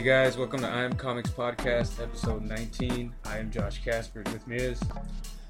Hey 0.00 0.06
guys, 0.06 0.38
welcome 0.38 0.60
to 0.60 0.66
I 0.66 0.84
Am 0.84 0.94
Comics 0.94 1.28
Podcast, 1.28 2.02
episode 2.02 2.40
19. 2.46 3.12
I 3.26 3.36
am 3.36 3.50
Josh 3.50 3.84
Casper. 3.84 4.22
With 4.32 4.46
me 4.46 4.56
is 4.56 4.80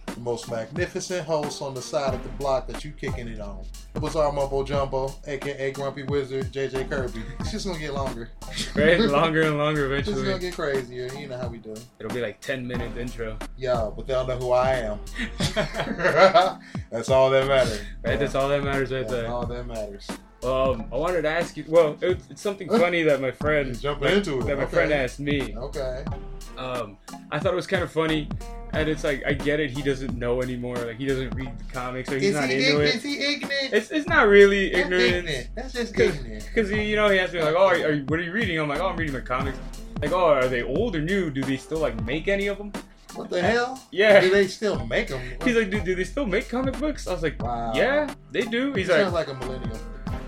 the 0.06 0.18
most 0.18 0.50
magnificent 0.50 1.24
host 1.24 1.62
on 1.62 1.72
the 1.72 1.80
side 1.80 2.14
of 2.14 2.22
the 2.24 2.30
block 2.30 2.66
that 2.66 2.84
you 2.84 2.90
kicking 2.90 3.28
it 3.28 3.38
on. 3.38 3.64
What's 4.00 4.16
our 4.16 4.32
Mumbo 4.32 4.64
Jumbo, 4.64 5.14
aka 5.28 5.70
Grumpy 5.70 6.02
Wizard, 6.02 6.50
JJ 6.50 6.90
Kirby. 6.90 7.22
It's 7.38 7.52
just 7.52 7.64
gonna 7.64 7.78
get 7.78 7.94
longer. 7.94 8.28
right, 8.74 8.98
longer 8.98 9.42
and 9.42 9.56
longer 9.56 9.86
eventually. 9.86 10.16
It's 10.16 10.28
gonna 10.28 10.40
get 10.40 10.54
crazier. 10.56 11.06
You 11.16 11.28
know 11.28 11.38
how 11.38 11.46
we 11.46 11.58
do. 11.58 11.76
It'll 12.00 12.12
be 12.12 12.20
like 12.20 12.40
10 12.40 12.66
minute 12.66 12.96
intro. 12.96 13.38
Yeah, 13.56 13.88
but 13.94 14.08
they'll 14.08 14.26
know 14.26 14.36
who 14.36 14.50
I 14.50 14.70
am. 14.70 14.98
That's 16.90 17.08
all 17.08 17.30
that 17.30 17.46
matters. 17.46 17.82
Right, 18.04 18.18
that's 18.18 18.34
all 18.34 18.48
that 18.48 18.64
matters 18.64 18.90
right 18.90 19.06
That's 19.06 19.12
there. 19.12 19.30
all 19.30 19.46
that 19.46 19.64
matters. 19.68 20.08
Um, 20.44 20.86
I 20.92 20.96
wanted 20.96 21.22
to 21.22 21.28
ask 21.28 21.56
you. 21.56 21.64
Well, 21.68 21.96
it, 22.00 22.18
it's 22.30 22.40
something 22.40 22.68
funny 22.68 23.02
that 23.02 23.20
my 23.20 23.30
friend 23.30 23.68
He's 23.68 23.82
jumping 23.82 24.08
that, 24.08 24.16
into 24.16 24.38
it. 24.40 24.46
that 24.46 24.56
my 24.56 24.64
Okay. 24.64 24.72
friend 24.72 24.92
asked 24.92 25.20
me. 25.20 25.54
Okay. 25.56 26.04
Um, 26.56 26.96
I 27.30 27.38
thought 27.38 27.52
it 27.52 27.56
was 27.56 27.66
kind 27.66 27.82
of 27.82 27.92
funny, 27.92 28.28
and 28.72 28.88
it's 28.88 29.04
like 29.04 29.22
I 29.26 29.34
get 29.34 29.60
it. 29.60 29.70
He 29.70 29.82
doesn't 29.82 30.16
know 30.16 30.40
anymore. 30.42 30.76
Like 30.76 30.96
he 30.96 31.04
doesn't 31.06 31.34
read 31.34 31.50
the 31.58 31.64
comics, 31.72 32.10
or 32.10 32.16
he's 32.18 32.30
Is 32.30 32.34
not 32.36 32.48
he, 32.48 32.56
into 32.56 32.80
ig- 32.82 32.88
it. 32.88 32.94
is 32.96 33.02
he 33.02 33.18
ignorant? 33.34 33.72
It's 33.72 33.90
it's 33.90 34.06
not 34.08 34.28
really 34.28 34.70
That's 34.70 34.90
ignorance. 34.92 35.48
That's 35.54 35.72
just 35.74 35.94
Cause, 35.94 36.16
ignorant. 36.16 36.50
Cause 36.54 36.70
you 36.70 36.96
know 36.96 37.08
he 37.10 37.18
asked 37.18 37.34
me 37.34 37.42
like, 37.42 37.54
oh, 37.54 37.66
are, 37.66 37.74
are 37.74 37.92
you, 37.92 38.04
what 38.08 38.18
are 38.18 38.22
you 38.22 38.32
reading? 38.32 38.58
I'm 38.58 38.68
like, 38.68 38.80
oh, 38.80 38.88
I'm 38.88 38.96
reading 38.96 39.14
my 39.14 39.20
comics. 39.20 39.58
Like, 40.00 40.12
oh, 40.12 40.24
are 40.32 40.48
they 40.48 40.62
old 40.62 40.96
or 40.96 41.02
new? 41.02 41.30
Do 41.30 41.42
they 41.42 41.56
still 41.58 41.78
like 41.78 42.02
make 42.04 42.28
any 42.28 42.46
of 42.46 42.56
them? 42.58 42.72
What 43.14 43.28
the 43.28 43.42
hell? 43.42 43.82
Yeah. 43.90 44.20
Do 44.20 44.30
they 44.30 44.46
still 44.46 44.86
make 44.86 45.08
them? 45.08 45.20
He's 45.44 45.56
like, 45.56 45.68
do, 45.70 45.80
do 45.80 45.94
they 45.94 46.04
still 46.04 46.26
make 46.26 46.48
comic 46.48 46.78
books? 46.78 47.06
I 47.08 47.12
was 47.12 47.22
like, 47.22 47.42
Wow. 47.42 47.72
yeah, 47.74 48.14
they 48.30 48.42
do. 48.42 48.72
He's 48.72 48.86
he 48.86 48.92
sounds 48.92 49.12
like, 49.12 49.28
like 49.28 49.36
a 49.36 49.44
millennial. 49.46 49.78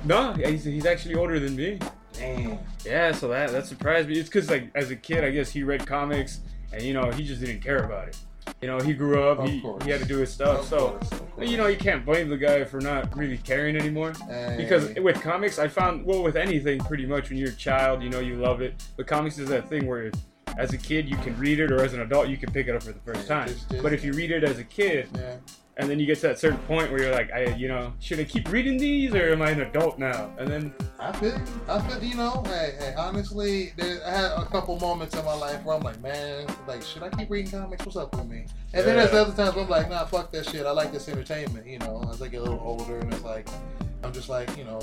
No, 0.05 0.33
he's, 0.35 0.65
he's 0.65 0.87
actually 0.87 1.15
older 1.15 1.39
than 1.41 1.57
me. 1.57 1.79
Damn. 2.13 2.59
Yeah, 2.85 3.13
so 3.13 3.29
that 3.29 3.51
that 3.53 3.67
surprised 3.67 4.09
me. 4.09 4.19
It's 4.19 4.29
because 4.29 4.51
like 4.51 4.71
as 4.75 4.91
a 4.91 4.97
kid, 4.97 5.25
I 5.25 5.31
guess 5.31 5.51
he 5.51 5.63
read 5.63 5.87
comics, 5.87 6.41
and 6.73 6.83
you 6.83 6.93
know 6.95 7.11
he 7.11 7.25
just 7.25 7.41
didn't 7.41 7.61
care 7.63 7.85
about 7.85 8.09
it. 8.09 8.17
You 8.61 8.69
know, 8.69 8.79
he 8.81 8.93
grew 8.93 9.23
up, 9.23 9.39
Of 9.39 9.49
he, 9.49 9.61
course. 9.61 9.85
he 9.85 9.91
had 9.91 10.01
to 10.01 10.07
do 10.07 10.19
his 10.19 10.31
stuff. 10.33 10.61
Of 10.61 10.67
so 10.67 10.89
course, 10.91 11.09
course. 11.11 11.49
you 11.49 11.57
know, 11.57 11.69
you 11.69 11.77
can't 11.77 12.05
blame 12.05 12.29
the 12.29 12.37
guy 12.37 12.65
for 12.65 12.81
not 12.81 13.17
really 13.17 13.39
caring 13.39 13.77
anymore. 13.77 14.13
Hey. 14.29 14.57
Because 14.59 14.93
with 14.97 15.21
comics, 15.23 15.59
I 15.59 15.69
found 15.69 16.05
well 16.05 16.23
with 16.23 16.37
anything 16.37 16.81
pretty 16.81 17.07
much 17.07 17.29
when 17.31 17.39
you're 17.39 17.51
a 17.51 17.55
child, 17.55 18.03
you 18.03 18.11
know 18.11 18.21
you 18.21 18.37
love 18.37 18.61
it. 18.61 18.75
But 18.97 19.07
comics 19.07 19.39
is 19.39 19.49
that 19.49 19.69
thing 19.69 19.87
where 19.87 20.11
as 20.59 20.73
a 20.75 20.79
kid 20.79 21.09
you 21.09 21.17
can 21.19 21.37
read 21.39 21.61
it, 21.61 21.73
or 21.73 21.83
as 21.83 21.95
an 21.95 22.01
adult 22.01 22.29
you 22.29 22.37
can 22.37 22.53
pick 22.53 22.69
it 22.69 22.75
up 22.75 22.83
for 22.83 22.93
the 22.93 23.01
first 23.01 23.23
Yeah, 23.29 23.37
time. 23.39 23.49
just- 23.49 23.71
just- 23.71 23.83
But 23.83 23.93
if 23.95 24.05
you 24.05 24.13
read 24.13 24.31
it 24.31 24.45
as 24.45 24.59
a 24.59 24.65
kid, 24.65 25.09
yeah. 25.15 25.37
And 25.79 25.89
then 25.89 25.99
you 25.99 26.07
get 26.07 26.17
to 26.17 26.29
that 26.29 26.39
certain 26.39 26.59
point 26.61 26.91
where 26.91 27.03
you're 27.03 27.13
like, 27.13 27.33
I, 27.33 27.55
you 27.55 27.67
know, 27.67 27.95
should 27.99 28.21
I 28.21 28.25
keep 28.25 28.51
reading 28.53 28.77
these, 28.77 29.15
or 29.15 29.33
am 29.33 29.41
I 29.41 29.51
an 29.51 29.63
adult 29.63 29.99
now? 29.99 30.31
And 30.39 30.49
then 30.49 30.75
I 31.01 31.13
feel, 31.13 31.41
I 31.67 31.81
feel, 31.81 32.03
you 32.05 32.15
know, 32.15 32.43
hey, 32.47 32.75
hey 32.79 32.95
honestly, 32.97 33.73
there, 33.77 34.07
I 34.07 34.11
had 34.11 34.33
a 34.33 34.45
couple 34.47 34.79
moments 34.79 35.17
in 35.17 35.25
my 35.25 35.35
life 35.35 35.65
where 35.65 35.77
I'm 35.77 35.83
like, 35.83 36.01
man, 36.03 36.47
like, 36.69 36.83
should 36.83 37.03
I 37.03 37.09
keep 37.09 37.31
reading 37.31 37.51
comics? 37.51 37.87
What's 37.87 37.97
up 37.97 38.15
with 38.15 38.29
me? 38.29 38.45
And 38.75 38.87
then 38.87 38.97
there's 38.97 39.15
other 39.15 39.35
times 39.35 39.55
where 39.55 39.65
I'm 39.65 39.71
like, 39.71 39.89
nah, 39.89 40.05
fuck 40.05 40.31
that 40.33 40.49
shit. 40.49 40.67
I 40.67 40.73
like 40.73 40.93
this 40.93 41.09
entertainment, 41.09 41.67
you 41.67 41.79
know, 41.79 42.07
as 42.13 42.21
I 42.21 42.29
get 42.29 42.41
a 42.41 42.45
little 42.45 42.61
older, 42.61 42.99
and 42.99 43.13
it's 43.13 43.23
like, 43.23 43.49
I'm 44.05 44.13
just 44.13 44.29
like, 44.29 44.55
you 44.59 44.65
know, 44.65 44.81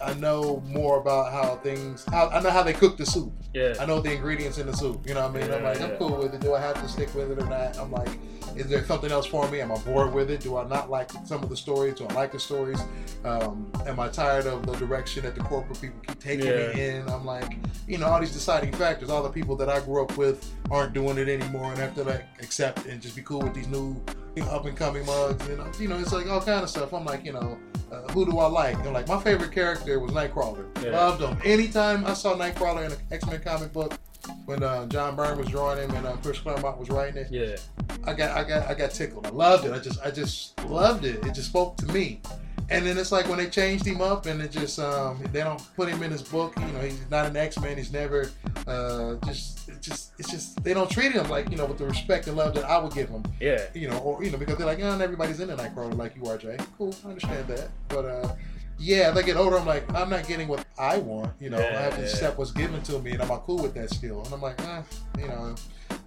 I 0.00 0.14
know 0.14 0.62
more 0.66 1.00
about 1.00 1.32
how 1.32 1.56
things, 1.56 2.04
how, 2.10 2.28
I 2.28 2.40
know 2.40 2.50
how 2.50 2.62
they 2.62 2.72
cook 2.72 2.96
the 2.96 3.06
soup. 3.06 3.32
yeah, 3.54 3.74
I 3.80 3.86
know 3.86 4.00
the 4.00 4.12
ingredients 4.12 4.58
in 4.58 4.66
the 4.66 4.76
soup. 4.76 5.06
You 5.06 5.14
know 5.14 5.26
what 5.26 5.36
I 5.36 5.40
mean? 5.46 5.52
I'm 5.52 5.62
Yeah, 5.62 5.68
like, 5.68 5.80
I'm 5.80 5.96
cool 5.96 6.16
with 6.18 6.34
it. 6.34 6.40
Do 6.40 6.54
I 6.54 6.60
have 6.60 6.80
to 6.82 6.88
stick 6.88 7.14
with 7.14 7.30
it 7.30 7.38
or 7.42 7.46
not? 7.46 7.78
I'm 7.78 7.90
like, 7.90 8.10
is 8.56 8.66
there 8.66 8.84
something 8.84 9.10
else 9.12 9.26
for 9.26 9.48
me? 9.50 9.60
Am 9.60 9.70
I 9.72 9.78
bored 9.78 10.12
with 10.12 10.30
it? 10.30 10.40
Do 10.40 10.56
I 10.56 10.66
not 10.66 10.90
like 10.90 11.10
some 11.24 11.42
of 11.42 11.48
the 11.48 11.56
stories? 11.56 11.94
Do 11.94 12.06
I 12.06 12.12
like 12.14 12.32
the 12.32 12.38
stories? 12.40 12.80
Um, 13.24 13.70
am 13.86 14.00
I 14.00 14.08
tired 14.08 14.46
of 14.46 14.66
the 14.66 14.72
direction 14.74 15.22
that 15.22 15.34
the 15.34 15.40
corporate 15.42 15.80
people 15.80 16.00
keep 16.06 16.18
taking 16.18 16.46
Yeah. 16.46 16.72
me 16.72 16.80
in? 16.88 17.08
I'm 17.08 17.24
like, 17.24 17.56
you 17.86 17.96
know, 17.98 18.06
all 18.08 18.20
these 18.20 18.32
deciding 18.32 18.72
factors. 18.72 19.08
All 19.08 19.22
the 19.22 19.30
people 19.30 19.56
that 19.56 19.68
I 19.68 19.80
grew 19.80 20.02
up 20.02 20.16
with 20.16 20.44
aren't 20.70 20.92
doing 20.94 21.16
it 21.18 21.28
anymore, 21.28 21.70
and 21.70 21.78
have 21.78 21.94
to 21.94 22.02
like 22.04 22.24
accept 22.42 22.86
and 22.86 23.00
just 23.00 23.14
be 23.16 23.22
cool 23.22 23.40
with 23.40 23.54
these 23.54 23.68
new 23.68 24.00
you 24.36 24.42
know, 24.44 24.50
up 24.50 24.64
and 24.66 24.76
coming 24.76 25.04
mugs. 25.06 25.46
You 25.48 25.56
know, 25.56 25.66
you 25.80 25.88
know, 25.88 25.98
it's 25.98 26.12
like 26.12 26.28
all 26.28 26.40
kind 26.40 26.62
of 26.62 26.70
stuff. 26.70 26.92
I'm 26.92 27.04
like, 27.04 27.24
you 27.24 27.32
know, 27.32 27.58
uh, 27.92 28.12
who 28.12 28.24
do 28.24 28.38
I 28.38 28.46
like? 28.46 28.76
And 28.76 28.92
like, 28.92 29.08
my 29.08 29.20
favorite 29.20 29.52
character 29.52 29.98
was 30.00 30.12
Nightcrawler. 30.12 30.66
Yeah. 30.82 30.90
Loved 30.90 31.22
him. 31.22 31.38
Anytime 31.44 32.04
I 32.04 32.14
saw 32.14 32.36
Nightcrawler 32.36 32.86
in 32.86 32.92
an 32.92 32.98
X 33.10 33.26
Men 33.26 33.40
comic 33.40 33.72
book, 33.72 33.98
when 34.44 34.62
uh, 34.62 34.86
John 34.86 35.16
Byrne 35.16 35.38
was 35.38 35.48
drawing 35.48 35.78
him 35.78 35.96
and 35.96 36.06
uh, 36.06 36.16
Chris 36.22 36.38
Claremont 36.38 36.78
was 36.78 36.90
writing 36.90 37.16
it, 37.16 37.28
yeah, 37.30 37.56
I 38.04 38.12
got, 38.12 38.36
I 38.36 38.44
got, 38.44 38.68
I 38.68 38.74
got 38.74 38.90
tickled. 38.90 39.26
I 39.26 39.30
loved 39.30 39.64
it. 39.64 39.72
I 39.72 39.78
just, 39.78 40.00
I 40.02 40.10
just 40.10 40.62
loved 40.66 41.04
it. 41.04 41.24
It 41.24 41.34
just 41.34 41.48
spoke 41.48 41.76
to 41.78 41.86
me. 41.86 42.20
And 42.68 42.86
then 42.86 42.96
it's 42.98 43.10
like 43.10 43.28
when 43.28 43.38
they 43.38 43.48
changed 43.48 43.84
him 43.84 44.00
up 44.00 44.26
and 44.26 44.40
it 44.40 44.52
just, 44.52 44.78
um, 44.78 45.20
they 45.32 45.40
don't 45.40 45.60
put 45.74 45.88
him 45.88 46.02
in 46.04 46.12
his 46.12 46.22
book. 46.22 46.54
You 46.56 46.72
know, 46.72 46.80
he's 46.80 47.10
not 47.10 47.26
an 47.26 47.36
X 47.36 47.58
Men. 47.58 47.76
He's 47.76 47.92
never, 47.92 48.30
uh, 48.68 49.14
just, 49.26 49.59
just, 49.82 50.12
it's 50.18 50.30
just 50.30 50.62
they 50.64 50.74
don't 50.74 50.90
treat 50.90 51.12
him 51.12 51.28
like 51.28 51.50
you 51.50 51.56
know 51.56 51.66
with 51.66 51.78
the 51.78 51.86
respect 51.86 52.26
and 52.26 52.36
love 52.36 52.54
that 52.54 52.64
I 52.64 52.78
would 52.78 52.92
give 52.92 53.08
him 53.08 53.22
yeah. 53.40 53.62
you 53.74 53.88
know, 53.88 53.98
or 53.98 54.22
you 54.22 54.30
know, 54.30 54.38
because 54.38 54.56
they're 54.56 54.66
like, 54.66 54.78
not 54.78 55.00
everybody's 55.00 55.40
into 55.40 55.56
Nightcrawler 55.56 55.96
like 55.96 56.16
you 56.16 56.26
are, 56.26 56.36
Jay. 56.38 56.56
Cool, 56.76 56.94
I 57.04 57.08
understand 57.08 57.46
that. 57.48 57.68
But 57.88 58.04
uh, 58.04 58.34
yeah, 58.78 59.10
as 59.10 59.16
I 59.16 59.22
get 59.22 59.36
older, 59.36 59.58
I'm 59.58 59.66
like, 59.66 59.92
I'm 59.94 60.08
not 60.10 60.26
getting 60.26 60.48
what 60.48 60.64
I 60.78 60.98
want. 60.98 61.32
You 61.40 61.50
know, 61.50 61.58
I 61.58 61.60
have 61.60 61.94
to 61.94 62.00
Yeah, 62.00 62.06
yeah. 62.06 62.10
accept 62.10 62.38
what's 62.38 62.50
given 62.52 62.80
to 62.82 62.98
me, 62.98 63.12
and 63.12 63.22
I'm 63.22 63.28
not 63.28 63.44
cool 63.44 63.58
with 63.58 63.74
that 63.74 63.90
still. 63.90 64.24
And 64.24 64.32
I'm 64.32 64.40
like, 64.40 64.58
eh, 64.62 64.82
you 65.18 65.28
know, 65.28 65.54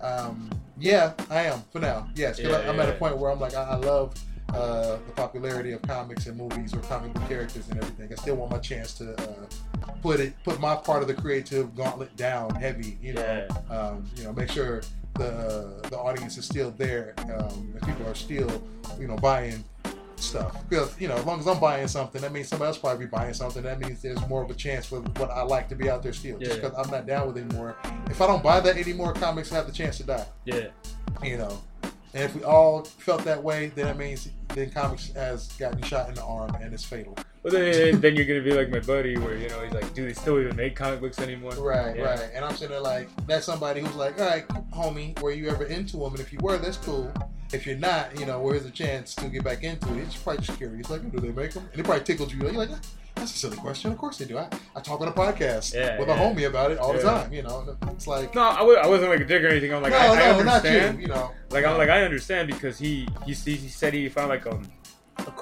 um, 0.01 0.50
yeah, 0.78 1.13
I 1.29 1.44
am 1.44 1.62
for 1.72 1.79
now. 1.79 2.07
Yes, 2.16 2.39
'cause 2.39 2.51
I, 2.51 2.63
Yeah, 2.63 2.69
I'm 2.72 2.79
at 2.79 2.89
a 2.89 2.94
point 2.94 3.17
where 3.17 3.31
I'm 3.31 3.39
like, 3.39 3.53
I, 3.56 3.63
I 3.63 3.75
love. 3.75 4.13
Uh, 4.49 4.97
the 5.07 5.11
popularity 5.15 5.71
of 5.71 5.81
comics 5.81 6.27
and 6.27 6.37
movies 6.37 6.73
or 6.75 6.79
comic 6.81 7.11
book 7.13 7.27
characters 7.27 7.67
and 7.69 7.77
everything. 7.81 8.11
I 8.11 8.15
still 8.21 8.35
want 8.35 8.51
my 8.51 8.59
chance 8.59 8.93
to 8.95 9.13
uh, 9.19 9.45
put 10.03 10.19
it, 10.19 10.33
put 10.43 10.59
my 10.59 10.75
part 10.75 11.01
of 11.01 11.07
the 11.07 11.13
creative 11.15 11.73
gauntlet 11.75 12.15
down 12.17 12.53
heavy. 12.55 12.97
You 13.01 13.13
know, 13.13 13.21
Yeah. 13.69 13.75
um, 13.75 14.05
you 14.15 14.23
know, 14.25 14.33
make 14.33 14.49
sure 14.51 14.81
the 15.15 15.81
the 15.89 15.97
audience 15.97 16.37
is 16.37 16.45
still 16.45 16.71
there, 16.77 17.15
um, 17.33 17.73
and 17.73 17.81
people 17.83 18.05
are 18.07 18.13
still, 18.15 18.61
you 18.99 19.07
know, 19.07 19.15
buying 19.15 19.63
stuff. 20.17 20.67
Because 20.69 20.99
you 21.01 21.07
know, 21.07 21.15
as 21.15 21.25
long 21.25 21.39
as 21.39 21.47
I'm 21.47 21.59
buying 21.59 21.87
something, 21.87 22.21
that 22.21 22.31
means 22.31 22.47
somebody 22.49 22.67
else 22.67 22.77
probably 22.77 23.05
be 23.05 23.09
buying 23.09 23.33
something. 23.33 23.63
That 23.63 23.79
means 23.79 24.01
there's 24.03 24.27
more 24.27 24.43
of 24.43 24.51
a 24.51 24.53
chance 24.55 24.85
for 24.85 24.99
what 25.01 25.31
I 25.31 25.41
like 25.43 25.67
to 25.69 25.75
be 25.75 25.89
out 25.89 26.03
there 26.03 26.13
still. 26.13 26.37
Just 26.37 26.57
Yeah. 26.57 26.69
because 26.69 26.77
I'm 26.85 26.91
not 26.91 27.07
down 27.07 27.27
with 27.27 27.37
it 27.37 27.45
anymore. 27.45 27.75
If 28.07 28.21
I 28.21 28.27
don't 28.27 28.43
buy 28.43 28.59
that 28.59 28.77
anymore, 28.77 29.13
comics 29.13 29.49
have 29.49 29.65
the 29.65 29.71
chance 29.73 29.97
to 29.97 30.03
die. 30.03 30.25
Yeah, 30.45 30.67
You 31.23 31.37
know. 31.37 31.59
And 32.13 32.24
if 32.24 32.35
we 32.35 32.44
all 32.44 32.84
felt 32.84 33.24
that 33.24 33.41
way, 33.44 33.72
then 33.75 33.85
that 33.85 33.97
means 33.97 34.29
then 34.50 34.69
comics 34.69 35.12
has 35.13 35.47
gotten 35.53 35.81
shot 35.81 36.09
in 36.09 36.16
the 36.16 36.24
arm 36.24 36.53
and 36.62 36.74
it's 36.74 36.84
fatal. 36.85 37.18
But 37.41 37.51
then, 37.53 38.00
then 38.01 38.16
you're 38.16 38.25
gonna 38.25 38.41
be 38.41 38.53
like 38.53 38.69
my 38.69 38.79
buddy, 38.79 39.18
where 39.18 39.35
you 39.35 39.50
know 39.50 39.62
he's 39.62 39.74
like, 39.74 39.94
do 39.94 40.06
they 40.06 40.13
still 40.13 40.40
even 40.40 40.56
make 40.56 40.75
comic 40.75 41.01
books 41.01 41.19
anymore? 41.19 41.51
Right, 41.53 41.97
Yeah. 41.97 42.03
right. 42.03 42.29
And 42.34 42.46
I'm 42.46 42.53
sitting 42.53 42.69
there 42.69 42.79
like, 42.79 43.09
that's 43.28 43.46
somebody 43.46 43.81
who's 43.81 43.96
like, 43.96 44.19
all 44.19 44.28
right, 44.28 44.47
homie, 44.72 45.19
were 45.22 45.31
you 45.31 45.50
ever 45.50 45.66
into 45.66 45.97
them? 45.97 46.12
And 46.12 46.19
if 46.19 46.31
you 46.31 46.40
were, 46.41 46.57
that's 46.57 46.78
cool. 46.78 47.12
If 47.51 47.66
you're 47.66 47.78
not, 47.78 48.18
you 48.19 48.25
know, 48.25 48.40
where's 48.40 48.63
the 48.63 48.72
chance 48.72 49.13
to 49.16 49.28
get 49.28 49.44
back 49.44 49.63
into 49.63 49.91
it? 49.95 50.03
It's 50.03 50.16
probably 50.16 50.45
just 50.45 50.57
curious. 50.57 50.90
Like, 50.90 51.12
do 51.12 51.19
they 51.19 51.31
make 51.31 51.51
them? 51.51 51.68
And 51.72 51.80
it 51.80 51.84
probably 51.84 52.03
tickled 52.03 52.31
you. 52.31 52.41
You're 52.44 52.51
like, 52.53 52.69
ah, 52.72 52.80
that's 53.16 53.35
a 53.35 53.38
silly 53.38 53.57
question. 53.57 53.91
Of 53.91 53.97
course 53.97 54.18
they 54.18 54.25
do. 54.25 54.38
I, 54.38 54.47
I 54.75 54.81
talk 54.81 55.00
on 55.01 55.07
a 55.07 55.12
podcast 55.12 55.74
Yeah, 55.74 56.00
with 56.00 56.07
yeah. 56.07 56.16
a 56.16 56.18
homie 56.18 56.47
about 56.47 56.72
it 56.72 56.78
all 56.78 56.94
the 56.94 57.01
time. 57.01 57.31
You 57.31 57.44
know, 57.44 57.75
it's 57.90 58.07
like, 58.07 58.34
No, 58.35 58.41
I 58.41 58.57
w- 58.59 58.78
I 58.78 58.88
wasn't 58.88 59.12
like 59.12 59.22
a 59.22 59.25
dick 59.25 59.44
or 59.44 59.47
anything. 59.47 59.74
I'm 59.74 59.81
like, 59.84 59.91
no, 59.94 59.97
I, 60.00 60.06
I 60.06 60.07
no, 60.07 60.44
not 60.44 60.56
understand. 60.66 60.97
you. 60.97 61.03
You 61.03 61.07
know, 61.09 61.31
Like 61.50 61.66
I'm 61.66 61.78
like 61.78 61.90
I 61.90 62.03
understand 62.03 62.47
because 62.50 62.78
he 62.79 63.07
he, 63.25 63.34
he 63.34 63.68
said 63.69 63.94
he 63.94 64.09
found 64.09 64.29
like 64.29 64.46
um, 64.47 64.63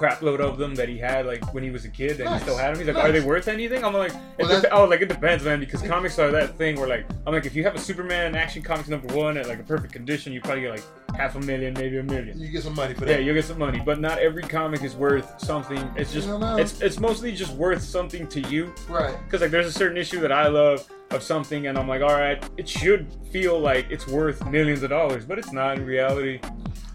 a 0.02 0.06
crap 0.08 0.22
load 0.22 0.40
of 0.40 0.58
them 0.58 0.74
that 0.74 0.88
he 0.88 0.98
had 0.98 1.26
like 1.26 1.54
when 1.54 1.62
he 1.62 1.70
was 1.70 1.84
a 1.84 1.88
kid 1.88 2.12
and 2.20 2.24
Nice. 2.24 2.40
he 2.40 2.42
still 2.46 2.56
had 2.56 2.70
them. 2.74 2.78
He's 2.78 2.86
like, 2.88 2.96
Nice. 2.96 3.06
are 3.08 3.12
they 3.12 3.20
worth 3.20 3.48
anything? 3.48 3.84
I'm 3.84 3.94
like, 3.94 4.12
it 4.12 4.20
Well, 4.46 4.60
dep- 4.60 4.72
oh 4.72 4.84
like 4.84 5.00
it 5.00 5.08
depends, 5.08 5.44
man. 5.44 5.60
Because 5.60 5.82
comics 5.82 6.18
are 6.18 6.30
that 6.32 6.56
thing 6.56 6.76
where 6.78 6.88
like 6.88 7.06
I'm 7.26 7.32
like 7.32 7.46
if 7.46 7.54
you 7.54 7.62
have 7.64 7.74
a 7.74 7.78
Superman 7.78 8.34
action 8.34 8.62
comics 8.62 8.88
number 8.88 9.14
one 9.14 9.36
at 9.36 9.46
like 9.46 9.60
a 9.60 9.62
perfect 9.62 9.92
condition, 9.92 10.32
you 10.32 10.40
probably 10.40 10.62
get 10.62 10.70
like 10.72 10.84
half 11.16 11.36
a 11.36 11.40
million, 11.40 11.74
maybe 11.74 11.98
a 11.98 12.02
million. 12.02 12.38
you 12.38 12.48
get 12.48 12.62
some 12.62 12.74
money 12.74 12.94
for 12.94 13.06
Yeah, 13.06 13.18
you'll 13.18 13.34
get 13.34 13.44
some 13.44 13.58
money, 13.58 13.80
but 13.84 14.00
not 14.00 14.18
every 14.18 14.42
comic 14.42 14.82
is 14.82 14.94
worth 14.96 15.38
something. 15.40 15.78
It's 15.96 16.12
just 16.12 16.28
it's 16.58 16.80
it's 16.80 16.98
mostly 16.98 17.32
just 17.32 17.52
worth 17.54 17.82
something 17.82 18.26
to 18.28 18.40
you. 18.42 18.72
right. 18.88 19.16
Because 19.24 19.40
like 19.40 19.50
there's 19.50 19.66
a 19.66 19.72
certain 19.72 19.96
issue 19.96 20.20
that 20.20 20.32
I 20.32 20.48
love 20.48 20.84
of 21.10 21.22
something, 21.22 21.66
and 21.66 21.76
I'm 21.78 21.86
like, 21.86 22.00
all 22.02 22.14
right, 22.14 22.42
it 22.56 22.66
should 22.68 23.06
feel 23.30 23.58
like 23.60 23.86
it's 23.90 24.06
worth 24.08 24.44
millions 24.46 24.82
of 24.82 24.88
dollars, 24.90 25.24
but 25.26 25.38
it's 25.38 25.52
not 25.52 25.76
in 25.76 25.84
reality. 25.84 26.40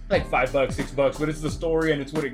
Like 0.09 0.27
five 0.29 0.51
bucks, 0.53 0.75
six 0.75 0.89
bucks, 0.91 1.19
but 1.19 1.29
it's 1.29 1.41
the 1.41 1.51
story 1.51 1.91
and 1.91 2.01
it's 2.01 2.13
what 2.13 2.23
it. 2.23 2.33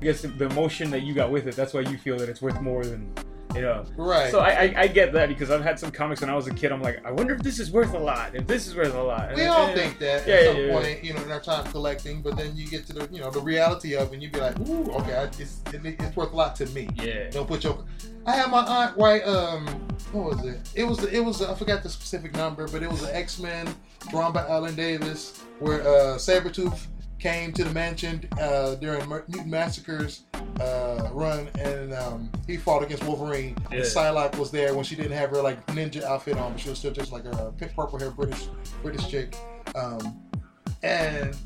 I 0.00 0.04
guess 0.04 0.22
the 0.22 0.46
emotion 0.46 0.90
that 0.92 1.02
you 1.02 1.12
got 1.12 1.30
with 1.30 1.46
it. 1.46 1.54
That's 1.56 1.74
why 1.74 1.80
you 1.80 1.98
feel 1.98 2.16
that 2.18 2.28
it's 2.30 2.40
worth 2.40 2.58
more 2.62 2.82
than, 2.82 3.12
you 3.54 3.60
know. 3.60 3.84
Right. 3.98 4.30
So 4.30 4.40
I, 4.40 4.48
I, 4.50 4.74
I 4.78 4.86
get 4.86 5.12
that 5.12 5.28
because 5.28 5.50
I've 5.50 5.62
had 5.62 5.78
some 5.78 5.90
comics 5.90 6.22
when 6.22 6.30
I 6.30 6.34
was 6.34 6.46
a 6.46 6.54
kid. 6.54 6.72
I'm 6.72 6.80
like, 6.80 7.04
I 7.04 7.10
wonder 7.10 7.34
if 7.34 7.42
this 7.42 7.58
is 7.58 7.70
worth 7.70 7.92
a 7.92 7.98
lot. 7.98 8.34
If 8.34 8.46
this 8.46 8.66
is 8.66 8.74
worth 8.74 8.94
a 8.94 9.02
lot. 9.02 9.34
we 9.34 9.42
And- 9.42 9.50
all 9.50 9.66
and- 9.66 9.78
think 9.78 9.98
that 9.98 10.26
Yeah, 10.26 10.34
at 10.36 10.42
yeah, 10.44 10.52
some 10.52 10.62
yeah. 10.62 10.72
point, 10.72 11.04
you 11.04 11.12
know, 11.12 11.22
in 11.22 11.30
our 11.30 11.40
time 11.40 11.70
collecting, 11.70 12.22
but 12.22 12.34
then 12.38 12.56
you 12.56 12.66
get 12.66 12.86
to 12.86 12.94
the, 12.94 13.08
you 13.14 13.20
know, 13.20 13.30
the 13.30 13.40
reality 13.42 13.94
of 13.94 14.08
it, 14.08 14.14
and 14.14 14.22
you'd 14.22 14.32
be 14.32 14.40
like, 14.40 14.58
ooh, 14.60 14.90
okay, 14.92 15.14
I, 15.16 15.24
it's, 15.24 15.60
it, 15.70 15.84
it's 15.84 16.16
worth 16.16 16.32
a 16.32 16.36
lot 16.36 16.56
to 16.56 16.66
me. 16.66 16.88
Yeah. 16.94 17.28
Don't 17.28 17.46
put 17.46 17.62
your. 17.64 17.84
I 18.24 18.32
had 18.36 18.50
my 18.50 18.60
aunt 18.64 18.96
write. 18.96 19.22
Um, 19.26 19.66
what 20.12 20.34
was 20.36 20.46
it? 20.46 20.60
It 20.74 20.84
was. 20.84 21.04
It 21.04 21.20
was. 21.20 21.42
I 21.42 21.54
forgot 21.54 21.82
the 21.82 21.90
specific 21.90 22.34
number, 22.34 22.66
but 22.68 22.82
it 22.82 22.90
was 22.90 23.02
an 23.02 23.14
X 23.14 23.38
Men 23.38 23.68
drawn 24.08 24.32
by 24.32 24.46
Alan 24.48 24.74
Davis, 24.74 25.42
where 25.58 25.82
uh, 25.82 26.16
Sabretooth 26.16 26.86
came 27.20 27.52
to 27.52 27.64
the 27.64 27.70
mansion 27.70 28.26
uh, 28.40 28.74
during 28.76 29.06
Mutant 29.08 29.46
Massacre's 29.46 30.22
uh, 30.60 31.08
run, 31.12 31.48
and 31.58 31.92
um, 31.94 32.30
he 32.46 32.56
fought 32.56 32.82
against 32.82 33.04
Wolverine. 33.04 33.56
Yeah. 33.70 33.78
And 33.78 33.84
Psylocke 33.84 34.36
was 34.38 34.50
there 34.50 34.74
when 34.74 34.84
she 34.84 34.96
didn't 34.96 35.12
have 35.12 35.30
her 35.30 35.42
like 35.42 35.64
ninja 35.66 36.02
outfit 36.02 36.36
on, 36.38 36.52
but 36.52 36.60
she 36.60 36.70
was 36.70 36.78
still 36.78 36.92
just 36.92 37.12
like 37.12 37.24
a 37.26 37.52
pink 37.58 37.74
purple 37.74 37.98
hair 37.98 38.10
British 38.10 38.48
British 38.82 39.08
chick. 39.08 39.36
Um, 39.74 40.20
and 40.82 41.36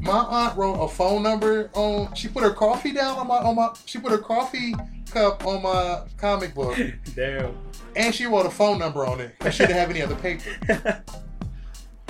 my 0.00 0.12
aunt 0.18 0.56
wrote 0.56 0.74
a 0.74 0.88
phone 0.88 1.22
number 1.22 1.70
on. 1.74 2.14
She 2.14 2.28
put 2.28 2.42
her 2.42 2.52
coffee 2.52 2.92
down 2.92 3.18
on 3.18 3.26
my 3.26 3.38
on 3.38 3.56
my. 3.56 3.70
She 3.84 3.98
put 3.98 4.12
her 4.12 4.18
coffee 4.18 4.74
cup 5.10 5.44
on 5.46 5.62
my 5.62 6.02
comic 6.16 6.54
book, 6.54 6.76
Damn. 7.14 7.56
and 7.96 8.14
she 8.14 8.26
wrote 8.26 8.46
a 8.46 8.50
phone 8.50 8.78
number 8.78 9.04
on 9.04 9.20
it 9.20 9.34
because 9.38 9.54
she 9.54 9.64
didn't 9.64 9.78
have 9.78 9.90
any 9.90 10.02
other 10.02 10.16
paper. 10.16 11.02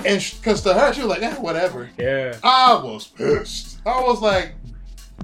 And 0.05 0.21
because 0.39 0.61
to 0.61 0.73
her, 0.73 0.93
she 0.93 1.01
was 1.01 1.09
like, 1.09 1.21
eh, 1.23 1.35
whatever. 1.35 1.89
yeah. 1.97 2.37
I 2.43 2.75
was 2.75 3.07
pissed. 3.07 3.79
I 3.85 4.01
was 4.01 4.21
like, 4.21 4.53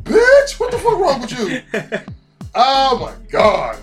bitch, 0.04 0.60
what 0.60 0.72
the 0.72 0.78
fuck 0.80 0.98
wrong 1.00 1.22
with 1.22 1.38
you? 1.40 1.62
Oh 2.54 2.98
my 3.00 3.14
god. 3.30 3.78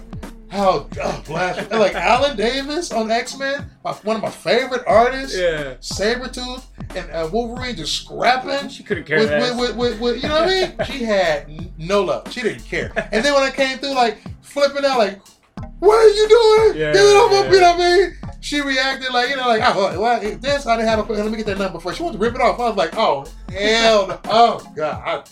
How 0.50 0.86
oh, 1.02 1.22
blasphemy. 1.26 1.78
Like 1.78 1.94
Alan 1.94 2.36
Davis 2.36 2.92
on 2.92 3.10
X 3.10 3.38
Men, 3.38 3.70
one 3.82 4.16
of 4.16 4.22
my 4.22 4.30
favorite 4.30 4.82
artists, 4.86 5.36
yeah. 5.38 5.74
Sabretooth 5.80 6.64
and 6.94 7.10
uh, 7.10 7.28
Wolverine 7.32 7.76
just 7.76 7.94
scrapping. 8.02 8.68
She 8.68 8.82
couldn't 8.82 9.04
care 9.04 9.18
With, 9.20 9.30
with, 9.30 9.58
with, 9.58 9.76
with, 9.76 10.00
with, 10.00 10.22
you 10.22 10.28
know 10.28 10.40
what 10.40 10.50
I 10.50 10.66
mean? 10.68 10.74
She 10.86 11.04
had 11.04 11.78
no 11.78 12.02
love. 12.02 12.30
She 12.32 12.40
didn't 12.42 12.64
care. 12.64 12.92
And 13.12 13.24
then 13.24 13.34
when 13.34 13.42
I 13.42 13.50
came 13.50 13.78
through, 13.78 13.94
like 13.94 14.18
flipping 14.42 14.84
out, 14.84 14.98
like, 14.98 15.20
"What 15.80 15.94
are 15.96 16.08
you 16.08 16.28
doing? 16.28 16.80
Yeah, 16.80 16.92
Get 16.92 16.96
it 17.04 17.16
off 17.16 17.30
my- 17.30 17.44
yeah. 17.44 17.52
You 17.52 17.60
know 17.60 17.72
what 17.72 17.80
I 17.80 17.96
mean? 17.96 18.16
She 18.40 18.60
reacted 18.60 19.12
like, 19.12 19.30
you 19.30 19.36
know, 19.36 19.48
like, 19.48 19.62
"Oh, 19.64 20.00
well, 20.00 20.20
this 20.20 20.66
I 20.66 20.76
didn't 20.76 20.88
have. 20.88 21.10
A, 21.10 21.12
let 21.12 21.30
me 21.30 21.36
get 21.36 21.46
that 21.46 21.58
number 21.58 21.80
first. 21.80 21.96
She 21.98 22.02
wanted 22.04 22.18
to 22.18 22.24
rip 22.24 22.34
it 22.34 22.40
off. 22.40 22.60
I 22.60 22.68
was 22.68 22.76
like, 22.76 22.96
"Oh, 22.96 23.26
hell, 23.50 24.06
no. 24.06 24.20
oh 24.26 24.72
god." 24.76 25.28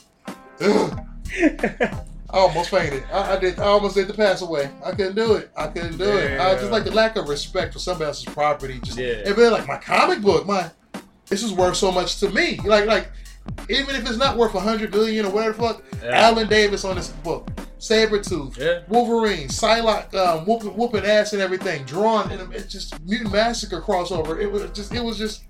I. 0.60 1.92
I 2.28 2.38
almost 2.40 2.70
fainted. 2.70 3.04
I, 3.12 3.36
I 3.36 3.38
did. 3.38 3.58
I 3.58 3.64
almost 3.64 3.94
did 3.94 4.08
the 4.08 4.14
pass 4.14 4.42
away. 4.42 4.68
I 4.84 4.90
couldn't 4.90 5.14
do 5.14 5.34
it. 5.34 5.50
I 5.56 5.68
couldn't 5.68 5.96
do 5.96 6.04
it. 6.16 6.40
I 6.40 6.54
just 6.54 6.70
like 6.70 6.84
the 6.84 6.90
lack 6.90 7.16
of 7.16 7.28
respect 7.28 7.72
for 7.72 7.78
somebody 7.78 8.06
else's 8.08 8.24
property. 8.24 8.80
Just 8.82 8.98
Yeah. 8.98 9.06
it 9.06 9.36
really 9.36 9.50
like 9.50 9.66
my 9.68 9.76
comic 9.76 10.20
book. 10.22 10.46
My 10.46 10.70
this 11.26 11.42
is 11.42 11.52
worth 11.52 11.76
so 11.76 11.92
much 11.92 12.18
to 12.20 12.30
me. 12.30 12.58
Like 12.64 12.86
like 12.86 13.08
even 13.70 13.94
if 13.94 14.06
it's 14.08 14.18
not 14.18 14.36
worth 14.36 14.54
a 14.54 14.60
hundred 14.60 14.90
billion 14.90 15.24
or 15.24 15.30
whatever 15.30 15.52
the 15.52 15.62
fuck. 15.62 15.82
Yeah. 16.02 16.10
Alan 16.28 16.48
Davis 16.48 16.84
on 16.84 16.96
this 16.96 17.08
book, 17.08 17.48
Sabretooth, 17.78 18.56
Yeah. 18.56 18.80
Wolverine, 18.88 19.48
Psylocke, 19.48 20.14
um, 20.14 20.46
whooping, 20.46 20.76
whooping 20.76 21.04
ass 21.04 21.32
and 21.34 21.42
everything, 21.42 21.84
drawn 21.84 22.30
and 22.32 22.52
it's 22.54 22.72
just 22.72 22.98
mutant 23.04 23.32
massacre 23.32 23.80
crossover. 23.80 24.40
It 24.40 24.50
was 24.50 24.62
just 24.72 24.94
it 24.94 25.02
was 25.04 25.18
just 25.18 25.44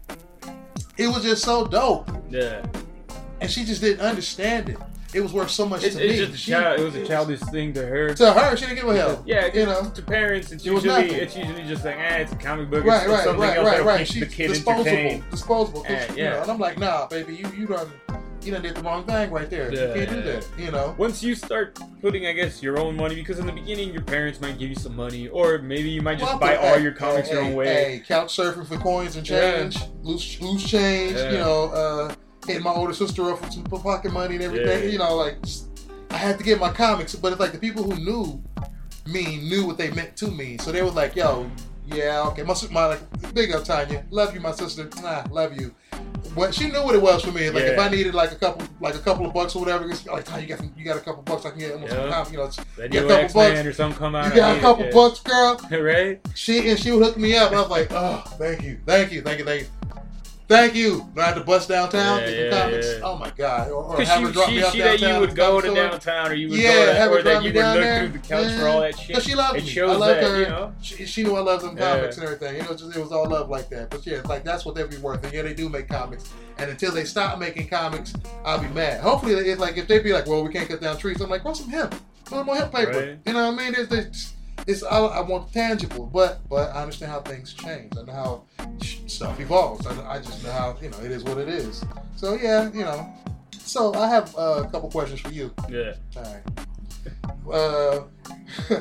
it 0.98 1.06
was 1.08 1.22
just 1.22 1.44
so 1.44 1.66
dope, 1.66 2.10
Yeah. 2.30 2.64
and 3.40 3.50
she 3.50 3.64
just 3.64 3.80
didn't 3.80 4.00
understand 4.00 4.70
it. 4.70 4.78
It 5.14 5.20
was 5.20 5.32
worth 5.32 5.50
so 5.50 5.64
much 5.66 5.84
It's, 5.84 5.94
to 5.94 6.04
it's 6.04 6.12
me. 6.12 6.18
just 6.18 6.34
a 6.34 6.36
She- 6.36 6.50
child. 6.50 6.80
It 6.80 6.84
was 6.84 6.94
a 6.96 7.06
childish 7.06 7.40
thing 7.40 7.72
to 7.74 7.86
her. 7.86 8.12
To 8.14 8.32
her, 8.32 8.56
she 8.56 8.66
didn't 8.66 8.80
give 8.80 8.88
a 8.88 8.96
hell. 8.96 9.22
Yeah, 9.24 9.46
you 9.54 9.64
know. 9.64 9.88
To 9.94 10.02
parents, 10.02 10.50
it's 10.52 10.66
It 10.66 10.72
was 10.72 10.84
usually 10.84 11.02
nothing. 11.06 11.20
it's 11.22 11.36
usually 11.36 11.62
just 11.62 11.84
like, 11.84 11.96
eh, 11.96 12.16
it's 12.16 12.32
a 12.32 12.36
comic 12.36 12.68
book. 12.70 12.80
It's, 12.80 12.88
Right, 12.88 13.02
it's 13.04 13.12
right, 13.12 13.24
something 13.24 13.40
right, 13.40 13.56
else 13.56 13.66
right, 13.66 13.70
that'll 13.78 13.86
right. 13.86 14.06
keep 14.06 14.20
the 14.20 14.26
kid 14.34 14.48
disposable, 14.48 14.80
entertained. 14.88 15.24
disposable. 15.30 15.82
'cause, 15.82 15.90
Eh, 15.92 16.06
you 16.16 16.24
yeah. 16.24 16.30
know, 16.30 16.42
and 16.42 16.50
I'm 16.50 16.58
like, 16.58 16.78
nah, 16.78 17.06
baby, 17.06 17.34
you 17.36 17.46
you 17.56 17.66
done 17.66 17.90
you 18.46 18.52
done 18.52 18.62
did 18.62 18.74
the 18.74 18.82
wrong 18.82 19.04
thing 19.04 19.30
right 19.30 19.50
there. 19.50 19.70
You 19.70 19.92
can't 19.94 20.10
do 20.10 20.22
that. 20.22 20.46
You 20.58 20.70
know. 20.70 20.94
Once 20.98 21.22
you 21.22 21.34
start 21.34 21.78
putting, 22.00 22.26
I 22.26 22.32
guess, 22.32 22.62
your 22.62 22.78
own 22.78 22.96
money, 22.96 23.16
because 23.16 23.38
in 23.38 23.46
the 23.46 23.52
beginning 23.52 23.92
your 23.92 24.02
parents 24.02 24.40
might 24.40 24.58
give 24.58 24.68
you 24.68 24.76
some 24.76 24.94
money, 24.96 25.28
or 25.28 25.58
maybe 25.58 25.90
you 25.90 26.02
might 26.02 26.18
just 26.18 26.30
Well, 26.30 26.38
buy 26.38 26.56
hey, 26.56 26.68
all 26.72 26.78
your 26.78 26.92
comics 26.92 27.28
hey, 27.28 27.34
your 27.34 27.42
own 27.44 27.50
hey, 27.50 27.54
way. 27.56 27.66
Hey, 27.66 28.02
couch 28.06 28.36
surfing 28.36 28.66
for 28.66 28.76
coins 28.78 29.16
and 29.16 29.28
Yeah. 29.28 29.58
change, 29.62 29.78
loose 30.02 30.40
loose 30.40 30.64
change. 30.64 31.16
Yeah. 31.16 31.32
You 31.32 31.38
know, 31.38 31.64
uh, 31.70 32.14
hitting 32.46 32.62
my 32.62 32.72
older 32.72 32.94
sister 32.94 33.30
up 33.30 33.40
with 33.42 33.52
some 33.52 33.64
pocket 33.64 34.12
money 34.12 34.36
and 34.36 34.44
everything. 34.44 34.84
Yeah. 34.84 34.88
You 34.90 34.98
know, 34.98 35.16
like 35.16 35.42
just- 35.42 35.66
I 36.10 36.16
had 36.18 36.38
to 36.38 36.44
get 36.44 36.60
my 36.60 36.70
comics, 36.72 37.14
but 37.14 37.32
it's 37.32 37.40
like 37.40 37.52
the 37.52 37.58
people 37.58 37.82
who 37.82 37.96
knew 37.96 38.42
me 39.06 39.36
knew 39.36 39.66
what 39.66 39.78
they 39.78 39.90
meant 39.90 40.16
to 40.18 40.28
me, 40.30 40.56
so 40.58 40.72
they 40.72 40.82
were 40.82 40.90
like, 40.90 41.14
"Yo, 41.16 41.50
yeah, 41.86 42.22
okay." 42.28 42.42
My 42.42 42.54
my 42.70 42.86
like, 42.86 43.34
big 43.34 43.52
up 43.52 43.64
Tanya, 43.64 44.04
love 44.10 44.34
you, 44.34 44.40
my 44.40 44.52
sister. 44.52 44.88
Nah, 45.02 45.24
love 45.30 45.60
you. 45.60 45.74
What 46.36 46.54
she 46.54 46.68
knew 46.68 46.82
what 46.84 46.94
it 46.94 47.00
was 47.00 47.24
for 47.24 47.32
me. 47.32 47.48
Like 47.48 47.64
if 47.64 47.78
I 47.78 47.88
needed 47.88 48.14
like 48.14 48.30
a 48.30 48.34
couple, 48.34 48.68
like 48.78 48.94
a 48.94 48.98
couple 48.98 49.26
of 49.26 49.32
bucks 49.32 49.56
or 49.56 49.60
whatever, 49.60 49.86
like, 49.86 50.24
"Tanya, 50.24 50.42
you 50.42 50.48
got 50.48 50.58
some, 50.58 50.72
you 50.76 50.84
got 50.84 50.98
a 50.98 51.00
couple 51.00 51.22
bucks, 51.22 51.46
I 51.46 51.50
can 51.50 51.58
get 51.58 51.72
almost 51.72 51.92
some 51.92 52.02
Yeah. 52.08 52.30
You 52.30 52.36
know, 52.36 52.50
That 52.76 52.92
got 52.92 53.04
a 53.04 53.08
couple 53.08 53.40
bucks. 53.40 53.66
or 53.66 53.72
something 53.72 53.98
come 53.98 54.14
out. 54.14 54.26
you 54.26 54.36
got 54.36 54.56
a 54.58 54.60
couple 54.60 54.84
it, 54.84 54.92
bucks, 54.92 55.20
girl. 55.20 55.58
right? 55.82 56.20
She 56.34 56.68
and 56.68 56.78
she 56.78 56.92
would 56.92 57.02
hook 57.02 57.16
me 57.16 57.36
up. 57.36 57.52
and 57.52 57.58
I 57.58 57.62
was 57.62 57.70
like, 57.70 57.88
oh, 57.90 58.22
thank 58.38 58.62
you, 58.62 58.78
thank 58.84 59.12
you, 59.12 59.22
thank 59.22 59.38
you, 59.38 59.46
thank 59.46 59.62
you, 59.62 59.68
thank 60.48 60.74
you. 60.74 61.08
I 61.16 61.22
had 61.26 61.34
to 61.34 61.40
bust 61.42 61.68
downtown, 61.68 62.20
Yeah, 62.20 62.28
yeah, 62.28 62.50
comics. 62.64 62.86
yeah. 62.92 63.00
Oh 63.02 63.16
my 63.16 63.30
god, 63.30 63.68
or, 63.70 63.84
or 63.84 64.02
have 64.02 64.20
her 64.22 64.26
she, 64.28 64.32
drop 64.32 64.48
she, 64.48 64.56
me 64.56 64.62
off 64.62 64.72
she 64.72 64.78
that 64.78 65.00
downtown. 65.00 65.14
you 65.14 65.20
would 65.26 65.36
go 65.36 65.60
to 65.60 65.74
downtown, 65.74 66.30
or 66.30 66.34
you 66.34 66.48
would 66.50 66.58
Yeah, 66.58 66.72
go 66.72 66.86
to, 66.86 66.94
have 66.94 67.10
her 67.10 67.18
or 67.18 67.22
drop 67.22 67.24
that 67.24 67.42
you 67.44 67.52
would 67.52 67.62
look 67.64 67.74
there. 67.74 67.98
through 68.00 68.08
the 68.08 68.18
couch 68.18 68.46
for 68.52 68.58
Yeah. 68.58 68.66
all 68.66 68.80
that 68.80 68.98
shit. 68.98 69.14
Cause 69.14 69.24
she 69.24 69.34
loved 69.34 69.58
it 69.58 69.64
me. 69.64 69.68
shows 69.70 69.90
I 69.90 69.96
loved 69.96 70.20
that, 70.22 70.30
her. 70.30 70.40
you 70.40 70.46
know. 70.48 70.72
She, 70.82 71.06
she 71.06 71.22
knew 71.24 71.36
I 71.36 71.40
loved 71.40 71.64
them 71.64 71.76
Yeah. 71.76 71.96
comics 71.96 72.16
and 72.16 72.24
everything. 72.24 72.56
It 72.56 72.68
was 72.68 72.80
just, 72.80 72.96
it 72.96 73.00
was 73.00 73.12
all 73.12 73.28
love 73.28 73.48
like 73.48 73.68
that. 73.70 73.90
But 73.90 74.06
yeah, 74.06 74.18
it's 74.18 74.28
like 74.28 74.44
that's 74.44 74.64
what 74.64 74.74
they'd 74.74 74.88
be 74.90 74.96
worth. 74.98 75.24
And 75.24 75.32
yeah, 75.32 75.42
they 75.42 75.54
do 75.54 75.68
make 75.68 75.88
comics. 75.88 76.30
And 76.58 76.70
until 76.70 76.92
they 76.92 77.04
stop 77.04 77.38
making 77.38 77.68
comics, 77.68 78.14
I'll 78.44 78.58
be 78.60 78.68
mad. 78.68 79.00
Hopefully, 79.00 79.34
it's 79.34 79.60
like 79.60 79.76
if 79.76 79.86
they 79.88 79.98
be 79.98 80.12
like, 80.12 80.26
well, 80.26 80.42
we 80.44 80.52
can't 80.52 80.68
cut 80.68 80.80
down 80.80 80.96
trees. 80.96 81.20
I'm 81.20 81.28
like, 81.28 81.42
grow 81.42 81.52
some 81.52 81.68
hemp. 81.68 81.94
Put 82.24 82.44
more 82.46 82.56
hemp 82.56 82.72
paper. 82.72 82.90
Right. 82.92 83.18
You 83.26 83.32
know 83.34 83.52
what 83.52 83.60
I 83.60 83.64
mean? 83.64 83.74
It's, 83.78 83.92
it's, 83.92 84.32
it's 84.66 84.82
I, 84.82 84.98
I 84.98 85.20
want 85.20 85.52
tangible, 85.52 86.06
but 86.06 86.40
but 86.48 86.74
I 86.74 86.82
understand 86.82 87.12
how 87.12 87.20
things 87.20 87.52
change 87.54 87.92
and 87.96 88.08
how 88.08 88.44
stuff 89.06 89.38
evolves. 89.40 89.86
I, 89.86 90.14
I 90.14 90.18
just 90.18 90.42
know 90.44 90.52
how 90.52 90.76
you 90.80 90.90
know 90.90 90.98
it 91.00 91.10
is 91.10 91.24
what 91.24 91.38
it 91.38 91.48
is. 91.48 91.84
So 92.16 92.34
yeah, 92.34 92.70
you 92.72 92.84
know. 92.84 93.06
So 93.58 93.94
I 93.94 94.08
have 94.08 94.34
uh, 94.36 94.62
a 94.64 94.70
couple 94.70 94.88
questions 94.90 95.20
for 95.20 95.30
you. 95.30 95.52
Yeah. 95.68 95.94
All 96.16 96.22
right. 96.22 96.42
Uh, 97.52 98.04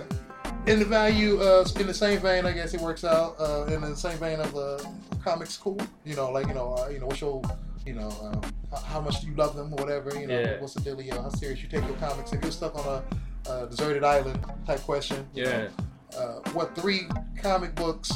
in 0.67 0.79
the 0.79 0.85
value, 0.85 1.39
uh, 1.41 1.65
in 1.79 1.87
the 1.87 1.93
same 1.93 2.19
vein, 2.19 2.45
I 2.45 2.51
guess 2.51 2.73
it 2.73 2.81
works 2.81 3.03
out. 3.03 3.35
Uh, 3.39 3.65
in 3.65 3.81
the 3.81 3.95
same 3.95 4.17
vein 4.17 4.39
of 4.39 4.55
uh, 4.55 4.79
comics, 5.23 5.57
cool. 5.57 5.79
You 6.05 6.15
know, 6.15 6.31
like 6.31 6.47
you 6.47 6.53
know, 6.53 6.73
uh, 6.75 6.89
you 6.89 6.99
know, 6.99 7.07
what's 7.07 7.21
your, 7.21 7.41
you 7.85 7.93
know, 7.93 8.09
um, 8.21 8.41
how, 8.71 8.77
how 8.77 9.01
much 9.01 9.21
do 9.21 9.27
you 9.27 9.35
love 9.35 9.55
them 9.55 9.73
or 9.73 9.77
whatever. 9.77 10.17
You 10.19 10.27
know, 10.27 10.39
Yeah. 10.39 10.59
what's 10.61 10.73
the 10.75 10.81
deal 10.81 10.95
dealio? 10.97 11.21
How 11.21 11.29
serious 11.29 11.61
you 11.61 11.69
take 11.69 11.85
your 11.85 11.97
comics? 11.97 12.31
If 12.33 12.41
you're 12.43 12.51
stuck 12.51 12.75
on 12.75 12.85
a, 12.85 13.03
uh 13.47 13.65
deserted 13.65 14.03
island 14.03 14.43
type 14.65 14.81
question, 14.81 15.25
Yeah. 15.33 15.67
uh, 16.17 16.39
what 16.53 16.75
three 16.75 17.07
comic 17.41 17.75
books 17.75 18.11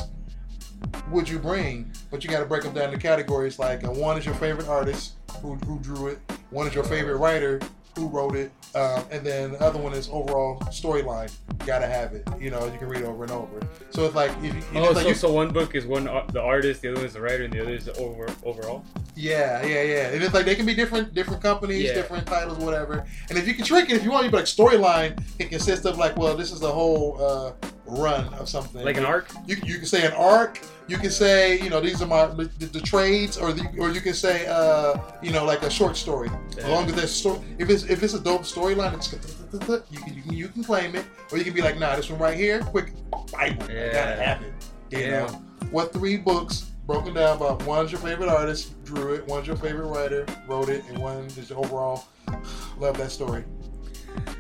would 1.12 1.28
you 1.28 1.40
bring? 1.40 1.92
But 2.12 2.24
you 2.24 2.30
got 2.30 2.40
to 2.40 2.46
break 2.46 2.64
them 2.64 2.74
down 2.74 2.86
into 2.94 3.00
categories. 3.00 3.60
Like 3.60 3.84
uh, 3.84 3.92
one 3.92 4.18
is 4.18 4.26
your 4.26 4.36
favorite 4.36 4.68
artist 4.68 5.14
who, 5.42 5.56
who 5.56 5.80
drew 5.80 6.08
it. 6.08 6.20
One 6.50 6.68
is 6.68 6.74
your 6.74 6.84
favorite 6.84 7.18
writer 7.18 7.60
who 7.96 8.08
wrote 8.08 8.36
it, 8.36 8.52
um, 8.76 9.04
and 9.12 9.26
then 9.26 9.52
the 9.52 9.62
other 9.62 9.78
one 9.80 9.94
is 9.94 10.08
overall 10.12 10.60
storyline. 10.72 11.32
Gotta 11.66 11.86
have 11.88 12.14
it. 12.14 12.28
You 12.40 12.50
know, 12.50 12.66
you 12.72 12.78
can 12.80 12.88
read 12.88 13.04
over 13.04 13.24
and 13.24 13.32
over. 13.32 13.60
So 13.90 14.06
it's 14.06 14.16
like 14.16 14.32
if 14.42 14.56
you, 14.56 14.64
Oh, 14.76 14.86
it's 14.86 14.96
like 14.96 15.04
so, 15.04 15.10
you- 15.10 15.16
so 15.16 15.32
one 15.34 15.50
book 15.52 15.76
is 15.76 15.86
one 15.86 16.08
ar- 16.08 16.26
the 16.32 16.42
artist, 16.42 16.82
the 16.82 16.92
other 16.94 17.06
is 17.06 17.14
the 17.14 17.22
writer, 17.22 17.44
and 17.44 17.54
the 17.54 17.62
other 17.62 17.74
is 17.74 17.86
the 17.86 17.96
over 17.98 18.28
overall. 18.44 18.84
Yeah, 19.20 19.62
yeah, 19.66 19.82
yeah. 19.82 20.08
And 20.14 20.24
it's 20.24 20.34
like 20.34 20.46
they 20.46 20.56
can 20.56 20.66
be 20.66 20.74
different, 20.74 21.14
different 21.14 21.42
companies, 21.44 21.84
Yeah. 21.84 21.94
different 21.94 22.26
titles, 22.26 22.58
whatever. 22.58 23.06
And 23.30 23.38
if 23.38 23.46
you 23.48 23.54
can 23.54 23.66
trick 23.66 23.90
it, 23.90 23.98
if 23.98 24.04
you 24.06 24.12
want, 24.12 24.24
you 24.24 24.32
be 24.32 24.38
like 24.38 24.46
storyline 24.46 25.22
can 25.38 25.50
consist 25.50 25.86
of 25.86 25.98
like, 25.98 26.16
well, 26.16 26.38
this 26.38 26.54
is 26.54 26.62
the 26.62 26.72
whole 26.72 27.18
uh, 27.22 27.52
run 27.86 28.34
of 28.36 28.48
something. 28.48 28.82
Like 28.82 28.96
an 28.96 29.04
arc. 29.04 29.30
You, 29.46 29.58
you 29.66 29.76
can 29.76 29.86
say 29.88 30.06
an 30.06 30.14
arc. 30.14 30.62
You 30.88 30.98
can 30.98 31.12
say, 31.12 31.60
you 31.60 31.70
know, 31.70 31.82
these 31.82 32.02
are 32.02 32.06
my 32.08 32.28
the, 32.28 32.46
the 32.72 32.80
trades, 32.80 33.38
or 33.38 33.52
the, 33.52 33.68
or 33.78 33.92
you 33.92 34.00
can 34.00 34.14
say, 34.14 34.48
uh, 34.48 34.96
you 35.22 35.32
know, 35.34 35.44
like 35.44 35.64
a 35.64 35.70
short 35.70 35.98
story. 35.98 36.30
As 36.58 36.64
long 36.66 36.86
as 36.86 36.94
there's 36.96 37.12
story, 37.12 37.40
if 37.60 37.70
it's 37.70 37.84
if 37.84 38.02
it's 38.02 38.14
a 38.14 38.20
dope 38.20 38.44
storyline, 38.44 38.94
it's 38.96 39.12
you 39.92 40.00
can, 40.00 40.16
you 40.16 40.22
can 40.24 40.34
you 40.34 40.48
can 40.48 40.64
claim 40.64 40.96
it, 40.96 41.06
or 41.32 41.38
you 41.38 41.44
can 41.44 41.54
be 41.54 41.62
like, 41.62 41.78
nah, 41.78 41.96
this 41.96 42.10
one 42.10 42.20
right 42.20 42.38
here, 42.38 42.62
quick 42.62 42.94
Bible, 43.32 43.66
I 43.70 43.72
Yeah. 43.74 43.94
gotta 43.94 44.22
have 44.24 44.42
it. 44.44 44.54
You 44.90 45.00
Yeah. 45.00 45.10
know, 45.26 45.28
what 45.72 45.94
three 45.94 46.18
books 46.18 46.72
broken 46.90 47.14
down 47.14 47.38
about 47.38 47.64
one's 47.68 47.92
your 47.92 48.02
favorite 48.02 48.30
artist, 48.30 48.84
drew 48.84 49.14
it, 49.14 49.24
one's 49.28 49.46
your 49.46 49.56
favorite 49.56 49.86
writer, 49.86 50.26
wrote 50.48 50.70
it, 50.70 50.84
and 50.90 50.98
one 50.98 51.26
is 51.38 51.52
overall 51.52 52.06
love 52.80 52.98
that 52.98 53.12
story. 53.12 53.44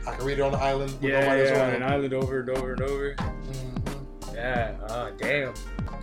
I 0.08 0.16
can 0.16 0.26
read 0.26 0.40
it 0.40 0.42
on 0.42 0.54
the 0.54 0.58
island 0.58 0.98
Yeah, 1.00 1.36
yeah, 1.36 1.68
on 1.68 1.76
an 1.76 1.84
island 1.84 2.12
over 2.12 2.40
and 2.40 2.50
over 2.50 2.74
and 2.74 2.82
over. 2.82 3.14
Mhm. 3.14 4.34
Yeah. 4.34 4.76
Oh, 4.90 5.12
damn. 5.20 5.54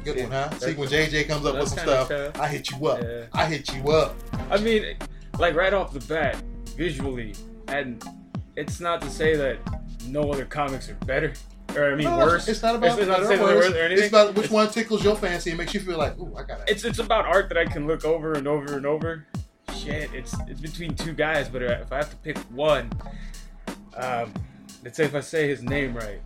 Good 0.05 0.21
one, 0.21 0.31
huh? 0.31 0.50
See, 0.61 0.75
when 0.75 0.88
JJ 0.88 1.26
comes 1.26 1.45
up 1.45 1.57
with 1.57 1.69
some 1.69 1.79
stuff, 1.79 2.09
tough. 2.11 2.41
I 2.41 2.47
hit 2.47 2.71
you 2.71 2.87
up. 2.87 3.03
Yeah. 3.03 3.25
I 3.33 3.47
hit 3.47 3.75
you 3.75 3.91
up. 3.91 4.15
I 4.49 4.59
mean, 4.59 4.97
like 5.41 5.57
right 5.57 5.75
off 5.75 5.93
the 5.93 6.00
bat, 6.00 6.41
visually, 6.76 7.35
and 7.67 8.05
it's 8.55 8.79
not 8.79 9.00
to 9.00 9.11
say 9.11 9.35
that 9.35 9.59
no 10.07 10.31
other 10.31 10.45
comics 10.45 10.88
are 10.88 10.95
better, 11.07 11.33
or 11.76 11.92
I 11.92 11.95
mean 11.95 12.04
No, 12.04 12.18
worse. 12.18 12.49
It's 12.49 12.62
not 12.62 12.75
about 12.76 12.99
It's, 12.99 13.06
not 13.09 13.21
better 13.28 13.40
or 13.42 13.54
worse. 13.56 13.71
or 13.71 13.76
anything. 13.78 13.99
It's 14.04 14.09
about 14.09 14.35
which 14.35 14.50
one 14.50 14.68
tickles 14.71 15.04
your 15.04 15.16
fancy 15.16 15.50
and 15.50 15.59
makes 15.59 15.75
you 15.75 15.80
feel 15.80 15.99
like, 15.99 16.18
ooh, 16.18 16.35
I 16.37 16.42
got 16.45 16.61
it. 16.61 16.68
It's 16.68 16.85
it's 16.85 16.99
about 16.99 17.26
art 17.26 17.49
that 17.49 17.59
I 17.59 17.64
can 17.66 17.87
look 17.87 18.04
over 18.04 18.33
and 18.35 18.47
over 18.49 18.76
and 18.76 18.87
over. 18.87 19.26
Shit, 19.76 20.11
it's 20.14 20.35
it's 20.49 20.61
between 20.61 20.95
two 20.95 21.12
guys, 21.12 21.49
but 21.49 21.62
if 21.62 21.92
I 21.92 21.97
have 21.97 22.11
to 22.11 22.16
pick 22.16 22.38
one, 22.52 22.90
um, 23.97 24.33
let's 24.85 24.97
say 24.97 25.04
if 25.04 25.14
I 25.14 25.21
say 25.21 25.49
his 25.49 25.62
name 25.62 25.95
right, 25.95 26.21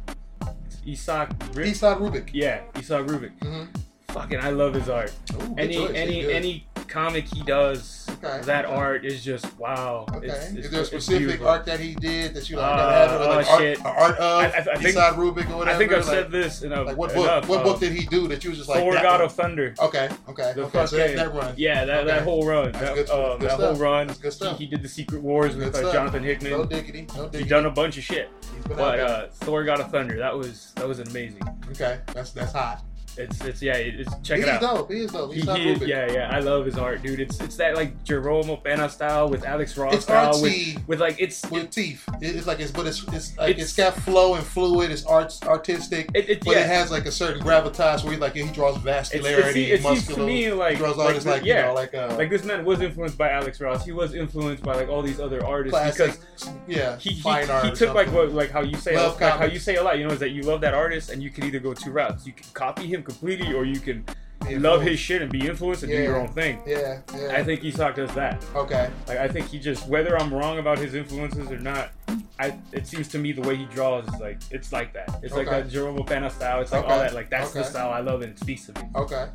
it's 0.87 1.09
Isaac. 1.09 1.31
Ri- 1.55 1.71
Eastside 1.73 1.99
Rubik. 1.99 2.31
yeah, 2.33 2.61
Isaac 2.77 3.07
Rubik. 3.07 3.37
Mm-hmm. 3.41 3.65
Fucking, 4.09 4.41
I 4.41 4.51
love 4.51 4.75
his 4.75 4.89
art. 4.89 5.13
Ooh, 5.35 5.55
Any. 5.57 5.95
Any 5.97 6.33
any 6.33 6.67
comic 6.89 7.27
he 7.33 7.43
does, 7.43 8.07
Okay. 8.23 8.43
That 8.45 8.67
art 8.67 9.05
is 9.07 9.25
just 9.25 9.59
wow. 9.59 10.05
Okay. 10.15 10.27
It's, 10.27 10.45
it's, 10.51 10.67
is 10.67 10.71
there 10.71 10.83
a 10.83 10.85
specific 10.85 11.41
art 11.41 11.65
that 11.65 11.81
he 11.81 11.95
did 11.95 12.35
that 12.35 12.51
you 12.51 12.57
like 12.57 12.65
Uh, 12.73 12.77
gotta 12.77 13.09
have 13.09 13.21
it, 13.21 13.25
like 13.25 13.47
oh, 13.47 13.51
art, 13.53 13.61
shit. 13.61 13.85
art 13.85 14.19
of 14.19 14.41
I- 14.41 14.45
I- 14.45 14.73
I 14.75 14.77
think- 14.77 14.97
Rubik 14.97 15.51
or 15.51 15.57
whatever? 15.57 15.71
I 15.71 15.79
think 15.79 15.93
I've 15.93 16.07
like, 16.07 16.15
said 16.15 16.31
this 16.31 16.63
in 16.63 16.73
a 16.73 16.83
like 16.83 16.97
what 16.99 17.15
book? 17.15 17.25
enough, 17.25 17.49
what 17.49 17.61
uh, 17.61 17.65
book 17.65 17.81
did 17.81 17.93
he 17.93 18.05
do 18.07 18.29
that 18.29 18.45
you 18.45 18.51
was 18.51 18.59
just 18.59 18.69
like 18.69 18.81
Thor 18.81 18.93
God 18.95 19.21
of 19.23 19.33
Thunder. 19.33 19.75
Okay, 19.81 20.09
okay, 20.29 20.53
The 20.55 20.65
okay. 20.65 20.87
So 20.87 20.97
that, 20.99 21.17
that 21.17 21.35
run. 21.35 21.55
Yeah, 21.57 21.85
that, 21.87 21.99
Okay. 22.01 22.07
that 22.09 22.23
whole 22.23 22.47
run. 22.47 22.73
That's 22.73 22.85
That, 22.85 22.95
good- 22.95 23.11
um, 23.11 23.39
good 23.39 23.51
that 23.51 23.59
whole 23.59 23.75
run. 23.77 24.07
That's 24.09 24.19
good 24.19 24.33
stuff. 24.35 24.59
He, 24.59 24.65
he 24.65 24.71
did 24.71 24.83
the 24.83 24.89
Secret 24.89 25.23
Wars 25.23 25.57
with 25.57 25.75
uh. 25.75 25.91
Jonathan 25.93 26.23
Hickman. 26.23 26.51
No 26.53 26.65
diggity, 26.65 27.07
no 27.17 27.23
He's 27.23 27.31
diggity. 27.33 27.49
done 27.49 27.67
a 27.67 27.71
bunch 27.71 27.97
of 27.97 28.05
shit. 28.05 28.29
He's 28.55 28.65
been 28.65 28.73
out 28.73 28.77
But 28.79 29.01
uh, 29.01 29.27
Thor 29.33 29.65
God 29.65 29.81
of 29.81 29.91
Thunder, 29.91 30.19
that 30.19 30.37
was 30.37 30.73
that 30.77 30.87
was 30.87 30.99
amazing. 31.01 31.43
okay, 31.71 32.01
that's 32.13 32.33
that's 32.33 32.53
hot. 32.53 32.83
It's 33.17 33.41
it's 33.45 33.61
yeah, 33.63 33.75
it's 33.75 34.11
check 34.23 34.39
he 34.39 34.43
it 34.45 34.49
out. 34.49 34.61
dope. 34.61 34.91
He 34.91 35.01
is 35.01 35.11
dope. 35.13 35.33
He's 35.33 35.45
he 35.45 35.71
is, 35.71 35.81
yeah, 35.83 36.11
yeah. 36.11 36.31
I 36.35 36.39
love 36.41 36.65
his 36.67 36.79
art, 36.79 37.03
dude. 37.03 37.21
It's 37.21 37.39
it's 37.41 37.57
that 37.57 37.75
like 37.77 38.03
Jerome 38.05 38.47
Opeña 38.47 38.91
style 38.91 39.29
with 39.29 39.45
Alex 39.45 39.77
Ross 39.77 39.95
It's 39.95 40.05
style 40.05 40.41
with, 40.41 40.53
artsy 40.53 40.89
with 40.89 41.01
like 41.01 41.17
it's 41.19 41.49
with 41.51 41.71
teeth. 41.71 42.09
It's 42.21 42.47
like 42.47 42.61
it's 42.61 42.71
but 42.71 42.87
it's 42.87 43.03
it's 43.13 43.37
like 43.37 43.51
It's- 43.51 43.67
it's 43.69 43.77
got 43.77 43.95
flow 43.95 44.35
and 44.35 44.45
fluid. 44.45 44.91
It's 44.91 45.05
arts 45.05 45.43
artistic. 45.43 46.09
it, 46.15 46.29
it, 46.31 46.45
But 46.45 46.55
yeah. 46.55 46.61
it 46.61 46.67
has 46.69 46.91
like 46.91 47.07
a 47.07 47.13
certain 47.13 47.43
gravitas 47.43 48.05
where 48.05 48.13
he 48.15 48.19
like 48.19 48.35
he 48.35 48.45
draws 48.51 48.77
It's- 48.79 49.13
it's- 49.13 49.25
vascularity, 49.27 49.69
it 49.71 49.83
seems 49.83 49.83
muscular. 49.83 50.21
to 50.21 50.27
me 50.27 50.53
like 50.53 50.73
he 50.73 50.79
draws 50.79 50.97
like 50.97 51.07
artists 51.09 51.25
the- 51.25 51.31
like, 51.33 51.45
yeah, 51.45 51.61
you 51.63 51.67
know 51.69 51.75
like 51.75 51.95
uh 51.95 52.15
like 52.17 52.31
this 52.31 52.45
man 52.45 52.65
was 52.65 52.81
influenced 52.81 53.19
by 53.19 53.31
Alex 53.31 53.61
Ross. 53.61 53.85
He 53.85 53.93
was 53.93 54.15
influenced 54.15 54.63
by 54.63 54.75
like 54.75 54.89
all 54.89 55.03
these 55.03 55.21
other 55.21 55.45
artists 55.45 55.77
classic, 55.79 56.19
because 56.35 56.51
yeah, 56.69 56.97
he 56.99 57.11
he, 57.11 57.29
art. 57.29 57.65
he 57.65 57.71
took 57.73 57.95
like 57.95 58.09
what 58.13 58.33
like 58.33 58.51
how 58.51 58.63
you 58.63 58.77
say 58.77 58.97
like 58.97 59.19
how 59.19 59.45
you 59.45 59.59
say 59.59 59.77
a 59.77 59.83
lot. 59.83 59.99
You 59.99 60.07
know, 60.07 60.13
is 60.15 60.21
that 60.21 60.31
you 60.31 60.43
love 60.43 60.61
that 60.63 60.75
artist 60.75 61.11
and 61.11 61.23
you 61.23 61.31
can 61.31 61.45
either 61.45 61.59
go 61.59 61.75
two 61.75 61.91
routes. 61.91 62.27
You 62.27 62.33
can 62.33 62.47
copy 62.55 62.87
him 62.87 63.00
completely, 63.03 63.53
or 63.53 63.65
you 63.65 63.81
can 63.81 64.05
love 64.51 64.83
his 64.83 64.99
shit 64.99 65.23
and 65.23 65.31
be 65.31 65.47
influenced 65.47 65.83
and 65.83 65.93
do 65.93 65.99
your 66.03 66.17
own 66.17 66.29
thing. 66.29 66.61
Yeah, 66.67 67.01
yeah. 67.17 67.33
I 67.35 67.45
think 67.45 67.65
Isak 67.65 67.97
does 67.97 68.13
that. 68.15 68.45
okay. 68.55 68.91
Like 69.07 69.19
I 69.19 69.29
think 69.29 69.47
he 69.49 69.59
just 69.59 69.87
whether 69.89 70.19
I'm 70.19 70.33
wrong 70.33 70.59
about 70.59 70.79
his 70.79 70.95
influences 70.95 71.51
or 71.51 71.59
not, 71.59 71.91
I 72.39 72.59
it 72.73 72.87
seems 72.87 73.09
to 73.09 73.19
me 73.19 73.33
the 73.33 73.43
way 73.43 73.57
he 73.57 73.67
draws 73.67 74.07
is 74.09 74.21
like 74.21 74.39
it's 74.51 74.73
like 74.73 74.93
that. 74.95 75.21
It's 75.23 75.35
like 75.35 75.47
Okay. 75.47 75.63
that 75.63 75.71
Jerome 75.71 75.99
Opeña 75.99 76.31
style. 76.33 76.61
It's 76.61 76.73
like 76.73 76.85
all 76.85 76.99
that. 76.99 77.15
Like 77.15 77.31
that's 77.31 77.53
the 77.53 77.63
style 77.63 77.91
I 77.91 78.01
love 78.01 78.23
and 78.23 78.33
it 78.33 78.39
speaks 78.39 78.67
to 78.67 78.73
me. 78.75 78.89
Okay. 78.97 79.27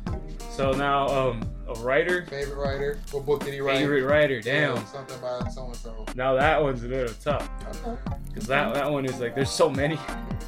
So 0.50 0.72
now 0.72 1.06
um 1.08 1.42
a 1.68 1.74
writer, 1.80 2.26
Favorite 2.26 2.56
writer? 2.56 2.98
What 3.10 3.26
book 3.26 3.44
did 3.44 3.54
he 3.54 3.60
write? 3.60 3.78
favorite 3.78 4.04
writer, 4.04 4.40
damn. 4.40 4.76
Yeah, 4.76 4.84
something 4.84 5.18
about 5.18 5.52
so 5.52 5.66
and 5.66 5.76
so. 5.76 6.04
Now 6.14 6.34
that 6.34 6.62
one's 6.62 6.82
a 6.84 6.88
little 6.88 7.14
tough 7.22 7.48
Okay. 7.86 7.96
because 8.28 8.46
that 8.48 8.74
that 8.74 8.90
one 8.90 9.04
is 9.04 9.18
like 9.20 9.34
there's 9.34 9.50
so 9.50 9.70
many. 9.70 9.98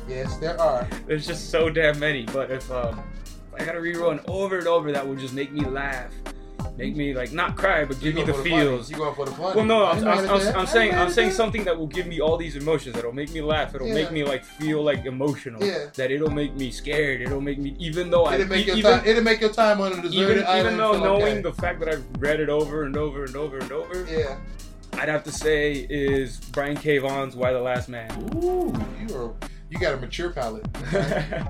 Yes, 0.09 0.37
there 0.39 0.61
are. 0.61 0.87
There's 1.07 1.27
just 1.27 1.51
so 1.51 1.69
damn 1.71 1.99
many. 1.99 2.25
But 2.27 2.51
if 2.51 2.71
um 2.71 3.03
I 3.59 3.65
gotta 3.65 3.79
rerun 3.81 4.23
over 4.29 4.59
and 4.59 4.67
over, 4.67 4.93
that 4.93 5.07
will 5.07 5.17
just 5.17 5.35
make 5.35 5.53
me 5.53 5.61
laugh, 5.65 6.13
make 6.77 6.95
me 6.97 7.13
like 7.15 7.33
not 7.33 7.57
cry, 7.57 7.85
but 7.85 8.01
give 8.01 8.15
me 8.15 8.23
the 8.25 8.35
feels. 8.35 8.91
You 8.91 8.97
going 8.97 9.15
for 9.15 9.25
the 9.27 9.33
funny? 9.33 9.57
Well, 9.57 9.65
no, 9.65 9.85
I 9.85 9.93
I'm, 9.93 10.07
I'm, 10.07 10.19
I'm. 10.31 10.41
I 10.41 10.53
I'm 10.61 10.67
saying 10.67 10.95
I'm 10.95 11.11
saying 11.11 11.33
something 11.33 11.65
that 11.65 11.77
will 11.77 11.87
give 11.87 12.07
me 12.07 12.21
all 12.21 12.37
these 12.37 12.57
emotions. 12.57 12.95
That'll 12.95 13.13
make 13.13 13.33
me 13.33 13.41
laugh. 13.43 13.75
It'll 13.75 13.87
Yeah. 13.89 13.95
make 13.95 14.13
me 14.13 14.25
like 14.25 14.45
feel 14.45 14.83
like 14.83 15.05
emotional. 15.07 15.63
Yeah. 15.65 15.87
That 15.95 16.11
it'll 16.11 16.31
make 16.31 16.55
me 16.55 16.71
scared. 16.71 17.21
It'll 17.21 17.41
make 17.41 17.59
me 17.59 17.75
even 17.79 18.11
though 18.11 18.25
I 18.27 18.35
It'll 18.37 18.47
make 18.49 18.65
e- 18.65 18.69
your 18.69 18.77
even 18.77 18.93
time. 18.99 19.07
It'll 19.07 19.23
make 19.25 19.41
your 19.41 19.53
time 19.53 19.81
on 19.81 19.91
the 19.97 20.03
deserted 20.03 20.37
even, 20.39 20.47
island 20.47 20.67
even 20.67 20.79
though 20.79 20.99
knowing 21.01 21.23
okay. 21.39 21.41
the 21.43 21.53
fact 21.53 21.81
that 21.81 21.89
I've 21.89 22.05
read 22.19 22.41
it 22.41 22.49
over 22.49 22.85
and 22.85 22.97
over 22.97 23.25
and 23.25 23.35
over 23.37 23.59
and 23.59 23.73
over, 23.73 24.07
Yeah. 24.11 24.37
I'd 24.95 25.09
have 25.09 25.23
to 25.25 25.33
say 25.33 25.87
is 25.91 26.39
Brian 26.53 26.77
K. 26.77 26.99
Vaughan's 26.99 27.37
Y 27.37 27.53
the 27.53 27.61
Last 27.61 27.89
Man. 27.89 28.11
Ooh, 28.43 28.73
you 29.07 29.17
are. 29.17 29.35
You 29.71 29.79
got 29.79 29.95
a 29.95 29.97
mature 29.99 30.31
palate. 30.31 30.67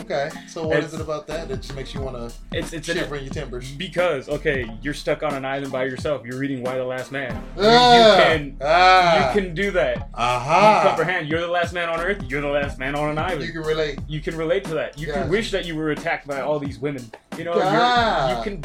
Okay. 0.00 0.30
So 0.48 0.66
what 0.66 0.78
is 0.78 0.84
It's- 0.86 0.94
it 0.94 1.00
about 1.00 1.26
that 1.28 1.48
that 1.48 1.60
just 1.62 1.74
makes 1.74 1.94
you 1.94 2.00
want 2.00 2.16
to 2.16 2.32
it's 2.52 2.72
it's 2.72 2.86
shiver 2.86 3.16
in 3.16 3.24
your 3.24 3.32
timbers? 3.32 3.70
because 3.72 4.28
okay, 4.28 4.70
you're 4.82 4.94
stuck 4.94 5.22
on 5.22 5.34
an 5.34 5.44
island 5.44 5.72
by 5.72 5.84
yourself. 5.84 6.24
You're 6.24 6.38
reading 6.38 6.62
Y 6.62 6.76
the 6.76 6.84
Last 6.84 7.10
Man. 7.12 7.32
You, 7.56 7.62
you 7.62 7.68
Ah, 7.68 8.16
can 8.22 8.56
ah, 8.62 9.28
you 9.34 9.40
can 9.40 9.54
do 9.54 9.70
that. 9.72 9.96
You 9.96 10.04
aha. 10.14 10.82
comprehend. 10.86 11.28
You're 11.28 11.40
the 11.40 11.48
last 11.48 11.72
man 11.72 11.88
on 11.88 12.00
Earth. 12.00 12.22
You're 12.28 12.40
the 12.42 12.48
last 12.48 12.78
man 12.78 12.94
on 12.94 13.10
an 13.10 13.18
island. 13.18 13.42
You 13.44 13.52
can 13.52 13.62
relate. 13.62 13.98
you 14.06 14.20
can 14.20 14.36
relate 14.36 14.64
to 14.64 14.74
that. 14.74 14.98
You 14.98 15.08
Yes. 15.08 15.16
can 15.16 15.28
wish 15.30 15.50
that 15.50 15.64
you 15.64 15.74
were 15.76 15.90
attacked 15.90 16.26
by 16.26 16.40
all 16.40 16.58
these 16.58 16.78
women. 16.78 17.10
You 17.38 17.44
know, 17.44 17.52
Ah. 17.56 18.34
you're, 18.34 18.44
can. 18.44 18.64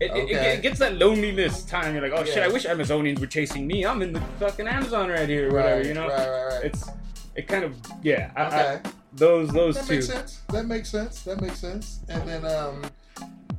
It, 0.00 0.10
it- 0.10 0.16
it, 0.16 0.36
Okay. 0.36 0.54
it 0.56 0.62
gets 0.62 0.78
that 0.80 0.94
loneliness 0.96 1.64
time. 1.64 1.94
You're 1.94 2.02
like, 2.08 2.18
oh 2.18 2.24
shit, 2.24 2.38
I 2.42 2.48
wish 2.48 2.64
Amazonians 2.66 3.18
were 3.20 3.26
chasing 3.26 3.66
me. 3.66 3.84
I'm 3.84 4.02
in 4.02 4.12
the 4.12 4.20
fucking 4.40 4.66
Amazon 4.68 5.08
right 5.10 5.28
here, 5.28 5.48
or 5.50 5.54
whatever. 5.54 5.82
You 5.86 5.94
know, 5.94 6.08
Right, 6.08 6.28
right, 6.28 6.46
right. 6.54 6.64
it's 6.64 6.88
it 7.34 7.48
kind 7.48 7.64
of 7.64 7.74
yeah. 8.02 8.30
I, 8.36 8.42
I, 8.42 8.74
okay. 8.74 8.90
Those 9.14 9.50
those 9.50 9.74
that 9.76 9.86
two, 9.86 9.94
makes 9.94 10.06
sense. 10.06 10.40
That 10.50 10.66
makes 10.66 10.88
sense. 10.90 11.22
That 11.22 11.40
makes 11.40 11.58
sense. 11.58 12.00
And 12.08 12.28
then 12.28 12.44
um, 12.44 12.82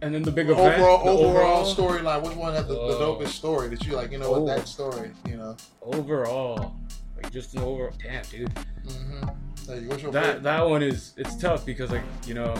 and 0.01 0.13
then 0.13 0.23
the 0.23 0.31
big 0.31 0.49
event, 0.49 0.79
overall 0.79 1.03
the 1.05 1.11
overall 1.11 1.65
storyline. 1.75 2.21
Which 2.23 2.35
one 2.35 2.53
had 2.53 2.67
the, 2.67 2.73
the 2.75 2.95
dopest 2.99 3.27
story 3.29 3.69
that 3.69 3.85
you 3.85 3.95
like? 3.95 4.11
You 4.11 4.17
know 4.19 4.33
Oh. 4.33 4.41
what 4.41 4.55
that 4.57 4.67
story? 4.67 5.11
You 5.27 5.37
know. 5.37 5.55
overall, 5.81 6.75
like 7.15 7.31
just 7.31 7.53
an 7.55 7.61
overall. 7.61 7.93
Damn, 8.01 8.23
dude. 8.25 8.53
Mm-hmm. 8.53 9.87
What's 9.87 10.03
your 10.03 10.11
that 10.11 10.23
favorite? 10.25 10.43
that 10.43 10.67
one 10.67 10.83
is 10.83 11.13
it's 11.17 11.35
tough 11.37 11.65
because 11.65 11.89
like 11.91 12.03
you 12.25 12.33
know 12.33 12.53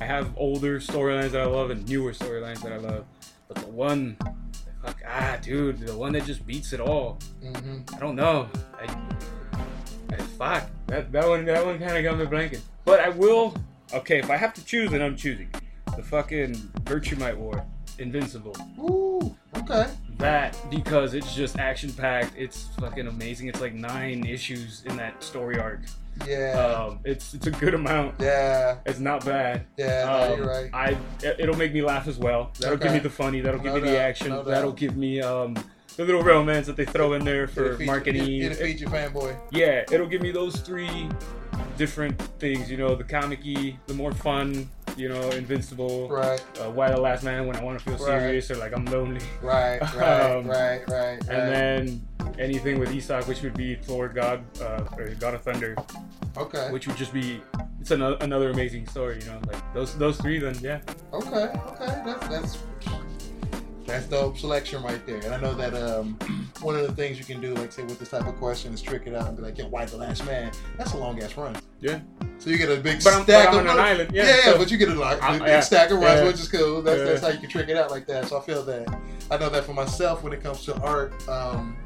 I 0.00 0.04
have 0.04 0.30
older 0.36 0.78
storylines 0.78 1.30
that 1.30 1.40
I 1.40 1.46
love 1.46 1.70
and 1.70 1.88
newer 1.88 2.12
storylines 2.12 2.62
that 2.62 2.72
I 2.72 2.76
love, 2.76 3.06
but 3.48 3.56
the 3.56 3.66
one, 3.68 4.16
fuck 4.84 4.98
ah, 5.08 5.38
dude, 5.40 5.78
the 5.78 5.96
one 5.96 6.12
that 6.12 6.24
just 6.26 6.46
beats 6.46 6.72
it 6.74 6.80
all. 6.80 7.18
Mm-hmm. 7.42 7.94
I 7.94 7.98
don't 7.98 8.14
know. 8.16 8.48
I, 8.78 8.94
I 10.12 10.16
fuck 10.16 10.68
that 10.90 11.10
that 11.12 11.26
one 11.28 11.44
that 11.46 11.64
one 11.64 11.78
kind 11.78 11.96
of 11.96 12.02
got 12.04 12.18
me 12.18 12.26
blanking. 12.26 12.60
But 12.84 13.00
I 13.00 13.08
will. 13.08 13.54
Okay, 13.92 14.18
if 14.18 14.30
I 14.30 14.36
have 14.36 14.54
to 14.54 14.64
choose, 14.64 14.90
then 14.90 15.02
I'm 15.02 15.16
choosing 15.16 15.48
the 15.96 16.02
fucking 16.02 16.54
Viltrumite 16.84 17.36
War, 17.36 17.64
Invincible. 17.98 18.56
Ooh. 18.78 19.36
Okay. 19.56 19.86
That 20.18 20.56
because 20.70 21.14
it's 21.14 21.34
just 21.34 21.58
action 21.58 21.92
packed. 21.92 22.34
It's 22.36 22.68
fucking 22.78 23.06
amazing. 23.08 23.48
It's 23.48 23.60
like 23.60 23.74
nine 23.74 24.24
issues 24.24 24.82
in 24.86 24.96
that 24.98 25.22
story 25.24 25.58
arc. 25.58 25.80
Yeah. 26.26 26.52
Um, 26.88 27.00
it's 27.04 27.34
it's 27.34 27.46
a 27.46 27.50
good 27.50 27.74
amount. 27.74 28.16
yeah. 28.20 28.76
It's 28.86 29.00
not 29.00 29.24
bad. 29.24 29.64
Yeah. 29.76 30.04
no, 30.04 30.32
Um, 30.34 30.38
you're 30.38 30.48
right. 30.48 30.70
I 30.72 30.96
it- 31.22 31.36
it'll 31.40 31.56
make 31.56 31.72
me 31.72 31.82
laugh 31.82 32.06
as 32.06 32.18
well. 32.18 32.52
That'll 32.60 32.76
give 32.76 32.92
me 32.92 32.98
the 32.98 33.10
funny. 33.10 33.40
That'll 33.40 33.60
give 33.60 33.74
No 33.74 33.80
me 33.80 33.88
the 33.90 33.98
action. 33.98 34.28
no 34.28 34.42
that'll 34.42 34.72
give 34.72 34.96
me 34.96 35.20
um 35.22 35.56
the 35.96 36.04
little 36.04 36.22
romance 36.22 36.66
that 36.66 36.76
they 36.76 36.84
throw 36.84 37.12
in 37.14 37.24
there 37.24 37.44
It'll 37.44 37.54
for 37.54 37.76
feature- 37.76 37.86
marketing. 37.86 38.22
It'll, 38.42 38.52
it'll 38.52 38.66
feature 38.66 38.86
fanboy. 38.86 39.36
yeah, 39.50 39.84
it'll 39.90 40.06
give 40.06 40.22
me 40.22 40.30
those 40.30 40.56
three 40.60 41.08
different 41.76 42.20
things. 42.38 42.70
You 42.70 42.76
know, 42.76 42.94
the 42.94 43.04
comic-y, 43.04 43.78
the 43.86 43.94
more 43.94 44.12
fun. 44.12 44.68
You 44.96 45.08
know, 45.08 45.30
Invincible. 45.30 46.08
Right. 46.10 46.42
Uh, 46.62 46.68
Y 46.70 46.90
the 46.90 47.00
Last 47.00 47.22
Man 47.22 47.46
when 47.46 47.54
I 47.56 47.62
want 47.62 47.78
to 47.78 47.84
feel 47.84 47.94
Right. 47.94 48.20
serious 48.20 48.50
or 48.50 48.56
like 48.56 48.72
I'm 48.76 48.84
lonely. 48.86 49.20
Right. 49.40 49.78
Right. 49.94 50.20
Um, 50.36 50.46
right. 50.46 50.80
Right. 50.88 50.88
Right. 50.88 51.28
And 51.28 51.48
then 51.54 52.06
anything 52.38 52.78
with 52.80 52.92
Isak, 52.92 53.26
which 53.28 53.40
would 53.42 53.54
be 53.56 53.76
Thor, 53.76 54.08
God, 54.08 54.42
uh, 54.60 54.84
or 54.98 55.08
God 55.20 55.34
of 55.34 55.42
Thunder, 55.42 55.76
okay. 56.36 56.70
which 56.72 56.86
would 56.88 56.96
just 56.96 57.12
be 57.14 57.40
it's 57.80 57.92
another 57.92 58.16
another 58.20 58.50
amazing 58.50 58.86
story. 58.88 59.20
You 59.20 59.26
know, 59.26 59.40
like 59.46 59.74
those 59.74 59.96
those 59.96 60.16
three. 60.18 60.38
Then 60.40 60.56
yeah. 60.60 60.80
Okay, 61.14 61.48
okay, 61.68 62.02
that's 62.04 62.28
that's 62.28 62.58
that's 63.90 64.06
dope 64.06 64.38
selection 64.38 64.82
right 64.82 65.04
there. 65.06 65.18
And 65.18 65.34
I 65.34 65.40
know 65.40 65.54
that 65.54 65.74
um, 65.74 66.14
one 66.60 66.76
of 66.76 66.86
the 66.86 66.92
things 66.92 67.18
you 67.18 67.24
can 67.24 67.40
do, 67.40 67.54
like 67.54 67.72
say 67.72 67.82
with 67.82 67.98
this 67.98 68.10
type 68.10 68.26
of 68.26 68.36
question, 68.36 68.72
is 68.72 68.82
trick 68.82 69.06
it 69.06 69.14
out 69.14 69.28
and 69.28 69.36
be 69.36 69.42
like, 69.42 69.58
"Yeah, 69.58 69.66
Y 69.66 69.84
the 69.86 69.96
last 69.96 70.24
man?" 70.26 70.52
That's 70.76 70.92
a 70.92 70.96
long 70.96 71.22
ass 71.22 71.36
run. 71.36 71.56
Yeah. 71.80 72.00
So 72.38 72.50
you 72.50 72.58
get 72.58 72.70
a 72.70 72.76
big 72.76 73.02
But 73.02 73.14
I'm, 73.14 73.18
but 73.20 73.24
stack 73.24 73.48
I'm 73.48 73.60
of 73.60 73.66
on 73.66 73.78
an 73.78 73.80
island. 73.80 74.10
Yeah. 74.12 74.24
Yeah, 74.24 74.36
yeah, 74.36 74.42
so- 74.52 74.58
but 74.58 74.70
you 74.70 74.78
get 74.78 74.88
a 74.88 74.94
like, 74.94 75.20
big 75.20 75.40
yeah, 75.42 75.60
stack 75.60 75.90
of 75.90 75.98
runs, 75.98 76.20
yeah. 76.20 76.26
which 76.26 76.36
is 76.40 76.48
cool. 76.48 76.82
That's, 76.82 77.02
that's 77.02 77.22
how 77.22 77.28
you 77.28 77.38
can 77.38 77.48
trick 77.50 77.68
it 77.68 77.76
out 77.76 77.90
like 77.90 78.06
that. 78.06 78.26
So 78.26 78.38
I 78.38 78.40
feel 78.42 78.62
that. 78.64 78.88
I 79.30 79.36
know 79.38 79.48
that 79.48 79.64
for 79.64 79.74
myself 79.74 80.22
when 80.22 80.32
it 80.32 80.42
comes 80.42 80.64
to 80.64 80.74
art. 80.80 81.12
Um, 81.28 81.76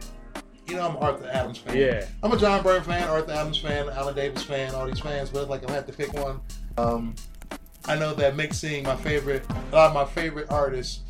you 0.66 0.76
know, 0.76 0.88
I'm 0.88 0.96
an 0.96 1.02
Arthur 1.02 1.28
Adams 1.30 1.58
fan. 1.58 1.76
yeah. 1.76 2.06
I'm 2.23 2.32
a 2.32 2.38
John 2.38 2.62
Byrne 2.62 2.82
fan, 2.82 3.06
Arthur 3.08 3.32
Adams 3.32 3.58
fan, 3.58 3.88
Alan 3.90 4.14
Davis 4.14 4.42
fan, 4.44 4.75
all 4.75 4.87
these 4.87 5.00
fans. 5.00 5.28
But 5.28 5.50
like, 5.50 5.62
if 5.62 5.68
I 5.70 5.75
have 5.75 5.87
to 5.87 5.92
pick 5.92 6.12
one, 6.14 6.40
um, 6.78 7.14
I 7.87 7.96
know 7.96 8.14
that 8.14 8.34
mixing 8.34 8.84
my 8.84 8.96
favorite, 8.96 9.44
a 9.50 9.75
lot 9.75 9.88
of 9.88 9.94
my 9.94 10.06
favorite 10.06 10.50
artists 10.50 11.00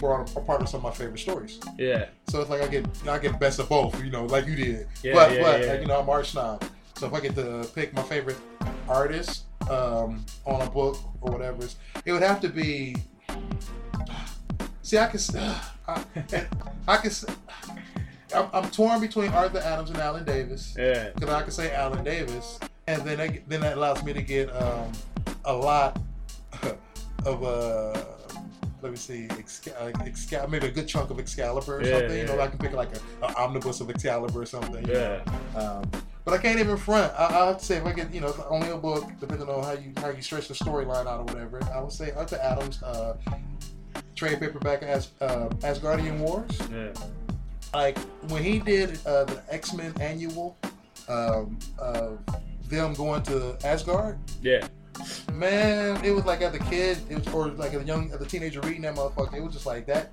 were 0.00 0.20
a 0.20 0.24
part 0.40 0.62
of 0.62 0.68
some 0.68 0.78
of 0.78 0.84
my 0.84 0.90
favorite 0.90 1.18
stories. 1.18 1.60
Yeah. 1.78 2.06
So 2.28 2.40
it's 2.40 2.50
like 2.50 2.62
I 2.62 2.68
get, 2.68 2.86
I 3.08 3.18
get 3.18 3.38
best 3.38 3.58
of 3.58 3.68
both, 3.68 4.02
you 4.02 4.10
know, 4.10 4.26
like 4.26 4.46
you 4.46 4.56
did. 4.56 4.88
Yeah, 5.02 5.14
but 5.14 5.32
yeah, 5.32 5.42
but 5.42 5.60
yeah. 5.60 5.72
like 5.72 5.80
you 5.80 5.86
know, 5.86 6.00
I'm 6.00 6.08
art 6.08 6.26
snob. 6.26 6.64
So 6.96 7.06
if 7.06 7.14
I 7.14 7.20
get 7.20 7.34
to 7.36 7.68
pick 7.74 7.92
my 7.94 8.02
favorite 8.02 8.38
artist 8.88 9.44
um, 9.70 10.24
on 10.44 10.62
a 10.62 10.70
book 10.70 10.96
or 11.20 11.32
whatever, 11.32 11.66
it 12.04 12.12
would 12.12 12.22
have 12.22 12.40
to 12.40 12.48
be. 12.48 12.96
See, 14.82 14.98
I 14.98 15.06
can, 15.06 15.20
I, 15.88 16.04
I 16.88 16.96
can. 16.96 17.12
I'm, 18.34 18.48
I'm 18.52 18.70
torn 18.70 19.00
between 19.00 19.30
Arthur 19.32 19.58
Adams 19.58 19.90
and 19.90 19.98
Alan 19.98 20.24
Davis 20.24 20.74
Yeah. 20.78 21.10
because 21.14 21.30
I 21.30 21.42
can 21.42 21.50
say 21.50 21.72
Alan 21.74 22.04
Davis, 22.04 22.58
and 22.86 23.02
then 23.02 23.18
that, 23.18 23.48
then 23.48 23.60
that 23.60 23.76
allows 23.76 24.02
me 24.04 24.12
to 24.12 24.22
get 24.22 24.50
um, 24.54 24.92
a 25.44 25.52
lot 25.54 26.00
of 27.24 27.42
uh, 27.42 28.02
let 28.82 28.92
me 28.92 28.96
see, 28.98 29.28
uh, 29.28 29.34
Excal- 30.04 30.48
maybe 30.48 30.66
a 30.68 30.70
good 30.70 30.86
chunk 30.88 31.10
of 31.10 31.18
Excalibur 31.18 31.78
or 31.78 31.82
Yeah, 31.82 31.98
something. 31.98 32.18
You 32.18 32.24
know, 32.26 32.36
yeah. 32.36 32.44
I 32.44 32.46
can 32.48 32.58
pick 32.58 32.72
like 32.72 32.90
a, 32.96 33.26
a 33.26 33.34
omnibus 33.36 33.80
of 33.80 33.90
Excalibur 33.90 34.42
or 34.42 34.46
something. 34.46 34.86
Yeah. 34.86 35.20
Um, 35.56 35.90
but 36.24 36.34
I 36.34 36.38
can't 36.38 36.60
even 36.60 36.76
front. 36.76 37.12
I, 37.14 37.24
I'll 37.26 37.46
have 37.48 37.58
to 37.58 37.64
say 37.64 37.76
if 37.76 37.84
I 37.86 37.92
get 37.92 38.12
you 38.12 38.20
know 38.20 38.34
only 38.48 38.68
a 38.70 38.76
book, 38.76 39.08
depending 39.20 39.48
on 39.48 39.64
how 39.64 39.72
you 39.72 39.92
how 39.96 40.10
you 40.10 40.22
stretch 40.22 40.48
the 40.48 40.54
storyline 40.54 41.06
out 41.06 41.20
or 41.20 41.24
whatever. 41.24 41.60
I 41.74 41.80
would 41.80 41.92
say 41.92 42.12
Arthur 42.12 42.38
Adams. 42.42 42.82
Uh, 42.82 43.16
trade 44.14 44.40
paperback 44.40 44.82
as 44.82 45.10
uh, 45.20 45.48
Asgardian 45.60 46.18
Wars. 46.18 46.50
Yeah. 46.72 46.92
Like 47.72 47.96
when 48.30 48.42
he 48.42 48.58
did 48.58 48.98
uh, 49.06 49.24
the 49.24 49.42
X 49.48 49.72
Men 49.74 49.94
annual, 50.00 50.56
um, 51.08 51.58
of 51.78 52.18
them 52.68 52.94
going 52.94 53.22
to 53.24 53.56
Asgard. 53.64 54.18
Yeah. 54.42 54.66
Man, 55.32 56.04
it 56.04 56.10
was 56.10 56.24
like 56.24 56.42
as 56.42 56.54
a 56.54 56.58
kid, 56.58 56.98
it 57.08 57.18
was, 57.18 57.34
or 57.34 57.48
like 57.48 57.74
a 57.74 57.82
young, 57.84 58.10
as 58.12 58.20
a 58.20 58.26
teenager 58.26 58.60
reading 58.60 58.82
that 58.82 58.94
motherfucker, 58.94 59.34
it 59.34 59.42
was 59.42 59.52
just 59.52 59.66
like 59.66 59.86
that. 59.86 60.10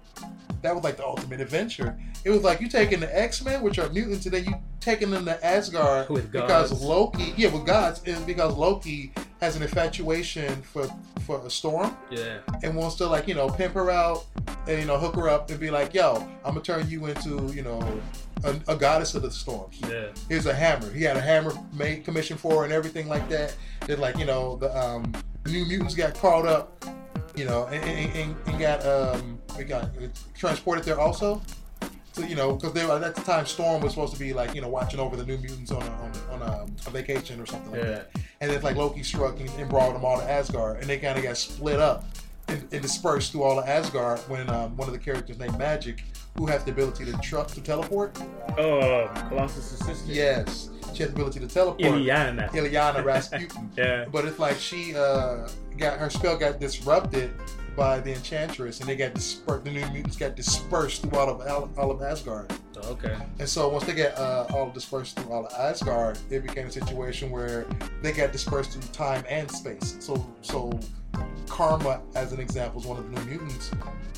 That 0.61 0.73
was 0.75 0.83
like 0.83 0.97
the 0.97 1.05
ultimate 1.05 1.41
adventure. 1.41 1.97
It 2.23 2.29
was 2.29 2.43
like 2.43 2.59
you 2.61 2.67
taking 2.67 2.99
the 2.99 3.19
X 3.19 3.43
Men, 3.43 3.61
which 3.61 3.79
are 3.79 3.89
mutants, 3.89 4.25
and 4.25 4.33
then 4.33 4.45
you 4.45 4.53
taking 4.79 5.09
them 5.09 5.25
to 5.25 5.45
Asgard 5.45 6.09
With 6.09 6.31
because 6.31 6.71
gods. 6.71 6.83
Loki, 6.83 7.33
yeah, 7.37 7.51
with 7.51 7.65
gods, 7.65 8.01
and 8.05 8.25
because 8.25 8.55
Loki 8.55 9.11
has 9.41 9.55
an 9.55 9.61
infatuation 9.63 10.61
for 10.61 10.87
for 11.25 11.45
a 11.45 11.49
storm 11.49 11.95
Yeah. 12.09 12.37
and 12.63 12.75
wants 12.75 12.95
to 12.97 13.07
like 13.07 13.27
you 13.27 13.33
know 13.35 13.49
pimp 13.49 13.73
her 13.73 13.89
out 13.89 14.25
and 14.67 14.79
you 14.79 14.85
know 14.85 14.97
hook 14.97 15.15
her 15.15 15.27
up 15.29 15.49
and 15.49 15.59
be 15.59 15.69
like, 15.71 15.93
yo, 15.93 16.15
I'm 16.43 16.53
gonna 16.53 16.61
turn 16.61 16.89
you 16.89 17.07
into 17.07 17.51
you 17.53 17.61
know 17.63 18.01
a, 18.43 18.55
a 18.67 18.75
goddess 18.75 19.15
of 19.15 19.21
the 19.23 19.31
storms 19.31 19.79
Yeah. 19.89 20.07
here's 20.29 20.45
a 20.45 20.53
hammer. 20.53 20.91
He 20.91 21.03
had 21.03 21.17
a 21.17 21.21
hammer 21.21 21.53
made 21.73 22.05
commission 22.05 22.37
for 22.37 22.59
her 22.59 22.63
and 22.63 22.73
everything 22.73 23.07
like 23.07 23.27
that. 23.29 23.55
Then 23.87 23.99
like 23.99 24.17
you 24.17 24.25
know 24.25 24.55
the 24.57 24.75
um, 24.77 25.11
new 25.47 25.65
mutants 25.65 25.95
got 25.95 26.13
caught 26.15 26.45
up, 26.45 26.85
you 27.35 27.45
know, 27.45 27.65
and, 27.67 27.83
and, 27.83 28.15
and, 28.15 28.35
and 28.47 28.59
got 28.59 28.85
um 28.85 29.39
we 29.57 29.63
got 29.63 29.89
transported 30.35 30.83
there 30.85 30.99
also. 30.99 31.41
So 32.15 32.21
you 32.25 32.35
know 32.35 32.53
because 32.53 32.71
they 32.71 32.85
were 32.85 32.93
at 33.03 33.13
the 33.13 33.21
time 33.23 33.45
Storm 33.45 33.81
was 33.81 33.91
supposed 33.91 34.13
to 34.13 34.19
be 34.19 34.31
like 34.31 34.55
you 34.55 34.61
know 34.61 34.69
watching 34.69 35.01
over 35.01 35.17
the 35.17 35.25
new 35.25 35.37
mutants 35.37 35.69
on 35.71 35.81
a, 35.83 35.85
on, 35.85 36.11
on 36.31 36.41
a, 36.41 36.63
a 36.87 36.89
vacation 36.89 37.41
or 37.41 37.45
something 37.45 37.71
like 37.71 37.81
Yeah. 37.81 37.87
that. 37.89 38.09
And 38.39 38.49
then 38.51 38.61
like 38.61 38.77
Loki 38.77 39.03
struck 39.03 39.37
and, 39.41 39.49
and 39.59 39.69
brought 39.69 39.91
them 39.91 40.05
all 40.05 40.17
to 40.19 40.23
Asgard, 40.23 40.77
and 40.79 40.85
they 40.85 40.97
kind 40.97 41.17
of 41.17 41.23
got 41.25 41.35
split 41.35 41.77
up 41.81 42.05
and, 42.47 42.61
and 42.71 42.81
dispersed 42.81 43.33
through 43.33 43.43
all 43.43 43.59
of 43.59 43.67
Asgard 43.67 44.19
when 44.29 44.49
um, 44.49 44.77
one 44.77 44.87
of 44.87 44.93
the 44.93 44.99
characters 44.99 45.37
named 45.39 45.57
Magic, 45.57 46.03
who 46.37 46.45
has 46.45 46.63
the 46.63 46.71
ability 46.71 47.03
to 47.03 47.11
truck 47.17 47.47
to 47.47 47.59
teleport. 47.61 48.17
Oh, 48.57 49.07
Colossus' 49.27 49.77
sister. 49.79 50.09
Yes, 50.13 50.69
she 50.93 51.03
has 51.03 51.09
the 51.11 51.15
ability 51.15 51.41
to 51.41 51.47
teleport. 51.47 51.81
Illyana. 51.81 52.49
Illyana 52.51 53.03
Rasputin. 53.03 53.69
Yeah. 53.77 54.05
but 54.09 54.23
it's 54.23 54.39
like 54.39 54.57
she 54.57 54.95
uh, 54.95 55.49
got 55.77 55.99
her 55.99 56.09
spell 56.09 56.37
got 56.37 56.61
disrupted 56.61 57.33
by 57.75 57.99
the 57.99 58.13
Enchantress, 58.13 58.79
and 58.79 58.89
they 58.89 58.95
got 58.95 59.13
dispersed. 59.13 59.65
The 59.65 59.71
new 59.71 59.85
mutants 59.91 60.15
got 60.17 60.35
dispersed 60.35 61.01
through 61.03 61.17
all 61.17 61.29
of 61.29 61.41
all, 61.47 61.69
all 61.77 61.91
of 61.91 62.01
Asgard. 62.01 62.51
Oh, 62.83 62.91
okay. 62.91 63.15
And 63.39 63.47
so 63.47 63.69
once 63.69 63.85
they 63.85 63.93
got 63.93 64.17
uh, 64.17 64.45
all 64.53 64.69
dispersed 64.69 65.17
through 65.19 65.31
all 65.31 65.45
of 65.45 65.53
Asgard, 65.53 66.17
it 66.29 66.41
became 66.43 66.67
a 66.67 66.71
situation 66.71 67.29
where 67.31 67.65
they 68.01 68.11
got 68.11 68.31
dispersed 68.31 68.71
through 68.71 68.81
time 68.93 69.23
and 69.29 69.49
space. 69.49 69.97
So 69.99 70.25
so 70.41 70.77
Karma, 71.47 72.01
as 72.15 72.33
an 72.33 72.39
example, 72.39 72.81
is 72.81 72.87
one 72.87 72.97
of 72.97 73.05
the 73.13 73.21
new 73.21 73.39
mutants. 73.39 73.71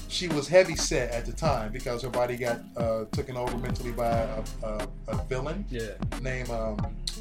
She 0.10 0.28
was 0.30 0.48
heavy 0.48 0.76
set 0.76 1.12
at 1.12 1.26
the 1.26 1.34
time 1.34 1.72
because 1.74 2.02
her 2.02 2.10
body 2.10 2.38
got 2.38 2.62
uh, 2.78 3.06
taken 3.12 3.36
over 3.36 3.58
mentally 3.58 3.92
by 3.92 4.08
a, 4.10 4.44
a, 4.64 4.88
a 5.10 5.24
villain 5.26 5.66
Yeah. 5.70 5.90
named 6.22 6.50
um, 6.50 6.78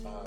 uh, 0.07 0.23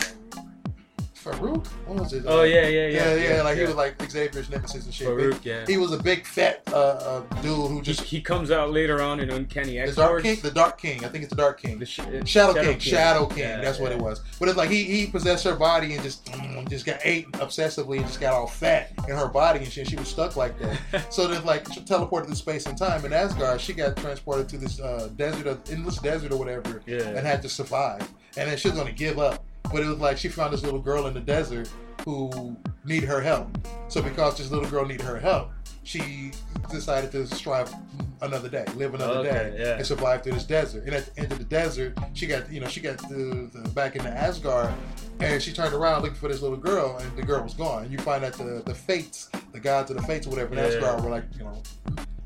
Farouk. 1.31 1.67
What 1.85 1.99
was 1.99 2.13
it? 2.13 2.23
Oh 2.27 2.39
Uh, 2.39 2.43
yeah, 2.43 2.67
yeah, 2.67 2.87
yeah, 2.87 3.15
yeah. 3.15 3.35
yeah, 3.35 3.41
like 3.41 3.57
he 3.57 3.63
was 3.63 3.75
like 3.75 4.01
Xavier's 4.09 4.49
nemesis 4.49 4.85
and 4.85 4.93
shit. 4.93 5.07
Farouk, 5.07 5.43
yeah. 5.43 5.65
He 5.67 5.77
was 5.77 5.91
a 5.91 6.01
big 6.01 6.25
fat 6.25 6.63
uh, 6.71 6.75
uh, 6.75 7.19
dude 7.41 7.69
who 7.69 7.81
just 7.81 8.01
he 8.01 8.21
comes 8.21 8.51
out 8.51 8.71
later 8.71 9.01
on 9.01 9.19
in 9.19 9.29
Uncanny 9.29 9.71
the 9.71 9.79
X 9.79 9.95
Dark 9.95 10.23
King. 10.23 10.39
The 10.41 10.51
Dark 10.51 10.79
King. 10.79 11.03
I 11.05 11.07
think 11.09 11.23
it's 11.23 11.29
the 11.29 11.35
Dark 11.35 11.61
King. 11.61 11.79
The 11.79 11.85
sh- 11.85 11.99
Shadow, 12.25 12.53
King, 12.53 12.79
Shadow 12.79 13.25
King. 13.25 13.61
That's 13.61 13.79
what 13.79 13.91
it 13.91 13.99
was. 13.99 14.21
But 14.39 14.49
it's 14.49 14.57
like 14.57 14.69
he 14.69 14.83
he 14.83 15.07
possessed 15.07 15.43
her 15.45 15.55
body 15.55 15.93
and 15.93 16.03
just 16.03 16.25
mm, 16.25 16.67
just 16.69 16.85
got 16.85 16.99
ate 17.03 17.31
obsessively 17.33 17.97
and 17.97 18.05
just 18.07 18.19
got 18.21 18.33
all 18.33 18.47
fat 18.47 18.91
in 19.07 19.15
her 19.15 19.27
body 19.27 19.59
and 19.59 19.71
shit. 19.71 19.87
She 19.87 19.95
was 19.95 20.07
stuck 20.07 20.35
like 20.35 20.57
that. 20.59 21.13
so 21.13 21.27
then 21.27 21.43
like 21.45 21.71
she 21.73 21.81
teleported 21.81 22.25
through 22.25 22.35
space 22.35 22.65
and 22.65 22.77
time 22.77 23.05
in 23.05 23.13
Asgard. 23.13 23.61
She 23.61 23.73
got 23.73 23.95
transported 23.97 24.47
to 24.49 24.57
this 24.57 24.79
uh, 24.79 25.09
desert, 25.15 25.47
of, 25.47 25.61
endless 25.71 25.97
desert 25.97 26.31
or 26.31 26.37
whatever, 26.37 26.81
Yeah. 26.85 27.01
and 27.09 27.25
had 27.25 27.41
to 27.43 27.49
survive. 27.49 28.07
And 28.37 28.49
then 28.49 28.57
she 28.57 28.69
was 28.69 28.77
gonna 28.77 28.91
give 28.91 29.19
up. 29.19 29.43
But 29.71 29.83
it 29.83 29.87
was 29.87 29.99
like 29.99 30.17
she 30.17 30.29
found 30.29 30.53
this 30.53 30.63
little 30.63 30.79
girl 30.79 31.07
in 31.07 31.13
the 31.13 31.19
desert 31.19 31.69
who 32.05 32.55
needed 32.85 33.07
her 33.09 33.21
help. 33.21 33.55
So 33.87 34.01
because 34.01 34.37
this 34.37 34.49
little 34.51 34.69
girl 34.69 34.85
needed 34.85 35.05
her 35.05 35.19
help, 35.19 35.51
she 35.83 36.31
decided 36.71 37.11
to 37.11 37.27
strive 37.27 37.73
another 38.21 38.49
day, 38.49 38.65
live 38.75 38.93
another 38.93 39.19
Okay, 39.19 39.29
day, 39.29 39.55
yeah. 39.59 39.75
and 39.77 39.85
survive 39.85 40.23
through 40.23 40.33
this 40.33 40.43
desert. 40.43 40.83
And 40.85 40.93
at 40.95 41.13
the 41.13 41.21
end 41.21 41.31
of 41.31 41.37
the 41.39 41.45
desert, 41.45 41.97
she 42.13 42.25
got 42.27 42.51
you 42.51 42.59
know 42.61 42.67
she 42.67 42.79
got 42.81 42.97
the, 43.09 43.49
the 43.53 43.69
back 43.69 43.95
into 43.95 44.09
Asgard, 44.09 44.73
and 45.19 45.41
she 45.41 45.51
turned 45.53 45.73
around 45.73 46.01
looking 46.03 46.15
for 46.17 46.27
this 46.27 46.41
little 46.41 46.57
girl, 46.57 46.97
and 46.97 47.15
the 47.17 47.23
girl 47.23 47.43
was 47.43 47.53
gone. 47.53 47.83
And 47.83 47.91
you 47.91 47.97
find 47.99 48.23
out 48.25 48.33
the 48.33 48.61
the 48.65 48.73
fates, 48.75 49.29
the 49.51 49.59
gods 49.59 49.89
of 49.91 49.97
the 49.97 50.03
fates 50.03 50.25
or 50.27 50.31
whatever 50.31 50.53
in 50.53 50.59
Yeah. 50.59 50.65
Asgard 50.65 51.03
were 51.03 51.09
like 51.09 51.25
you 51.37 51.43
know 51.43 51.61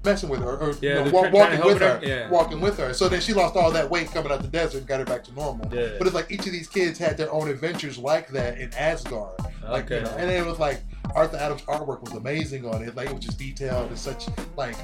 messing 0.04 0.30
with 0.30 0.42
her 0.42 0.58
or 0.58 0.72
you 0.82 0.94
know, 0.94 1.04
wa- 1.12 1.30
walking 1.30 1.64
with 1.64 1.80
her, 1.80 1.98
her, 1.98 2.06
yeah. 2.06 2.30
walking 2.30 2.60
with 2.62 2.78
her. 2.78 2.94
So 2.94 3.08
then 3.08 3.22
she 3.22 3.34
lost 3.34 3.56
all 3.56 3.72
that 3.72 3.90
weight 3.90 4.12
coming 4.12 4.32
out 4.32 4.42
the 4.42 4.48
desert 4.48 4.80
and 4.80 4.88
got 4.88 5.00
her 5.00 5.06
back 5.06 5.24
to 5.26 5.34
normal. 5.34 5.66
Yeah. 5.74 5.92
But 5.98 6.08
it's 6.08 6.16
like 6.16 6.32
each 6.32 6.46
of 6.46 6.52
these 6.52 6.68
kids 6.68 6.98
had 7.00 7.18
their 7.18 7.32
own 7.32 7.50
adventures 7.50 7.98
like 7.98 8.30
that 8.30 8.58
in 8.58 8.74
Asgard. 8.74 9.40
Like 9.68 9.90
you 9.90 9.96
Okay. 9.98 10.06
know, 10.06 10.12
and 10.18 10.30
it 10.30 10.46
was 10.46 10.60
like 10.60 10.82
Arthur 11.16 11.38
Adams' 11.38 11.62
artwork 11.64 12.02
was 12.02 12.14
amazing 12.14 12.66
on 12.66 12.84
it. 12.84 12.96
Like 12.96 13.10
it 13.10 13.16
was 13.16 13.26
just 13.26 13.38
detailed. 13.40 13.92
It's 13.92 14.02
such 14.02 14.28
like 14.58 14.76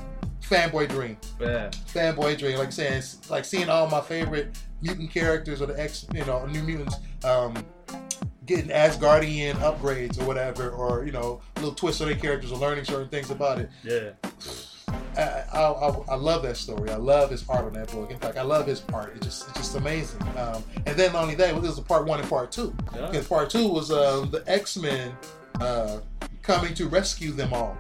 fanboy 0.42 0.88
dream, 0.90 1.18
Yeah. 1.40 1.70
fanboy 1.94 2.38
dream. 2.38 2.58
Like 2.58 2.72
saying, 2.72 3.04
like 3.30 3.44
seeing 3.46 3.70
all 3.70 3.88
my 3.90 4.02
favorite 4.02 4.58
mutant 4.82 5.12
characters 5.12 5.62
or 5.62 5.66
the 5.66 5.80
X, 5.80 6.06
you 6.14 6.24
know, 6.26 6.46
New 6.46 6.64
Mutants, 6.64 6.96
um, 7.26 7.54
getting 8.46 8.70
Asgardian 8.70 9.54
upgrades 9.56 10.20
or 10.20 10.26
whatever, 10.26 10.70
or 10.70 11.06
you 11.06 11.12
know, 11.12 11.42
little 11.58 11.74
twists 11.74 12.00
on 12.02 12.08
their 12.08 12.16
characters 12.18 12.52
or 12.54 12.58
learning 12.58 12.86
certain 12.86 13.10
things 13.10 13.30
about 13.32 13.60
it. 13.60 13.70
Yeah. 13.84 14.12
I, 15.18 15.44
I, 15.54 15.96
I, 16.10 16.16
love 16.16 16.44
that 16.44 16.58
story. 16.58 16.90
I 16.90 16.96
love 16.96 17.32
his 17.32 17.48
art 17.50 17.66
on 17.66 17.74
that 17.74 17.92
book. 17.92 18.12
In 18.12 18.18
fact, 18.18 18.38
I 18.38 18.44
love 18.44 18.66
his 18.68 18.84
art. 18.94 19.14
It's 19.16 19.26
just 19.26 19.50
it's 19.50 19.58
just 19.58 19.76
amazing. 19.76 20.22
Um, 20.38 20.64
and 20.86 20.98
then 20.98 21.14
not 21.14 21.24
only 21.24 21.36
that, 21.36 21.60
was 21.60 21.78
a 21.78 21.82
part 21.82 22.06
one 22.06 22.20
and 22.20 22.30
part 22.30 22.52
two. 22.52 22.76
Yeah. 22.96 23.08
Because 23.08 23.28
part 23.28 23.50
two 23.50 23.68
was 23.68 23.92
um, 23.92 24.30
the 24.30 24.44
X 24.48 24.78
Men 24.78 25.16
uh, 25.60 26.00
coming 26.42 26.74
to 26.76 26.88
rescue 26.88 27.32
them 27.32 27.54
all. 27.54 27.78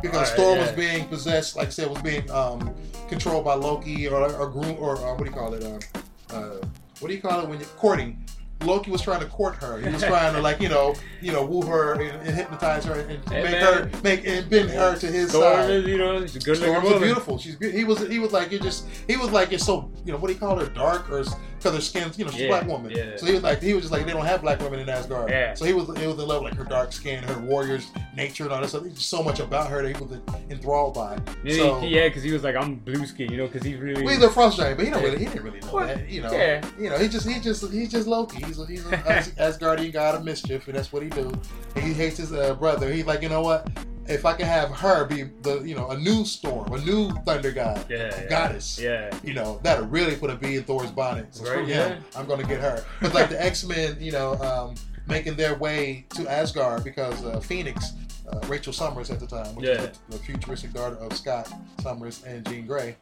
Because 0.00 0.32
Storm 0.32 0.58
was 0.58 0.72
being 0.72 1.06
possessed, 1.08 1.56
like 1.56 1.68
I 1.68 1.70
said, 1.70 1.88
was 1.88 2.02
being 2.02 2.28
um, 2.30 2.74
controlled 3.08 3.44
by 3.44 3.54
Loki 3.54 4.08
or 4.08 4.32
or 4.32 4.48
groom 4.48 4.76
or 4.78 4.96
uh, 4.96 5.14
what 5.14 5.18
do 5.18 5.24
you 5.24 5.30
call 5.30 5.54
it? 5.54 5.62
Uh, 5.62 6.34
uh, 6.34 6.60
what 7.00 7.08
do 7.08 7.14
you 7.14 7.20
call 7.20 7.40
it 7.40 7.48
when 7.48 7.58
you're 7.58 7.68
courting? 7.70 8.24
Loki 8.64 8.90
was 8.90 9.02
trying 9.02 9.20
to 9.20 9.26
court 9.26 9.54
her. 9.56 9.78
He 9.80 9.88
was 9.88 10.02
trying 10.02 10.34
to 10.34 10.40
like 10.40 10.60
you 10.60 10.68
know 10.68 10.94
you 11.20 11.32
know 11.32 11.44
woo 11.44 11.62
her 11.62 11.94
and, 12.00 12.26
and 12.26 12.36
hypnotize 12.36 12.84
her 12.84 12.94
and 13.00 13.28
Hey, 13.28 13.42
make 13.42 13.52
man. 13.52 13.62
her 13.90 13.90
make 14.02 14.26
and 14.26 14.48
bend 14.50 14.70
her 14.70 14.96
to 14.96 15.06
his 15.06 15.30
Storm 15.30 15.54
side. 15.54 15.70
is, 15.70 15.86
you 15.86 15.98
know, 15.98 16.20
she's 16.22 16.36
a 16.36 16.38
good 16.40 16.58
looking 16.58 16.64
Storm 16.72 16.82
was 16.84 16.92
woman. 16.94 17.08
beautiful. 17.08 17.38
She's 17.38 17.56
be- 17.56 17.70
he 17.72 17.84
was 17.84 18.06
he 18.08 18.18
was 18.18 18.32
like 18.32 18.50
you're 18.50 18.60
just 18.60 18.86
he 19.06 19.16
was 19.16 19.30
like 19.30 19.50
you're 19.50 19.58
so 19.58 19.90
you 20.04 20.12
know 20.12 20.18
what 20.18 20.28
do 20.28 20.34
you 20.34 20.38
call 20.40 20.58
her 20.58 20.66
dark 20.66 21.10
or 21.10 21.22
because 21.58 21.74
her 21.76 21.80
skin's 21.80 22.18
you 22.18 22.24
know 22.24 22.30
she's 22.32 22.40
a 22.40 22.44
Yeah, 22.44 22.48
black 22.48 22.66
woman. 22.66 22.90
yeah. 22.90 23.16
So 23.16 23.26
he 23.26 23.32
was 23.34 23.42
like 23.42 23.62
he 23.62 23.72
was 23.72 23.82
just 23.84 23.92
like 23.92 24.04
they 24.04 24.12
don't 24.12 24.26
have 24.26 24.42
black 24.42 24.58
women 24.60 24.80
in 24.80 24.88
Asgard. 24.88 25.30
Yeah. 25.30 25.54
So 25.54 25.64
he 25.64 25.72
was 25.72 25.86
he 25.98 26.06
was 26.06 26.18
in 26.18 26.26
love 26.26 26.42
with 26.42 26.52
like 26.52 26.58
her 26.58 26.64
dark 26.68 26.92
skin, 26.92 27.22
her 27.24 27.38
warriors 27.40 27.86
nature 28.16 28.44
and 28.44 28.52
all 28.52 28.60
that 28.60 28.68
stuff. 28.68 28.82
There's 28.82 29.04
so 29.04 29.22
much 29.22 29.38
about 29.38 29.68
her 29.68 29.82
that 29.82 29.96
he 29.96 30.02
was 30.04 30.18
enthralled 30.50 30.94
by. 30.94 31.18
Yeah, 31.44 31.56
so 31.56 31.80
he- 31.80 31.88
yeah, 31.88 32.08
because 32.08 32.22
he 32.24 32.32
was 32.32 32.42
like, 32.42 32.56
I'm 32.56 32.76
blue 32.76 33.06
skin, 33.06 33.30
you 33.30 33.36
know, 33.38 33.46
because 33.46 33.62
he's 33.62 33.78
really. 33.78 34.02
well, 34.04 34.14
he's 34.14 34.22
a 34.24 34.30
frost 34.30 34.56
giant, 34.58 34.76
but 34.76 34.86
he 34.86 34.90
don't 34.92 35.02
really 35.02 35.18
he 35.18 35.26
didn't 35.26 35.42
really 35.44 35.60
know 35.60 35.72
Well, 35.72 35.86
that. 35.86 36.08
You 36.08 36.22
know. 36.22 36.32
yeah. 36.32 36.64
You 36.78 36.90
know 36.90 36.98
he 36.98 37.08
just 37.08 37.28
he 37.28 37.38
just 37.38 37.70
he's 37.72 37.90
just 37.90 38.08
Loki. 38.08 38.42
He's 38.52 38.58
a, 38.58 38.66
he's 38.66 38.86
an 38.86 38.94
As- 39.06 39.30
Asgardian 39.32 39.92
god 39.92 40.14
of 40.16 40.24
mischief, 40.24 40.66
and 40.68 40.76
that's 40.76 40.92
what 40.92 41.02
he 41.02 41.08
do. 41.08 41.32
And 41.74 41.84
he 41.84 41.92
hates 41.92 42.18
his 42.18 42.32
uh, 42.32 42.54
brother. 42.54 42.92
He's 42.92 43.06
like 43.06 43.22
you 43.22 43.28
know 43.28 43.42
what. 43.42 43.68
If 44.08 44.26
I 44.26 44.34
can 44.34 44.46
have 44.46 44.70
her 44.70 45.04
be 45.04 45.22
the, 45.42 45.60
you 45.60 45.76
know, 45.76 45.90
a 45.90 45.96
new 45.96 46.24
storm, 46.24 46.72
a 46.72 46.78
new 46.84 47.10
thunder 47.24 47.52
god, 47.52 47.86
yeah, 47.88 48.10
yeah. 48.10 48.28
goddess, 48.28 48.76
Yeah. 48.76 49.16
you 49.22 49.32
know, 49.32 49.60
that'll 49.62 49.86
really 49.86 50.16
put 50.16 50.28
a 50.28 50.34
bee 50.34 50.56
in 50.56 50.64
Thor's 50.64 50.90
bonnet. 50.90 51.32
So 51.32 51.44
Right, 51.54 51.66
him. 51.68 52.02
I'm 52.16 52.26
gonna 52.26 52.42
get 52.42 52.60
her. 52.60 52.84
But 53.00 53.14
like 53.14 53.28
the 53.30 53.40
X 53.42 53.64
Men, 53.64 53.96
you 54.00 54.10
know, 54.10 54.34
um, 54.42 54.74
making 55.06 55.36
their 55.36 55.54
way 55.54 56.04
to 56.16 56.28
Asgard 56.28 56.82
because 56.82 57.24
uh, 57.24 57.38
Phoenix, 57.38 57.92
uh, 58.28 58.40
Rachel 58.48 58.72
Summers 58.72 59.08
at 59.12 59.20
the 59.20 59.26
time, 59.26 59.54
which 59.54 59.66
Yeah. 59.66 59.82
is 59.82 59.98
the, 60.10 60.16
the 60.16 60.24
futuristic 60.24 60.72
daughter 60.72 60.96
of 60.96 61.16
Scott 61.16 61.48
Summers 61.80 62.24
and 62.24 62.44
Jean 62.48 62.66
Grey, 62.66 62.96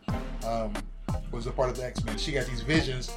um, 0.47 0.75
was 1.33 1.47
a 1.47 1.51
part 1.51 1.71
of 1.71 1.79
the 1.79 1.85
X 1.85 2.05
Men. 2.05 2.19
She 2.19 2.31
got 2.33 2.45
these 2.47 2.61
visions. 2.61 3.11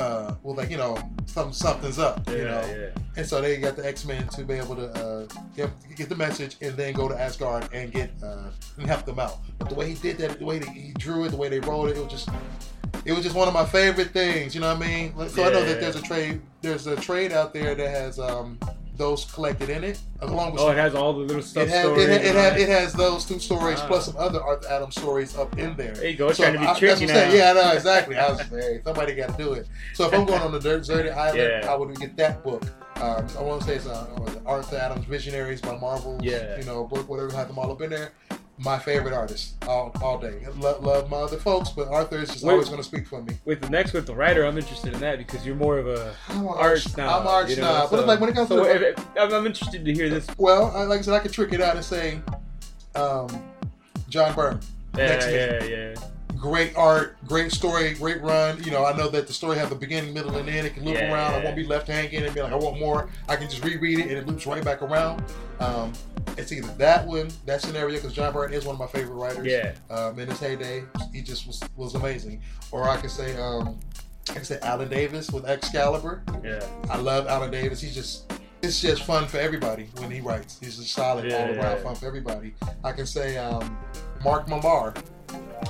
Uh, 0.00 0.34
well, 0.42 0.54
like 0.56 0.70
you 0.70 0.78
know, 0.78 0.96
some 1.26 1.52
something's 1.52 1.98
up, 1.98 2.22
Yeah, 2.26 2.34
you 2.34 2.44
know, 2.44 2.64
yeah. 2.94 3.02
and 3.18 3.26
so 3.26 3.40
they 3.42 3.58
got 3.58 3.76
the 3.76 3.86
X 3.86 4.06
Men 4.06 4.26
to 4.28 4.44
be 4.44 4.54
able 4.54 4.74
to 4.76 4.88
uh, 4.92 5.26
get, 5.54 5.70
get 5.94 6.08
the 6.08 6.14
message 6.16 6.56
and 6.62 6.74
then 6.74 6.94
go 6.94 7.06
to 7.06 7.20
Asgard 7.20 7.68
and 7.74 7.92
get 7.92 8.10
uh, 8.22 8.48
and 8.78 8.86
help 8.86 9.04
them 9.04 9.18
out. 9.18 9.38
But 9.58 9.68
the 9.68 9.74
way 9.74 9.90
he 9.90 9.94
did 9.94 10.16
that, 10.18 10.38
the 10.38 10.44
way 10.46 10.58
that 10.58 10.68
he 10.70 10.92
drew 10.94 11.24
it, 11.26 11.30
the 11.32 11.36
way 11.36 11.50
they 11.50 11.60
wrote 11.60 11.90
it, 11.90 11.98
it 11.98 12.02
was 12.02 12.10
just 12.12 12.28
it 13.04 13.12
was 13.12 13.22
just 13.22 13.36
one 13.36 13.46
of 13.46 13.52
my 13.52 13.66
favorite 13.66 14.10
things. 14.12 14.54
You 14.54 14.62
know 14.62 14.72
what 14.74 14.82
I 14.82 14.86
mean? 14.88 15.12
Like, 15.14 15.28
So 15.30 15.44
I 15.44 15.50
know 15.52 15.58
Yeah. 15.60 15.66
that 15.66 15.80
there's 15.80 15.96
a 15.96 16.02
trade 16.02 16.40
there's 16.62 16.86
a 16.86 16.96
trade 16.96 17.32
out 17.32 17.52
there 17.52 17.74
that 17.74 17.90
has 17.90 18.18
um, 18.18 18.58
those 19.00 19.24
collected 19.24 19.70
in 19.70 19.82
it, 19.82 19.98
along 20.20 20.52
with 20.52 20.60
Oh, 20.60 20.68
it 20.70 20.76
has 20.76 20.94
all 20.94 21.12
the 21.14 21.20
little 21.20 21.42
stuff 21.42 21.64
it 21.64 21.70
has, 21.70 21.84
stories. 21.86 22.04
it, 22.04 22.10
ha- 22.10 22.16
it, 22.16 22.26
and 22.28 22.38
ha- 22.38 22.44
all 22.50 22.56
it 22.60 22.68
has 22.68 22.92
those 22.92 23.24
two 23.24 23.38
stories 23.38 23.78
Ah. 23.80 23.86
plus 23.88 24.04
some 24.04 24.16
other 24.18 24.42
Arthur 24.42 24.68
Adams 24.68 24.94
stories 24.94 25.36
up 25.36 25.58
in 25.58 25.74
there. 25.74 25.94
There 25.94 26.08
you 26.08 26.16
go, 26.16 26.30
trying 26.32 26.52
to 26.52 26.58
be 26.60 26.66
I- 26.66 26.78
tricky 26.78 27.04
I'm 27.04 27.08
saying. 27.08 27.36
Yeah, 27.36 27.52
know 27.54 27.72
exactly. 27.72 28.16
I 28.16 28.30
was 28.30 28.40
hey, 28.42 28.80
somebody 28.84 29.14
got 29.14 29.36
to 29.36 29.42
do 29.42 29.54
it. 29.54 29.66
So 29.94 30.06
if 30.06 30.12
I'm 30.14 30.26
going 30.26 30.42
on 30.42 30.52
the 30.52 30.60
deserted 30.60 31.12
island, 31.12 31.38
Yeah. 31.64 31.72
I 31.72 31.74
would 31.74 31.98
get 31.98 32.16
that 32.18 32.44
book. 32.44 32.62
Um, 33.00 33.26
I 33.38 33.42
want 33.42 33.62
to 33.62 33.66
say 33.66 33.76
it's 33.76 33.86
uh, 33.86 34.04
what 34.12 34.24
was 34.26 34.34
it, 34.34 34.42
Arthur 34.44 34.76
Adams 34.76 35.06
Visionaries 35.06 35.62
by 35.62 35.74
Marvel. 35.78 36.18
Yeah. 36.22 36.58
you 36.58 36.64
know, 36.64 36.84
book 36.84 37.08
whatever, 37.08 37.34
have 37.34 37.48
them 37.48 37.58
all 37.58 37.72
up 37.72 37.80
in 37.80 37.88
there. 37.90 38.12
My 38.62 38.78
favorite 38.78 39.14
artist 39.14 39.54
all, 39.66 39.90
all 40.02 40.18
day. 40.18 40.46
Love, 40.58 40.84
love 40.84 41.10
my 41.10 41.16
other 41.16 41.38
folks, 41.38 41.70
but 41.70 41.88
Arthur 41.88 42.18
is 42.18 42.28
just 42.30 42.44
always 42.44 42.66
going 42.68 42.78
to 42.80 42.84
speak 42.86 43.06
for 43.06 43.22
me. 43.22 43.34
With 43.46 43.62
the 43.62 43.70
next 43.70 43.94
with 43.94 44.06
the 44.06 44.14
writer, 44.14 44.44
I'm 44.44 44.58
interested 44.58 44.92
in 44.92 45.00
that 45.00 45.16
because 45.18 45.46
you're 45.46 45.56
more 45.56 45.78
of 45.78 45.86
a 45.86 46.14
I'm 46.28 46.46
art 46.46 46.78
snob. 46.80 47.22
I'm 47.22 47.26
art 47.26 47.48
you 47.48 47.56
know, 47.56 47.62
snob. 47.62 47.82
But 47.84 47.88
so- 47.90 47.98
it's 48.00 48.06
like 48.08 48.20
when 48.20 48.28
it 48.30 48.34
comes 48.34 48.48
so 48.48 48.62
to 48.62 48.70
if- 48.70 48.98
if- 48.98 49.06
I'm, 49.18 49.32
I'm 49.32 49.46
interested 49.46 49.84
to 49.84 49.92
hear 49.92 50.10
this. 50.10 50.26
well, 50.36 50.72
I- 50.76 50.84
like 50.84 50.98
I 50.98 51.02
said, 51.02 51.14
I 51.14 51.20
could 51.20 51.32
trick 51.32 51.52
it 51.54 51.60
out 51.60 51.76
and 51.76 51.84
say, 51.84 52.20
um, 52.94 53.28
John 54.08 54.34
Byrne. 54.34 54.60
Yeah, 54.96 55.06
Next 55.06 55.26
yeah, 55.30 55.64
yeah. 55.64 55.94
Great 56.40 56.74
art, 56.76 57.16
great 57.26 57.52
story, 57.52 57.94
great 57.94 58.20
run. 58.22 58.62
You 58.64 58.70
know, 58.70 58.84
I 58.84 58.96
know 58.96 59.08
that 59.08 59.26
the 59.26 59.32
story 59.32 59.58
has 59.58 59.70
a 59.70 59.74
beginning, 59.74 60.14
middle, 60.14 60.34
and 60.36 60.48
end. 60.48 60.66
It 60.66 60.74
can 60.74 60.84
loop 60.84 60.94
Yeah. 60.94 61.12
around. 61.12 61.34
I 61.34 61.44
won't 61.44 61.54
be 61.56 61.66
left 61.66 61.86
hanging 61.86 62.22
and 62.24 62.34
be 62.34 62.40
like, 62.40 62.52
I 62.52 62.56
want 62.56 62.80
more. 62.80 63.10
I 63.28 63.36
can 63.36 63.48
just 63.50 63.62
reread 63.64 63.98
it 63.98 64.02
and 64.08 64.12
it 64.12 64.26
loops 64.26 64.46
right 64.46 64.64
back 64.64 64.80
around. 64.82 65.22
Um, 65.60 65.92
it's 66.38 66.50
either 66.52 66.68
that 66.78 67.06
one, 67.06 67.28
that 67.46 67.60
scenario, 67.60 67.96
because 67.96 68.14
John 68.14 68.32
Byrne 68.32 68.52
is 68.54 68.64
one 68.64 68.74
of 68.74 68.80
my 68.80 68.86
favorite 68.86 69.14
writers. 69.16 69.46
Yeah. 69.46 69.72
Um, 69.94 70.18
in 70.18 70.28
his 70.28 70.40
heyday, 70.40 70.84
he 71.12 71.20
just 71.20 71.46
was 71.46 71.60
was 71.76 71.94
amazing. 71.94 72.40
Or 72.72 72.88
I 72.88 72.96
could 72.96 73.10
say, 73.10 73.36
um, 73.36 73.78
I 74.30 74.34
could 74.34 74.46
say 74.46 74.58
Alan 74.62 74.88
Davis 74.88 75.30
with 75.30 75.44
Excalibur. 75.44 76.22
Yeah. 76.42 76.64
I 76.88 76.96
love 76.96 77.26
Alan 77.26 77.50
Davis. 77.50 77.80
He's 77.80 77.94
just 77.94 78.32
it's 78.62 78.80
just 78.80 79.04
fun 79.04 79.26
for 79.26 79.38
everybody 79.38 79.88
when 79.98 80.10
he 80.10 80.20
writes. 80.20 80.58
He's 80.60 80.76
just 80.76 80.92
solid 80.92 81.24
Yeah, 81.30 81.36
all 81.36 81.44
around 81.48 81.58
yeah. 81.58 81.82
fun 81.82 81.94
for 81.94 82.06
everybody. 82.06 82.54
I 82.84 82.92
can 82.92 83.06
say 83.06 83.36
um, 83.36 83.76
Mark 84.24 84.48
Millar. 84.48 84.94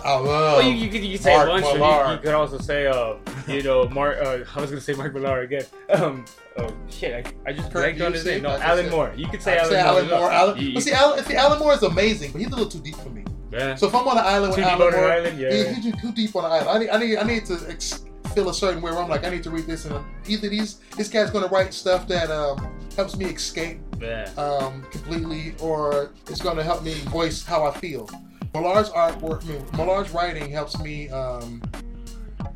I 0.05 0.13
love 0.15 0.25
Well, 0.25 0.63
you, 0.63 0.73
you 0.73 0.89
could 0.89 1.03
you 1.05 1.13
could 1.19 1.23
say 1.25 1.35
Mark 1.37 1.49
lunch, 1.49 1.65
or 1.67 1.77
you, 2.07 2.13
you 2.15 2.19
could 2.21 2.35
also 2.35 2.59
say, 2.59 2.87
uh, 2.87 3.15
you 3.47 3.63
know, 3.63 3.87
Mark. 3.89 4.19
Uh, 4.19 4.39
I 4.57 4.61
was 4.61 4.71
gonna 4.71 4.81
say 4.81 4.95
Mark 4.95 5.13
Millar 5.15 5.41
again. 5.41 5.65
Um, 5.91 6.25
oh 6.59 6.75
shit, 6.89 7.27
I, 7.47 7.51
I 7.51 7.53
just 7.53 7.71
blanked 7.73 8.01
on 8.01 8.13
his 8.13 8.25
name. 8.25 8.43
No, 8.43 8.51
Alan 8.51 8.85
said- 8.85 8.93
Moore. 8.93 9.13
You 9.17 9.29
could 9.29 9.43
say 9.43 9.59
Alan, 9.59 9.71
say 9.71 9.79
Alan 9.81 10.09
Moore. 10.09 10.19
Moore. 10.21 10.31
Alan, 10.33 10.59
You- 10.59 10.81
see, 10.81 10.93
Alan, 10.93 11.23
see, 11.25 11.35
Alan 11.35 11.59
Moore 11.59 11.75
is 11.75 11.83
amazing, 11.83 12.33
but 12.33 12.39
he's 12.41 12.49
a 12.49 12.51
little 12.51 12.69
too 12.69 12.81
deep 12.81 12.97
for 12.97 13.11
me. 13.11 13.25
yeah. 13.53 13.75
So 13.75 13.89
if 13.89 13.95
I'm 13.95 14.07
on 14.09 14.17
an 14.17 14.25
island 14.25 14.55
Too 14.55 14.61
with 14.63 14.71
deep 14.71 14.81
Alan 14.81 14.95
Moore, 14.95 15.13
island, 15.13 15.39
yeah. 15.39 15.51
he- 15.75 15.81
he's 15.91 16.01
too 16.01 16.13
deep 16.13 16.35
on 16.37 16.45
an 16.47 16.53
island. 16.53 16.69
I 16.71 16.79
need, 16.79 16.89
I 16.91 16.99
need, 16.99 17.17
I 17.19 17.23
need 17.25 17.45
to 17.47 17.59
ex- 17.69 18.05
feel 18.35 18.49
a 18.49 18.55
certain 18.55 18.81
way 18.81 18.93
where 18.93 19.03
I'm 19.03 19.09
like, 19.11 19.25
I 19.25 19.31
need 19.31 19.43
to 19.43 19.51
read 19.51 19.67
this, 19.67 19.85
and 19.85 20.03
either 20.29 20.49
these, 20.49 20.81
this 20.97 21.09
guy's 21.09 21.31
gonna 21.31 21.49
write 21.49 21.75
stuff 21.75 22.07
that 22.09 22.31
um, 22.31 22.73
helps 22.97 23.17
me 23.17 23.25
escape 23.27 23.81
yeah. 24.01 24.31
um, 24.39 24.83
completely, 24.93 25.55
or 25.61 26.13
it's 26.29 26.41
going 26.41 26.57
to 26.57 26.63
help 26.63 26.83
me 26.85 26.95
voice 27.11 27.45
how 27.45 27.65
I 27.65 27.73
feel. 27.79 28.09
Millar's 28.55 28.91
artwork, 28.91 29.45
I 29.45 29.49
mean, 29.49 29.65
Millar's 29.77 30.11
writing 30.11 30.51
helps 30.51 30.79
me 30.81 31.09
um, 31.11 31.63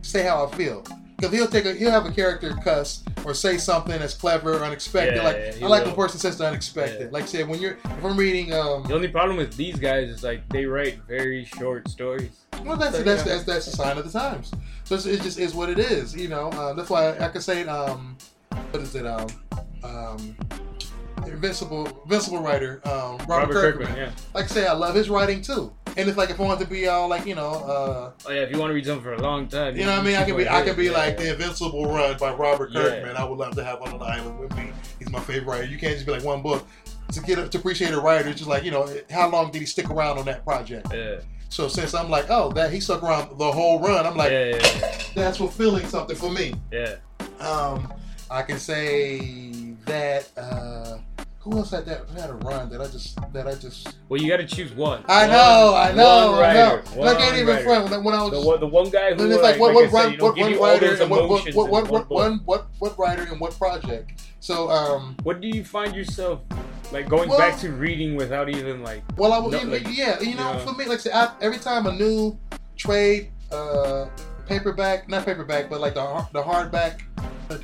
say 0.02 0.22
how 0.24 0.46
I 0.46 0.50
feel. 0.56 0.84
Because 1.16 1.32
he'll 1.32 1.46
take 1.46 1.64
a, 1.64 1.72
he'll 1.74 1.92
have 1.92 2.06
a 2.06 2.10
character 2.12 2.54
cuss 2.62 3.04
or 3.24 3.34
say 3.34 3.56
something 3.56 3.98
that's 3.98 4.14
clever 4.14 4.58
or 4.58 4.64
unexpected. 4.64 5.16
Yeah, 5.16 5.22
like 5.22 5.36
yeah, 5.36 5.64
I 5.64 5.68
like 5.68 5.84
will. 5.84 5.92
when 5.92 5.92
a 5.92 5.96
person 5.96 6.18
says 6.18 6.36
the 6.38 6.46
unexpected. 6.46 7.02
Yeah. 7.02 7.08
Like 7.12 7.28
say 7.28 7.44
when 7.44 7.60
you're 7.60 7.78
if 7.84 8.04
I'm 8.04 8.16
reading 8.16 8.52
um 8.52 8.82
The 8.82 8.94
only 8.94 9.08
problem 9.08 9.36
with 9.36 9.56
these 9.56 9.78
guys 9.78 10.08
is 10.08 10.24
like 10.24 10.46
they 10.48 10.66
write 10.66 10.98
very 11.08 11.44
short 11.44 11.88
stories. 11.88 12.44
well 12.64 12.76
that's 12.76 12.96
So, 12.96 13.02
that's, 13.04 13.22
that's 13.22 13.44
that's 13.44 13.66
a 13.68 13.70
sign 13.70 13.96
of 13.96 14.10
the 14.10 14.18
times. 14.18 14.52
So 14.82 14.96
it's, 14.96 15.06
it 15.06 15.22
just 15.22 15.38
is 15.38 15.54
what 15.54 15.70
it 15.70 15.78
is. 15.78 16.14
You 16.16 16.28
know 16.28 16.48
uh, 16.50 16.72
that's 16.74 16.90
why 16.90 17.16
I, 17.16 17.28
could 17.28 17.42
say 17.42 17.64
um 17.64 18.18
what 18.70 18.82
is 18.82 18.94
it 18.96 19.06
um 19.06 19.28
um 19.84 20.36
invincible 21.26 21.86
invincible 22.02 22.40
writer 22.42 22.80
um 22.86 23.18
Robert, 23.28 23.52
Kirkman. 23.52 23.96
yeah. 23.96 24.10
like 24.34 24.44
I 24.44 24.48
say, 24.48 24.66
I 24.66 24.72
love 24.72 24.94
his 24.96 25.08
writing 25.08 25.40
too. 25.40 25.72
And 25.96 26.08
it's 26.08 26.18
like 26.18 26.30
if 26.30 26.40
I 26.40 26.42
want 26.42 26.58
to 26.60 26.66
be 26.66 26.88
all 26.88 27.08
like 27.08 27.24
you 27.26 27.34
know, 27.34 27.50
uh, 27.50 28.12
Oh 28.26 28.30
yeah, 28.32 28.40
if 28.40 28.50
you 28.50 28.58
want 28.58 28.70
to 28.70 28.74
read 28.74 28.84
something 28.86 29.04
for 29.04 29.12
a 29.14 29.22
long 29.22 29.46
time, 29.48 29.76
you 29.76 29.84
know 29.84 29.92
what 29.92 30.00
I 30.00 30.04
mean, 30.04 30.16
I 30.16 30.24
can 30.24 30.36
be 30.36 30.48
I 30.48 30.62
can 30.62 30.74
be 30.76 30.84
hitting, 30.84 30.98
like 30.98 31.18
yeah. 31.18 31.24
the 31.26 31.32
Invincible 31.34 31.86
Run 31.86 32.16
by 32.18 32.32
Robert 32.34 32.70
Yeah. 32.72 32.82
Kirkman. 32.82 33.16
I 33.16 33.24
would 33.24 33.38
love 33.38 33.54
to 33.56 33.64
have 33.64 33.80
on 33.82 33.98
the 33.98 34.04
island 34.04 34.38
with 34.40 34.56
me. 34.56 34.72
He's 34.98 35.10
my 35.10 35.20
favorite 35.20 35.46
writer. 35.46 35.64
You 35.64 35.78
can't 35.78 35.94
just 35.94 36.06
be 36.06 36.12
like 36.12 36.24
one 36.24 36.42
book. 36.42 36.66
To 37.12 37.20
get 37.20 37.52
to 37.52 37.58
appreciate 37.58 37.92
a 37.92 38.00
writer, 38.00 38.28
it's 38.28 38.38
just 38.38 38.48
like 38.50 38.64
you 38.64 38.70
know, 38.72 38.88
how 39.10 39.28
long 39.30 39.52
did 39.52 39.60
he 39.60 39.66
stick 39.66 39.88
around 39.90 40.18
on 40.18 40.24
that 40.24 40.44
project? 40.44 40.88
Yeah, 40.92 41.16
So 41.48 41.68
since 41.68 41.94
I'm 41.94 42.10
like, 42.10 42.26
oh, 42.28 42.50
that 42.52 42.72
he 42.72 42.80
stuck 42.80 43.02
around 43.04 43.38
the 43.38 43.52
whole 43.52 43.78
run, 43.78 44.04
I'm 44.06 44.16
like, 44.16 44.32
yeah, 44.32 44.44
yeah, 44.46 44.56
yeah, 44.56 44.98
that's 45.14 45.36
fulfilling 45.38 45.86
something 45.86 46.16
for 46.16 46.30
me. 46.30 46.54
yeah. 46.72 46.96
Um, 47.40 47.92
I 48.30 48.42
can 48.42 48.58
say 48.58 49.74
that. 49.84 50.28
Uh, 50.36 50.98
who 51.44 51.58
else 51.58 51.70
had 51.72 51.84
that 51.84 52.08
had 52.18 52.30
a 52.30 52.34
run 52.34 52.70
that 52.70 52.80
I 52.80 52.86
just 52.86 53.18
that 53.34 53.46
I 53.46 53.54
just 53.54 53.96
Well, 54.08 54.20
you 54.20 54.28
got 54.30 54.38
to 54.38 54.46
choose 54.46 54.72
one. 54.72 55.04
I 55.08 55.22
One- 55.22 55.30
know, 55.30 55.74
I 55.76 55.92
know, 55.92 56.30
one 56.32 56.38
I 56.38 56.40
writer, 56.40 56.82
know. 56.96 57.00
And 57.02 57.08
I 57.10 57.14
can't 57.20 57.36
even 57.36 57.46
writer. 57.48 57.64
front 57.64 57.90
when, 57.90 58.04
when 58.04 58.14
I 58.14 58.22
was 58.22 58.30
The 58.32 58.40
one, 58.40 58.60
the 58.60 58.66
one 58.66 58.88
guy 58.90 59.14
who 59.14 59.22
And 59.24 59.32
it's 59.32 59.42
like, 59.42 59.52
like 59.58 59.60
what 59.60 59.74
like 59.74 59.76
what 59.76 59.84
I 59.84 59.86
said, 59.86 59.92
run 59.92 60.12
you 60.12 60.18
know, 60.18 60.24
what 60.24 60.36
one 60.38 60.50
you 60.52 60.62
writer 60.64 61.02
and 61.02 61.10
what 61.10 61.28
what 61.28 61.54
what 61.54 61.70
what 61.70 61.70
one 61.70 61.86
what 61.90 62.10
one 62.10 62.40
what 62.46 62.66
what 62.78 62.98
writer 62.98 63.22
and 63.30 63.38
what 63.38 63.56
project. 63.58 64.22
So 64.40 64.70
um 64.70 65.16
What 65.22 65.40
do 65.42 65.48
you 65.48 65.64
find 65.64 65.94
yourself 65.94 66.40
like 66.92 67.08
going 67.08 67.28
Well- 67.28 67.38
back 67.38 67.58
to 67.60 67.72
reading 67.72 68.16
without 68.16 68.48
even 68.48 68.82
like? 68.82 69.02
well 69.18 69.32
I 69.34 69.38
would 69.38 69.52
No, 69.52 69.58
like, 69.70 69.86
yeah 69.94 70.20
you 70.20 70.34
know 70.36 70.52
yeah. 70.52 70.58
for 70.64 70.72
me 70.72 70.86
like 70.86 71.00
I 71.00 71.02
said, 71.02 71.12
I, 71.12 71.32
every 71.42 71.58
time 71.58 71.86
a 71.86 71.92
new 71.92 72.38
trade 72.76 73.30
uh 73.52 74.06
paperback 74.46 75.08
not 75.08 75.24
paperback 75.24 75.68
but 75.70 75.80
like 75.80 75.94
the 75.94 76.26
the 76.32 76.42
hardback 76.42 77.00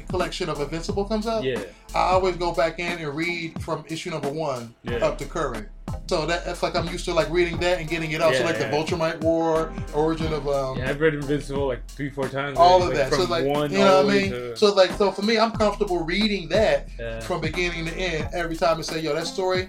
collection 0.09 0.49
of 0.49 0.61
Invincible 0.61 1.05
comes 1.05 1.27
up, 1.27 1.45
Yeah, 1.45 1.63
I 1.95 2.11
always 2.13 2.37
go 2.37 2.53
back 2.53 2.79
in 2.79 2.99
and 2.99 3.15
read 3.15 3.61
from 3.63 3.85
issue 3.89 4.11
number 4.11 4.31
one 4.31 4.75
Yeah. 4.83 4.97
up 5.05 5.19
to 5.19 5.25
current. 5.25 5.69
So 6.09 6.27
that, 6.27 6.45
that's 6.45 6.63
like 6.63 6.77
I'm 6.77 6.87
used 6.89 7.05
to 7.07 7.15
like 7.15 7.29
reading 7.31 7.59
that 7.59 7.81
and 7.81 7.89
getting 7.89 8.13
it 8.13 8.21
out. 8.21 8.35
so 8.35 8.45
like 8.45 8.57
yeah. 8.59 8.71
the 8.71 8.77
Viltrumite 8.77 9.21
War, 9.23 9.73
Origin 9.95 10.33
of 10.33 10.47
um, 10.49 10.79
yeah. 10.79 10.91
I've 10.91 11.01
read 11.01 11.15
Invincible 11.15 11.67
like 11.67 11.87
three, 11.89 12.11
four 12.11 12.29
times. 12.29 12.59
all 12.59 12.81
like, 12.81 12.91
of 12.91 12.97
that. 12.97 13.09
From 13.11 13.19
So 13.23 13.31
like 13.31 13.45
one 13.45 13.71
you 13.73 13.79
know 13.79 14.05
what 14.05 14.15
I 14.15 14.19
mean. 14.19 14.31
to- 14.31 14.57
So 14.57 14.73
like 14.73 14.91
so 14.93 15.11
for 15.11 15.23
me, 15.23 15.39
I'm 15.39 15.53
comfortable 15.53 16.05
reading 16.05 16.49
that 16.51 16.89
yeah. 16.99 17.21
from 17.21 17.41
beginning 17.41 17.87
to 17.87 17.93
end 17.95 18.29
every 18.33 18.57
time 18.57 18.79
I 18.79 18.83
say, 18.83 19.01
yo, 19.01 19.15
that 19.15 19.27
story 19.27 19.69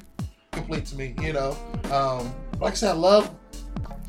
complete 0.51 0.85
to 0.87 0.95
me. 0.95 1.15
You 1.21 1.33
know, 1.33 1.57
um, 1.91 2.33
like 2.59 2.73
I 2.73 2.75
said, 2.75 2.91
I 2.91 2.93
love 2.93 3.29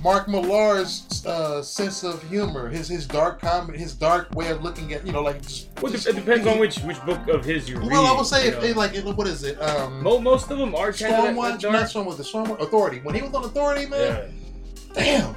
Mark 0.02 0.26
Millar's 0.26 1.24
uh, 1.26 1.62
sense 1.62 2.02
of 2.02 2.22
humor, 2.28 2.68
his 2.68 2.88
his 2.88 3.06
dark 3.06 3.40
comedy, 3.40 3.78
his 3.78 3.94
dark 3.94 4.34
way 4.34 4.50
of 4.50 4.62
looking 4.62 4.92
at 4.92 5.06
you 5.06 5.12
know 5.12 5.22
like. 5.22 5.40
Just, 5.42 5.68
Well, 5.80 5.92
it 5.92 5.96
just- 5.96 6.06
it 6.08 6.16
depends 6.16 6.46
on 6.46 6.58
which 6.58 6.78
which 6.80 7.00
book 7.06 7.28
of 7.28 7.44
his 7.44 7.68
you 7.68 7.78
read. 7.78 7.90
Well, 7.90 8.06
I 8.06 8.16
would 8.16 8.26
say 8.26 8.48
if 8.48 8.54
know. 8.54 8.60
they 8.60 8.72
like, 8.72 8.96
what 9.16 9.26
is 9.28 9.44
it? 9.44 9.60
Um, 9.62 10.02
most 10.02 10.50
of 10.50 10.58
them 10.58 10.74
are 10.74 10.90
Stormwatch, 10.92 11.60
that, 11.60 11.72
not 11.72 11.86
Stormwatch, 11.86 12.16
the 12.16 12.22
Stormwatch 12.24 12.60
Authority. 12.60 13.00
When 13.02 13.14
he 13.14 13.22
was 13.22 13.32
on 13.34 13.44
Authority, 13.44 13.86
man, 13.86 14.10
dark. 14.10 14.94
damn, 14.94 15.36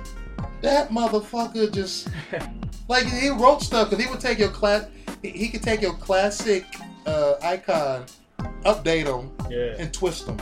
that 0.61 0.89
motherfucker 0.89 1.71
just 1.71 2.07
like 2.87 3.05
he 3.05 3.29
wrote 3.29 3.61
stuff 3.61 3.89
because 3.89 4.03
he 4.03 4.09
would 4.09 4.19
take 4.19 4.39
your 4.39 4.49
class, 4.49 4.85
he, 5.21 5.29
he 5.29 5.49
could 5.49 5.61
take 5.61 5.81
your 5.81 5.93
classic 5.93 6.65
uh, 7.05 7.35
icon, 7.43 8.05
update 8.63 9.05
them, 9.05 9.31
Yeah, 9.49 9.57
yeah. 9.57 9.75
and 9.77 9.93
twist 9.93 10.25
them. 10.25 10.37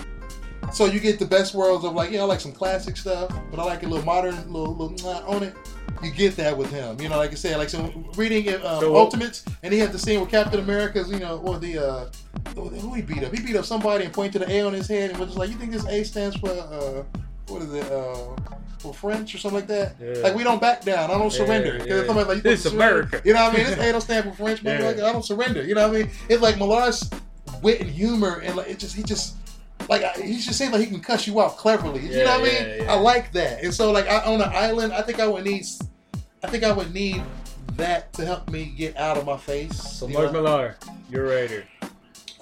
So 0.74 0.86
you 0.86 1.00
get 1.00 1.20
the 1.20 1.26
best 1.26 1.54
worlds 1.54 1.86
of 1.86 1.94
like, 1.94 2.10
yeah, 2.12 2.22
I 2.22 2.24
like 2.24 2.40
some 2.42 2.52
classic 2.52 2.98
stuff, 2.98 3.32
but 3.52 3.60
I 3.60 3.64
like 3.64 3.84
a 3.84 3.88
little 3.88 4.04
modern, 4.06 4.36
little, 4.52 4.76
little 4.76 5.08
on 5.28 5.44
it. 5.44 5.56
You 6.02 6.10
get 6.12 6.36
that 6.38 6.58
with 6.58 6.72
him, 6.72 7.00
you 7.00 7.10
know. 7.10 7.18
Like 7.18 7.32
I 7.32 7.36
said, 7.36 7.58
like 7.58 7.70
so 7.70 7.94
reading 8.18 8.50
um, 8.56 8.80
So- 8.82 8.96
Ultimates, 8.96 9.46
and 9.62 9.72
he 9.72 9.80
had 9.80 9.92
the 9.92 10.00
scene 10.00 10.20
with 10.20 10.30
Captain 10.32 10.60
America's, 10.60 11.10
you 11.12 11.20
know, 11.20 11.38
or 11.46 11.60
the 11.60 11.78
uh, 11.78 12.10
who 12.56 12.94
he 12.94 13.02
beat 13.04 13.24
up. 13.24 13.34
He 13.34 13.42
beat 13.42 13.56
up 13.56 13.66
somebody 13.66 14.04
and 14.06 14.14
pointed 14.14 14.34
to 14.34 14.40
the 14.40 14.52
A 14.52 14.62
on 14.66 14.74
his 14.74 14.88
head 14.88 15.12
and 15.12 15.20
was 15.20 15.30
just 15.30 15.38
like, 15.40 15.50
"You 15.52 15.56
think 15.58 15.72
this 15.72 15.86
A 15.86 16.04
stands 16.04 16.36
for 16.38 16.50
uh, 16.50 17.04
what 17.48 17.62
is 17.62 17.74
it? 17.74 17.90
Uh, 17.92 18.36
for 18.80 18.94
French 18.94 19.34
or 19.34 19.38
something 19.38 19.60
like 19.60 19.68
that? 19.68 19.96
Yeah. 20.02 20.22
like 20.24 20.36
we 20.36 20.44
don't 20.44 20.60
back 20.60 20.84
down. 20.84 21.10
I 21.10 21.14
don't 21.14 21.32
Yeah, 21.32 21.46
surrender. 21.46 21.86
yeah. 21.88 22.06
somebody 22.06 22.28
like, 22.28 22.38
you 22.38 22.42
This 22.44 22.64
supposed 22.64 22.76
surrender. 22.82 23.00
America. 23.08 23.22
You 23.24 23.34
know 23.34 23.44
what 23.46 23.54
I 23.54 23.58
mean? 23.58 23.66
This 23.68 23.78
A 23.80 23.92
don't 23.94 24.02
stand 24.02 24.26
for 24.26 24.32
French, 24.44 24.64
but 24.64 24.80
Yeah. 24.80 24.86
like, 24.88 24.98
I 25.00 25.14
don't 25.14 25.24
surrender. 25.24 25.64
You 25.64 25.76
know 25.76 25.88
what 25.88 25.96
I 25.96 26.00
mean? 26.02 26.12
It's 26.28 26.42
like 26.42 26.58
Millar's 26.58 27.10
wit 27.62 27.80
and 27.80 27.90
humor, 27.90 28.42
and 28.44 28.56
like 28.58 28.68
it 28.68 28.80
just 28.80 28.94
he 28.96 29.04
just 29.04 29.36
like 29.89 30.15
he 30.17 30.34
just 30.39 30.58
seems 30.58 30.72
like 30.72 30.82
he 30.82 30.88
can 30.88 31.00
cuss 31.00 31.28
you 31.28 31.39
out 31.41 31.58
cleverly. 31.58 32.02
you 32.02 32.10
Yeah, 32.10 32.24
know 32.26 32.39
what 32.39 32.50
I 32.50 32.54
mean? 32.54 32.78
yeah. 32.84 32.93
I 32.93 32.96
like 33.00 33.32
that, 33.34 33.63
and 33.63 33.74
so 33.74 33.91
like 33.91 34.08
I, 34.08 34.24
on 34.26 34.41
an 34.41 34.50
island, 34.54 34.93
I 34.93 35.02
think 35.02 35.19
I 35.19 35.28
would 35.28 35.43
need, 35.43 35.65
I 36.43 36.48
think 36.48 36.63
I 36.63 36.72
would 36.72 36.93
need 36.93 37.24
that 37.78 38.13
to 38.13 38.26
help 38.26 38.50
me 38.50 38.74
get 38.78 38.96
out 38.98 39.17
of 39.17 39.26
my 39.26 39.38
face. 39.38 39.76
So 39.78 40.08
you 40.08 40.13
Mark 40.13 40.28
know? 40.32 40.41
Millar, 40.43 40.76
you're 41.10 41.26
a 41.26 41.41
writer. 41.41 41.63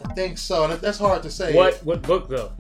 I 0.04 0.14
think 0.14 0.38
so, 0.38 0.66
and 0.66 0.74
that's 0.82 0.98
hard 0.98 1.24
to 1.24 1.30
say. 1.32 1.54
What 1.56 1.76
what 1.86 2.02
book 2.02 2.28
though? 2.30 2.52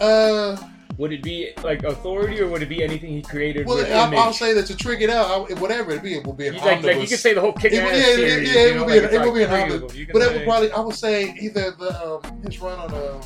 Uh, 0.00 0.56
Would 0.98 1.12
it 1.12 1.22
be 1.22 1.50
like 1.62 1.82
Authority 1.84 2.40
or 2.40 2.48
would 2.48 2.62
it 2.62 2.68
be 2.70 2.82
anything 2.82 3.10
he 3.10 3.20
created 3.22 3.66
well, 3.66 3.78
I? 3.84 4.16
I'll 4.16 4.32
say 4.32 4.54
that 4.54 4.66
to 4.66 4.76
trick 4.76 5.00
it 5.02 5.10
out, 5.10 5.26
I, 5.50 5.54
whatever 5.54 5.92
it 5.92 6.02
be, 6.02 6.14
it 6.14 6.24
will 6.24 6.32
be 6.32 6.46
an 6.48 6.54
You- 6.54 6.60
like, 6.60 6.66
like 6.76 6.82
you 6.84 6.88
omnibus. 6.90 7.10
could 7.10 7.18
say 7.20 7.34
the 7.34 7.40
whole 7.42 7.50
It 7.50 7.60
kick-ass 7.60 7.84
would, 7.84 7.92
yeah, 7.92 8.06
it- 8.06 8.14
series. 8.16 8.54
yeah, 8.54 8.60
it 8.62 8.78
would 8.78 8.86
be, 8.88 8.98
an, 8.98 9.04
it 9.04 9.12
like 9.12 9.34
be 9.34 9.42
an 9.42 9.50
omnibus. 9.52 9.92
can 9.92 10.06
But 10.12 10.22
it 10.22 10.28
say- 10.28 10.34
would 10.36 10.44
probably, 10.44 10.70
I 10.72 10.80
would 10.80 10.94
say 10.94 11.34
either 11.40 11.70
the 11.72 11.90
um, 12.24 12.42
his 12.44 12.60
run 12.60 12.78
on 12.78 12.94
uh, 12.94 13.22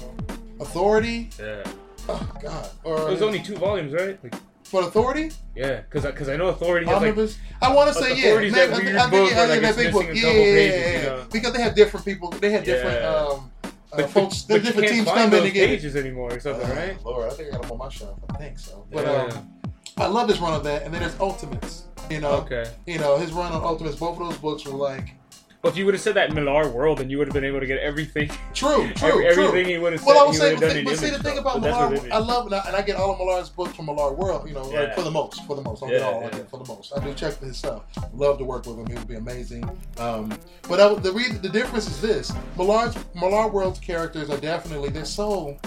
Authority. 0.60 1.30
Yeah. 1.38 1.64
Oh 2.08 2.28
God, 2.42 2.70
or 2.84 3.10
was 3.10 3.22
only 3.22 3.40
two 3.40 3.56
volumes, 3.56 3.92
right? 3.92 4.18
Like, 4.22 4.34
for 4.64 4.82
Authority 4.82 5.32
yeah, 5.56 5.80
because 5.80 6.04
because 6.04 6.28
I 6.28 6.36
know 6.36 6.46
Authority 6.48 6.86
has 6.86 6.94
like 6.94 7.02
omnibus. 7.10 7.38
I 7.60 7.74
want 7.74 7.88
to 7.92 7.94
say 7.94 8.16
yeah, 8.16 8.28
Authority's 8.28 8.52
man, 8.52 8.70
that 8.70 8.80
I, 8.80 8.84
weird 8.84 8.96
I 8.96 9.00
think, 9.00 9.10
book 9.10 9.32
I 9.38 9.46
like, 9.48 9.60
that 9.62 9.76
big 9.76 9.92
book, 9.92 10.04
yeah, 10.04 10.12
yeah, 10.12 10.22
pages, 10.22 10.80
yeah, 10.80 11.00
you 11.00 11.06
know? 11.06 11.26
because 11.32 11.52
they 11.52 11.62
have 11.62 11.74
different 11.74 12.06
people, 12.06 12.30
they 12.30 12.50
have 12.52 12.64
different 12.64 13.00
Yeah. 13.00 13.08
um, 13.08 13.50
uh, 13.64 13.68
but, 13.96 14.10
folks, 14.10 14.42
but, 14.42 14.62
there's 14.62 14.74
but 14.74 14.84
you 14.84 14.88
different 14.88 14.88
teams 14.88 15.08
come 15.08 15.34
in 15.34 15.42
to 15.42 15.50
get 15.50 15.68
pages 15.68 15.96
anymore 15.96 16.32
or 16.34 16.40
something, 16.40 16.70
Oh, 16.70 16.74
right? 16.74 17.04
Lord, 17.04 17.32
I 17.32 17.34
think 17.34 17.48
I 17.48 17.52
got 17.52 17.62
them 17.62 17.72
on 17.72 17.78
my 17.78 17.88
shelf. 17.88 18.18
I 18.32 18.36
think 18.38 18.58
so. 18.58 18.86
But 18.92 19.04
Yeah. 19.04 19.36
um, 19.36 19.50
I 19.96 20.06
love 20.06 20.28
this 20.28 20.38
run 20.38 20.54
of 20.54 20.62
that, 20.64 20.84
and 20.84 20.94
then 20.94 21.00
there's 21.02 21.18
Ultimates. 21.18 21.84
You 22.08 22.20
know, 22.20 22.32
Okay. 22.44 22.70
you 22.86 22.98
know 22.98 23.16
his 23.18 23.32
run 23.32 23.52
on 23.52 23.62
Ultimates. 23.62 23.96
Both 23.96 24.20
of 24.20 24.28
those 24.28 24.38
books 24.38 24.64
were 24.64 24.72
like 24.72 25.14
Well, 25.62 25.70
if 25.70 25.76
you 25.76 25.84
would 25.84 25.92
have 25.92 26.00
said 26.00 26.14
that 26.14 26.30
in 26.30 26.34
Millar 26.34 26.70
World, 26.70 26.98
then 26.98 27.10
you 27.10 27.18
would 27.18 27.26
have 27.26 27.34
been 27.34 27.44
able 27.44 27.60
to 27.60 27.66
get 27.66 27.78
everything. 27.80 28.30
True, 28.54 28.90
true, 28.94 29.08
Every- 29.08 29.34
true. 29.34 29.44
everything 29.48 29.66
he 29.70 29.76
would 29.76 29.92
have 29.92 30.00
said. 30.00 30.06
Well, 30.06 30.24
I 30.24 30.26
was 30.26 30.38
saying, 30.38 30.58
but, 30.58 30.84
but 30.84 30.96
see, 30.96 31.10
the 31.10 31.18
thing 31.22 31.34
though. 31.34 31.40
about 31.42 31.60
But 31.60 31.90
Millar, 31.90 32.12
I 32.14 32.18
love, 32.18 32.46
and 32.46 32.54
I, 32.54 32.62
and 32.66 32.74
I 32.76 32.80
get 32.80 32.96
all 32.96 33.12
of 33.12 33.18
Millar's 33.18 33.50
books 33.50 33.74
from 33.76 33.86
Millar 33.86 34.14
World, 34.14 34.48
you 34.48 34.54
know, 34.54 34.62
like, 34.62 34.94
for 34.94 35.02
the 35.02 35.10
most, 35.10 35.44
for 35.46 35.56
the 35.56 35.62
most. 35.62 35.82
I 35.82 35.88
Yeah, 35.88 35.98
get 35.98 36.02
all, 36.02 36.20
I 36.20 36.22
yeah. 36.24 36.30
get 36.30 36.50
for 36.50 36.58
the 36.58 36.64
most. 36.64 36.92
I 36.96 37.04
do 37.04 37.12
check 37.12 37.38
his 37.40 37.58
stuff. 37.58 37.82
Love 38.14 38.38
to 38.38 38.44
work 38.44 38.64
with 38.64 38.78
him. 38.78 38.86
He 38.86 38.94
would 38.94 39.06
be 39.08 39.16
amazing. 39.16 39.64
Um, 39.98 40.32
but 40.66 40.80
I, 40.80 40.94
the 40.94 41.12
reason, 41.12 41.42
the 41.42 41.50
difference 41.50 41.88
is 41.88 42.00
this: 42.00 42.32
Millar's 42.56 42.96
Millar 43.14 43.48
World's 43.48 43.80
characters 43.80 44.30
are 44.30 44.38
definitely 44.40 44.88
they're 44.88 45.04
so. 45.04 45.58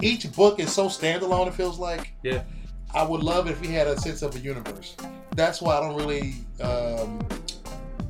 Each 0.00 0.30
book 0.32 0.58
is 0.58 0.72
so 0.72 0.86
standalone. 0.86 1.48
It 1.48 1.54
feels 1.54 1.78
like. 1.78 2.12
Yeah. 2.22 2.44
I 2.94 3.02
would 3.02 3.22
love 3.22 3.46
it 3.48 3.50
if 3.50 3.60
he 3.60 3.70
had 3.74 3.86
a 3.86 4.00
sense 4.00 4.22
of 4.22 4.34
a 4.34 4.38
universe. 4.38 4.96
That's 5.36 5.60
why 5.60 5.76
I 5.76 5.80
don't 5.80 5.96
really 5.96 6.36
um, 6.62 7.18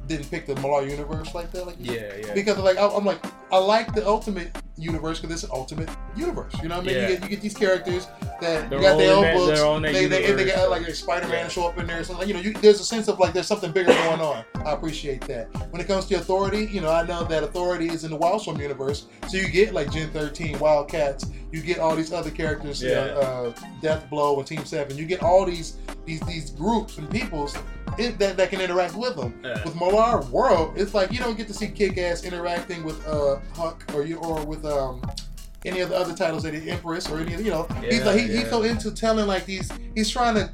didn't 0.08 0.30
pick 0.30 0.46
the 0.46 0.54
Millar 0.56 0.82
universe 0.86 1.34
like 1.34 1.50
that. 1.52 1.66
Like 1.66 1.76
Yeah, 1.78 2.14
yeah. 2.16 2.34
because 2.34 2.58
like 2.58 2.76
I- 2.78 2.88
I'm 2.88 3.04
like 3.04 3.24
I 3.52 3.58
like 3.58 3.94
the 3.94 4.06
ultimate 4.06 4.50
universe 4.78 5.20
because 5.20 5.34
it's 5.34 5.44
an 5.44 5.50
ultimate 5.52 5.88
universe. 6.16 6.52
You 6.62 6.68
know 6.68 6.78
what 6.78 6.84
I 6.84 6.86
mean? 6.86 6.96
Yeah. 6.96 7.02
You, 7.02 7.08
get, 7.16 7.22
you 7.22 7.28
get 7.28 7.40
these 7.40 7.54
characters 7.54 8.06
that 8.40 8.70
They're 8.70 8.78
you 8.78 8.84
got 8.84 8.96
their 8.98 9.14
own 9.14 9.36
books. 9.38 9.58
they're 9.58 9.66
all 9.66 9.76
in 9.76 9.82
that 9.82 9.92
they, 9.92 10.06
they, 10.06 10.30
and 10.30 10.38
they 10.38 10.46
got 10.46 10.70
like 10.70 10.86
a 10.86 10.94
Spider-Man 10.94 11.32
yeah. 11.44 11.48
show 11.48 11.68
up 11.68 11.78
in 11.78 11.86
there. 11.86 12.02
So 12.04 12.14
like, 12.16 12.28
you 12.28 12.34
know, 12.34 12.40
you, 12.40 12.52
there's 12.54 12.80
a 12.80 12.84
sense 12.84 13.08
of 13.08 13.18
like 13.18 13.32
there's 13.32 13.46
something 13.46 13.72
bigger 13.72 13.92
going 13.92 14.20
on. 14.20 14.44
I 14.64 14.72
appreciate 14.72 15.22
that. 15.22 15.46
When 15.70 15.80
it 15.80 15.86
comes 15.86 16.06
to 16.06 16.16
Authority, 16.16 16.66
you 16.66 16.80
know, 16.80 16.90
I 16.90 17.06
know 17.06 17.24
that 17.24 17.42
Authority 17.42 17.88
is 17.88 18.04
in 18.04 18.10
the 18.10 18.18
Wildstorm 18.18 18.60
universe, 18.60 19.06
so 19.28 19.36
you 19.36 19.48
get 19.48 19.74
like 19.74 19.90
Gen 19.92 20.10
13, 20.10 20.58
Wildcats. 20.58 21.26
You 21.50 21.62
get 21.62 21.78
all 21.78 21.96
these 21.96 22.12
other 22.12 22.30
characters, 22.30 22.82
you 22.82 22.90
know, 22.90 23.54
uh, 23.56 23.60
Death 23.80 24.10
Blow 24.10 24.38
and 24.38 24.46
Team 24.46 24.64
Seven. 24.66 24.98
You 24.98 25.06
get 25.06 25.22
all 25.22 25.46
these 25.46 25.78
these 26.04 26.20
these 26.20 26.50
groups 26.50 26.98
and 26.98 27.08
peoples 27.10 27.56
it, 27.98 28.18
that 28.18 28.36
that 28.36 28.50
can 28.50 28.60
interact 28.60 28.94
with 28.94 29.16
them 29.16 29.34
Yeah. 29.42 29.62
with 29.64 29.74
Millar 29.76 30.20
World, 30.30 30.74
it's 30.76 30.94
like 30.94 31.10
you 31.12 31.18
don't 31.18 31.36
get 31.36 31.46
to 31.48 31.54
see 31.54 31.68
Kick 31.68 31.98
Ass 31.98 32.24
interacting 32.24 32.84
with 32.84 33.06
uh 33.06 33.38
Huck 33.54 33.84
or 33.94 34.04
you 34.04 34.16
or 34.18 34.44
with 34.44 34.64
um 34.68 35.02
any 35.64 35.80
of 35.80 35.88
the 35.88 35.96
other 35.96 36.14
titles 36.14 36.44
that 36.44 36.52
the 36.52 36.70
Empress 36.70 37.10
or 37.10 37.18
any 37.18 37.34
of 37.34 37.44
you 37.44 37.50
know. 37.50 37.66
he's 37.80 38.04
like 38.04 38.20
he, 38.20 38.26
yeah. 38.26 38.48
so 38.48 38.62
into 38.62 38.90
telling 38.92 39.26
like 39.26 39.44
these 39.44 39.70
he's 39.94 40.08
trying 40.08 40.34
to 40.34 40.50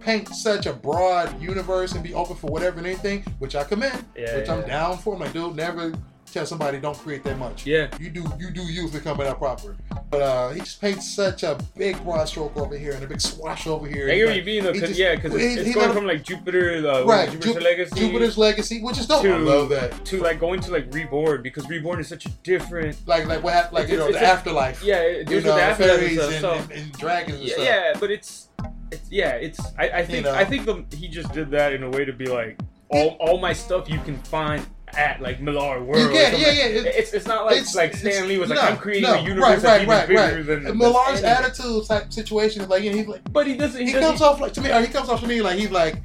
paint 0.00 0.28
such 0.28 0.66
a 0.66 0.72
broad 0.72 1.40
universe 1.42 1.92
and 1.92 2.02
be 2.02 2.14
open 2.14 2.36
for 2.36 2.46
whatever 2.46 2.78
and 2.78 2.86
anything, 2.86 3.22
which 3.40 3.56
I 3.56 3.64
commend. 3.64 4.04
Yeah, 4.16 4.36
which 4.36 4.48
I'm 4.48 4.64
down 4.66 4.98
for. 4.98 5.14
I'm 5.14 5.20
like, 5.20 5.32
dude, 5.32 5.56
never 5.56 5.92
tell 6.32 6.46
somebody 6.46 6.78
don't 6.78 6.96
create 6.96 7.24
that 7.24 7.38
much. 7.38 7.66
Yeah. 7.66 7.88
You 7.98 8.10
do 8.10 8.24
you 8.38 8.50
do 8.50 8.62
you 8.62 8.86
if 8.86 8.94
it 8.94 9.02
coming 9.02 9.26
out 9.26 9.38
proper. 9.38 9.76
But 10.08 10.22
uh 10.22 10.50
he 10.50 10.60
just 10.60 10.80
paints 10.80 11.12
such 11.12 11.42
a 11.42 11.58
big 11.76 12.02
broad 12.04 12.26
stroke 12.28 12.56
over 12.56 12.78
here 12.78 12.92
and 12.92 13.02
a 13.02 13.06
big 13.08 13.20
swash 13.20 13.66
over 13.66 13.86
here. 13.88 14.08
I 14.08 14.24
what 14.24 14.36
you 14.36 14.44
mean 14.44 14.62
though, 14.64 14.72
because 14.72 14.90
just- 14.90 15.00
yeah, 15.00 15.16
because 15.16 15.32
he- 15.34 15.40
it's, 15.44 15.56
it's 15.56 15.66
he 15.68 15.74
going 15.74 15.92
from 15.92 16.06
like 16.06 16.22
Jupiter, 16.22 16.86
uh, 16.88 17.04
Right, 17.04 17.28
Jupiter's 17.30 17.54
Ju- 17.54 17.60
Legacy, 17.60 18.00
Jupiter's 18.00 18.38
Legacy, 18.38 18.82
which 18.82 18.98
is 18.98 19.06
dope. 19.06 19.22
To- 19.22 19.34
I 19.34 19.36
love 19.38 19.68
that. 19.70 20.04
to 20.04 20.20
like 20.22 20.38
going 20.38 20.60
to 20.60 20.70
like 20.70 20.94
Reborn 20.94 21.42
because 21.42 21.68
Reborn 21.68 21.98
is 21.98 22.06
such 22.08 22.24
a 22.24 22.28
different. 22.44 22.96
Like 23.06 23.26
like 23.26 23.42
what 23.42 23.54
happened 23.54 23.74
like 23.74 23.88
you 23.88 23.94
It's- 23.94 23.98
know 23.98 24.06
it's 24.14 24.18
the 24.20 24.24
a- 24.24 24.28
afterlife. 24.32 24.82
Yeah, 24.84 25.00
it 25.02 25.28
you 25.30 25.40
know, 25.40 25.56
the 25.56 25.62
afterlife 25.62 26.00
and 26.00 26.20
and, 26.20 26.40
so 26.40 26.52
and, 26.52 26.70
and 26.70 26.92
dragons 26.92 27.38
and 27.40 27.48
yeah, 27.48 27.54
stuff. 27.54 27.64
yeah, 27.66 27.92
but 27.98 28.10
it's, 28.12 28.48
it's 28.92 29.10
yeah, 29.10 29.30
it's. 29.32 29.58
I, 29.76 29.88
I 29.90 30.06
think 30.06 30.24
know. 30.24 30.34
I 30.34 30.44
think 30.44 30.66
the, 30.66 30.84
he 30.96 31.08
just 31.08 31.32
did 31.32 31.50
that 31.50 31.72
in 31.72 31.82
a 31.82 31.90
way 31.90 32.04
to 32.04 32.12
be 32.12 32.26
like 32.26 32.60
all 32.90 33.16
all 33.18 33.38
my 33.38 33.52
stuff 33.52 33.90
you 33.90 33.98
can 34.02 34.16
find 34.18 34.64
at 34.96 35.20
like 35.20 35.40
Millar 35.40 35.82
World. 35.82 36.12
Yeah, 36.12 36.30
yeah, 36.36 36.48
it- 36.66 36.86
It's 36.86 37.12
it's 37.12 37.26
not 37.26 37.44
like 37.46 37.56
It's- 37.56 37.74
like 37.74 37.94
Stan 37.94 38.28
Lee 38.28 38.38
was 38.38 38.50
like 38.50 38.62
I'm 38.62 38.76
creating 38.76 39.10
no, 39.10 39.14
a 39.14 39.22
universe 39.22 39.62
right, 39.62 39.62
right, 39.64 39.82
even 39.82 39.88
right, 39.88 40.08
bigger 40.08 40.20
right. 40.20 40.46
than 40.46 40.66
And 40.66 40.78
Millar's 40.78 41.22
attitude 41.22 41.86
type 41.86 42.12
situation 42.12 42.62
is 42.62 42.68
like 42.68 42.82
know, 42.90 42.96
he's 42.96 43.06
like 43.08 43.32
But 43.32 43.46
he 43.46 43.56
doesn't. 43.56 43.80
He, 43.80 43.86
he 43.86 43.92
doesn't, 43.92 44.08
comes 44.08 44.22
off 44.22 44.40
like 44.40 44.52
to 44.54 44.60
me 44.60 44.70
or 44.70 44.80
he 44.80 44.86
comes 44.88 45.08
off 45.08 45.20
to 45.20 45.26
me 45.26 45.42
like 45.42 45.58
he's 45.58 45.70
like 45.70 45.96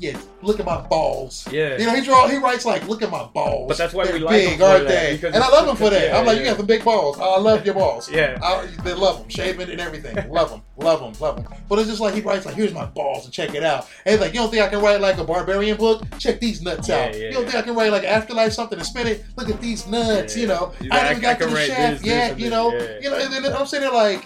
yeah 0.00 0.18
look 0.42 0.58
at 0.58 0.66
my 0.66 0.80
balls. 0.88 1.46
Yeah. 1.50 1.76
You 1.78 1.86
know, 1.86 1.94
he 1.94 2.00
draw. 2.02 2.26
He 2.28 2.38
writes 2.38 2.64
like, 2.64 2.86
"Look 2.88 3.02
at 3.02 3.10
my 3.10 3.24
balls." 3.24 3.68
But 3.68 3.78
that's 3.78 3.92
why 3.92 4.04
we 4.04 4.12
They're 4.12 4.20
like 4.20 4.40
him 4.40 4.50
big, 4.52 4.62
aren't 4.62 4.88
they? 4.88 5.20
And 5.22 5.36
I 5.36 5.48
love 5.48 5.68
him 5.68 5.76
for 5.76 5.90
that. 5.90 6.08
yeah, 6.08 6.18
I'm 6.18 6.26
like, 6.26 6.38
you 6.38 6.44
yeah. 6.44 6.50
got 6.50 6.56
some 6.58 6.66
big 6.66 6.84
balls. 6.84 7.18
I 7.18 7.38
love 7.38 7.64
your 7.64 7.74
balls. 7.74 8.10
Yeah. 8.20 8.38
I, 8.42 8.66
they 8.82 8.92
love 8.92 9.20
them, 9.20 9.28
shaving 9.28 9.70
and 9.70 9.80
everything. 9.80 10.14
love 10.30 10.50
them, 10.50 10.62
love 10.76 11.00
them, 11.00 11.12
love 11.20 11.36
them. 11.36 11.54
But 11.68 11.78
it's 11.78 11.88
just 11.88 12.00
like 12.00 12.12
he 12.14 12.20
writes 12.20 12.44
like, 12.44 12.54
"Here's 12.54 12.74
my 12.74 12.86
balls 12.86 13.24
and 13.24 13.32
check 13.32 13.54
it 13.54 13.62
out." 13.62 13.88
And 14.04 14.12
he's 14.12 14.20
like, 14.20 14.34
"You 14.34 14.40
don't 14.40 14.50
think 14.50 14.62
I 14.62 14.68
can 14.68 14.80
write 14.80 15.00
like 15.00 15.18
a 15.18 15.24
barbarian 15.24 15.76
book? 15.76 16.02
Check 16.18 16.40
these 16.40 16.60
nuts 16.60 16.88
Yeah, 16.88 17.06
out. 17.06 17.16
you 17.18 17.30
don't 17.32 17.44
think 17.44 17.54
I 17.54 17.62
can 17.62 17.74
write 17.74 17.92
like 17.92 18.04
afterlife 18.04 18.52
something 18.52 18.78
and 18.78 18.86
spin 18.86 19.06
it? 19.06 19.24
Look 19.36 19.48
at 19.48 19.60
these 19.60 19.86
nuts. 19.86 20.36
You 20.36 20.48
know, 20.48 20.72
I 20.80 20.84
like, 20.86 21.00
haven't 21.02 21.16
I 21.18 21.20
got 21.20 21.38
to 21.38 21.46
the 21.46 21.66
shaft 21.66 21.98
this, 21.98 22.06
yet. 22.06 22.38
You 22.38 22.50
know, 22.50 22.72
you 23.00 23.10
know, 23.10 23.16
and 23.16 23.32
then 23.32 23.52
I'm 23.52 23.66
sitting 23.66 23.88
there 23.88 23.96
like, 23.96 24.24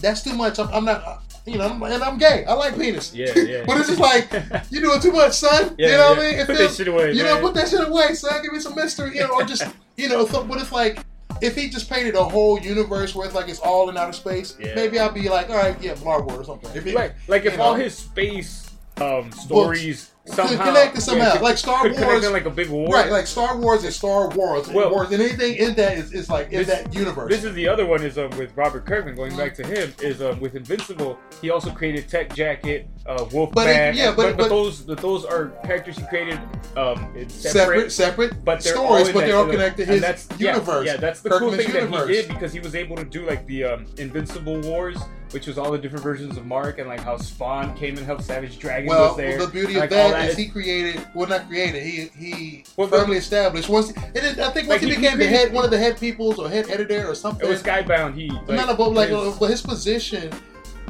that's 0.00 0.22
too 0.22 0.34
much. 0.34 0.58
I'm, 0.58 0.68
I'm 0.68 0.84
not. 0.84 1.23
You 1.46 1.58
know, 1.58 1.84
and 1.84 2.02
I'm 2.02 2.16
gay. 2.16 2.44
I 2.46 2.54
like 2.54 2.74
penis. 2.78 3.14
Yeah, 3.14 3.26
yeah. 3.36 3.64
but 3.66 3.76
it's 3.76 3.88
just 3.88 4.00
like 4.00 4.32
you 4.70 4.80
doing 4.80 5.00
too 5.00 5.12
much, 5.12 5.34
son. 5.34 5.74
Yeah, 5.78 5.86
you 5.90 5.96
know 5.98 6.08
what. 6.10 6.18
I 6.18 6.22
mean? 6.30 6.38
It 6.40 6.46
Put 6.46 6.56
that 6.58 6.70
shit 6.72 6.88
away. 6.88 7.12
you 7.12 7.22
man. 7.22 7.34
know, 7.34 7.40
put 7.42 7.54
that 7.54 7.68
shit 7.68 7.86
away, 7.86 8.14
son. 8.14 8.42
Give 8.42 8.52
me 8.52 8.60
some 8.60 8.74
mystery, 8.74 9.16
you 9.16 9.20
know, 9.22 9.34
or 9.34 9.44
just, 9.44 9.62
you 9.96 10.08
know, 10.08 10.24
so, 10.26 10.42
but 10.44 10.58
it's 10.60 10.72
like, 10.72 11.00
if 11.42 11.54
he 11.54 11.68
just 11.68 11.90
painted 11.90 12.14
a 12.14 12.24
whole 12.24 12.58
universe 12.58 13.14
where 13.14 13.26
it's 13.26 13.34
like 13.34 13.48
it's 13.48 13.58
all 13.58 13.90
in 13.90 13.96
outer 13.98 14.12
space, 14.14 14.56
Yeah. 14.58 14.74
maybe 14.74 14.98
I'd 14.98 15.12
be 15.12 15.28
like, 15.28 15.50
all 15.50 15.56
right, 15.56 15.76
yeah, 15.82 16.00
World 16.02 16.32
or 16.32 16.44
something. 16.44 16.70
If 16.74 16.86
it, 16.86 16.94
Like, 16.94 17.14
like 17.28 17.44
if 17.44 17.58
know. 17.58 17.62
all 17.64 17.74
his 17.74 17.94
space 17.94 18.70
um, 19.00 19.30
stories 19.32 20.12
could 20.26 20.34
somehow 20.34 20.64
connect 20.64 20.96
it 20.96 21.00
somehow, 21.02 21.32
could- 21.32 21.42
like 21.42 21.58
Star 21.58 21.86
Wars, 21.88 22.30
like 22.30 22.46
a 22.46 22.50
big 22.50 22.70
war. 22.70 22.88
right? 22.88 23.10
Like 23.10 23.26
Star 23.26 23.58
Wars 23.58 23.84
is 23.84 23.94
Star 23.94 24.28
Wars, 24.30 24.68
Well- 24.68 24.90
Wars, 24.90 25.10
and 25.12 25.20
anything 25.22 25.56
in 25.56 25.74
that 25.74 25.98
is, 25.98 26.12
is 26.14 26.30
like 26.30 26.50
in 26.50 26.58
This- 26.64 26.68
that 26.68 26.94
universe. 26.94 27.30
This 27.30 27.44
is 27.44 27.54
the 27.54 27.68
other 27.68 27.84
one 27.84 28.02
is 28.02 28.16
um, 28.16 28.30
with 28.38 28.56
Robert 28.56 28.86
Kirkman. 28.86 29.14
Going 29.16 29.36
back 29.36 29.54
to 29.56 29.66
him 29.66 29.92
is 30.00 30.22
um, 30.22 30.40
with 30.40 30.54
Invincible. 30.56 31.18
He 31.42 31.50
also 31.50 31.70
created 31.70 32.08
Tech 32.08 32.34
Jacket, 32.34 32.88
uh, 33.06 33.26
Wolfman. 33.32 33.54
But 33.54 33.66
it- 33.68 33.94
yeah, 33.96 34.08
and- 34.08 34.16
but- 34.16 34.36
but, 34.36 34.36
but- 34.44 34.48
those 34.48 34.80
but 34.80 34.98
those 34.98 35.24
are 35.26 35.48
characters 35.64 35.98
he 35.98 36.06
created 36.06 36.40
um, 36.76 37.12
separate, 37.28 37.30
separate. 37.30 37.92
separate, 37.92 38.44
but 38.44 38.62
they're 38.62 38.72
stories, 38.74 39.12
but 39.12 39.20
they're 39.26 39.36
all 39.36 39.46
connected 39.46 39.86
to 39.86 39.92
his 39.92 40.00
that's, 40.00 40.26
yeah, 40.38 40.54
universe. 40.54 40.86
Yeah, 40.86 40.96
that's 40.96 41.20
the 41.20 41.28
cool 41.30 41.50
Kirkman's 41.50 41.64
thing 41.70 41.90
that 41.90 42.08
he 42.08 42.14
did 42.14 42.28
because 42.28 42.52
he 42.52 42.60
was 42.60 42.74
able 42.74 42.96
to 42.96 43.04
do 43.04 43.26
like 43.26 43.46
the 43.46 43.64
um, 43.64 43.86
Invincible 43.98 44.58
Wars, 44.62 44.96
which 45.30 45.46
was 45.46 45.58
all 45.58 45.70
the 45.72 45.78
different 45.78 46.02
versions 46.04 46.36
of 46.36 46.46
Mark 46.46 46.78
and 46.78 46.88
like 46.88 47.00
how 47.00 47.16
Spawn 47.16 47.74
came 47.76 47.96
and 47.96 48.06
helped 48.06 48.22
Savage 48.22 48.58
Dragon 48.58 48.88
Well, 48.88 49.08
was 49.08 49.16
there. 49.16 49.38
Well, 49.38 49.46
the 49.46 49.52
beauty 49.52 49.74
of 49.76 49.82
all 49.82 49.88
that 49.88 50.26
is 50.26 50.32
is- 50.32 50.36
he 50.38 50.48
created, 50.48 51.04
well, 51.14 51.28
not 51.28 51.48
created. 51.48 51.82
He 51.82 52.08
he 52.16 52.64
Well, 52.76 52.86
the- 52.86 52.98
firmly 52.98 53.16
established 53.16 53.68
once. 53.68 53.90
And 53.90 54.16
it, 54.16 54.38
I 54.38 54.50
think 54.50 54.68
once 54.68 54.68
Like, 54.68 54.80
he, 54.82 54.90
he- 54.90 54.96
became 54.96 55.18
the 55.18 55.26
head, 55.26 55.52
one 55.52 55.64
of 55.64 55.70
the 55.70 55.78
head 55.78 55.98
peoples 55.98 56.38
or 56.38 56.48
head 56.48 56.70
editor 56.70 57.06
or 57.10 57.14
something. 57.14 57.46
it 57.46 57.50
was 57.50 57.62
Skybound. 57.62 58.14
He 58.14 58.28
like, 58.30 58.46
no, 58.48 58.66
no, 58.66 58.76
but 58.76 58.92
like, 58.92 59.10
but 59.38 59.50
his 59.50 59.62
position 59.62 60.30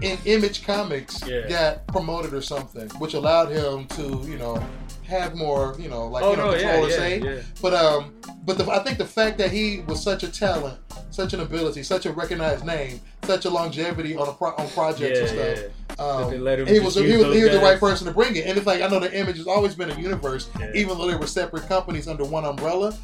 in 0.02 0.18
Image 0.24 0.64
Comics 0.66 1.26
Yeah. 1.26 1.48
got 1.48 1.86
promoted 1.88 2.34
or 2.34 2.42
something, 2.42 2.88
which 2.98 3.14
allowed 3.14 3.50
him 3.50 3.86
to, 3.88 4.22
you 4.28 4.38
know, 4.38 4.62
have 5.06 5.34
more, 5.34 5.74
you 5.78 5.88
know, 5.88 6.06
like 6.06 6.24
oh 6.24 6.30
you 6.30 6.36
know, 6.36 6.46
no, 6.46 6.52
control 6.52 6.88
yeah, 6.88 6.88
yeah, 6.88 6.96
say. 6.96 7.20
yeah. 7.20 7.40
But 7.60 7.74
um, 7.74 8.14
but 8.44 8.58
the, 8.58 8.70
I 8.70 8.82
think 8.82 8.98
the 8.98 9.04
fact 9.04 9.38
that 9.38 9.50
he 9.50 9.80
was 9.86 10.02
such 10.02 10.22
a 10.22 10.30
talent, 10.30 10.78
such 11.10 11.34
an 11.34 11.40
ability, 11.40 11.82
such 11.82 12.06
a 12.06 12.12
recognized 12.12 12.64
name, 12.64 13.00
such 13.24 13.44
a 13.44 13.50
longevity 13.50 14.16
on 14.16 14.28
a 14.28 14.32
pro- 14.32 14.54
on 14.56 14.68
projects 14.70 15.18
and 15.20 15.28
stuff. 15.28 15.70
Um, 16.00 16.44
That 16.44 16.64
they 16.66 16.74
he 16.74 16.80
was 16.80 16.94
he 16.94 17.16
was, 17.16 17.36
he 17.36 17.42
was 17.44 17.52
the 17.52 17.60
right 17.62 17.78
person 17.78 18.06
to 18.06 18.12
bring 18.12 18.34
it, 18.36 18.46
and 18.46 18.56
it's 18.56 18.66
like 18.66 18.80
I 18.82 18.88
know 18.88 18.98
the 18.98 19.16
image 19.16 19.36
has 19.36 19.46
always 19.46 19.74
been 19.74 19.90
a 19.90 20.00
universe, 20.00 20.48
even 20.74 20.96
though 20.98 21.06
they 21.06 21.16
were 21.16 21.26
separate 21.26 21.68
companies 21.68 22.08
under 22.08 22.24
one 22.24 22.44
umbrella. 22.44 22.96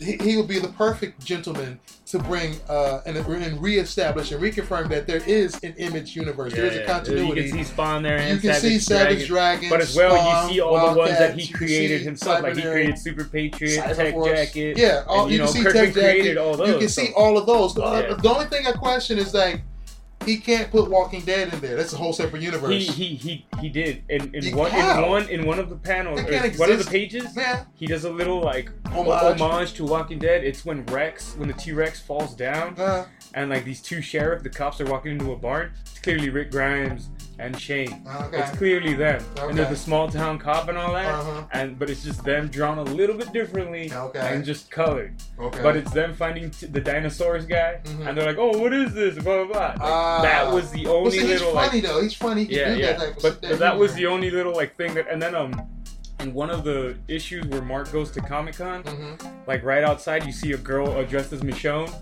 He, 0.00 0.16
he 0.16 0.36
would 0.36 0.48
be 0.48 0.58
the 0.58 0.68
perfect 0.68 1.24
gentleman 1.24 1.78
to 2.06 2.18
bring 2.18 2.56
uh, 2.68 3.00
and, 3.06 3.16
and 3.16 3.62
reestablish 3.62 4.32
and 4.32 4.42
reconfirm 4.42 4.88
that 4.88 5.06
there 5.06 5.22
is 5.26 5.54
an 5.62 5.74
image 5.78 6.14
universe. 6.16 6.52
there 6.52 6.66
is 6.66 6.78
a 6.78 6.84
continuity. 6.84 7.42
You 7.42 7.48
can 7.52 7.64
see 7.64 7.72
Spawn 7.72 8.02
there 8.02 8.18
and 8.18 8.34
You 8.34 8.38
can 8.40 8.54
Savage 8.60 8.70
see 8.72 8.78
Savage 8.78 9.26
Dragon. 9.26 9.68
Dragon, 9.68 9.70
But 9.70 9.80
as 9.80 9.96
well, 9.96 10.16
Spawn, 10.16 10.48
you 10.48 10.54
see 10.54 10.60
all 10.60 10.92
the 10.92 10.98
ones 10.98 11.18
that 11.18 11.38
he 11.38 11.52
created 11.52 12.02
himself. 12.02 12.42
Like 12.42 12.56
he 12.56 12.62
created 12.62 12.98
Super 12.98 13.24
Patriot, 13.24 13.76
Tech 13.76 13.96
Cyberforce. 13.96 14.34
Jacket. 14.34 14.76
Yeah, 14.78 15.04
all, 15.06 15.22
and, 15.24 15.30
you, 15.32 15.38
you 15.38 15.42
know, 15.44 15.52
can 15.52 15.54
see 15.54 15.62
Kirkman 15.64 15.84
Tech 15.84 15.94
Jacket. 15.94 16.10
created 16.10 16.38
all 16.38 16.56
those. 16.56 16.68
you 16.68 16.78
can 16.78 16.88
see 16.88 17.12
all 17.16 17.38
of 17.38 17.46
those. 17.46 17.74
The- 17.74 17.82
Yeah. 17.82 18.14
The 18.14 18.28
only 18.34 18.46
thing 18.46 18.66
I 18.66 18.72
question 18.72 19.18
is 19.18 19.32
like 19.32 19.62
he 20.24 20.38
can't 20.38 20.70
put 20.70 20.90
Walking 20.90 21.20
Dead 21.22 21.52
in 21.52 21.60
there. 21.60 21.76
That's 21.76 21.92
a 21.92 21.96
whole 21.96 22.12
separate 22.12 22.42
universe. 22.42 22.70
He 22.70 22.84
he 22.84 23.14
he 23.16 23.46
he 23.60 23.68
did 23.68 24.02
in, 24.08 24.54
one 24.56 24.72
in 24.74 25.10
one 25.10 25.28
in 25.28 25.46
one 25.46 25.58
of 25.58 25.68
the 25.70 25.76
panels 25.76 26.20
one 26.58 26.70
of 26.70 26.84
the 26.84 26.88
pages. 26.90 27.34
Man, 27.36 27.66
He 27.74 27.86
does 27.86 28.04
a 28.04 28.10
little 28.10 28.40
like 28.40 28.70
Homage. 28.86 29.40
homage 29.40 29.72
to 29.74 29.84
Walking 29.84 30.18
Dead. 30.18 30.44
It's 30.44 30.64
when 30.64 30.84
Rex, 30.86 31.34
when 31.36 31.48
the 31.48 31.54
T 31.54 31.72
Rex 31.72 32.00
falls 32.00 32.34
down, 32.34 32.78
uh, 32.78 33.06
and 33.34 33.50
like 33.50 33.64
these 33.64 33.82
two 33.82 34.00
sheriff, 34.00 34.42
the 34.42 34.48
cops 34.50 34.80
are 34.80 34.86
walking 34.86 35.12
into 35.12 35.32
a 35.32 35.36
barn. 35.36 35.72
It's 35.82 35.98
clearly 35.98 36.30
Rick 36.30 36.50
Grimes 36.50 37.08
and 37.40 37.58
Shane. 37.60 38.06
okay. 38.08 38.38
It's 38.38 38.56
clearly 38.56 38.94
them, 38.94 39.20
and 39.40 39.58
they're 39.58 39.68
the 39.68 39.74
small 39.76 40.08
town 40.08 40.38
cop 40.38 40.68
and 40.68 40.78
all 40.78 40.92
that. 40.92 41.06
Uh-huh. 41.12 41.42
And 41.52 41.76
but 41.78 41.90
it's 41.90 42.04
just 42.04 42.22
them 42.24 42.46
drawn 42.48 42.78
a 42.78 42.82
little 42.84 43.16
bit 43.16 43.32
differently 43.32 43.90
Okay. 43.92 44.20
and 44.20 44.44
just 44.44 44.70
colored. 44.70 45.14
Okay. 45.40 45.60
But 45.62 45.76
it's 45.76 45.90
them 45.92 46.14
finding 46.14 46.50
t- 46.50 46.66
the 46.66 46.80
dinosaurs 46.80 47.44
guy, 47.44 47.80
Mhm. 47.84 48.06
and 48.08 48.16
they're 48.16 48.26
like, 48.26 48.38
"Oh, 48.38 48.56
what 48.58 48.72
is 48.72 48.94
this?" 48.94 49.14
Blah 49.14 49.44
blah 49.44 49.52
blah. 49.52 49.60
Like, 49.68 49.78
Ah. 49.80 50.22
that 50.22 50.52
was 50.52 50.70
the 50.70 50.84
well, 50.84 50.96
only 50.96 51.10
see, 51.10 51.20
he's 51.20 51.40
little 51.40 51.52
funny 51.54 51.80
like, 51.80 51.90
though. 51.90 52.02
He's 52.02 52.14
funny. 52.14 52.44
He 52.44 52.56
yeah, 52.56 52.74
yeah. 52.74 52.92
that 52.92 53.14
But, 53.20 53.42
that 53.42 53.50
but 53.50 53.58
that 53.58 53.76
was 53.78 53.94
the 53.94 54.06
only 54.06 54.30
little 54.30 54.54
like 54.54 54.76
thing 54.76 54.94
that, 54.94 55.08
and 55.10 55.20
then 55.20 55.34
um, 55.34 55.60
in 56.20 56.32
one 56.32 56.50
of 56.50 56.62
the 56.62 56.96
issues 57.08 57.44
where 57.46 57.62
Mark 57.62 57.90
goes 57.90 58.12
to 58.12 58.20
Comic 58.20 58.56
Con, 58.58 58.84
Mhm. 58.84 59.28
like 59.48 59.64
right 59.64 59.82
outside, 59.82 60.24
you 60.24 60.30
see 60.32 60.52
a 60.52 60.56
girl 60.56 60.88
uh, 60.96 61.02
dressed 61.02 61.32
as 61.32 61.40
Michonne. 61.40 61.92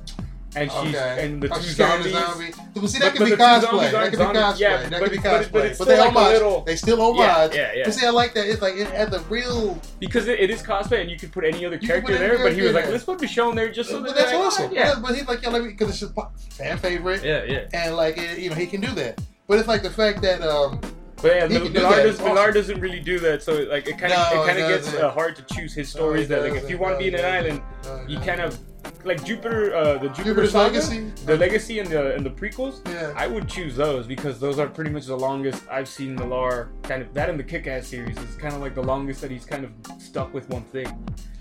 And 0.55 0.71
she's 0.71 0.95
Okay. 0.95 1.25
and 1.25 1.43
the 1.43 1.49
Oh, 1.53 1.57
two 1.57 1.63
she's 1.63 1.77
carrying 1.77 2.03
zombies. 2.13 2.15
a 2.15 2.21
zombie. 2.33 2.53
But 2.75 2.87
see, 2.89 2.99
But- 2.99 3.05
that 3.05 3.13
could 3.13 3.19
but 3.19 3.25
be 3.25 3.31
cosplay. 3.33 3.91
That 3.93 4.11
could 4.11 4.19
be 4.19 4.25
cosplay. 4.25 4.59
Yeah, 4.61 4.77
that 4.77 4.91
but- 4.91 5.01
could 5.03 5.11
be 5.11 5.17
but- 5.19 5.23
but 5.25 5.63
cosplay. 5.63 5.65
it's 5.65 5.79
But 5.79 5.89
they 5.89 5.95
still 5.95 6.05
like 6.07 6.15
a 6.15 6.19
homage. 6.19 6.33
little- 6.35 6.61
They 6.63 6.77
still 6.77 7.03
homage. 7.03 7.21
Yeah, 7.21 7.49
yeah, 7.63 7.73
yeah. 7.77 7.83
But 7.85 7.95
see, 7.95 8.07
I 8.07 8.11
like 8.11 8.35
that. 8.35 8.47
It's 8.47 8.63
like 8.63 8.77
it 8.77 8.87
had 8.89 9.11
the 9.11 9.21
real. 9.31 9.79
Because 9.99 10.29
it, 10.29 10.41
it 10.41 10.51
is 10.51 10.63
cosplay, 10.63 11.01
and 11.01 11.11
you 11.11 11.19
could 11.19 11.33
put 11.33 11.45
any 11.45 11.65
other 11.65 11.79
can 11.79 11.87
character 11.89 12.17
there. 12.19 12.39
But 12.39 12.53
he 12.55 12.63
was 12.63 12.73
like. 12.73 12.89
"Let's 12.89 13.05
put 13.05 13.19
Michonne 13.19 13.55
there 13.55 13.71
just 13.71 13.91
so 13.91 14.01
but 14.03 14.09
that 14.09 14.17
that's 14.17 14.33
like, 14.33 14.41
awesome. 14.41 14.71
"Oh, 14.71 14.75
Yeah, 14.75 14.95
But 15.01 15.15
he's 15.15 15.27
like, 15.29 15.43
yeah, 15.43 15.49
like 15.51 15.63
because 15.65 15.89
it's 15.91 16.01
his 16.01 16.11
fan 16.57 16.77
favorite, 16.79 17.25
yeah, 17.25 17.45
yeah." 17.45 17.61
and 17.73 17.97
like 17.97 18.19
it, 18.19 18.39
you 18.39 18.51
know 18.51 18.57
he 18.57 18.67
can 18.67 18.81
do 18.81 18.93
that. 18.95 19.21
But 19.49 19.59
it's 19.59 19.69
like 19.69 19.83
the 19.83 19.91
fact 19.91 20.23
that 20.23 20.43
um, 20.43 20.81
But 21.21 21.37
yeah, 21.37 21.47
He 21.47 21.55
Mil- 21.55 21.63
can 21.65 21.73
do 21.73 21.79
Millar, 21.81 21.97
that. 21.97 22.03
does, 22.03 22.21
awesome. 22.21 22.53
doesn't 22.55 22.81
really 22.81 22.99
do 22.99 23.19
that. 23.21 23.43
So 23.45 23.53
like 23.71 23.87
it 23.87 23.97
kind 23.97 24.13
of 24.13 24.35
No, 24.35 24.43
it 24.43 24.47
kind 24.47 24.59
of 24.59 24.69
gets 24.69 24.93
uh, 24.95 25.09
hard 25.11 25.37
to 25.37 25.43
choose 25.55 25.73
his 25.73 25.89
stories. 25.89 26.25
it 26.27 26.29
that 26.31 26.43
like 26.43 26.61
if 26.63 26.69
you 26.69 26.79
want 26.79 26.99
to 26.99 27.05
No, 27.05 27.11
be 27.11 27.15
in 27.17 27.25
an 27.25 27.25
island, 27.25 27.63
you 28.09 28.19
kind 28.19 28.41
of 28.41 28.59
like 29.05 29.25
Jupiter, 29.25 29.75
uh, 29.75 29.95
the 29.99 30.09
Jupiter 30.09 30.25
Jupiter's 30.25 30.53
Saga, 30.53 30.75
Legacy. 30.75 31.01
the 31.27 31.37
Legacy 31.37 31.79
and 31.81 31.89
the 31.89 32.15
and 32.15 32.25
the 32.25 32.31
prequels. 32.31 32.87
Yeah. 32.89 33.13
I 33.17 33.27
would 33.27 33.49
choose 33.49 33.75
those 33.77 34.07
because 34.07 34.39
those 34.41 34.59
are 34.59 34.67
pretty 34.69 34.91
much 34.91 35.07
the 35.07 35.17
longest 35.17 35.63
I've 35.71 35.89
seen 35.89 36.15
Millar 36.15 36.69
kind 36.83 37.03
of 37.03 37.13
that 37.15 37.29
in 37.29 37.37
the 37.37 37.43
Kick-Ass 37.45 37.87
series 37.87 38.17
is 38.19 38.37
kind 38.37 38.55
of 38.55 38.61
like 38.61 38.75
the 38.75 38.83
longest 38.83 39.21
that 39.23 39.31
he's 39.31 39.45
kind 39.45 39.65
of 39.65 39.71
stuck 40.01 40.33
with 40.35 40.49
one 40.51 40.63
thing. 40.65 40.87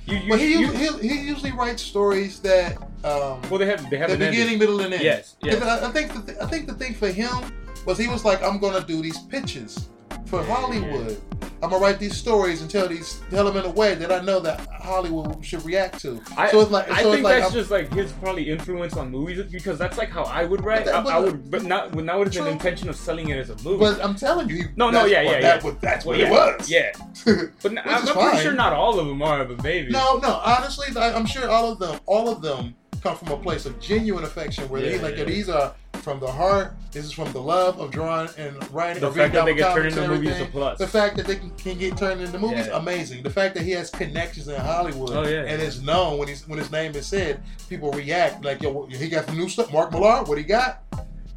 You, 0.08 0.18
you, 0.18 0.30
But 0.30 0.40
he, 0.40 0.52
you- 0.54 0.60
usually, 0.72 1.08
he, 1.08 1.16
he 1.16 1.28
usually 1.28 1.52
writes 1.52 1.82
stories 1.84 2.40
that 2.40 2.78
um, 3.04 3.40
well 3.50 3.58
they 3.60 3.68
have 3.68 3.88
they 3.90 3.98
have 3.98 4.10
the 4.10 4.16
an 4.16 4.22
ending. 4.24 4.32
beginning, 4.32 4.60
middle, 4.60 4.80
and 4.82 4.94
end. 4.94 5.04
Yes, 5.04 5.36
yes. 5.44 5.62
I, 5.62 5.88
I 5.88 5.92
think 5.92 6.14
the 6.14 6.22
th- 6.22 6.38
I 6.42 6.48
think 6.48 6.68
the 6.68 6.74
thing 6.74 6.94
for 6.96 7.10
him 7.10 7.30
was 7.86 7.98
he 7.98 8.08
was 8.08 8.26
like, 8.26 8.42
I'm 8.44 8.60
gonna 8.60 8.84
do 8.86 9.02
these 9.02 9.20
pitches 9.20 9.90
for 10.32 10.42
Yeah, 10.42 10.56
Hollywood. 10.56 11.22
I'm 11.62 11.70
gonna 11.70 11.78
write 11.84 12.00
these 12.00 12.16
stories 12.16 12.62
and 12.62 12.72
tell 12.72 12.88
these 12.88 13.20
tell 13.30 13.46
them 13.46 13.58
in 13.58 13.66
a 13.70 13.74
way 13.74 13.94
that 13.96 14.12
I 14.12 14.22
know 14.22 14.40
that 14.40 14.62
Hollywood 14.82 15.46
should 15.46 15.64
react 15.66 16.00
to. 16.02 16.20
I, 16.38 16.50
so 16.50 16.62
it's 16.62 16.72
like 16.72 16.90
I 16.90 17.04
think 17.04 17.24
like 17.24 17.36
that's 17.36 17.44
I'm- 17.44 17.54
just 17.54 17.70
like 17.70 17.94
his 17.94 18.14
probably 18.14 18.50
influence 18.50 18.96
on 18.96 19.12
movies 19.12 19.44
because 19.52 19.78
that's 19.78 19.98
like 19.98 20.10
how 20.10 20.24
I 20.24 20.46
would 20.46 20.64
write. 20.64 20.86
But 20.86 21.04
that- 21.04 21.06
I, 21.14 21.18
I 21.18 21.20
would, 21.20 21.52
but 21.52 21.64
not 21.64 21.94
not 21.94 22.18
with 22.18 22.28
an 22.30 22.44
True. 22.44 22.46
intention 22.52 22.88
of 22.90 22.96
selling 22.96 23.30
it 23.30 23.38
as 23.38 23.50
a 23.50 23.58
movie. 23.62 23.78
But 23.78 24.04
I'm 24.04 24.16
telling 24.16 24.50
you, 24.50 24.70
No, 24.78 24.90
no, 24.90 25.06
yeah, 25.06 25.24
what, 25.24 25.34
yeah, 25.36 25.42
that 25.42 25.64
yeah. 25.64 25.70
was- 25.70 25.78
that's 25.82 26.06
Well, 26.06 26.18
what 26.18 26.28
yeah, 26.28 26.34
it 26.34 26.58
was. 26.60 26.72
Yeah, 26.72 26.92
but 27.62 27.78
I'm, 27.86 28.08
pretty 28.08 28.38
sure 28.42 28.54
not 28.54 28.72
all 28.74 28.98
of 28.98 29.06
them 29.06 29.22
are, 29.22 29.44
but 29.44 29.62
maybe. 29.62 29.92
No, 29.92 30.18
no. 30.18 30.42
Honestly, 30.46 30.88
I, 30.96 31.14
I'm 31.14 31.26
sure 31.26 31.50
all 31.50 31.70
of 31.72 31.78
them, 31.78 32.00
all 32.06 32.30
of 32.30 32.42
them, 32.42 32.74
come 33.04 33.18
from 33.18 33.30
a 33.30 33.38
place 33.38 33.66
of 33.66 33.80
genuine 33.80 34.24
affection, 34.24 34.68
where 34.70 34.82
they 34.82 34.98
like 35.00 35.18
yeah. 35.18 35.26
these 35.26 35.50
are 35.50 35.74
from 36.02 36.20
the 36.20 36.32
heart. 36.32 36.74
This 36.92 37.06
is 37.06 37.12
from 37.12 37.32
the 37.32 37.42
love 37.42 37.80
of 37.80 37.92
drawing 37.92 38.30
and 38.38 38.56
writing. 38.74 39.02
the 39.02 39.12
fact 39.12 39.34
that 39.34 39.46
they 39.46 39.54
get 39.56 39.74
turned 39.74 39.88
into 39.88 40.08
movies 40.08 40.32
is 40.32 40.42
a 40.42 40.46
plus. 40.46 40.78
The 40.80 40.88
fact 40.88 41.16
that 41.18 41.26
they 41.28 41.36
can, 41.38 41.50
can 41.52 41.78
get 41.78 41.98
turned 41.98 42.22
into 42.22 42.38
movies, 42.38 42.68
Yeah. 42.68 42.78
amazing. 42.78 43.24
The 43.24 43.30
fact 43.30 43.56
that 43.56 43.64
he 43.64 43.72
has 43.72 43.90
connections 43.90 44.48
in 44.48 44.60
Hollywood 44.60 45.12
Oh, 45.12 45.28
yeah. 45.28 45.44
and 45.44 45.62
is 45.62 45.82
known 45.82 46.18
when 46.18 46.28
he's 46.28 46.48
when 46.48 46.60
his 46.60 46.72
name 46.72 46.96
is 46.96 47.06
said, 47.08 47.42
people 47.70 47.92
react 47.92 48.44
like, 48.44 48.62
yo, 48.62 48.86
he 48.88 49.08
got 49.10 49.26
some 49.28 49.38
new 49.38 49.48
stuff. 49.48 49.72
Mark 49.72 49.92
Millar, 49.92 50.24
what 50.24 50.38
he 50.38 50.44
got? 50.44 50.84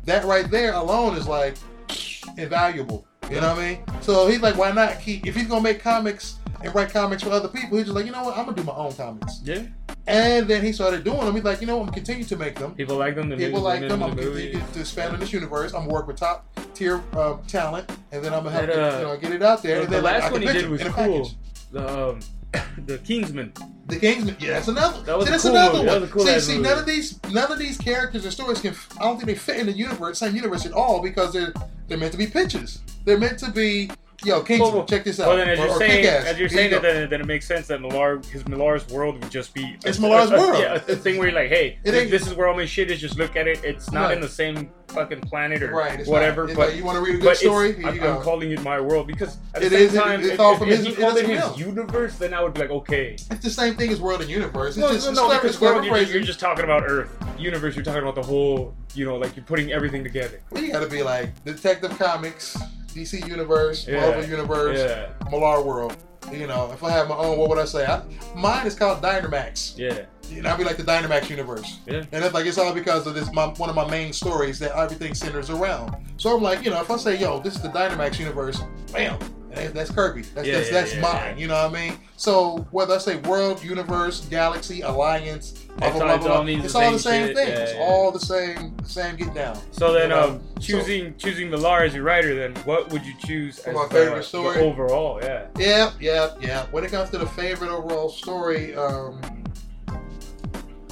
That 0.05 0.25
right 0.25 0.51
there 0.51 0.73
alone 0.75 1.17
is 1.17 1.29
like 1.29 1.57
invaluable. 2.37 3.07
You 3.31 3.41
know 3.41 3.51
what 3.55 3.59
I 3.59 3.69
mean? 3.71 3.79
So 4.03 4.27
he's 4.27 4.41
like, 4.41 4.57
why 4.57 4.71
not 4.73 5.01
keep? 5.01 5.27
If 5.27 5.35
he's 5.35 5.47
gonna 5.47 5.63
make 5.63 5.81
comics 5.81 6.37
and 6.65 6.75
write 6.75 6.91
comics 6.91 7.23
for 7.23 7.31
other 7.31 7.49
people, 7.49 7.77
he's 7.79 7.87
just 7.87 7.95
like, 7.97 8.07
you 8.07 8.13
know 8.13 8.25
what? 8.25 8.37
I'm 8.37 8.45
gonna 8.47 8.57
do 8.57 8.63
my 8.65 8.73
own 8.75 8.93
comics. 8.95 9.41
yeah, 9.45 9.63
And 10.07 10.49
then 10.49 10.65
he 10.65 10.73
started 10.73 11.05
doing 11.05 11.21
them. 11.21 11.35
He's 11.35 11.45
like, 11.45 11.61
you 11.61 11.67
know, 11.67 11.77
what? 11.77 11.83
I'm 11.83 11.87
gonna 11.89 11.97
continue 11.97 12.25
to 12.25 12.37
make 12.37 12.59
them. 12.59 12.75
people 12.75 12.97
like 12.97 13.15
them. 13.15 13.29
The 13.29 13.37
People 13.37 13.61
like 13.61 13.81
the 13.81 13.89
them. 13.89 14.03
I'm 14.03 14.11
gonna 14.11 14.23
movie. 14.23 14.51
continue 14.53 14.73
to 14.73 14.81
expand 14.81 15.13
on 15.15 15.21
this 15.21 15.33
universe. 15.33 15.73
I'm 15.75 15.83
gonna 15.83 15.93
work 15.93 16.07
with 16.07 16.17
top 16.17 16.47
tier 16.75 17.03
uh, 17.13 17.37
talent, 17.47 17.91
and 18.13 18.25
then 18.25 18.33
I'm 18.35 18.45
gonna 18.45 18.51
help 18.57 18.67
That, 18.67 18.95
uh, 18.95 18.99
you 18.99 19.05
know, 19.05 19.17
get 19.19 19.33
it 19.33 19.43
out 19.43 19.63
there. 19.63 19.77
The, 19.79 19.85
and 19.85 19.93
then, 19.93 20.03
like, 20.03 20.15
I 20.15 20.19
last 20.19 20.25
can 20.33 20.33
one 20.33 20.43
he 20.43 20.61
did 20.61 20.69
was 20.71 20.83
cool. 20.83 21.31
The 21.73 22.09
um, 22.11 22.21
the 22.87 22.99
Kingsman. 22.99 23.53
The 23.87 23.99
Kingsman, 23.99 24.37
yeah, 24.41 24.53
that's 24.55 24.69
another. 24.69 25.03
That 25.03 25.17
was 25.19 25.27
see, 25.27 25.31
that's 25.33 25.43
cool 25.43 25.53
another 25.53 25.79
movie. 25.79 25.89
one. 25.89 26.01
That 26.01 26.11
cool 26.11 26.25
see, 26.27 26.41
see, 26.41 26.53
movie. 26.57 26.69
none 26.69 26.79
of 26.79 26.87
these, 26.87 27.21
none 27.31 27.53
of 27.53 27.59
these 27.59 27.77
characters 27.77 28.25
and 28.25 28.33
stories 28.33 28.61
can. 28.61 28.75
I 28.99 29.05
don't 29.05 29.17
think 29.17 29.27
they 29.27 29.35
fit 29.35 29.59
in 29.59 29.67
the 29.67 29.73
universe, 29.73 30.19
same 30.19 30.35
universe 30.35 30.65
at 30.65 30.73
all, 30.73 31.03
because 31.03 31.33
they're 31.35 31.53
they're 31.89 31.99
meant 31.99 32.13
to 32.13 32.19
be 32.19 32.27
pitches. 32.27 32.81
They're 33.05 33.19
meant 33.19 33.39
to 33.41 33.51
be, 33.51 33.91
yo, 34.25 34.43
Kingsman, 34.43 34.73
Well, 34.73 34.85
check 34.85 35.05
this 35.05 35.21
out. 35.21 35.29
Well, 35.29 35.37
then 35.37 35.49
as 35.49 35.59
or, 35.59 35.63
you're 35.67 35.75
or 35.75 35.79
saying, 35.79 36.07
as 36.07 36.25
you're 36.39 36.49
Here 36.49 36.57
saying 36.59 36.71
you 36.73 36.81
that, 36.81 36.83
then, 36.83 37.11
then 37.11 37.21
it 37.21 37.27
makes 37.27 37.47
sense 37.47 37.67
that 37.69 37.81
Millar, 37.81 38.21
his 38.31 38.47
Millar's 38.49 38.87
world 38.89 39.21
would 39.23 39.31
just 39.31 39.55
be. 39.55 39.77
It's 39.85 39.99
a- 39.99 40.01
Millar's 40.01 40.31
a- 40.31 40.37
world. 40.39 40.59
Yeah, 40.59 40.75
a, 40.75 40.79
thing 40.97 41.19
where 41.19 41.29
you're 41.29 41.39
like, 41.41 41.49
hey, 41.51 41.79
It 41.85 41.95
ain't- 41.95 42.11
this 42.11 42.27
is 42.27 42.35
where 42.35 42.49
all 42.49 42.57
my 42.57 42.65
shit 42.67 42.91
is. 42.91 43.01
Just 43.01 43.19
look 43.19 43.37
at 43.37 43.47
it. 43.47 43.63
It's 43.65 43.91
not 43.93 44.05
Right. 44.07 44.15
in 44.17 44.21
the 44.21 44.29
same 44.29 44.71
fucking 44.89 45.21
planet 45.23 45.63
or 45.63 45.73
right, 45.73 46.07
whatever. 46.07 46.47
Not, 46.47 46.57
but 46.57 46.69
like, 46.69 46.77
you 46.77 46.85
want 46.85 46.97
to 46.97 47.03
read 47.05 47.17
a 47.17 47.19
good 47.19 47.37
story? 47.37 47.75
I'm, 47.85 47.99
go. 47.99 48.17
I'm 48.17 48.23
calling 48.23 48.51
it 48.53 48.63
my 48.63 48.81
world 48.81 49.07
because 49.09 49.39
at 49.55 49.61
the 49.63 49.67
It 49.67 49.71
same 49.71 49.81
is- 49.81 49.95
it- 49.95 49.99
time, 50.01 50.21
it's 50.21 50.29
if, 50.31 50.41
all 50.41 50.57
from 50.57 50.69
if 50.69 50.79
his- 50.79 50.87
he 50.97 51.03
it 51.03 51.17
it 51.17 51.27
his 51.29 51.59
universe, 51.59 52.15
then 52.17 52.33
I 52.35 52.43
would 52.43 52.55
be 52.55 52.61
like, 52.61 52.71
okay. 52.71 53.15
It's 53.31 53.43
the 53.43 53.51
same 53.51 53.75
thing 53.75 53.91
as 53.91 54.01
world 54.01 54.21
and 54.21 54.31
universe. 54.31 54.77
It's 54.77 54.79
No, 54.79 54.93
just 54.93 55.07
no, 55.13 55.29
no, 55.29 55.35
because 55.35 55.61
world, 55.61 55.77
you're, 55.77 55.83
just, 55.85 55.91
phrasing. 55.91 56.15
you're 56.15 56.23
just 56.25 56.41
talking 56.41 56.65
about 56.65 56.85
Earth. 56.87 57.11
Universe, 57.39 57.75
you're 57.75 57.85
talking 57.85 58.03
about 58.03 58.15
the 58.15 58.23
whole, 58.23 58.75
you 58.95 59.05
know, 59.05 59.17
like 59.17 59.35
you're 59.37 59.45
putting 59.45 59.73
everything 59.73 60.05
together. 60.05 60.41
You 60.55 60.71
gotta 60.71 60.87
be 60.87 61.03
like 61.03 61.45
Detective 61.45 61.99
Comics, 61.99 62.57
DC 62.95 63.27
Universe, 63.29 63.87
Yeah. 63.89 64.01
Marvel 64.01 64.25
Universe, 64.25 64.79
Yeah, 64.79 65.31
Millar 65.31 65.63
World. 65.63 65.97
You 66.33 66.47
know, 66.47 66.71
if 66.73 66.83
I 66.83 66.91
have 66.91 67.09
my 67.09 67.17
own, 67.17 67.37
what 67.39 67.51
would 67.51 67.59
I 67.59 67.65
say? 67.67 67.85
I, 67.85 68.01
mine 68.35 68.67
is 68.67 68.75
called 68.75 69.03
Dynamax. 69.03 69.77
yeah, 69.77 70.07
You 70.31 70.41
know, 70.41 70.51
I'd 70.51 70.59
be 70.59 70.65
like 70.65 70.79
the 70.79 70.83
Dynamax 70.83 71.29
universe. 71.29 71.81
Yeah. 71.87 72.05
And 72.13 72.25
it's 72.25 72.33
like 72.33 72.47
it's 72.47 72.57
all 72.57 72.73
because 72.73 73.07
of 73.07 73.15
this 73.15 73.31
my, 73.33 73.47
one 73.49 73.69
of 73.69 73.77
my 73.77 73.89
main 73.91 74.13
stories 74.13 74.59
that 74.61 74.75
everything 74.77 75.13
centers 75.15 75.51
around. 75.51 75.95
So 76.17 76.35
I'm 76.35 76.43
like, 76.43 76.65
you 76.65 76.71
know, 76.71 76.81
if 76.81 76.91
I 76.91 76.97
say, 76.97 77.19
yo, 77.19 77.41
this 77.41 77.57
is 77.57 77.63
the 77.63 77.69
Dynamax 77.69 78.19
universe, 78.19 78.63
bam. 78.93 79.19
That's, 79.55 79.91
Kirby. 79.91 80.23
That's 80.23 80.47
Yeah, 80.47 80.55
that's, 80.59 80.67
yeah, 80.71 80.81
that's 80.81 80.95
yeah, 80.95 81.01
mine. 81.01 81.39
You 81.39 81.47
know 81.49 81.55
what 81.55 81.71
I 81.79 81.89
mean? 81.89 81.99
So 82.17 82.67
whether 82.71 82.95
I 82.95 82.99
say 82.99 83.17
world, 83.17 83.63
universe, 83.63 84.21
galaxy, 84.27 84.81
alliance, 84.83 85.53
blah 85.53 85.89
It's 85.89 85.97
blah 85.99 86.07
all- 86.07 86.07
blah, 86.07 86.15
it 86.15 86.21
blah, 86.21 86.37
all 86.39 86.49
it's 86.49 86.73
the 86.73 86.79
all 86.79 86.93
the 86.93 86.99
same 86.99 87.27
shit. 87.29 87.37
thing. 87.37 87.49
It's 87.49 87.73
all 87.79 88.11
the 88.13 88.21
same 88.21 88.77
same 88.85 89.17
get 89.17 89.35
down. 89.35 89.59
So 89.73 89.93
then, 89.93 90.03
You 90.05 90.09
know, 90.17 90.23
um, 90.31 90.41
choosing 90.61 91.17
choosing 91.17 91.51
Millar 91.51 91.83
as 91.83 91.95
your 91.95 92.05
writer, 92.05 92.35
then 92.35 92.55
what 92.65 92.91
would 92.91 93.05
you 93.05 93.15
choose 93.27 93.59
as 93.61 93.75
my 93.75 93.89
favorite 93.89 94.17
the 94.19 94.23
story? 94.23 94.61
overall? 94.61 95.21
Yeah, 95.23 95.47
Yeah, 95.59 95.91
yeah, 96.01 96.29
yeah. 96.41 96.67
When 96.71 96.85
it 96.85 96.91
comes 96.91 97.11
to 97.11 97.19
the 97.19 97.27
favorite 97.27 97.71
overall 97.71 98.09
story, 98.09 98.75
um, 98.77 99.21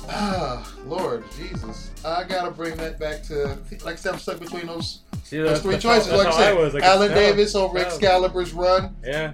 ah, 0.09 0.72
Lord 0.87 1.25
Jesus, 1.37 1.90
I 2.04 2.24
gotta 2.24 2.50
bring 2.50 2.76
that 2.76 2.98
back 2.98 3.22
to 3.24 3.58
like 3.84 3.94
I 3.94 3.96
said, 3.96 4.12
I'm 4.14 4.18
stuck 4.18 4.40
between 4.40 4.66
those 4.66 5.00
see, 5.24 5.38
those 5.38 5.60
three 5.62 5.74
how- 5.74 5.80
choices. 5.80 6.08
that's 6.08 6.24
Like 6.24 6.26
I 6.28 6.30
how 6.30 6.36
I 6.36 6.40
said, 6.46 6.56
was. 6.58 6.72
Could 6.72 6.82
Alan. 6.82 7.10
Davis 7.14 7.54
over 7.54 7.78
Yeah. 7.78 7.84
Excalibur's 7.84 8.52
run. 8.52 8.96
Yeah, 9.04 9.32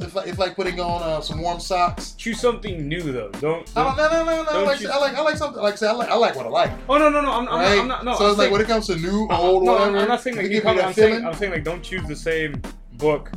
It's 0.00 0.14
like 0.14 0.26
it's 0.28 0.38
like 0.38 0.54
putting 0.56 0.80
on 0.80 1.02
uh, 1.02 1.20
some 1.20 1.40
warm 1.40 1.60
socks. 1.60 2.12
choose 2.12 2.40
something 2.40 2.86
new 2.88 3.00
though. 3.00 3.30
Don't. 3.40 3.70
I 3.76 3.84
don't, 3.84 3.96
don't 3.96 4.12
no, 4.12 4.24
no, 4.24 4.24
no, 4.24 4.42
no. 4.44 4.52
Don't 4.52 4.66
like, 4.66 4.80
you- 4.80 4.90
I 4.90 4.98
like, 4.98 5.14
I 5.14 5.20
like 5.22 5.36
something. 5.36 5.62
Like 5.62 5.74
I 5.74 5.76
said, 5.76 5.88
I 5.90 5.92
like, 5.92 6.08
I 6.10 6.14
like 6.16 6.34
what 6.36 6.46
I 6.46 6.50
like. 6.50 6.70
oh 6.88 6.98
no, 6.98 7.08
no, 7.08 7.20
no. 7.22 7.32
I'm, 7.32 7.48
I'm, 7.48 7.60
not, 7.62 7.78
I'm 7.78 7.88
not. 7.88 8.04
No, 8.04 8.14
so 8.16 8.24
I'm 8.26 8.30
it's 8.30 8.38
like 8.38 8.50
when 8.50 8.60
it 8.60 8.66
comes 8.66 8.86
to 8.88 8.96
new, 8.96 9.26
I'm- 9.30 9.40
old, 9.40 9.64
no, 9.64 9.72
whatever. 9.72 9.98
I'm, 9.98 10.08
not 10.08 10.20
saying 10.20 10.36
like 10.36 10.50
you 10.50 10.60
come. 10.60 10.76
that 10.76 10.86
I'm 10.86 10.92
saying, 10.92 11.10
feeling. 11.14 11.26
I'm 11.26 11.34
saying 11.34 11.52
like 11.52 11.64
don't 11.64 11.82
choose 11.82 12.06
the 12.06 12.16
same 12.16 12.60
book 12.94 13.30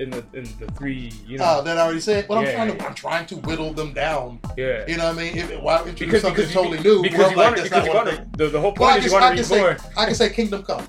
in 0.00 0.10
the 0.10 0.24
in 0.32 0.44
the 0.58 0.66
three. 0.76 1.12
You 1.26 1.38
know. 1.38 1.56
Oh, 1.58 1.62
that 1.62 1.76
I 1.78 1.82
already 1.82 2.00
said. 2.00 2.26
But 2.26 2.34
Yeah, 2.42 2.48
I'm 2.50 2.54
trying 2.56 2.68
to, 2.72 2.76
yeah. 2.76 2.88
I'm 2.88 2.94
trying 2.94 3.26
to 3.26 3.36
whittle 3.36 3.72
them 3.72 3.92
down. 3.92 4.40
yeah. 4.56 4.84
You 4.88 4.96
know 4.96 5.04
what 5.08 5.18
I 5.18 5.22
mean? 5.22 5.36
If, 5.36 5.60
why 5.60 5.78
introduce 5.80 5.98
Because 5.98 6.22
something 6.22 6.36
because 6.46 6.52
totally 6.54 6.78
you, 6.78 6.84
new? 6.84 7.02
because 7.02 7.30
you 7.30 7.36
like, 7.36 7.54
want 7.54 7.62
because 7.62 7.86
you 7.86 7.92
want 7.94 8.08
to 8.10 8.26
the, 8.36 8.48
the 8.48 8.60
whole 8.60 8.74
Well, 8.78 8.90
point 8.90 8.92
I 8.92 8.98
is 8.98 9.04
you 9.04 9.10
can, 9.10 9.20
want 9.20 9.36
to 9.36 9.42
read 9.54 9.60
more. 9.62 9.78
say 9.78 9.88
I 9.96 10.04
can 10.06 10.14
say 10.14 10.30
Kingdom 10.30 10.62
Come. 10.62 10.86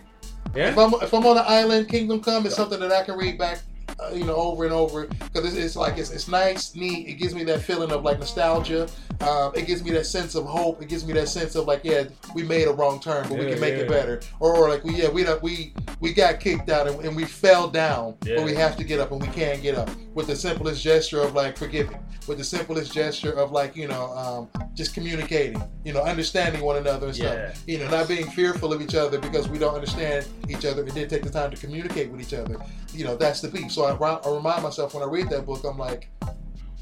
Yeah. 0.55 0.69
If 0.69 0.77
I'm 0.77 0.93
if 0.95 1.13
I'm 1.13 1.25
on 1.25 1.37
an 1.37 1.45
island, 1.47 1.89
Kingdom 1.89 2.21
Come 2.21 2.45
is 2.45 2.55
something 2.55 2.79
that 2.79 2.91
I 2.91 3.03
can 3.03 3.17
read 3.17 3.37
back, 3.37 3.59
uh, 3.99 4.13
you 4.13 4.23
know, 4.25 4.35
over 4.35 4.63
and 4.65 4.73
over 4.73 5.07
because 5.07 5.45
it's, 5.45 5.55
it's 5.55 5.75
like 5.75 5.97
it's, 5.97 6.11
it's 6.11 6.27
nice, 6.27 6.75
neat. 6.75 7.07
It 7.07 7.13
gives 7.13 7.33
me 7.35 7.43
that 7.45 7.61
feeling 7.61 7.91
of 7.91 8.03
like 8.03 8.19
nostalgia. 8.19 8.87
Um, 9.23 9.51
it 9.55 9.67
gives 9.67 9.83
me 9.83 9.91
that 9.91 10.05
sense 10.05 10.35
of 10.35 10.45
hope. 10.45 10.81
It 10.81 10.89
gives 10.89 11.05
me 11.05 11.13
that 11.13 11.27
sense 11.29 11.55
of 11.55 11.65
like, 11.65 11.81
yeah, 11.83 12.03
we 12.33 12.43
made 12.43 12.67
a 12.67 12.71
wrong 12.73 12.99
turn, 12.99 13.27
but 13.29 13.37
we 13.37 13.45
can 13.45 13.59
make 13.59 13.75
it 13.75 13.87
better. 13.87 14.19
Or, 14.39 14.55
or 14.55 14.69
like 14.69 14.83
we 14.83 14.95
yeah 14.95 15.09
we 15.09 15.25
we 15.41 15.73
we 15.99 16.13
got 16.13 16.39
kicked 16.39 16.69
out 16.69 16.87
and, 16.87 16.99
and 17.05 17.15
we 17.15 17.25
fell 17.25 17.67
down, 17.69 18.15
Yeah. 18.25 18.37
but 18.37 18.45
we 18.45 18.55
have 18.55 18.75
to 18.77 18.83
get 18.83 18.99
up 18.99 19.11
and 19.11 19.21
we 19.21 19.27
can 19.27 19.61
get 19.61 19.75
up 19.75 19.89
with 20.13 20.27
the 20.27 20.35
simplest 20.35 20.83
gesture 20.83 21.21
of 21.21 21.33
like 21.35 21.57
forgiving, 21.57 21.97
with 22.27 22.37
the 22.37 22.43
simplest 22.43 22.93
gesture 22.93 23.31
of 23.31 23.51
like 23.51 23.75
you 23.75 23.87
know 23.87 24.11
um, 24.17 24.49
just 24.73 24.93
communicating, 24.93 25.61
you 25.85 25.93
know, 25.93 26.01
understanding 26.01 26.61
one 26.61 26.77
another 26.77 27.07
and 27.07 27.15
stuff 27.15 27.33
Yeah. 27.35 27.53
you 27.67 27.77
know, 27.79 27.89
not 27.89 28.07
being 28.07 28.29
fearful 28.31 28.73
of 28.73 28.81
each 28.81 28.95
other 28.95 29.19
because 29.19 29.47
we 29.49 29.57
don't 29.59 29.75
understand 29.75 30.25
each 30.49 30.65
other 30.65 30.81
and 30.83 30.93
didn't 30.93 31.09
take 31.09 31.23
the 31.23 31.29
time 31.29 31.51
to 31.51 31.57
communicate 31.57 32.09
with 32.09 32.21
each 32.21 32.33
other. 32.33 32.57
You 32.93 33.03
know, 33.05 33.15
that's 33.15 33.41
the 33.41 33.47
beef. 33.49 33.71
So 33.71 33.83
I, 33.83 33.91
I 34.15 34.33
remind 34.35 34.63
myself 34.63 34.93
when 34.93 35.03
I 35.03 35.07
read 35.07 35.29
that 35.29 35.45
book, 35.45 35.63
I'm 35.63 35.77
like, 35.77 36.09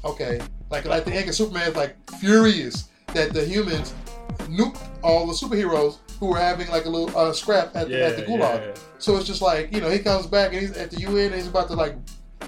okay, 0.04 0.40
like 0.70 0.84
like 0.84 1.04
the 1.04 1.10
of 1.28 1.34
Superman 1.34 1.68
is 1.70 1.76
like 1.76 1.96
furious 2.18 2.88
that 3.14 3.32
the 3.32 3.44
humans 3.44 3.94
nuked 4.48 4.78
all 5.02 5.26
the 5.26 5.32
superheroes 5.32 5.98
who 6.18 6.26
were 6.26 6.38
having 6.38 6.68
like 6.68 6.84
a 6.84 6.88
little 6.88 7.16
uh, 7.16 7.32
scrap 7.32 7.74
at, 7.74 7.88
Yeah, 7.88 7.98
the, 7.98 8.06
at 8.06 8.16
the 8.16 8.22
gulag. 8.22 8.60
yeah, 8.66 8.82
So 8.98 9.16
it's 9.16 9.26
just 9.26 9.42
like 9.42 9.72
you 9.74 9.80
know, 9.80 9.88
he 9.90 9.98
comes 9.98 10.26
back 10.26 10.52
and 10.52 10.60
he's 10.60 10.72
at 10.76 10.90
the 10.90 11.00
UN 11.00 11.26
and 11.26 11.34
he's 11.34 11.46
about 11.48 11.68
to 11.68 11.74
like 11.74 11.96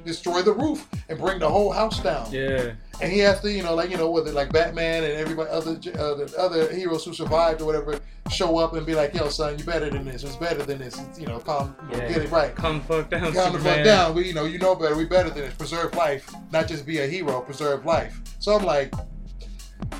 destroy 0.04 0.42
the 0.42 0.52
roof 0.52 0.88
and 1.08 1.18
bring 1.18 1.38
the 1.38 1.48
whole 1.48 1.72
house 1.72 2.00
down 2.00 2.30
yeah. 2.30 2.72
and 3.00 3.12
he 3.12 3.18
has 3.18 3.40
to, 3.40 3.50
you 3.50 3.62
know, 3.62 3.74
like 3.74 3.90
you 3.90 3.96
know, 3.96 4.10
whether 4.10 4.32
like 4.32 4.52
Batman 4.52 5.04
and 5.04 5.12
everybody 5.14 5.50
other 5.50 5.72
uh, 5.72 6.14
the 6.14 6.34
other 6.38 6.72
heroes 6.72 7.04
who 7.04 7.14
survived 7.14 7.60
or 7.60 7.66
whatever 7.66 8.00
show 8.30 8.58
up 8.58 8.74
and 8.74 8.86
be 8.86 8.94
like, 8.94 9.14
"Yo, 9.14 9.28
son, 9.28 9.58
you're 9.58 9.66
better 9.66 9.90
than 9.90 10.04
this. 10.04 10.22
It's 10.24 10.36
better 10.36 10.62
than 10.62 10.78
this. 10.78 10.98
It's, 10.98 11.18
you 11.18 11.26
know, 11.26 11.38
calm, 11.38 11.76
you 11.90 11.98
know, 11.98 12.08
get 12.08 12.18
it 12.18 12.30
right. 12.30 12.54
Calm 12.54 12.78
the 12.78 12.84
fuck 12.84 13.10
down, 13.10 13.32
Calm 13.32 13.52
the 13.52 13.58
fuck 13.58 13.84
down. 13.84 14.14
We, 14.14 14.26
you 14.26 14.34
know, 14.34 14.44
you 14.44 14.58
know 14.58 14.74
better. 14.74 14.96
We 14.96 15.04
better 15.04 15.30
than 15.30 15.42
this. 15.42 15.54
Preserve 15.54 15.94
life, 15.94 16.32
not 16.50 16.68
just 16.68 16.86
be 16.86 16.98
a 17.00 17.06
hero. 17.06 17.40
Preserve 17.40 17.84
life. 17.84 18.20
So 18.38 18.56
I'm 18.56 18.64
like, 18.64 18.92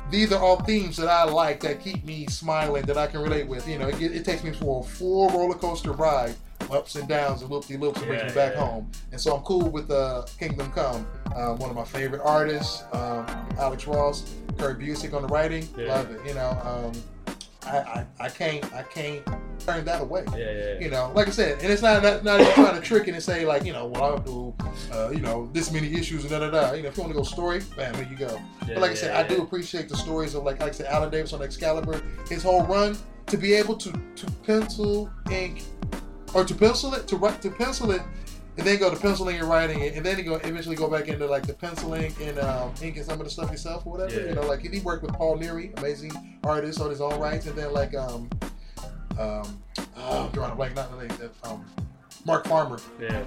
these 0.09 0.31
are 0.31 0.41
all 0.41 0.61
themes 0.63 0.97
that 0.97 1.09
I 1.09 1.23
like 1.23 1.59
that 1.61 1.81
keep 1.81 2.03
me 2.05 2.27
smiling 2.27 2.83
that 2.85 2.97
I 2.97 3.07
can 3.07 3.21
relate 3.21 3.47
with. 3.47 3.67
You 3.67 3.79
know, 3.79 3.87
it, 3.87 4.01
it 4.01 4.25
takes 4.25 4.43
me 4.43 4.51
for 4.51 4.81
a 4.81 4.83
full 4.83 5.29
roller 5.29 5.55
coaster 5.55 5.91
ride, 5.91 6.35
ups 6.71 6.95
and 6.95 7.07
downs 7.07 7.41
and 7.41 7.49
de 7.49 7.77
loops, 7.77 7.97
and 7.97 8.07
brings 8.07 8.23
me 8.23 8.33
back 8.33 8.53
yeah. 8.53 8.59
home. 8.65 8.89
And 9.11 9.19
so 9.19 9.35
I'm 9.35 9.43
cool 9.43 9.69
with 9.69 9.89
uh, 9.91 10.25
Kingdom 10.39 10.71
Come. 10.71 11.07
Um, 11.35 11.57
one 11.59 11.69
of 11.69 11.75
my 11.75 11.85
favorite 11.85 12.21
artists, 12.23 12.83
um, 12.93 13.25
Alex 13.57 13.87
Ross, 13.87 14.33
Kurt 14.57 14.79
Busiek 14.79 15.13
on 15.13 15.21
the 15.23 15.27
writing, 15.27 15.67
Yeah. 15.77 15.87
love 15.87 16.11
it. 16.11 16.19
You 16.27 16.35
know, 16.35 16.49
um, 16.63 16.91
I, 17.65 17.77
I 17.77 18.05
I 18.19 18.29
can't 18.29 18.73
I 18.73 18.83
can't 18.83 19.25
turn 19.59 19.85
that 19.85 20.01
away. 20.01 20.25
Yeah, 20.33 20.51
yeah. 20.51 20.79
You 20.79 20.89
know, 20.89 21.11
like 21.15 21.27
I 21.27 21.31
said, 21.31 21.61
and 21.61 21.71
it's 21.71 21.81
not 21.81 22.03
not, 22.03 22.23
not 22.23 22.41
even 22.41 22.53
trying 22.53 22.75
to 22.75 22.81
trick 22.81 23.07
it 23.07 23.13
and 23.13 23.23
say 23.23 23.45
like, 23.45 23.63
you 23.63 23.71
know, 23.71 23.85
well 23.87 24.03
I'll 24.03 24.17
do, 24.19 24.53
uh, 24.91 25.09
you 25.11 25.21
know, 25.21 25.49
this 25.53 25.71
many 25.71 25.93
issues 25.93 26.23
and 26.23 26.31
da 26.31 26.39
da 26.39 26.49
da. 26.51 26.73
You 26.73 26.83
know, 26.83 26.89
if 26.89 26.97
you 26.97 27.03
want 27.03 27.13
to 27.13 27.17
go 27.17 27.23
story, 27.23 27.61
bam, 27.77 27.93
here 27.95 28.07
you 28.09 28.17
go. 28.17 28.39
yeah 28.67 28.73
But 28.73 28.77
like 28.79 28.91
I 28.91 28.93
yeah, 28.95 28.99
said, 28.99 29.15
I 29.15 29.27
do 29.27 29.41
appreciate 29.41 29.87
the 29.87 29.95
stories 29.95 30.35
of 30.35 30.43
like 30.43 30.59
like 30.59 30.69
I 30.69 30.75
said, 30.75 30.87
Alan 30.87 31.09
Davis 31.09 31.31
on 31.33 31.41
Excalibur, 31.41 32.01
his 32.29 32.43
whole 32.43 32.63
run 32.65 32.97
to 33.27 33.37
be 33.37 33.53
able 33.53 33.77
to 33.77 33.91
to 34.15 34.25
pencil 34.45 35.09
ink 35.31 35.63
or 36.33 36.43
to 36.43 36.55
pencil 36.55 36.93
it 36.93 37.07
to 37.07 37.15
write 37.17 37.41
to 37.41 37.49
pencil 37.49 37.91
it. 37.91 38.01
And 38.55 38.67
then 38.67 38.77
go 38.77 38.91
to 38.91 38.95
penciling 38.95 39.37
and 39.37 39.49
writing 39.49 39.79
it, 39.79 39.95
and 39.95 40.05
then 40.05 40.19
you 40.19 40.23
go 40.23 40.35
eventually 40.35 40.75
go 40.75 40.87
back 40.87 41.07
into 41.07 41.25
like 41.25 41.47
the 41.47 41.53
penciling 41.53 42.13
and 42.21 42.37
um, 42.37 42.71
inking 42.83 43.03
some 43.03 43.19
of 43.19 43.25
the 43.25 43.31
stuff 43.31 43.49
yourself 43.49 43.83
or 43.83 43.93
whatever. 43.93 44.21
Yeah. 44.21 44.29
You 44.29 44.35
know, 44.35 44.45
like 44.45 44.61
he 44.61 44.79
worked 44.81 45.01
with 45.01 45.11
Paul 45.13 45.39
Neary, 45.39 45.75
amazing 45.79 46.11
artist 46.43 46.79
on 46.79 46.91
his 46.91 47.01
own 47.01 47.19
rights, 47.19 47.47
and 47.47 47.57
then 47.57 47.73
like 47.73 47.95
um 47.95 48.29
um 49.17 49.59
oh, 49.97 50.29
drawing 50.33 50.51
a 50.51 50.55
blank, 50.55 50.75
not 50.75 50.91
the 50.91 51.07
name, 51.07 51.31
um 51.45 51.65
Mark 52.25 52.45
Farmer. 52.45 52.79
Yeah. 52.99 53.23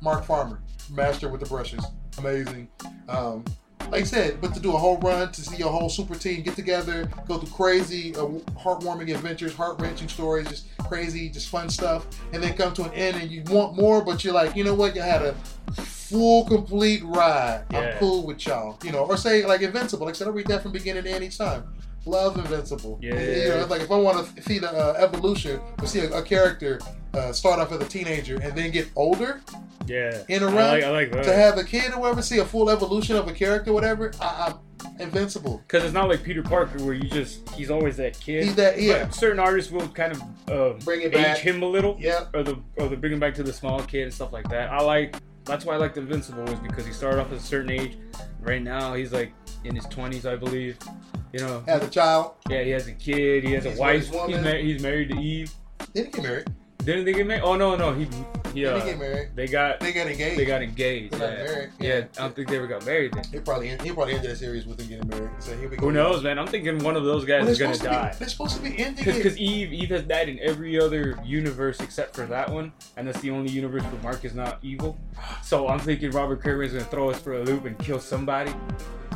Mark 0.00 0.24
Farmer, 0.24 0.60
master 0.90 1.28
with 1.28 1.40
the 1.40 1.46
brushes, 1.46 1.84
amazing. 2.16 2.68
Um, 3.08 3.44
like 3.90 4.02
I 4.02 4.04
said, 4.04 4.40
but 4.40 4.52
to 4.54 4.60
do 4.60 4.74
a 4.74 4.78
whole 4.78 4.98
run, 4.98 5.30
to 5.30 5.40
see 5.40 5.56
your 5.56 5.70
whole 5.70 5.88
super 5.88 6.14
team 6.14 6.42
get 6.42 6.56
together, 6.56 7.08
go 7.28 7.38
through 7.38 7.50
crazy, 7.50 8.14
uh, 8.16 8.26
heartwarming 8.58 9.14
adventures, 9.14 9.54
heart 9.54 9.80
wrenching 9.80 10.08
stories, 10.08 10.48
just 10.48 10.66
crazy, 10.78 11.28
just 11.28 11.48
fun 11.48 11.70
stuff, 11.70 12.06
and 12.32 12.42
then 12.42 12.54
come 12.54 12.74
to 12.74 12.84
an 12.84 12.92
end 12.94 13.16
and 13.16 13.30
you 13.30 13.42
want 13.46 13.76
more, 13.76 14.04
but 14.04 14.24
you're 14.24 14.34
like, 14.34 14.56
you 14.56 14.64
know 14.64 14.74
what, 14.74 14.94
you 14.96 15.02
had 15.02 15.22
a 15.22 15.34
full, 15.72 16.44
complete 16.46 17.02
ride. 17.04 17.64
Yeah. 17.70 17.78
I'm 17.78 17.98
cool 17.98 18.26
with 18.26 18.44
y'all, 18.46 18.78
you 18.82 18.92
know, 18.92 19.04
or 19.04 19.16
say 19.16 19.46
like 19.46 19.62
Invincible. 19.62 20.06
Like 20.06 20.14
I 20.14 20.18
said, 20.18 20.28
I 20.28 20.30
read 20.30 20.46
that 20.48 20.62
from 20.62 20.72
beginning 20.72 21.04
to 21.04 21.10
end 21.10 21.24
each 21.24 21.38
time. 21.38 21.64
Love 22.06 22.36
Invincible. 22.38 22.98
Yeah. 23.02 23.14
You 23.14 23.48
know, 23.48 23.60
it's 23.60 23.70
like 23.70 23.82
if 23.82 23.90
I 23.90 23.96
want 23.96 24.34
to 24.36 24.42
see 24.42 24.58
the 24.58 24.70
uh, 24.70 24.94
evolution, 24.98 25.60
or 25.80 25.86
see 25.86 26.00
a, 26.00 26.10
a 26.18 26.22
character 26.22 26.80
uh, 27.14 27.32
start 27.32 27.58
off 27.60 27.72
as 27.72 27.80
a 27.80 27.84
teenager 27.88 28.36
and 28.40 28.56
then 28.56 28.70
get 28.70 28.88
older, 28.96 29.40
Yeah. 29.86 30.22
In 30.28 30.42
a 30.42 30.46
run, 30.46 30.54
like, 30.54 30.84
I 30.84 30.90
like 30.90 31.12
that. 31.12 31.24
to 31.24 31.32
have 31.34 31.58
a 31.58 31.64
kid 31.64 31.92
or 31.92 32.00
whatever, 32.00 32.22
see 32.22 32.38
a 32.38 32.44
full 32.44 32.70
evolution 32.70 33.16
of 33.16 33.28
a 33.28 33.32
character, 33.32 33.72
whatever, 33.72 34.12
I, 34.20 34.52
I'm 34.52 35.00
invincible. 35.00 35.58
Because 35.66 35.84
it's 35.84 35.94
not 35.94 36.08
like 36.08 36.22
Peter 36.22 36.42
Parker 36.42 36.82
where 36.84 36.94
you 36.94 37.08
just 37.08 37.48
he's 37.50 37.70
always 37.70 37.96
that 37.96 38.18
kid. 38.20 38.44
He's 38.44 38.54
that, 38.56 38.80
yeah. 38.80 39.04
But 39.04 39.14
certain 39.14 39.38
artists 39.40 39.72
will 39.72 39.88
kind 39.88 40.12
of 40.12 40.22
uh, 40.50 40.72
Bring 40.84 41.02
it 41.02 41.06
age 41.06 41.12
back. 41.14 41.38
him 41.38 41.62
a 41.62 41.66
little, 41.66 41.96
Yeah. 41.98 42.26
or 42.34 42.42
the 42.42 42.58
or 42.76 42.88
they 42.88 42.96
bring 42.96 43.12
him 43.12 43.20
back 43.20 43.34
to 43.34 43.42
the 43.42 43.52
small 43.52 43.80
kid 43.82 44.02
and 44.04 44.14
stuff 44.14 44.32
like 44.32 44.48
that. 44.50 44.70
I 44.70 44.80
like 44.82 45.16
that's 45.44 45.64
why 45.64 45.74
I 45.74 45.76
liked 45.76 45.96
Invincible 45.96 46.42
was 46.42 46.58
because 46.58 46.84
he 46.84 46.92
started 46.92 47.20
off 47.20 47.30
at 47.30 47.38
a 47.38 47.40
certain 47.40 47.70
age. 47.70 47.96
Right 48.40 48.62
now 48.62 48.94
he's 48.94 49.12
like 49.12 49.32
in 49.66 49.74
his 49.76 49.86
twenties, 49.86 50.26
I 50.26 50.36
believe. 50.36 50.78
You 51.32 51.40
know, 51.40 51.62
As 51.66 51.82
a 51.82 51.88
child, 51.90 52.34
yeah, 52.48 52.62
he 52.62 52.70
has 52.70 52.86
a 52.86 52.92
kid, 52.92 53.44
he 53.44 53.52
has 53.52 53.64
He's 53.64 53.76
a 53.76 53.80
wife. 53.80 54.10
He's, 54.26 54.40
mar- 54.40 54.54
he's 54.56 54.82
married 54.82 55.10
to 55.10 55.18
Eve. 55.18 55.52
didn't 55.92 56.12
get 56.14 56.22
married. 56.22 56.46
Didn't 56.84 57.04
they 57.04 57.12
get 57.14 57.26
married? 57.26 57.42
Oh 57.42 57.56
no, 57.56 57.74
no, 57.74 57.92
he 57.92 58.04
he 58.54 58.62
Didn't 58.62 58.80
uh, 58.80 58.84
get 58.84 58.98
married. 58.98 59.28
they 59.34 59.48
got 59.48 59.80
They 59.80 59.92
got 59.92 60.06
engaged. 60.06 60.38
they 60.38 60.44
got 60.44 60.62
engaged. 60.62 61.12
Not 61.18 61.20
Yeah. 61.20 61.44
married. 61.44 61.70
yeah, 61.80 61.96
I 62.16 62.22
don't 62.22 62.36
think 62.36 62.48
they 62.48 62.56
ever 62.56 62.68
got 62.68 62.86
married 62.86 63.12
then. 63.12 63.24
He 63.32 63.40
probably 63.40 63.68
he 63.82 63.90
probably 63.90 64.14
ended 64.14 64.30
that 64.30 64.36
series 64.36 64.66
with 64.66 64.78
them 64.78 64.86
getting 64.86 65.08
married. 65.08 65.30
So 65.40 65.56
here 65.58 65.68
we 65.68 65.76
go. 65.76 65.86
Who 65.86 65.92
knows, 65.92 66.22
man? 66.22 66.38
I'm 66.38 66.46
thinking 66.46 66.78
one 66.78 66.94
of 66.96 67.02
those 67.04 67.24
guys 67.24 67.42
Well, 67.42 67.50
is 67.50 67.58
gonna 67.58 67.74
to 67.74 67.82
die. 67.82 68.10
Be, 68.12 68.18
they're 68.20 68.28
supposed 68.28 68.56
to 68.56 68.62
be 68.62 68.78
ending 68.78 69.04
it. 69.04 69.14
Because 69.16 69.36
Eve, 69.36 69.72
Eve 69.72 69.88
has 69.90 70.02
died 70.04 70.28
in 70.28 70.38
every 70.38 70.80
other 70.80 71.18
universe 71.24 71.80
except 71.80 72.14
for 72.14 72.24
that 72.26 72.48
one, 72.48 72.72
and 72.96 73.08
that's 73.08 73.20
the 73.20 73.30
only 73.30 73.50
universe 73.50 73.82
where 73.82 74.00
Mark 74.02 74.24
is 74.24 74.34
not 74.34 74.58
evil. 74.62 74.96
So 75.42 75.66
I'm 75.66 75.80
thinking 75.80 76.12
Robert 76.12 76.40
Kirkman 76.40 76.68
is 76.68 76.72
gonna 76.72 76.84
throw 76.84 77.10
us 77.10 77.20
for 77.20 77.32
a 77.34 77.42
loop 77.42 77.64
and 77.64 77.76
kill 77.80 77.98
somebody, 77.98 78.54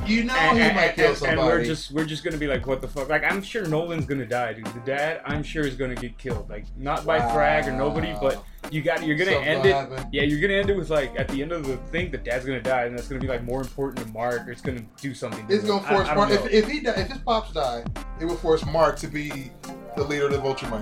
You 0.06 0.24
know 0.24 0.34
and, 0.34 0.58
he 0.58 0.64
and- 0.64 0.76
might 0.76 0.94
kill 0.96 1.14
somebody. 1.14 1.40
and 1.40 1.48
we're 1.48 1.64
just 1.64 1.92
we're 1.92 2.04
just 2.04 2.24
gonna 2.24 2.36
be 2.38 2.46
like, 2.46 2.66
what 2.66 2.80
the 2.80 2.88
fuck? 2.88 3.08
Like 3.08 3.22
I'm 3.24 3.42
sure 3.42 3.66
Nolan's 3.66 4.06
gonna 4.06 4.26
die, 4.26 4.54
dude. 4.54 4.66
The 4.66 4.80
dad, 4.80 5.20
I'm 5.24 5.42
sure 5.42 5.66
is 5.66 5.74
gonna 5.76 5.94
get 5.94 6.16
killed. 6.18 6.48
Like 6.50 6.64
not 6.76 7.04
by 7.04 7.18
Thragg 7.20 7.66
or 7.66 7.72
nobody, 7.72 8.14
but 8.20 8.42
you 8.70 8.82
got 8.82 9.04
you're 9.06 9.16
gonna 9.16 9.32
Something 9.32 9.48
end 9.48 9.66
it. 9.66 9.72
happen. 9.74 10.06
Yeah, 10.12 10.22
you're 10.22 10.40
gonna 10.40 10.54
end 10.58 10.70
it 10.70 10.76
with 10.76 10.90
like 10.90 11.12
at 11.18 11.28
the 11.28 11.42
end 11.42 11.52
of 11.52 11.66
the 11.66 11.76
thing, 11.76 12.10
the 12.10 12.18
dad's 12.18 12.44
gonna 12.44 12.60
die, 12.62 12.84
and 12.84 12.96
that's 12.96 13.08
gonna 13.08 13.20
be 13.20 13.28
like 13.28 13.44
more 13.44 13.60
important 13.60 14.04
to 14.06 14.12
Mark, 14.12 14.46
or 14.48 14.50
it's 14.50 14.62
gonna 14.62 14.82
do 15.00 15.14
something. 15.14 15.46
to 15.46 15.54
It's 15.54 15.62
him. 15.64 15.70
gonna 15.70 15.86
force 15.86 16.08
I 16.08 16.14
don't 16.14 16.28
Mark. 16.30 16.44
If, 16.46 16.50
if 16.50 16.68
he 16.68 16.80
die, 16.80 16.92
if 16.96 17.08
his 17.08 17.18
pops 17.18 17.52
die, 17.52 17.84
it 18.20 18.24
will 18.24 18.36
force 18.36 18.64
Mark 18.66 18.98
to 19.00 19.06
be 19.06 19.50
the 19.96 20.04
leader 20.04 20.26
of 20.26 20.32
the 20.32 20.38
Viltrum 20.38 20.72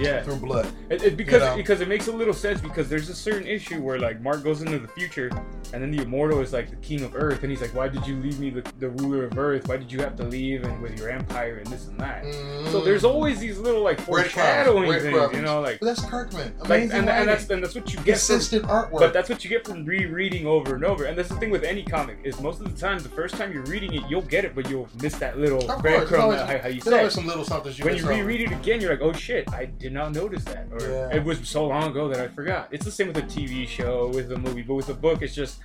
yeah. 0.00 0.22
through 0.22 0.36
blood. 0.36 0.70
It, 0.90 1.02
it, 1.02 1.16
because 1.16 1.42
know? 1.42 1.56
because 1.56 1.80
it 1.80 1.88
makes 1.88 2.06
a 2.08 2.12
little 2.12 2.34
sense 2.34 2.60
because 2.60 2.88
there's 2.88 3.08
a 3.08 3.14
certain 3.14 3.46
issue 3.46 3.80
where 3.80 3.98
like 3.98 4.20
Mark 4.20 4.42
goes 4.42 4.62
into 4.62 4.78
the 4.78 4.88
future 4.88 5.30
and 5.72 5.82
then 5.82 5.90
the 5.90 6.02
immortal 6.02 6.40
is 6.40 6.52
like 6.52 6.70
the 6.70 6.76
king 6.76 7.02
of 7.02 7.14
Earth 7.14 7.42
and 7.42 7.50
he's 7.50 7.60
like, 7.60 7.74
why 7.74 7.88
did 7.88 8.06
you 8.06 8.16
leave 8.16 8.38
me 8.40 8.50
the, 8.50 8.62
the 8.78 8.88
ruler 8.90 9.24
of 9.24 9.38
Earth? 9.38 9.68
Why 9.68 9.76
did 9.76 9.90
you 9.92 10.00
have 10.00 10.16
to 10.16 10.24
leave 10.24 10.64
and 10.64 10.80
with 10.80 10.98
your 10.98 11.10
empire 11.10 11.56
and 11.58 11.66
this 11.66 11.86
and 11.88 11.98
that? 12.00 12.24
So 12.24 12.80
Mm. 12.80 12.84
there's 12.84 13.04
always 13.04 13.38
these 13.40 13.58
little 13.58 13.82
like 13.82 14.00
foreshadowing 14.00 14.90
things, 14.90 15.02
breadcrumbs. 15.02 15.34
you 15.34 15.42
know, 15.42 15.60
like 15.60 15.80
But 15.80 15.86
that's 15.86 16.04
Kirkman. 16.04 16.54
like 16.58 16.66
Amazing 16.66 16.90
and, 16.98 17.06
writing. 17.06 17.20
and 17.20 17.28
that's 17.28 17.50
and 17.50 17.62
that's 17.62 17.74
what 17.74 17.92
you 17.92 18.00
get 18.00 18.18
from 18.18 18.38
artwork. 18.68 18.98
but 18.98 19.12
that's 19.12 19.28
what 19.28 19.44
you 19.44 19.50
get 19.50 19.66
from 19.66 19.84
rereading 19.84 20.46
over 20.46 20.74
and 20.74 20.84
over. 20.84 21.04
And 21.04 21.16
that's 21.18 21.28
the 21.28 21.36
thing 21.36 21.50
with 21.50 21.64
any 21.64 21.82
comic 21.82 22.18
is 22.24 22.40
most 22.40 22.60
of 22.60 22.72
the 22.72 22.78
time 22.78 22.98
the 22.98 23.08
first 23.08 23.34
time 23.36 23.52
you're 23.52 23.62
reading 23.64 23.94
it 23.94 24.02
you'll 24.08 24.22
get 24.22 24.44
it, 24.44 24.54
but 24.54 24.68
you'll 24.70 24.88
miss 25.02 25.16
that 25.18 25.38
little 25.38 25.58
of 25.58 25.66
course, 25.68 25.82
there's 25.82 26.10
breadcrumb 26.10 26.46
how, 26.46 26.58
how 26.58 26.68
you 26.68 26.80
there's 26.80 26.94
always 26.94 27.14
some 27.14 27.26
little 27.26 27.44
something 27.44 27.72
you 27.74 27.84
when 27.84 27.96
you 27.96 28.06
reread 28.06 28.40
it 28.40 28.52
again, 28.52 28.80
you're 28.80 28.90
like, 28.90 29.02
oh 29.02 29.12
shit, 29.12 29.52
I 29.52 29.66
did 29.66 29.87
not 29.90 30.12
notice 30.12 30.44
that. 30.44 30.66
Or 30.70 30.80
Yeah. 30.80 31.14
it 31.16 31.24
was 31.24 31.46
so 31.48 31.66
long 31.66 31.90
ago 31.90 32.08
that 32.08 32.20
I 32.20 32.28
forgot. 32.28 32.68
It's 32.70 32.84
the 32.84 32.90
same 32.90 33.08
with 33.08 33.16
a 33.18 33.22
TV 33.22 33.66
show, 33.66 34.08
with 34.08 34.30
a 34.32 34.38
movie, 34.38 34.62
but 34.62 34.74
with 34.74 34.88
a 34.88 34.94
book, 34.94 35.22
it's 35.22 35.34
just 35.34 35.58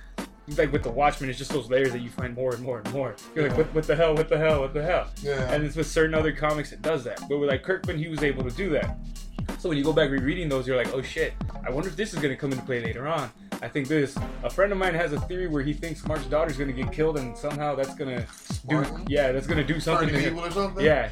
like 0.58 0.72
with 0.72 0.82
the 0.82 0.90
Watchmen, 0.90 1.30
it's 1.30 1.38
just 1.38 1.52
those 1.52 1.70
layers 1.70 1.92
that 1.92 2.00
you 2.02 2.10
find 2.10 2.34
more 2.34 2.52
and 2.54 2.62
more 2.62 2.78
and 2.78 2.92
more. 2.92 3.16
You're 3.34 3.44
Yeah. 3.46 3.50
like, 3.50 3.58
what, 3.58 3.74
what 3.74 3.86
the 3.86 3.96
hell, 3.96 4.14
what 4.14 4.28
the 4.28 4.36
hell, 4.36 4.60
what 4.60 4.74
the 4.74 4.82
hell? 4.82 5.06
Yeah. 5.22 5.50
And 5.52 5.64
it's 5.64 5.74
with 5.76 5.86
certain 5.86 6.14
other 6.14 6.32
comics 6.32 6.72
it 6.72 6.82
does 6.82 7.02
that. 7.04 7.20
But 7.28 7.38
with 7.38 7.48
like 7.48 7.62
Kirkman, 7.62 7.98
he 7.98 8.08
was 8.08 8.22
able 8.22 8.44
to 8.44 8.50
do 8.54 8.68
that. 8.70 8.96
So 9.58 9.68
when 9.70 9.78
you 9.78 9.84
go 9.84 9.92
back 9.92 10.10
rereading 10.10 10.48
those, 10.48 10.66
you're 10.66 10.76
like, 10.76 10.92
oh 10.94 11.00
shit, 11.02 11.32
I 11.66 11.70
wonder 11.70 11.88
if 11.88 11.96
this 11.96 12.12
is 12.12 12.18
gonna 12.20 12.36
come 12.36 12.52
into 12.52 12.64
play 12.64 12.82
later 12.82 13.06
on. 13.08 13.30
I 13.62 13.68
think 13.68 13.88
this. 13.88 14.14
A 14.42 14.50
friend 14.50 14.72
of 14.72 14.78
mine 14.78 14.94
has 14.94 15.12
a 15.14 15.20
theory 15.20 15.46
where 15.48 15.62
he 15.62 15.72
thinks 15.72 16.04
Mark's 16.06 16.26
daughter's 16.26 16.58
gonna 16.58 16.72
get 16.72 16.92
killed, 16.92 17.16
and 17.18 17.36
somehow 17.36 17.74
that's 17.74 17.94
gonna 17.94 18.26
do, 18.68 18.84
yeah, 19.08 19.32
that's 19.32 19.46
gonna 19.46 19.64
do 19.64 19.80
something. 19.80 20.08
To 20.08 20.18
him. 20.18 20.38
or 20.38 20.50
something. 20.50 20.84
Yeah. 20.84 21.08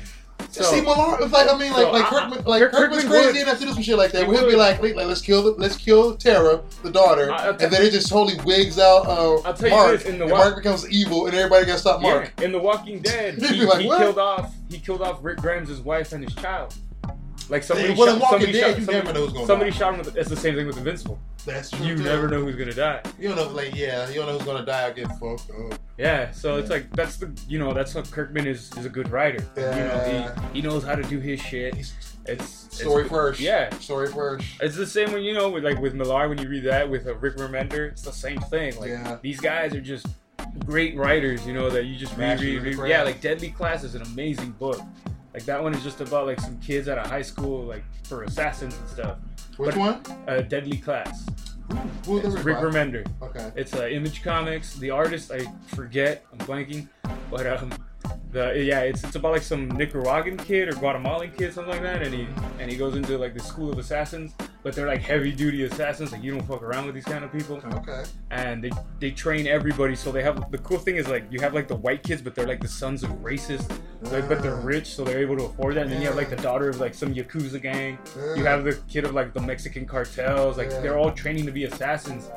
So, 0.52 0.62
See, 0.64 0.82
Millar, 0.82 1.16
it's 1.20 1.32
like 1.32 1.50
I 1.50 1.56
mean, 1.56 1.72
like 1.72 1.80
So, 1.82 1.90
like 1.92 2.04
I- 2.04 2.08
Kirkman, 2.10 2.44
like 2.44 2.60
Kirk- 2.60 2.72
Kirkman's 2.72 3.02
Kirkman 3.04 3.22
crazy 3.22 3.38
would- 3.38 3.48
enough 3.48 3.58
to 3.60 3.64
do 3.64 3.72
some 3.72 3.82
shit 3.82 3.96
like 3.96 4.12
that. 4.12 4.22
He 4.24 4.28
Where 4.28 4.38
he'll 4.40 4.50
be 4.50 4.54
like, 4.56 4.82
like, 4.82 4.94
let's 4.94 5.22
kill 5.22 5.42
the, 5.42 5.50
let's 5.52 5.76
kill 5.76 6.14
Terra, 6.14 6.60
the 6.82 6.90
daughter, 6.90 7.32
I- 7.32 7.48
and 7.48 7.58
then 7.72 7.82
it 7.82 7.90
just 7.90 8.08
totally 8.10 8.38
wigs 8.44 8.78
out 8.78 9.06
uh, 9.06 9.36
I'll 9.46 9.54
tell 9.54 9.68
you 9.70 9.74
Mark, 9.74 9.92
this, 9.92 10.04
in 10.04 10.18
the 10.18 10.24
and 10.24 10.32
Mark 10.32 10.56
becomes 10.56 10.86
evil, 10.90 11.26
and 11.26 11.34
everybody 11.34 11.64
got 11.64 11.72
to 11.72 11.78
stop 11.78 12.02
Mark. 12.02 12.32
Yeah, 12.38 12.44
in 12.44 12.52
The 12.52 12.58
Walking 12.58 13.00
Dead, 13.00 13.34
he, 13.42 13.64
like, 13.64 13.80
he 13.80 13.88
killed 13.88 14.18
off 14.18 14.52
he 14.68 14.78
killed 14.78 15.00
off 15.02 15.18
Rick 15.22 15.38
Grimes' 15.38 15.80
wife 15.80 16.12
and 16.12 16.22
his 16.22 16.34
child. 16.34 16.74
Like 17.52 17.62
somebody 17.62 17.92
well, 17.92 18.06
shot, 18.06 18.20
Walking 18.20 18.28
somebody 18.30 18.52
Dead, 18.52 18.60
shot, 18.60 18.68
you 18.78 18.84
somebody, 18.86 18.98
never 18.98 19.12
know 19.12 19.24
who's 19.26 19.32
gonna 19.34 19.46
somebody 19.46 19.70
die. 19.72 19.76
shot 19.76 19.92
him 19.92 19.98
with. 19.98 20.16
It's 20.16 20.30
the 20.30 20.36
same 20.36 20.54
thing 20.54 20.66
with 20.66 20.78
Invincible. 20.78 21.18
That's 21.44 21.70
true. 21.70 21.84
You 21.84 21.96
too. 21.96 22.02
never 22.02 22.26
know 22.26 22.40
who's 22.40 22.56
gonna 22.56 22.72
die. 22.72 23.02
You 23.18 23.28
don't 23.28 23.36
know, 23.36 23.48
like 23.50 23.74
yeah, 23.74 24.08
you 24.08 24.14
don't 24.14 24.26
know 24.26 24.38
who's 24.38 24.46
gonna 24.46 24.64
die 24.64 24.88
or 24.88 24.94
get 24.94 25.08
fucked 25.18 25.50
up. 25.50 25.78
Yeah, 25.98 26.30
so 26.30 26.56
it's 26.56 26.70
like 26.70 26.90
that's 26.96 27.16
the 27.18 27.30
you 27.46 27.58
know 27.58 27.74
that's 27.74 27.94
what 27.94 28.10
Kirkman 28.10 28.46
is 28.46 28.72
is 28.78 28.86
a 28.86 28.88
good 28.88 29.10
writer. 29.10 29.44
You 29.56 29.62
Yeah. 29.64 29.86
know 29.86 30.34
he, 30.54 30.60
he 30.60 30.62
knows 30.66 30.82
how 30.82 30.94
to 30.94 31.02
do 31.02 31.18
his 31.20 31.40
shit. 31.42 31.74
He's 31.74 31.92
It's 32.24 32.66
it's 32.68 32.80
story 32.80 33.02
good. 33.02 33.10
first. 33.12 33.38
Yeah, 33.40 33.68
story 33.80 34.08
first. 34.10 34.46
It's 34.62 34.76
the 34.76 34.86
same 34.86 35.12
when 35.12 35.22
you 35.22 35.34
know 35.34 35.50
with 35.50 35.62
like 35.62 35.78
with 35.78 35.92
Millar 35.92 36.30
when 36.30 36.38
you 36.38 36.48
read 36.48 36.64
that 36.64 36.88
with 36.88 37.06
uh, 37.06 37.14
Rick 37.16 37.36
Remender, 37.36 37.90
it's 37.92 38.00
the 38.02 38.12
same 38.12 38.40
thing. 38.40 38.78
Like 38.80 38.88
Yeah. 38.88 39.18
these 39.20 39.40
guys 39.40 39.74
are 39.74 39.80
just 39.82 40.06
great 40.64 40.96
writers, 40.96 41.46
you 41.46 41.52
know, 41.52 41.68
that 41.68 41.84
you 41.84 41.96
just 41.96 42.16
read, 42.16 42.40
read, 42.40 42.62
read. 42.62 42.88
Yeah, 42.88 43.02
like 43.02 43.20
Deadly 43.20 43.50
Class 43.50 43.84
is 43.84 43.94
an 43.94 44.02
amazing 44.02 44.52
book. 44.52 44.80
Like 45.34 45.44
that 45.44 45.62
one 45.62 45.74
is 45.74 45.82
just 45.82 46.00
about 46.00 46.26
like 46.26 46.40
some 46.40 46.58
kids 46.60 46.88
at 46.88 46.98
a 46.98 47.08
high 47.08 47.22
school 47.22 47.62
like 47.64 47.84
for 48.04 48.24
assassins 48.24 48.76
and 48.78 48.88
stuff. 48.88 49.18
Which 49.56 49.74
But- 49.74 49.78
one? 49.78 50.02
Uh, 50.28 50.42
Deadly 50.42 50.78
Class. 50.78 51.26
Who 52.06 52.18
it? 52.18 52.24
Rick 52.44 52.58
Remender. 52.58 53.06
Okay. 53.22 53.50
It's 53.56 53.74
uh, 53.74 53.86
Image 53.86 54.22
Comics. 54.22 54.74
The 54.76 54.90
artist 54.90 55.30
I 55.32 55.40
forget, 55.68 56.24
I'm 56.32 56.38
blanking, 56.46 56.88
but 57.30 57.46
um, 57.46 57.72
the 58.30 58.62
yeah, 58.62 58.80
it's 58.80 59.02
it's 59.04 59.16
about 59.16 59.32
like 59.32 59.42
some 59.42 59.68
Nicaraguan 59.68 60.36
kid 60.36 60.68
or 60.68 60.72
Guatemalan 60.72 61.32
kid, 61.32 61.52
something 61.52 61.72
like 61.72 61.82
that, 61.82 62.02
and 62.02 62.14
he 62.14 62.26
and 62.58 62.70
he 62.70 62.76
goes 62.76 62.94
into 62.96 63.18
like 63.18 63.34
the 63.34 63.40
school 63.40 63.70
of 63.72 63.78
assassins, 63.78 64.32
but 64.62 64.74
they're 64.74 64.86
like 64.86 65.02
heavy 65.02 65.32
duty 65.32 65.64
assassins, 65.64 66.12
like 66.12 66.22
you 66.22 66.30
don't 66.32 66.46
fuck 66.46 66.62
around 66.62 66.86
with 66.86 66.94
these 66.94 67.04
kind 67.04 67.24
of 67.24 67.32
people, 67.32 67.60
Okay. 67.74 68.04
and 68.30 68.64
they 68.64 68.70
they 69.00 69.10
train 69.10 69.46
everybody. 69.46 69.94
So 69.94 70.10
they 70.12 70.22
have 70.22 70.50
the 70.50 70.58
cool 70.58 70.78
thing 70.78 70.96
is 70.96 71.08
like 71.08 71.24
you 71.30 71.40
have 71.40 71.54
like 71.54 71.68
the 71.68 71.76
white 71.76 72.02
kids, 72.02 72.22
but 72.22 72.34
they're 72.34 72.46
like 72.46 72.60
the 72.60 72.68
sons 72.68 73.02
of 73.02 73.10
racists, 73.22 73.68
like, 74.02 74.28
but 74.28 74.42
they're 74.42 74.56
Ah. 74.56 74.62
rich, 74.64 74.86
so 74.94 75.04
they're 75.04 75.18
able 75.20 75.36
to 75.36 75.44
afford 75.44 75.74
that. 75.76 75.82
And 75.84 75.92
then 75.92 76.00
you 76.00 76.06
have 76.08 76.16
like 76.16 76.30
the 76.30 76.36
daughter 76.36 76.68
of 76.68 76.80
like 76.80 76.94
some 76.94 77.14
yakuza 77.14 77.60
gang. 77.60 77.98
You 78.36 78.44
have 78.44 78.64
the 78.64 78.78
kid 78.88 79.04
of 79.04 79.12
like 79.14 79.32
the 79.34 79.40
Mexican 79.40 79.86
cartels. 79.86 80.56
Like 80.58 80.70
they're 80.70 80.98
all 80.98 81.10
training 81.12 81.46
to 81.46 81.52
be 81.52 81.64
assassins, 81.64 82.30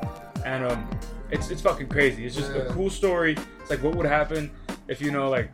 and 0.44 0.64
um, 0.64 0.90
it's 1.30 1.50
it's 1.50 1.62
fucking 1.62 1.88
crazy. 1.88 2.26
It's 2.26 2.36
just 2.36 2.50
a 2.52 2.66
cool 2.70 2.90
story. 2.90 3.36
It's 3.60 3.70
like 3.70 3.82
what 3.82 3.94
would 3.96 4.06
happen 4.06 4.50
if 4.88 5.00
you 5.00 5.10
know 5.10 5.28
like 5.30 5.50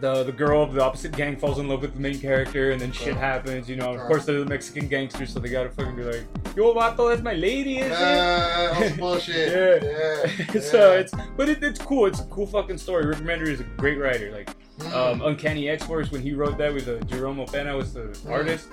the 0.00 0.24
the 0.24 0.32
girl 0.32 0.62
of 0.62 0.72
the 0.72 0.82
opposite 0.82 1.12
gang 1.16 1.36
falls 1.36 1.58
in 1.58 1.68
love 1.68 1.82
with 1.82 1.94
the 1.94 2.00
main 2.00 2.18
character, 2.18 2.70
and 2.72 2.80
then 2.80 2.90
shit 2.92 3.08
Right. 3.14 3.16
happens. 3.16 3.68
You 3.68 3.76
know, 3.76 3.92
of 3.94 4.00
course 4.08 4.24
they're 4.24 4.40
the 4.40 4.46
Mexican 4.46 4.88
gangsters, 4.88 5.32
so 5.32 5.40
they 5.40 5.48
gotta 5.48 5.70
fucking 5.70 5.96
be 5.96 6.02
like, 6.02 6.24
"Yo, 6.56 6.72
vato, 6.74 7.08
that's 7.10 7.22
my 7.22 7.34
lady, 7.34 7.78
is 7.78 7.86
it?" 7.86 7.92
Uh, 7.92 8.74
that's 8.80 8.96
bullshit. 9.04 9.82
Yeah. 9.82 10.32
Yeah. 10.54 10.60
so 10.72 10.92
yeah. 10.92 11.00
it's, 11.00 11.12
but 11.36 11.48
it, 11.48 11.62
it's 11.62 11.80
cool. 11.80 12.06
It's 12.06 12.20
a 12.20 12.24
cool 12.24 12.46
fucking 12.46 12.78
story. 12.78 13.06
Rick 13.06 13.18
Remender 13.18 13.46
is 13.48 13.60
a 13.60 13.64
great 13.76 13.98
writer. 13.98 14.30
Like. 14.32 14.50
Um, 14.92 15.22
Uncanny 15.22 15.68
X 15.68 15.84
Force 15.84 16.10
when 16.10 16.20
he 16.20 16.32
wrote 16.32 16.58
that 16.58 16.74
with 16.74 16.88
uh, 16.88 16.98
Jerome 17.04 17.36
Opeña 17.38 17.76
was 17.76 17.94
the 17.94 18.00
Mm. 18.24 18.30
artist. 18.30 18.68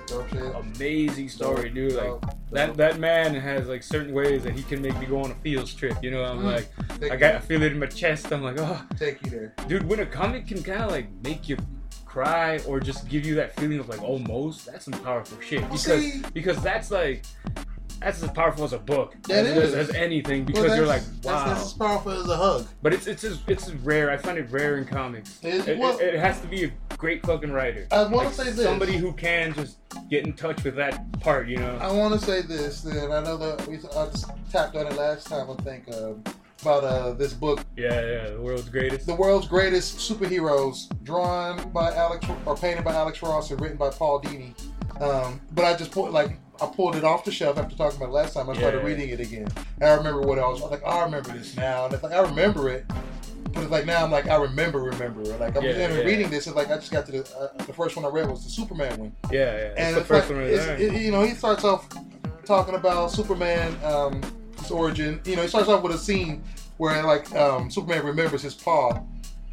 Amazing 0.76 1.28
story, 1.28 1.70
dude. 1.70 1.92
Like 1.92 2.06
Dope, 2.06 2.26
that 2.50 2.66
dope. 2.68 2.76
that 2.76 2.98
man 2.98 3.34
has 3.34 3.68
like 3.68 3.82
certain 3.82 4.12
ways 4.12 4.42
that 4.44 4.52
he 4.54 4.62
can 4.64 4.82
make 4.82 4.98
me 4.98 5.06
go 5.06 5.22
on 5.22 5.30
a 5.30 5.34
fields 5.36 5.72
trip. 5.74 5.96
You 6.02 6.10
know, 6.10 6.24
I'm 6.24 6.40
Mm. 6.40 6.52
like, 7.00 7.12
I 7.12 7.16
got 7.16 7.36
I 7.36 7.38
feel 7.38 7.62
it 7.62 7.72
in 7.72 7.78
my 7.78 7.86
chest. 7.86 8.32
I'm 8.32 8.42
like, 8.42 8.56
oh, 8.58 8.82
take 8.98 9.22
you 9.24 9.30
there. 9.30 9.54
dude. 9.68 9.84
When 9.88 10.00
a 10.00 10.06
comic 10.06 10.46
can 10.48 10.62
kind 10.62 10.82
of 10.82 10.90
like 10.90 11.06
make 11.22 11.48
you 11.48 11.56
cry 12.04 12.58
or 12.66 12.78
just 12.80 13.08
give 13.08 13.24
you 13.24 13.34
that 13.36 13.54
feeling 13.56 13.78
of 13.78 13.88
like 13.88 14.02
almost, 14.02 14.66
that's 14.66 14.84
some 14.84 14.94
powerful 15.04 15.38
shit. 15.40 15.60
Because 15.70 16.02
See, 16.02 16.22
because 16.34 16.60
that's 16.62 16.90
like 16.90 17.22
that's 18.04 18.22
as 18.22 18.30
powerful 18.30 18.64
as 18.64 18.72
a 18.72 18.78
book. 18.78 19.16
That 19.28 19.46
as, 19.46 19.56
is. 19.56 19.74
as, 19.74 19.88
as 19.90 19.94
anything. 19.96 20.44
well, 20.46 20.62
Because 20.62 20.76
you're 20.76 20.86
like, 20.86 21.02
wow. 21.22 21.44
That's, 21.44 21.44
that's 21.50 21.62
as 21.66 21.72
powerful 21.74 22.12
as 22.12 22.28
a 22.28 22.36
hug. 22.36 22.66
But 22.82 22.92
it's 22.94 23.06
it's 23.06 23.24
as- 23.24 23.40
it's 23.46 23.68
as 23.68 23.74
rare. 23.76 24.10
I 24.10 24.16
find 24.16 24.38
it 24.38 24.50
rare 24.50 24.78
in 24.78 24.84
comics. 24.84 25.38
It- 25.42 25.68
It, 25.68 25.78
well- 25.78 25.98
it, 25.98 26.14
it 26.14 26.20
has 26.20 26.40
to 26.40 26.46
be 26.46 26.64
a 26.64 26.72
great 26.96 27.24
fucking 27.26 27.50
writer. 27.52 27.86
I 27.90 28.02
want 28.02 28.12
Like, 28.14 28.28
to 28.28 28.34
say 28.34 28.44
this. 28.50 28.64
somebody 28.64 28.96
who 28.96 29.12
can 29.12 29.54
just 29.54 29.78
get 30.10 30.26
in 30.26 30.32
touch 30.34 30.62
with 30.64 30.76
that 30.76 31.10
part. 31.20 31.48
You 31.48 31.58
know. 31.58 31.76
I 31.80 31.90
want 31.92 32.18
to 32.18 32.24
say 32.24 32.42
this. 32.42 32.82
Then 32.82 33.10
I 33.12 33.22
know 33.22 33.36
that 33.36 33.66
we 33.66 33.76
I 33.76 34.06
just 34.06 34.30
tapped 34.50 34.76
on 34.76 34.86
it 34.86 34.94
last 34.96 35.26
time. 35.26 35.48
I 35.50 35.54
think 35.62 35.88
um, 35.94 36.22
about 36.62 36.84
uh, 36.84 37.12
this 37.14 37.32
book, 37.32 37.60
Yeah, 37.76 38.00
yeah. 38.06 38.30
The 38.30 38.40
world's 38.40 38.68
greatest. 38.68 39.06
"The 39.06 39.14
World's 39.16 39.48
Greatest 39.48 39.98
Superheroes," 39.98 40.86
drawn 41.02 41.70
by 41.70 41.92
Alex 41.94 42.24
or 42.46 42.56
painted 42.56 42.84
by 42.84 42.94
Alex 42.94 43.20
Ross 43.22 43.50
and 43.50 43.60
written 43.60 43.76
by 43.76 43.90
Paul 43.90 44.20
Dini. 44.22 44.54
Um, 45.00 45.40
but 45.52 45.64
I 45.64 45.74
just 45.76 45.90
put 45.90 46.12
like 46.12 46.38
I 46.62 46.66
pulled 46.66 46.94
it 46.96 47.04
off 47.04 47.24
the 47.24 47.32
shelf 47.32 47.58
after 47.58 47.76
talking 47.76 47.96
about 47.96 48.10
it 48.10 48.12
last 48.12 48.34
time. 48.34 48.48
I 48.48 48.54
started 48.54 48.78
Yeah. 48.78 48.86
reading 48.86 49.08
it 49.10 49.20
again. 49.20 49.48
And 49.80 49.90
I 49.90 49.94
remember 49.94 50.20
what 50.22 50.38
I 50.38 50.46
was 50.48 50.60
like. 50.62 50.84
I 50.86 51.02
remember 51.04 51.30
this 51.32 51.56
now, 51.56 51.86
and 51.86 51.94
it's 51.94 52.02
like 52.02 52.12
I 52.12 52.20
remember 52.20 52.68
it. 52.68 52.84
But 53.52 53.64
it's 53.64 53.70
like 53.70 53.84
now 53.84 54.02
I'm 54.04 54.10
like 54.10 54.28
I 54.28 54.36
remember, 54.36 54.80
remember. 54.80 55.22
Like 55.24 55.56
I'm 55.56 55.64
Yeah, 55.64 55.72
yeah. 55.72 56.00
reading 56.02 56.30
this. 56.30 56.46
It's 56.46 56.56
like 56.56 56.70
I 56.70 56.76
just 56.76 56.90
got 56.92 57.04
to 57.06 57.12
the 57.12 57.36
uh, 57.36 57.64
the 57.64 57.72
first 57.72 57.96
one 57.96 58.04
I 58.04 58.08
read 58.08 58.30
was 58.30 58.44
the 58.44 58.50
Superman 58.50 58.98
one. 58.98 59.12
Yeah, 59.30 59.38
yeah. 59.56 59.68
That's 59.68 59.80
and 59.80 59.96
the 59.96 60.00
it's 60.00 60.08
first 60.08 60.30
like, 60.30 60.36
one 60.38 60.46
it's, 60.46 60.66
it, 60.80 61.00
you 61.02 61.10
know, 61.10 61.22
he 61.22 61.34
starts 61.34 61.64
off 61.64 61.88
talking 62.46 62.74
about 62.74 63.10
Superman, 63.10 63.76
um, 63.84 64.22
his 64.58 64.70
origin. 64.70 65.20
You 65.24 65.36
know, 65.36 65.42
he 65.42 65.48
starts 65.48 65.68
off 65.68 65.82
with 65.82 65.94
a 65.94 65.98
scene 65.98 66.42
where 66.78 67.02
like 67.02 67.30
um, 67.34 67.70
Superman 67.70 68.04
remembers 68.06 68.42
his 68.42 68.54
pa 68.54 69.00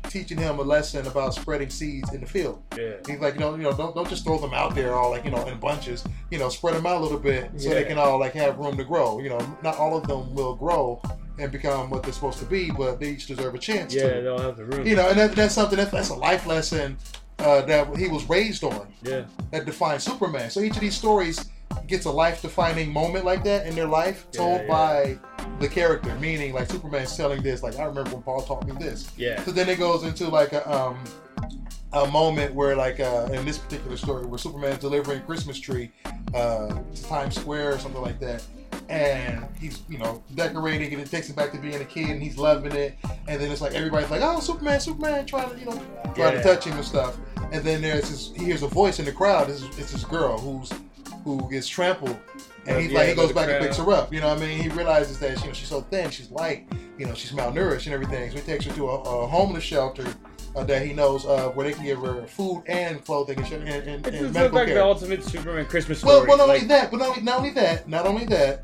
teaching 0.03 0.37
him 0.37 0.59
a 0.59 0.61
lesson 0.61 1.05
about 1.07 1.33
spreading 1.33 1.69
seeds 1.69 2.13
in 2.13 2.21
the 2.21 2.27
field. 2.27 2.61
yeah. 2.77 2.93
He's 3.07 3.19
like, 3.19 3.35
you 3.35 3.39
know, 3.41 3.55
you 3.55 3.63
know, 3.63 3.73
don't 3.73 3.95
don't 3.95 4.07
just 4.09 4.23
throw 4.23 4.37
them 4.39 4.53
out 4.53 4.75
there 4.75 4.93
all 4.95 5.11
like 5.11 5.25
you 5.25 5.31
know 5.31 5.45
in 5.47 5.59
bunches. 5.59 6.03
You 6.31 6.39
know, 6.39 6.49
spread 6.49 6.75
them 6.75 6.85
out 6.85 6.97
a 6.97 6.99
little 7.03 7.19
bit 7.19 7.49
so 7.57 7.69
they 7.69 7.83
can 7.85 7.97
all 7.97 8.19
like 8.19 8.33
have 8.33 8.57
room 8.57 8.77
to 8.77 8.83
grow. 8.83 9.19
You 9.19 9.29
know, 9.29 9.57
not 9.63 9.77
all 9.77 9.97
of 9.97 10.07
them 10.07 10.33
will 10.33 10.55
grow 10.55 11.01
and 11.37 11.51
become 11.51 11.89
what 11.89 12.03
they're 12.03 12.13
supposed 12.13 12.39
to 12.39 12.45
be, 12.45 12.69
but 12.69 12.99
they 12.99 13.09
each 13.11 13.25
deserve 13.27 13.55
a 13.55 13.57
chance 13.59 13.93
Yeah, 13.93 14.09
to. 14.15 14.21
they 14.21 14.27
all 14.27 14.39
have 14.39 14.57
the 14.57 14.65
room. 14.65 14.85
You 14.85 14.95
know, 14.97 15.07
and 15.09 15.17
that, 15.17 15.31
that's 15.35 15.55
something 15.55 15.77
that, 15.77 15.89
that's 15.89 16.09
a 16.09 16.15
life 16.15 16.45
lesson 16.45 16.97
uh, 17.39 17.61
that 17.61 17.95
he 17.95 18.09
was 18.09 18.27
raised 18.27 18.63
on 18.65 18.91
Yeah. 19.03 19.23
that 19.51 19.65
defines 19.65 20.03
Superman. 20.03 20.49
So 20.49 20.59
each 20.59 20.75
of 20.75 20.81
these 20.81 20.95
stories 20.95 21.49
gets 21.87 22.05
a 22.05 22.11
life-defining 22.11 22.91
moment 22.91 23.25
like 23.25 23.43
that 23.43 23.65
in 23.67 23.75
their 23.75 23.87
life, 23.87 24.29
told 24.31 24.61
yeah. 24.61 24.67
by 24.67 25.19
the 25.59 25.67
character. 25.67 26.13
Meaning, 26.15 26.53
like 26.53 26.69
Superman's 26.69 27.15
telling 27.15 27.41
this, 27.41 27.63
like 27.63 27.77
I 27.77 27.85
remember 27.85 28.11
when 28.11 28.21
Paul 28.21 28.41
taught 28.41 28.65
me 28.67 28.73
this. 28.79 29.11
Yeah. 29.17 29.43
So 29.43 29.51
then 29.51 29.69
it 29.69 29.79
goes 29.79 30.03
into 30.03 30.27
like 30.29 30.53
a 30.53 30.69
um 30.71 31.03
a 31.93 32.05
moment 32.07 32.53
where 32.53 32.75
like 32.75 32.99
uh 32.99 33.27
in 33.33 33.45
this 33.45 33.57
particular 33.57 33.97
story 33.97 34.25
where 34.25 34.37
Superman's 34.37 34.79
delivering 34.79 35.19
a 35.19 35.21
Christmas 35.23 35.59
tree 35.59 35.91
uh 36.33 36.67
to 36.93 37.03
Times 37.03 37.35
Square 37.39 37.73
or 37.73 37.77
something 37.79 38.01
like 38.01 38.19
that. 38.19 38.43
And 38.87 39.45
he's, 39.59 39.83
you 39.87 39.99
know, 39.99 40.23
decorating 40.33 40.91
and 40.93 41.01
it 41.01 41.11
takes 41.11 41.29
him 41.29 41.35
back 41.35 41.51
to 41.51 41.59
being 41.59 41.75
a 41.75 41.85
kid 41.85 42.09
and 42.09 42.23
he's 42.23 42.37
loving 42.39 42.71
it. 42.71 42.97
And 43.27 43.39
then 43.39 43.51
it's 43.51 43.61
like 43.61 43.73
everybody's 43.75 44.09
like, 44.09 44.21
Oh, 44.23 44.39
Superman, 44.39 44.79
Superman, 44.79 45.27
trying 45.27 45.49
to, 45.51 45.59
you 45.59 45.65
know, 45.65 45.81
trying 46.15 46.17
Yeah. 46.17 46.31
to 46.31 46.43
touch 46.43 46.65
him 46.65 46.73
and 46.73 46.85
stuff. 46.85 47.17
And 47.51 47.63
then 47.63 47.81
there's 47.81 48.09
this 48.09 48.31
he 48.35 48.45
hears 48.45 48.63
a 48.63 48.67
voice 48.67 48.97
in 48.99 49.05
the 49.05 49.11
crowd. 49.11 49.49
It's, 49.49 49.61
it's 49.77 49.91
this 49.91 50.03
girl 50.03 50.37
who's 50.39 50.71
who 51.23 51.49
gets 51.49 51.67
trampled. 51.67 52.17
And 52.67 52.81
he's 52.81 52.91
Yeah, 52.91 52.99
like 52.99 53.09
he 53.09 53.15
goes 53.15 53.31
back 53.31 53.49
and 53.49 53.63
picks 53.63 53.77
her 53.77 53.91
up. 53.91 54.13
You 54.13 54.21
know 54.21 54.29
what 54.29 54.37
I 54.37 54.41
mean? 54.47 54.61
He 54.61 54.69
realizes 54.69 55.19
that 55.19 55.39
you 55.41 55.47
know 55.47 55.53
she's 55.53 55.67
so 55.69 55.81
thin, 55.81 56.09
she's 56.11 56.29
light, 56.29 56.67
you 56.97 57.05
know, 57.05 57.13
she's 57.13 57.31
malnourished 57.31 57.85
and 57.85 57.93
everything. 57.93 58.29
So 58.31 58.37
he 58.37 58.41
takes 58.43 58.65
her 58.65 58.73
to 58.73 58.89
a, 58.89 58.95
a 59.23 59.27
homeless 59.27 59.63
shelter 59.63 60.05
uh, 60.55 60.63
that 60.65 60.85
he 60.85 60.93
knows 60.93 61.25
uh, 61.25 61.49
where 61.49 61.67
they 61.67 61.73
can 61.73 61.83
give 61.85 61.99
her 61.99 62.25
food 62.27 62.63
and 62.67 63.03
clothing 63.05 63.39
and, 63.39 63.53
and, 63.53 63.63
and, 63.69 64.07
It's, 64.07 64.07
and 64.07 64.25
it's 64.27 64.33
medical 64.33 64.57
like 64.59 64.67
care. 64.67 64.75
the 64.75 64.83
ultimate 64.83 65.23
Superman 65.23 65.65
Christmas 65.65 65.99
story. 65.99 66.17
Well, 66.17 66.27
well, 66.27 66.37
not 66.37 66.47
like, 66.49 66.63
only 66.63 66.67
that, 66.67 66.91
but 66.91 66.97
not 66.97 67.09
only, 67.09 67.21
not 67.21 67.37
only 67.37 67.51
that, 67.51 67.87
not 67.87 68.05
only 68.05 68.25
that, 68.25 68.63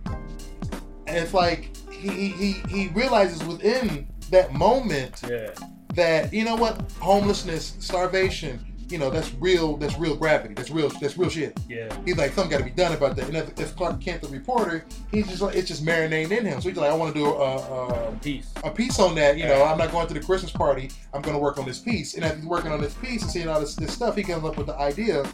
and 1.07 1.17
it's 1.17 1.33
like 1.33 1.75
he, 1.91 2.09
he 2.09 2.29
he 2.29 2.51
he 2.67 2.87
realizes 2.89 3.43
within 3.45 4.07
that 4.31 4.53
moment 4.53 5.21
Yeah. 5.27 5.51
that 5.93 6.33
you 6.33 6.43
know 6.43 6.55
what 6.55 6.91
homelessness, 6.99 7.75
starvation, 7.79 8.59
you 8.95 8.99
know 8.99 9.09
that's 9.09 9.33
real. 9.33 9.75
That's 9.75 9.99
real 9.99 10.15
gravity. 10.15 10.53
That's 10.53 10.71
real. 10.71 10.87
That's 10.87 11.17
real 11.17 11.29
shit. 11.29 11.59
Yeah. 11.67 11.93
He's 12.05 12.15
like, 12.15 12.31
something 12.31 12.49
got 12.49 12.59
to 12.59 12.63
be 12.63 12.69
done 12.69 12.93
about 12.93 13.17
that. 13.17 13.27
And 13.27 13.35
if, 13.35 13.59
if 13.59 13.75
Clark 13.75 13.99
Kent, 13.99 14.21
the 14.21 14.29
reporter, 14.29 14.85
he's 15.11 15.27
just 15.27 15.41
like, 15.41 15.53
it's 15.53 15.67
just 15.67 15.83
marinating 15.83 16.31
in 16.31 16.45
him. 16.45 16.61
So 16.61 16.69
he's 16.69 16.77
like, 16.77 16.89
I 16.89 16.93
want 16.93 17.13
to 17.13 17.19
do 17.19 17.25
a, 17.25 17.57
a, 17.57 18.11
Peace. 18.21 18.49
a 18.63 18.71
piece 18.71 18.97
on 18.97 19.13
that. 19.15 19.37
You 19.37 19.47
know, 19.47 19.65
I'm 19.65 19.77
not 19.77 19.91
going 19.91 20.07
to 20.07 20.13
the 20.13 20.21
Christmas 20.21 20.49
party. 20.49 20.91
I'm 21.13 21.21
going 21.21 21.35
to 21.35 21.41
work 21.41 21.57
on 21.57 21.65
this 21.65 21.77
piece. 21.77 22.13
And 22.13 22.23
as 22.23 22.37
he's 22.37 22.45
working 22.45 22.71
on 22.71 22.79
this 22.79 22.93
piece 22.93 23.21
and 23.21 23.29
seeing 23.29 23.49
all 23.49 23.59
this, 23.59 23.75
this 23.75 23.93
stuff, 23.93 24.15
he 24.15 24.23
comes 24.23 24.45
up 24.45 24.55
with 24.55 24.67
the 24.67 24.77
idea 24.77 25.29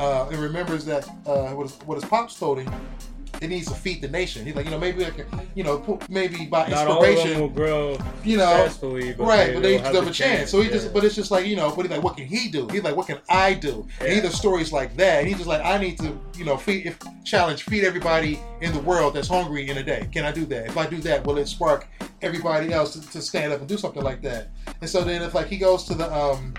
uh, 0.00 0.26
and 0.28 0.40
remembers 0.40 0.84
that 0.86 1.08
uh, 1.26 1.50
what, 1.50 1.68
his, 1.68 1.76
what 1.86 1.94
his 1.94 2.04
pops 2.10 2.36
told 2.36 2.58
him. 2.58 2.72
It 3.40 3.48
needs 3.48 3.68
to 3.68 3.74
feed 3.74 4.00
the 4.00 4.08
nation. 4.08 4.46
He's 4.46 4.54
like, 4.56 4.64
you 4.64 4.70
know, 4.70 4.78
maybe 4.78 5.04
I 5.04 5.10
can, 5.10 5.26
you 5.54 5.62
know, 5.62 5.98
maybe 6.08 6.46
by 6.46 6.68
Not 6.68 6.86
all 6.86 6.96
of 6.96 7.02
them 7.02 7.10
inspiration, 7.12 7.40
will 7.40 7.48
grow 7.48 7.98
you 8.24 8.36
know, 8.38 8.68
but 8.80 9.18
right? 9.18 9.46
they, 9.48 9.54
But 9.54 9.62
they 9.62 9.78
have 9.78 9.92
deserve 9.92 10.08
a 10.08 10.10
chance. 10.10 10.50
So 10.50 10.60
he 10.60 10.68
just, 10.68 10.92
but 10.92 11.04
it's 11.04 11.14
just 11.14 11.30
like 11.30 11.46
you 11.46 11.54
know, 11.54 11.70
but 11.74 11.82
he's 11.82 11.90
like, 11.90 12.02
what 12.02 12.16
can 12.16 12.26
he 12.26 12.48
do? 12.48 12.66
He's 12.68 12.82
like, 12.82 12.96
what 12.96 13.06
can 13.06 13.18
I 13.28 13.54
do? 13.54 13.86
And 14.00 14.08
Yeah. 14.08 14.14
he 14.16 14.20
does 14.20 14.34
stories 14.36 14.72
like 14.72 14.96
that. 14.96 15.20
And 15.20 15.28
he's 15.28 15.36
just 15.36 15.48
like, 15.48 15.64
I 15.64 15.78
need 15.78 15.98
to, 15.98 16.18
you 16.36 16.44
know, 16.44 16.56
feed, 16.56 16.86
if 16.86 16.98
challenge, 17.24 17.64
feed 17.64 17.84
everybody 17.84 18.40
in 18.60 18.72
the 18.72 18.80
world 18.80 19.14
that's 19.14 19.28
hungry 19.28 19.68
in 19.68 19.78
a 19.78 19.82
day. 19.82 20.08
Can 20.12 20.24
I 20.24 20.32
do 20.32 20.44
that? 20.46 20.66
If 20.66 20.76
I 20.76 20.86
do 20.86 20.98
that, 20.98 21.24
will 21.26 21.38
it 21.38 21.46
spark 21.46 21.86
everybody 22.22 22.72
else 22.72 22.94
to, 22.94 23.10
to 23.12 23.20
stand 23.20 23.52
up 23.52 23.60
and 23.60 23.68
do 23.68 23.76
something 23.76 24.02
like 24.02 24.22
that? 24.22 24.48
And 24.80 24.88
so 24.88 25.02
then 25.02 25.22
it's 25.22 25.34
like 25.34 25.46
he 25.48 25.58
goes 25.58 25.84
to 25.84 25.94
the 25.94 26.12
um 26.12 26.54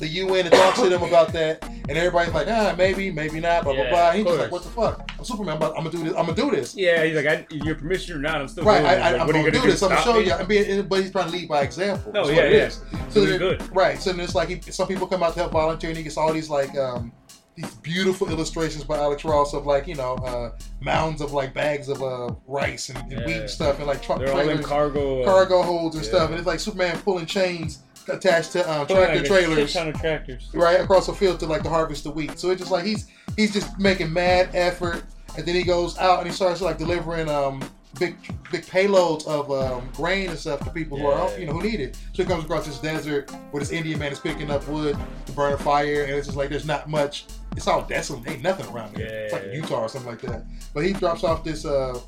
the 0.00 0.08
UN 0.08 0.46
and 0.46 0.52
talks 0.52 0.80
to 0.80 0.88
them 0.88 1.02
about 1.02 1.32
that, 1.34 1.62
and 1.64 1.90
everybody's 1.90 2.34
like, 2.34 2.48
ah, 2.48 2.74
maybe, 2.76 3.10
maybe 3.12 3.38
not, 3.38 3.62
blah 3.64 3.74
blah 3.74 3.82
Yeah, 3.84 3.90
blah. 3.90 4.08
of 4.10 4.14
He's 4.16 4.24
just 4.26 4.38
like, 4.38 4.50
what 4.52 4.62
the 4.64 4.68
fuck? 4.70 5.10
I'm 5.18 5.24
Superman. 5.24 5.56
I'm, 5.62 5.62
I'm 5.62 5.74
gonna 5.84 5.90
do 5.90 5.98
this. 6.04 6.14
I'm 6.16 6.26
gonna 6.26 6.34
do 6.34 6.50
this. 6.50 6.74
yeah, 6.76 7.04
he's 7.04 7.14
like, 7.14 7.26
I, 7.26 7.46
your 7.50 7.74
permission 7.76 8.16
or 8.16 8.18
not, 8.20 8.40
I'm 8.40 8.48
still 8.48 8.64
Right, 8.64 8.84
I. 8.84 8.94
I, 8.96 9.10
Like, 9.12 9.26
gonna, 9.26 9.38
you 9.44 9.50
do 9.50 9.58
gonna 9.58 9.70
this. 9.70 9.82
I'm 9.82 9.90
gonna 9.90 10.02
show 10.02 10.14
me? 10.14 10.26
you. 10.26 10.32
I'm 10.32 10.46
being, 10.46 10.82
but 10.88 11.00
he's 11.02 11.12
trying 11.12 11.26
to 11.26 11.32
lead 11.32 11.48
by 11.48 11.62
example. 11.62 12.12
No, 12.12 12.24
That's 12.26 12.36
yeah, 12.36 12.44
what 12.44 12.52
it 12.52 12.98
yeah. 13.02 13.08
So 13.10 13.24
then, 13.26 13.38
good. 13.38 13.76
right. 13.76 13.98
So 14.00 14.10
then 14.12 14.20
it's 14.20 14.34
like 14.34 14.48
he, 14.48 14.60
some 14.72 14.88
people 14.88 15.06
come 15.06 15.22
out 15.22 15.34
to 15.34 15.40
help 15.40 15.52
volunteer, 15.52 15.90
and 15.90 15.96
he 15.96 16.02
gets 16.02 16.16
all 16.16 16.32
these 16.32 16.48
like 16.50 16.76
um, 16.78 17.12
these 17.56 17.74
beautiful 17.76 18.30
illustrations 18.30 18.84
by 18.84 18.96
Alex 18.96 19.24
Ross 19.24 19.52
of 19.52 19.66
like 19.66 19.86
you 19.86 19.96
know 19.96 20.14
uh, 20.16 20.52
mounds 20.80 21.20
of 21.20 21.32
like 21.32 21.52
bags 21.52 21.88
of 21.88 22.02
uh, 22.02 22.32
rice 22.46 22.88
and, 22.88 22.98
and 23.12 23.24
wheat 23.26 23.34
Yeah. 23.34 23.40
and 23.42 23.50
stuff, 23.50 23.78
and 23.78 23.86
like 23.86 24.00
truck 24.00 24.20
They're 24.20 24.32
all 24.32 24.38
in 24.40 24.46
trailers, 24.46 24.66
cargo. 24.66 25.22
uh, 25.22 25.24
cargo 25.26 25.62
holds 25.62 25.96
and 25.96 26.04
yeah. 26.04 26.10
stuff, 26.10 26.30
and 26.30 26.38
it's 26.38 26.46
like 26.46 26.60
Superman 26.60 26.98
pulling 27.00 27.26
chains 27.26 27.80
attached 28.08 28.52
to 28.52 28.62
pulling, 28.86 28.86
tractor 28.86 29.26
trailers. 29.26 29.72
tractors. 29.72 30.50
Right 30.54 30.80
across 30.80 31.06
the 31.06 31.12
field 31.12 31.40
to 31.40 31.46
like 31.46 31.62
to 31.62 31.68
harvest 31.68 32.04
the 32.04 32.10
wheat. 32.10 32.38
So 32.38 32.50
it's 32.50 32.60
just 32.60 32.70
like 32.70 32.84
he's 32.84 33.08
he's 33.36 33.52
just 33.52 33.78
making 33.78 34.12
mad 34.12 34.50
effort, 34.54 35.04
and 35.36 35.46
then 35.46 35.54
he 35.54 35.62
goes 35.62 35.98
out 35.98 36.18
and 36.20 36.28
he 36.28 36.32
starts 36.34 36.60
like 36.60 36.78
delivering 36.78 37.28
um 37.28 37.62
big 37.98 38.16
big 38.52 38.64
payloads 38.66 39.26
of 39.26 39.50
um, 39.50 39.88
grain 39.94 40.30
and 40.30 40.38
stuff 40.38 40.60
to 40.60 40.70
people 40.70 40.96
who 40.96 41.06
are 41.06 41.38
you 41.38 41.46
know 41.46 41.52
who 41.54 41.62
need 41.62 41.80
it. 41.80 41.96
So 42.12 42.22
he 42.22 42.28
comes 42.28 42.44
across 42.44 42.66
this 42.66 42.78
desert 42.78 43.30
where 43.50 43.60
this 43.60 43.72
Indian 43.72 43.98
man 43.98 44.12
is 44.12 44.20
picking 44.20 44.50
up 44.50 44.66
wood 44.68 44.96
to 45.26 45.32
burn 45.32 45.52
a 45.52 45.58
fire, 45.58 46.04
and 46.04 46.12
it's 46.12 46.26
just 46.26 46.36
like 46.36 46.50
there's 46.50 46.66
not 46.66 46.88
much. 46.88 47.26
It's 47.56 47.66
all 47.66 47.82
desolate. 47.82 48.28
Ain't 48.28 48.42
nothing 48.42 48.72
around 48.74 48.94
there. 48.94 49.06
It's 49.24 49.32
like 49.32 49.44
Yeah. 49.46 49.54
Utah 49.54 49.82
or 49.82 49.88
something 49.88 50.10
like 50.10 50.20
that. 50.22 50.44
But 50.72 50.84
he 50.84 50.92
drops 50.92 51.24
off 51.24 51.42
this 51.42 51.64
uh 51.64 51.98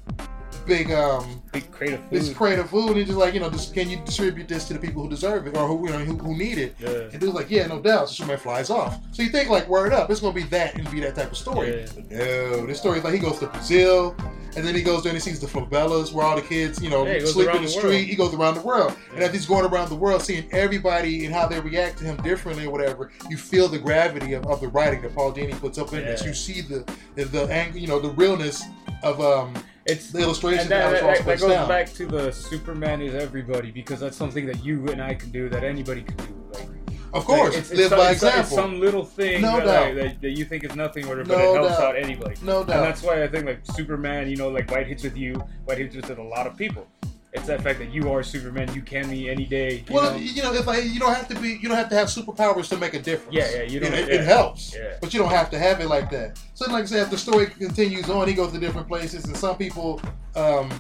big 0.67 0.91
um 0.91 1.43
Big 1.53 1.71
crate 1.71 1.93
of 1.93 2.01
food. 2.01 2.11
this 2.11 2.33
crate 2.33 2.59
of 2.59 2.71
food, 2.71 2.89
and 2.89 2.97
he's 2.99 3.07
just 3.09 3.19
like 3.19 3.35
you 3.35 3.41
know 3.41 3.51
just 3.51 3.75
can 3.75 3.89
you 3.91 3.99
distribute 4.05 4.49
this 4.49 4.67
to 4.69 4.73
the 4.75 4.79
people 4.79 5.03
who 5.03 5.09
deserve 5.11 5.47
it 5.47 5.57
or 5.57 5.67
who 5.67 5.87
you 5.87 5.93
know 5.93 5.99
who, 5.99 6.17
who 6.17 6.37
need 6.37 6.59
it. 6.59 6.75
Yeah. 6.79 6.89
And 6.89 7.21
dude's 7.21 7.35
like, 7.35 7.51
yeah, 7.51 7.67
no 7.67 7.81
doubt. 7.81 8.09
So 8.09 8.15
Superman 8.15 8.39
flies 8.39 8.71
off. 8.71 8.99
So 9.13 9.23
you 9.23 9.29
think 9.29 9.51
like, 9.51 9.69
word 9.69 9.93
up, 9.93 10.11
it's 10.11 10.21
gonna 10.21 10.33
be 10.35 10.45
that 10.45 10.75
and 10.77 10.91
be 10.91 11.01
that 11.01 11.15
type 11.15 11.31
of 11.31 11.37
story. 11.37 11.81
Yeah. 11.81 11.87
But 11.95 12.11
No, 12.11 12.67
this 12.67 12.79
story 12.79 12.99
is 12.99 13.05
like 13.05 13.13
he 13.15 13.21
goes 13.21 13.39
to 13.41 13.49
Brazil, 13.49 14.17
and 14.57 14.67
then 14.67 14.75
he 14.75 14.83
goes 14.83 15.03
there 15.03 15.11
and 15.13 15.21
he 15.23 15.31
sees 15.31 15.41
the 15.41 15.47
favelas 15.47 16.13
where 16.13 16.25
all 16.25 16.37
the 16.37 16.43
kids, 16.43 16.81
you 16.83 16.89
know, 16.89 17.05
Yeah, 17.07 17.19
sleep 17.27 17.49
in 17.49 17.57
the 17.57 17.61
the 17.63 17.69
street. 17.69 18.05
He 18.07 18.17
goes 18.17 18.33
around 18.33 18.55
the 18.55 18.63
world, 18.63 18.95
and 19.15 19.23
as 19.23 19.33
he's 19.33 19.45
going 19.47 19.67
around 19.67 19.91
the 19.91 19.95
world, 19.97 20.23
seeing 20.23 20.49
everybody 20.53 21.27
and 21.27 21.35
how 21.35 21.47
they 21.47 21.61
react 21.61 21.99
to 21.99 22.05
him 22.05 22.17
differently 22.23 22.65
or 22.67 22.71
whatever, 22.71 23.11
you 23.29 23.37
feel 23.37 23.69
the 23.69 23.79
gravity 23.79 24.33
of, 24.33 24.47
of 24.47 24.61
the 24.63 24.69
writing 24.69 25.03
that 25.03 25.15
Paul 25.15 25.33
Dini 25.33 25.53
puts 25.61 25.77
up 25.77 25.93
in 25.93 26.01
this. 26.05 26.25
You 26.25 26.33
see 26.33 26.63
the 26.63 26.85
the, 27.15 27.25
the 27.27 27.43
ang- 27.53 27.77
you 27.77 27.89
know, 27.89 27.99
the 28.01 28.11
realness 28.11 28.63
of 29.03 29.21
um 29.21 29.53
It's 29.87 30.11
the 30.13 30.21
illustration 30.21 30.69
that, 30.69 30.93
that, 30.93 31.03
that, 31.03 31.27
that, 31.27 31.41
goes 31.41 31.51
down. 31.51 31.69
back 31.69 31.93
to 31.95 32.07
the 32.07 32.31
Superman 32.33 33.03
is 33.03 33.15
everybody 33.15 33.71
because 33.71 34.01
that's 34.01 34.17
something 34.17 34.47
that 34.47 34.65
you 34.65 34.87
and 34.89 35.03
I 35.03 35.15
can 35.15 35.31
do 35.31 35.49
that 35.49 35.65
anybody 35.65 36.03
can 36.03 36.17
do. 36.19 36.25
Like 36.53 36.69
Of 37.13 37.25
course, 37.25 37.51
Like, 37.55 37.59
it's, 37.59 37.71
live 37.71 37.81
it's, 37.81 37.91
by 37.91 38.11
it's, 38.13 38.23
example. 38.23 38.57
some 38.57 38.81
little 38.81 39.05
thing 39.05 39.43
No 39.43 39.57
that, 39.57 39.65
doubt. 39.65 39.85
like, 39.87 39.95
that, 39.97 40.21
that 40.23 40.31
you 40.31 40.45
think 40.45 40.63
is 40.65 40.77
nothing, 40.77 41.07
or 41.09 41.17
but 41.17 41.27
No 41.29 41.35
it 41.55 41.61
helps 41.61 41.79
doubt. 41.79 41.97
out 41.97 41.97
anybody. 41.97 42.37
no 42.43 42.63
doubt. 42.65 42.77
And 42.77 42.85
that's 42.87 43.03
why 43.03 43.23
I 43.25 43.29
think 43.29 43.47
like 43.47 43.61
Superman, 43.75 44.31
you 44.31 44.37
know, 44.37 44.51
like 44.51 44.71
white 44.71 44.87
hits 44.87 45.03
with 45.03 45.17
you, 45.17 45.35
white 45.65 45.79
hits 45.79 45.97
with 45.97 46.11
a 46.17 46.23
lot 46.23 46.47
of 46.47 46.57
people. 46.57 46.87
It's 47.33 47.47
that 47.47 47.63
fact 47.63 47.79
that 47.79 47.91
you 47.91 48.13
are 48.13 48.23
Superman. 48.23 48.75
You 48.75 48.83
can 48.83 49.09
be 49.09 49.31
any 49.31 49.47
day. 49.47 49.85
You 49.89 49.95
Well, 49.95 50.11
know? 50.11 50.17
you 50.19 50.43
know, 50.43 50.53
if 50.53 50.69
I, 50.69 50.79
you 50.81 51.01
don't 51.01 51.15
have 51.15 51.29
to 51.29 51.35
be, 51.41 51.51
you 51.63 51.67
don't 51.69 51.79
have 51.79 51.89
to 51.89 51.95
have 51.95 52.09
superpowers 52.09 52.69
to 52.69 52.77
make 52.77 52.93
a 52.93 53.01
difference. 53.01 53.35
Yeah, 53.35 53.51
yeah, 53.51 53.63
you 53.63 53.81
don't- 53.81 53.91
know, 53.93 53.97
it, 53.99 54.09
yeah. 54.09 54.15
it 54.17 54.25
helps, 54.25 54.75
Yeah. 54.75 54.97
but 55.01 55.15
you 55.15 55.21
don't 55.21 55.31
have 55.31 55.49
to 55.51 55.59
have 55.59 55.81
it 55.81 55.87
like 55.89 56.11
that. 56.11 56.39
So, 56.53 56.71
like 56.71 56.83
I 56.83 56.87
said, 56.87 57.03
if 57.05 57.11
the 57.11 57.17
story 57.17 57.47
continues 57.47 58.11
on, 58.11 58.29
he 58.29 58.35
goes 58.35 58.53
to 58.53 58.59
different 58.59 58.87
places, 58.87 59.25
and 59.25 59.35
some 59.35 59.57
people 59.57 60.01
um, 60.37 60.71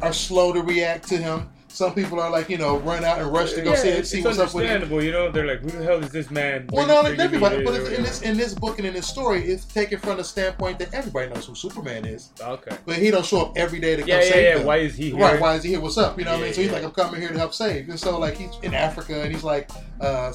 are 0.00 0.12
slow 0.12 0.52
to 0.52 0.62
react 0.62 1.08
to 1.08 1.16
him. 1.16 1.48
Some 1.68 1.94
people 1.94 2.18
are 2.18 2.30
like, 2.30 2.48
you 2.48 2.56
know, 2.56 2.78
run 2.78 3.04
out 3.04 3.20
and 3.20 3.30
rush 3.30 3.52
to 3.52 3.62
go 3.62 3.70
yeah, 3.70 3.76
see, 3.76 3.88
it's, 3.90 4.10
see 4.10 4.22
what's 4.22 4.38
up 4.38 4.54
with 4.54 4.64
him. 4.64 4.70
understandable. 4.72 5.04
You 5.04 5.12
know, 5.12 5.30
they're 5.30 5.46
like, 5.46 5.60
who 5.60 5.70
the 5.70 5.84
hell 5.84 6.02
is 6.02 6.10
this 6.10 6.30
man? 6.30 6.66
Well, 6.72 6.86
not 6.86 7.04
me 7.04 7.18
everybody, 7.18 7.62
but 7.62 7.74
it's, 7.74 7.90
in 7.90 8.02
this 8.02 8.22
in 8.22 8.36
this 8.36 8.54
book 8.54 8.78
and 8.78 8.86
in 8.86 8.94
this 8.94 9.06
story, 9.06 9.44
it's 9.44 9.64
taken 9.66 9.98
from 9.98 10.16
the 10.16 10.24
standpoint 10.24 10.78
that 10.78 10.94
everybody 10.94 11.28
knows 11.32 11.46
who 11.46 11.54
Superman 11.54 12.06
is. 12.06 12.30
Okay. 12.40 12.76
but 12.86 12.96
he 12.96 13.10
don't 13.10 13.24
show 13.24 13.42
up 13.42 13.52
every 13.56 13.80
day 13.80 13.96
to 13.96 14.02
come 14.02 14.08
Yeah, 14.08 14.20
yeah, 14.22 14.30
save 14.30 14.44
yeah. 14.44 14.54
them. 14.56 14.66
Why 14.66 14.76
is 14.78 14.96
he 14.96 15.10
here? 15.10 15.20
Right, 15.20 15.40
why 15.40 15.54
is 15.54 15.62
he 15.62 15.70
here? 15.70 15.80
What's 15.80 15.98
up? 15.98 16.18
You 16.18 16.24
know 16.24 16.32
what 16.32 16.40
I 16.40 16.44
mean? 16.44 16.54
So 16.54 16.62
he's 16.62 16.70
yeah. 16.70 16.76
like, 16.76 16.84
I'm 16.84 16.90
coming 16.92 17.20
here 17.20 17.30
to 17.30 17.38
help 17.38 17.54
save. 17.54 17.88
And 17.88 18.00
so, 18.00 18.18
like, 18.18 18.36
he's 18.36 18.50
in 18.62 18.74
Africa 18.74 19.22
and 19.22 19.32
he's 19.32 19.44
like, 19.44 19.70
uh, 20.00 20.32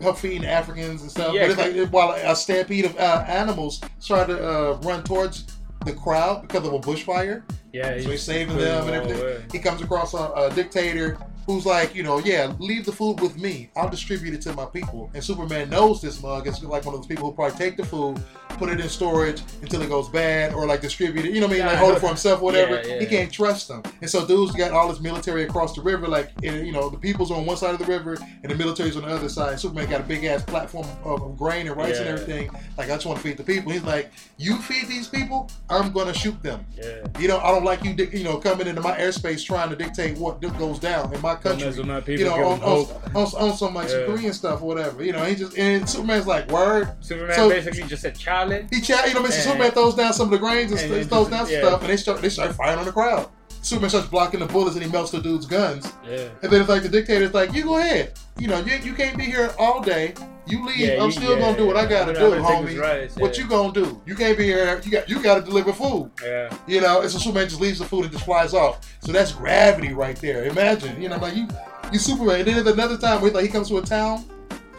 help 0.00 0.18
feeding 0.18 0.44
Africans 0.44 1.02
and 1.02 1.10
stuff. 1.10 1.32
Yeah, 1.32 1.46
but 1.46 1.58
it's 1.58 1.78
like, 1.78 1.88
while 1.90 2.10
a 2.10 2.34
stampede 2.34 2.86
of 2.86 2.96
uh, 2.96 3.24
animals 3.28 3.80
try 4.04 4.24
to 4.24 4.48
uh, 4.48 4.78
run 4.82 5.04
towards 5.04 5.46
the 5.84 5.92
crowd 5.92 6.42
because 6.42 6.66
of 6.66 6.72
a 6.72 6.78
bushfire, 6.78 7.42
Yeah, 7.72 7.98
so 8.00 8.10
he's 8.10 8.22
saving 8.22 8.56
them 8.58 8.86
and 8.86 8.94
everything. 8.94 9.44
He 9.50 9.58
comes 9.58 9.80
across 9.80 10.12
a, 10.14 10.32
a 10.36 10.52
dictator 10.54 11.18
who's 11.46 11.66
like, 11.66 11.94
you 11.94 12.02
know, 12.02 12.18
yeah, 12.18 12.52
leave 12.58 12.84
the 12.84 12.92
food 12.92 13.20
with 13.20 13.36
me. 13.38 13.70
I'll 13.76 13.90
distribute 13.90 14.34
it 14.34 14.42
to 14.42 14.52
my 14.52 14.66
people. 14.66 15.10
And 15.14 15.22
Superman 15.22 15.70
knows 15.70 16.00
this 16.00 16.22
mug. 16.22 16.46
It's 16.46 16.62
like 16.62 16.84
one 16.84 16.94
of 16.94 17.00
those 17.00 17.06
people 17.06 17.30
who 17.30 17.34
probably 17.34 17.58
take 17.58 17.76
the 17.76 17.84
food, 17.84 18.22
put 18.50 18.68
it 18.68 18.80
in 18.80 18.88
storage 18.88 19.42
until 19.60 19.82
it 19.82 19.88
goes 19.88 20.08
bad, 20.08 20.54
or 20.54 20.66
like 20.66 20.80
distribute 20.80 21.26
it. 21.26 21.32
You 21.32 21.40
know 21.40 21.46
what 21.46 21.54
I 21.54 21.58
mean? 21.58 21.66
Like 21.66 21.78
hold 21.78 21.96
it 21.96 22.00
for 22.00 22.08
himself, 22.08 22.40
or 22.40 22.44
whatever. 22.46 22.76
Yeah, 22.76 22.94
yeah. 22.94 23.00
He 23.00 23.06
can't 23.06 23.32
trust 23.32 23.68
them. 23.68 23.82
And 24.00 24.08
so 24.08 24.26
dude's 24.26 24.52
got 24.52 24.72
all 24.72 24.88
his 24.88 25.00
military 25.00 25.44
across 25.44 25.74
the 25.74 25.82
river. 25.82 26.06
Like, 26.06 26.30
eh, 26.42 26.62
you 26.62 26.72
know, 26.72 26.88
the 26.88 26.98
people's 26.98 27.30
on 27.30 27.44
one 27.46 27.56
side 27.56 27.72
of 27.72 27.78
the 27.78 27.86
river 27.86 28.16
and 28.42 28.50
the 28.50 28.54
military's 28.54 28.96
on 28.96 29.02
the 29.02 29.08
other 29.08 29.28
side. 29.28 29.58
Superman 29.58 29.90
got 29.90 30.00
a 30.00 30.04
big 30.04 30.24
ass 30.24 30.42
platform 30.42 30.86
of, 31.04 31.22
grain 31.38 31.66
and 31.66 31.76
rice 31.76 31.98
and 31.98 32.08
everything. 32.08 32.50
Like, 32.76 32.90
I 32.90 32.94
just 32.94 33.06
want 33.06 33.18
to 33.18 33.24
feed 33.24 33.36
the 33.36 33.42
people. 33.42 33.72
He's 33.72 33.82
like, 33.82 34.10
you 34.36 34.58
feed 34.58 34.86
these 34.86 35.08
people, 35.08 35.50
I'm 35.70 35.92
gonna 35.92 36.14
shoot 36.14 36.40
them. 36.42 36.64
Yeah. 36.76 37.06
You 37.18 37.28
know, 37.28 37.38
I 37.38 37.50
don't 37.50 37.64
like 37.64 37.82
you, 37.84 37.94
you 38.12 38.24
know, 38.24 38.36
coming 38.38 38.66
into 38.66 38.80
my 38.80 38.96
airspace 38.96 39.44
trying 39.44 39.70
to 39.70 39.76
dictate 39.76 40.18
what 40.18 40.40
goes 40.58 40.78
down 40.78 41.12
in 41.14 41.20
my 41.20 41.31
Don't 41.36 41.60
mess 41.60 41.76
with 41.76 41.86
my 41.86 42.00
people. 42.00 42.24
You 42.24 42.30
know, 42.30 42.44
on, 42.48 42.60
on, 42.62 42.86
on, 43.14 43.50
on 43.50 43.56
some 43.56 43.74
like 43.74 43.88
Yeah. 43.88 44.06
Korean 44.06 44.32
stuff 44.32 44.62
or 44.62 44.66
whatever. 44.66 45.02
You 45.04 45.12
know, 45.12 45.24
he 45.24 45.34
just 45.34 45.56
and 45.56 45.88
Superman's 45.88 46.26
like, 46.26 46.50
word. 46.50 46.90
Superman 47.00 47.36
so- 47.36 47.48
basically 47.48 47.84
just 47.84 48.02
said, 48.02 48.18
"Charlie." 48.18 48.66
He 48.70 48.80
chat, 48.80 49.08
you 49.08 49.14
know, 49.14 49.22
Mr. 49.22 49.42
Superman 49.44 49.70
throws 49.70 49.94
down 49.94 50.12
some 50.12 50.26
of 50.26 50.30
the 50.32 50.38
grains 50.38 50.72
and, 50.72 50.80
and 50.80 50.90
st- 50.90 51.08
throws 51.08 51.28
down 51.28 51.46
some 51.46 51.54
yeah. 51.54 51.60
stuff, 51.66 51.80
and 51.80 51.90
they 51.90 51.96
start 51.96 52.20
they 52.20 52.28
start 52.28 52.54
firing 52.54 52.78
on 52.78 52.84
the 52.84 52.92
crowd. 52.92 53.28
Superman 53.62 53.90
starts 53.90 54.08
blocking 54.08 54.40
the 54.40 54.46
bullets 54.46 54.74
and 54.76 54.84
he 54.84 54.90
melts 54.90 55.10
the 55.12 55.20
dude's 55.20 55.46
guns. 55.46 55.90
Yeah. 56.04 56.28
And 56.42 56.50
then 56.52 56.60
it's 56.60 56.68
like 56.68 56.82
the 56.82 56.88
dictator's 56.88 57.32
like, 57.32 57.54
you 57.54 57.62
go 57.62 57.78
ahead. 57.78 58.12
You 58.38 58.48
know, 58.48 58.58
you, 58.60 58.74
you 58.78 58.92
can't 58.92 59.16
be 59.16 59.24
here 59.24 59.54
all 59.58 59.80
day. 59.80 60.14
You 60.46 60.66
leave. 60.66 60.76
Yeah, 60.78 60.96
I'm 60.98 61.06
you- 61.06 61.12
still 61.12 61.34
yeah, 61.34 61.40
gonna 61.40 61.56
do 61.56 61.66
what 61.66 61.76
I 61.76 61.86
gotta 61.86 62.12
do, 62.12 62.20
homie. 62.20 62.76
right, 62.80 63.10
What 63.18 63.38
you 63.38 63.46
gonna 63.46 63.72
do? 63.72 64.02
You 64.04 64.16
can't 64.16 64.36
be 64.36 64.44
here. 64.44 64.80
You 64.84 64.90
got 64.90 65.08
you 65.08 65.22
got 65.22 65.36
to 65.36 65.42
deliver 65.42 65.72
food. 65.72 66.10
Yeah. 66.22 66.52
You 66.66 66.80
know, 66.80 67.02
and 67.02 67.10
so 67.10 67.18
Superman 67.18 67.48
just 67.48 67.60
leaves 67.60 67.78
the 67.78 67.84
food 67.84 68.02
and 68.04 68.12
just 68.12 68.24
flies 68.24 68.52
off. 68.52 68.80
So 69.00 69.12
that's 69.12 69.30
gravity 69.30 69.92
right 69.92 70.16
there. 70.16 70.44
Imagine, 70.46 71.00
you 71.00 71.08
know, 71.08 71.18
like 71.18 71.36
you, 71.36 71.46
you 71.92 72.00
Superman. 72.00 72.40
And 72.40 72.48
then 72.48 72.64
there's 72.64 72.74
another 72.76 72.98
time 72.98 73.20
where 73.22 73.30
like 73.30 73.44
he 73.44 73.50
comes 73.50 73.68
to 73.68 73.78
a 73.78 73.82
town, 73.82 74.24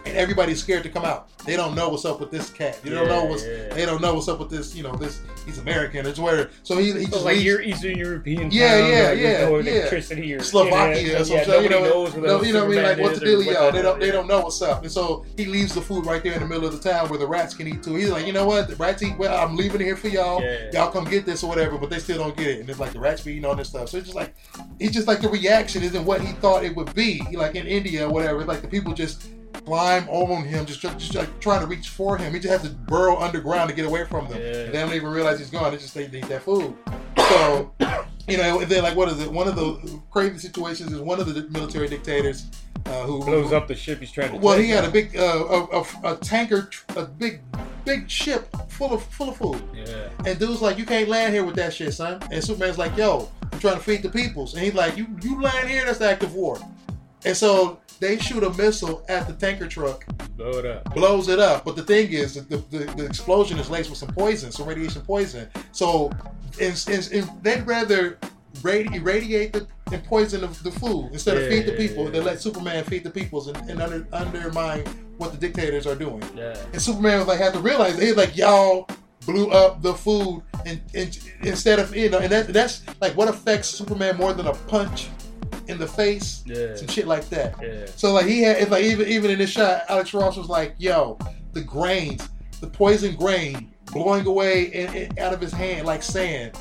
and 0.06 0.16
everybody's 0.16 0.60
scared 0.60 0.82
to 0.84 0.88
come 0.88 1.04
out. 1.04 1.28
They 1.44 1.56
don't 1.56 1.74
know 1.74 1.90
what's 1.90 2.04
up 2.06 2.20
with 2.20 2.30
this 2.30 2.48
cat. 2.50 2.80
They 2.82 2.90
don't 2.90 3.06
Yeah, 3.06 3.14
know 3.14 3.24
what's. 3.24 3.44
yeah. 3.44 3.68
They 3.74 3.84
don't 3.84 4.00
know 4.00 4.14
what's 4.14 4.28
up 4.28 4.38
with 4.38 4.48
this. 4.50 4.74
You 4.74 4.82
know, 4.82 4.96
this 4.96 5.20
he's 5.44 5.58
American. 5.58 6.06
It's 6.06 6.18
where. 6.18 6.50
So 6.62 6.78
he, 6.78 6.92
he 6.92 7.04
So 7.04 7.10
just 7.12 7.24
like 7.24 7.34
leaves. 7.34 7.44
your 7.44 7.60
Eastern 7.60 7.96
European 7.98 8.50
Yeah, 8.50 8.76
yeah, 8.88 9.08
like, 9.10 9.18
yeah, 9.18 9.40
no 9.48 9.58
yeah. 9.58 9.72
electricity 9.72 10.34
or 10.34 10.40
Slovakia 10.42 10.98
internet, 10.98 11.20
or 11.30 11.34
yeah, 11.34 11.44
shit, 11.44 11.62
you 11.62 11.68
know, 11.68 11.84
knows 11.84 12.16
no, 12.16 12.42
you 12.42 12.52
know 12.54 12.64
what 12.66 12.72
I 12.72 12.74
mean? 12.74 12.82
Like, 12.82 12.98
what's 12.98 13.18
the 13.20 13.26
deal, 13.26 13.42
y'all? 13.42 13.72
They 13.72 13.82
don't, 13.82 14.00
they 14.00 14.10
don't 14.10 14.26
know 14.26 14.40
what's 14.40 14.62
up, 14.62 14.82
and 14.82 14.90
so 14.92 15.24
he 15.36 15.44
leaves 15.44 15.74
the 15.74 15.82
food 15.82 16.06
right 16.06 16.22
there 16.22 16.32
in 16.32 16.40
the 16.40 16.46
middle 16.46 16.66
of 16.66 16.72
the 16.80 16.90
town 16.90 17.08
where 17.08 17.18
the 17.18 17.26
rats 17.26 17.54
can 17.54 17.68
eat 17.68 17.82
too. 17.82 17.94
He's 17.94 18.10
like, 18.10 18.26
you 18.26 18.32
know 18.32 18.46
what? 18.46 18.68
The 18.68 18.76
rats 18.76 19.02
eat 19.02 19.16
well. 19.18 19.36
I'm 19.46 19.56
leaving 19.56 19.80
it 19.80 19.84
here 19.84 19.96
for 19.96 20.08
y'all. 20.08 20.40
Yeah. 20.42 20.70
Y'all 20.72 20.90
come 20.90 21.04
get 21.04 21.26
this 21.26 21.42
or 21.42 21.48
whatever, 21.48 21.76
but 21.76 21.90
they 21.90 21.98
still 21.98 22.18
don't 22.18 22.36
get 22.36 22.46
it, 22.46 22.60
and 22.60 22.70
it's 22.70 22.80
like 22.80 22.92
the 22.92 23.00
rats 23.00 23.20
be 23.22 23.32
eating 23.32 23.44
all 23.44 23.54
this 23.54 23.68
stuff. 23.68 23.90
So 23.90 23.98
it's 23.98 24.06
just 24.06 24.16
like, 24.16 24.34
it's 24.78 24.92
just 24.94 25.06
like 25.08 25.20
the 25.20 25.28
reaction 25.28 25.82
isn't 25.82 26.04
what 26.04 26.20
he 26.22 26.32
thought 26.34 26.64
it 26.64 26.74
would 26.74 26.94
be. 26.94 27.22
Like 27.32 27.54
in 27.54 27.66
India 27.66 28.08
or 28.08 28.12
whatever, 28.12 28.44
like 28.44 28.62
the 28.62 28.68
people 28.68 28.94
just 28.94 29.28
climb 29.64 30.08
on 30.08 30.44
him, 30.44 30.66
just, 30.66 30.80
just 30.80 31.14
like 31.14 31.40
trying 31.40 31.60
to 31.60 31.66
reach 31.66 31.88
for 31.88 32.16
him. 32.16 32.34
He 32.34 32.40
just 32.40 32.62
has 32.62 32.70
to 32.70 32.76
burrow 32.76 33.18
underground 33.18 33.70
to 33.70 33.76
get 33.76 33.86
away 33.86 34.04
from 34.04 34.28
them. 34.28 34.38
Yeah. 34.38 34.46
And 34.46 34.74
they 34.74 34.80
don't 34.80 34.94
even 34.94 35.10
realize 35.10 35.38
he's 35.38 35.50
gone. 35.50 35.72
They 35.72 35.78
just 35.78 35.94
they 35.94 36.08
need 36.08 36.24
that 36.24 36.42
food. 36.42 36.76
So, 37.16 37.72
you 38.28 38.36
know, 38.36 38.60
and 38.60 38.70
then 38.70 38.82
like 38.82 38.96
what 38.96 39.08
is 39.08 39.20
it? 39.20 39.30
One 39.30 39.48
of 39.48 39.56
the 39.56 40.00
crazy 40.10 40.38
situations 40.38 40.92
is 40.92 41.00
one 41.00 41.20
of 41.20 41.32
the 41.32 41.48
military 41.50 41.88
dictators 41.88 42.46
uh, 42.86 43.02
who 43.04 43.24
blows 43.24 43.52
up 43.52 43.66
the 43.66 43.74
ship 43.74 44.00
he's 44.00 44.12
trying 44.12 44.32
to. 44.32 44.36
Well, 44.36 44.58
he 44.58 44.68
had 44.68 44.84
a 44.84 44.90
big 44.90 45.16
uh, 45.16 45.22
a, 45.22 45.80
a, 45.80 46.12
a 46.12 46.16
tanker, 46.16 46.68
a 46.96 47.04
big 47.04 47.40
big 47.84 48.10
ship 48.10 48.48
full 48.68 48.92
of 48.92 49.02
full 49.04 49.30
of 49.30 49.36
food. 49.36 49.62
Yeah. 49.74 50.08
And 50.26 50.38
dude's 50.38 50.60
like, 50.60 50.78
you 50.78 50.84
can't 50.84 51.08
land 51.08 51.34
here 51.34 51.44
with 51.44 51.56
that 51.56 51.72
shit, 51.72 51.94
son. 51.94 52.22
And 52.30 52.42
Superman's 52.42 52.78
like, 52.78 52.96
yo, 52.96 53.30
I'm 53.52 53.58
trying 53.58 53.76
to 53.76 53.80
feed 53.80 54.02
the 54.02 54.10
peoples. 54.10 54.54
And 54.54 54.62
he's 54.62 54.74
like, 54.74 54.96
you 54.96 55.06
you 55.22 55.40
land 55.40 55.68
here, 55.68 55.84
that's 55.84 56.00
active 56.00 56.34
war. 56.34 56.58
And 57.24 57.36
so 57.36 57.80
they 58.04 58.18
shoot 58.18 58.42
a 58.42 58.52
missile 58.52 59.02
at 59.08 59.26
the 59.26 59.32
tanker 59.32 59.66
truck, 59.66 60.04
Blow 60.36 60.50
it 60.50 60.66
up. 60.66 60.94
blows 60.94 61.28
it 61.28 61.38
up. 61.38 61.64
But 61.64 61.74
the 61.74 61.82
thing 61.82 62.12
is, 62.12 62.34
the, 62.34 62.58
the, 62.70 62.84
the 62.96 63.06
explosion 63.06 63.58
is 63.58 63.70
laced 63.70 63.88
with 63.88 63.98
some 63.98 64.10
poison, 64.10 64.52
some 64.52 64.68
radiation 64.68 65.00
poison. 65.00 65.48
So 65.72 66.10
in, 66.60 66.74
in, 66.88 67.00
in, 67.12 67.30
they'd 67.40 67.66
rather 67.66 68.18
radi- 68.56 68.94
irradiate 68.94 69.54
the, 69.54 69.66
and 69.90 70.04
poison 70.04 70.42
the, 70.42 70.48
the 70.62 70.70
food 70.70 71.10
instead 71.12 71.38
of 71.38 71.48
feed 71.48 71.64
the 71.64 71.72
yeah, 71.72 71.78
people. 71.78 72.04
yeah. 72.04 72.10
They 72.10 72.20
let 72.20 72.42
Superman 72.42 72.84
feed 72.84 73.04
the 73.04 73.10
peoples 73.10 73.46
and, 73.46 73.56
and 73.70 73.80
under, 73.80 74.06
undermine 74.12 74.84
what 75.16 75.32
the 75.32 75.38
dictators 75.38 75.86
are 75.86 75.94
doing. 75.94 76.22
Yeah. 76.36 76.56
And 76.74 76.82
Superman 76.82 77.20
was 77.20 77.28
like 77.28 77.38
had 77.38 77.54
to 77.54 77.60
realize 77.60 77.98
he's 77.98 78.16
like 78.16 78.36
y'all 78.36 78.86
blew 79.24 79.50
up 79.50 79.80
the 79.80 79.94
food 79.94 80.42
and, 80.66 80.78
and 80.94 81.18
instead 81.42 81.78
of 81.78 81.96
you 81.96 82.10
know 82.10 82.18
and 82.18 82.30
that, 82.30 82.48
that's 82.48 82.82
like 83.00 83.16
what 83.16 83.28
affects 83.28 83.68
Superman 83.70 84.18
more 84.18 84.34
than 84.34 84.46
a 84.46 84.52
punch 84.52 85.08
in 85.68 85.78
the 85.78 85.86
face, 85.86 86.42
Yeah. 86.46 86.74
some 86.74 86.88
shit 86.88 87.06
like 87.06 87.28
that. 87.30 87.54
Yeah. 87.62 87.86
So 87.96 88.12
like 88.12 88.26
he 88.26 88.42
had 88.42 88.56
it's 88.58 88.70
like 88.70 88.84
even 88.84 89.08
even 89.08 89.30
in 89.30 89.38
this 89.38 89.50
shot, 89.50 89.82
Alex 89.88 90.12
Ross 90.14 90.36
was 90.36 90.48
like, 90.48 90.74
yo, 90.78 91.18
the 91.52 91.60
grains, 91.62 92.28
the 92.60 92.66
poison 92.66 93.14
grain 93.16 93.72
blowing 93.92 94.26
away 94.26 94.64
in, 94.64 94.92
in- 94.94 95.18
out 95.18 95.32
of 95.32 95.40
his 95.40 95.52
hand 95.52 95.86
like 95.86 96.02
sand. 96.02 96.56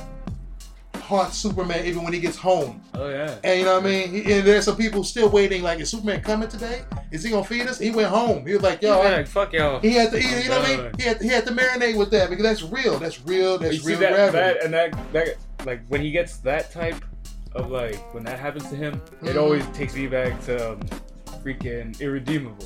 Haunts 0.96 1.38
Superman 1.38 1.86
even 1.86 2.02
when 2.04 2.14
he 2.14 2.20
gets 2.22 2.38
home. 2.38 2.82
Oh 2.94 3.10
yeah. 3.10 3.36
And 3.44 3.60
you 3.60 3.66
know 3.66 3.74
what 3.76 3.84
I 3.86 3.90
mean? 3.90 4.10
He- 4.24 4.32
And 4.34 4.48
there's 4.48 4.64
some 4.64 4.78
people 4.78 5.04
still 5.04 5.28
waiting, 5.30 5.62
like, 5.62 5.82
is 5.82 5.90
Superman 5.90 6.22
coming 6.22 6.48
today? 6.48 6.84
Is 7.12 7.24
he 7.24 7.30
gonna 7.30 7.44
feed 7.44 7.68
us? 7.68 7.78
He 7.78 7.92
went 7.92 8.08
home. 8.08 8.46
He 8.48 8.54
was 8.54 8.62
like, 8.64 8.82
yo, 8.82 9.00
like, 9.00 9.28
fuck 9.28 9.52
y'all. 9.52 9.82
he 9.82 9.92
had 9.92 10.12
to 10.12 10.18
eat, 10.18 10.44
you 10.44 10.50
know 10.50 10.60
what 10.60 10.68
I 10.70 10.78
mean? 10.78 10.80
Oh, 10.80 10.92
he 10.98 11.04
had, 11.04 11.22
he 11.22 11.28
had 11.28 11.46
to 11.48 11.52
marinate 11.52 11.98
with 11.98 12.10
that 12.12 12.30
because 12.30 12.44
that's 12.46 12.64
real. 12.64 13.00
That's 13.00 13.20
real. 13.26 13.58
That's 13.58 13.74
you 13.74 13.80
see 13.82 13.90
real 13.90 14.00
that, 14.00 14.32
that 14.32 14.64
and 14.64 14.74
that 14.74 15.14
that 15.14 15.36
like 15.66 15.82
when 15.90 16.00
he 16.02 16.10
gets 16.12 16.38
that 16.38 16.72
type 16.72 17.04
of 17.56 17.70
like 17.72 18.14
when 18.14 18.24
that 18.24 18.40
happens 18.40 18.68
to 18.70 18.76
him, 18.76 19.02
it 19.22 19.36
Mhm. 19.36 19.42
always 19.42 19.66
takes 19.68 19.96
me 19.96 20.08
back 20.08 20.44
to 20.46 20.72
um, 20.74 20.80
freaking 21.44 22.00
irredeemable. 22.02 22.66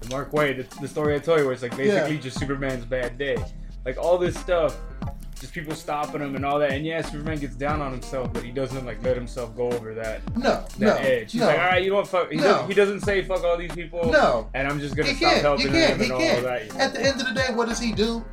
The 0.00 0.08
Mark 0.08 0.30
Waid, 0.32 0.68
the, 0.68 0.80
the 0.80 0.88
story 0.88 1.14
I 1.14 1.18
told 1.18 1.38
you, 1.40 1.44
where 1.44 1.52
it's 1.54 1.62
like 1.62 1.76
basically 1.76 2.18
just 2.18 2.38
Superman's 2.38 2.84
bad 2.84 3.18
day. 3.18 3.36
Like 3.84 3.96
all 3.98 4.18
this 4.18 4.36
stuff, 4.38 4.76
just 5.38 5.52
people 5.54 5.74
stopping 5.74 6.20
him 6.20 6.36
and 6.36 6.44
all 6.44 6.58
that. 6.58 6.72
And 6.72 6.84
yeah, 6.84 7.00
Superman 7.02 7.38
gets 7.38 7.54
down 7.56 7.80
on 7.80 7.92
himself, 7.92 8.32
but 8.32 8.42
he 8.42 8.50
doesn't 8.50 8.84
like 8.84 9.02
let 9.02 9.16
himself 9.16 9.56
go 9.56 9.70
over 9.70 9.94
that 9.94 10.20
no, 10.36 10.42
that 10.42 10.78
no, 10.78 10.94
edge. 10.96 11.32
He's 11.32 11.40
no, 11.40 11.46
like, 11.48 11.58
all 11.58 11.64
right, 11.66 11.82
you 11.82 11.90
don't 11.90 12.06
fuck. 12.06 12.30
He, 12.30 12.36
No. 12.36 12.42
doesn't, 12.44 12.68
he 12.68 12.74
doesn't 12.74 13.00
say 13.00 13.22
fuck 13.24 13.42
all 13.44 13.56
these 13.56 13.72
people. 13.72 14.10
no. 14.12 14.48
And 14.54 14.68
I'm 14.68 14.78
just 14.80 14.96
gonna 14.96 15.08
He 15.10 15.14
stop 15.16 15.32
helping 15.42 15.66
He 15.68 15.72
can't. 15.72 15.98
them 15.98 15.98
He 15.98 16.04
and 16.04 16.12
all 16.12 16.42
that. 16.42 16.76
At 16.76 16.92
the 16.92 17.00
end 17.02 17.20
of 17.20 17.26
the 17.26 17.34
day, 17.34 17.52
what 17.54 17.68
does 17.68 17.78
he 17.80 17.92
do? 17.92 18.24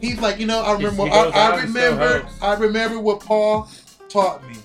He's 0.00 0.18
like, 0.20 0.38
you 0.38 0.46
know, 0.46 0.60
I 0.62 0.72
remember. 0.74 1.02
I, 1.04 1.28
I 1.28 1.62
remember. 1.62 2.26
I 2.42 2.54
remember 2.54 3.00
what 3.00 3.20
Paul 3.20 3.68
taught 4.08 4.46
me. 4.48 4.56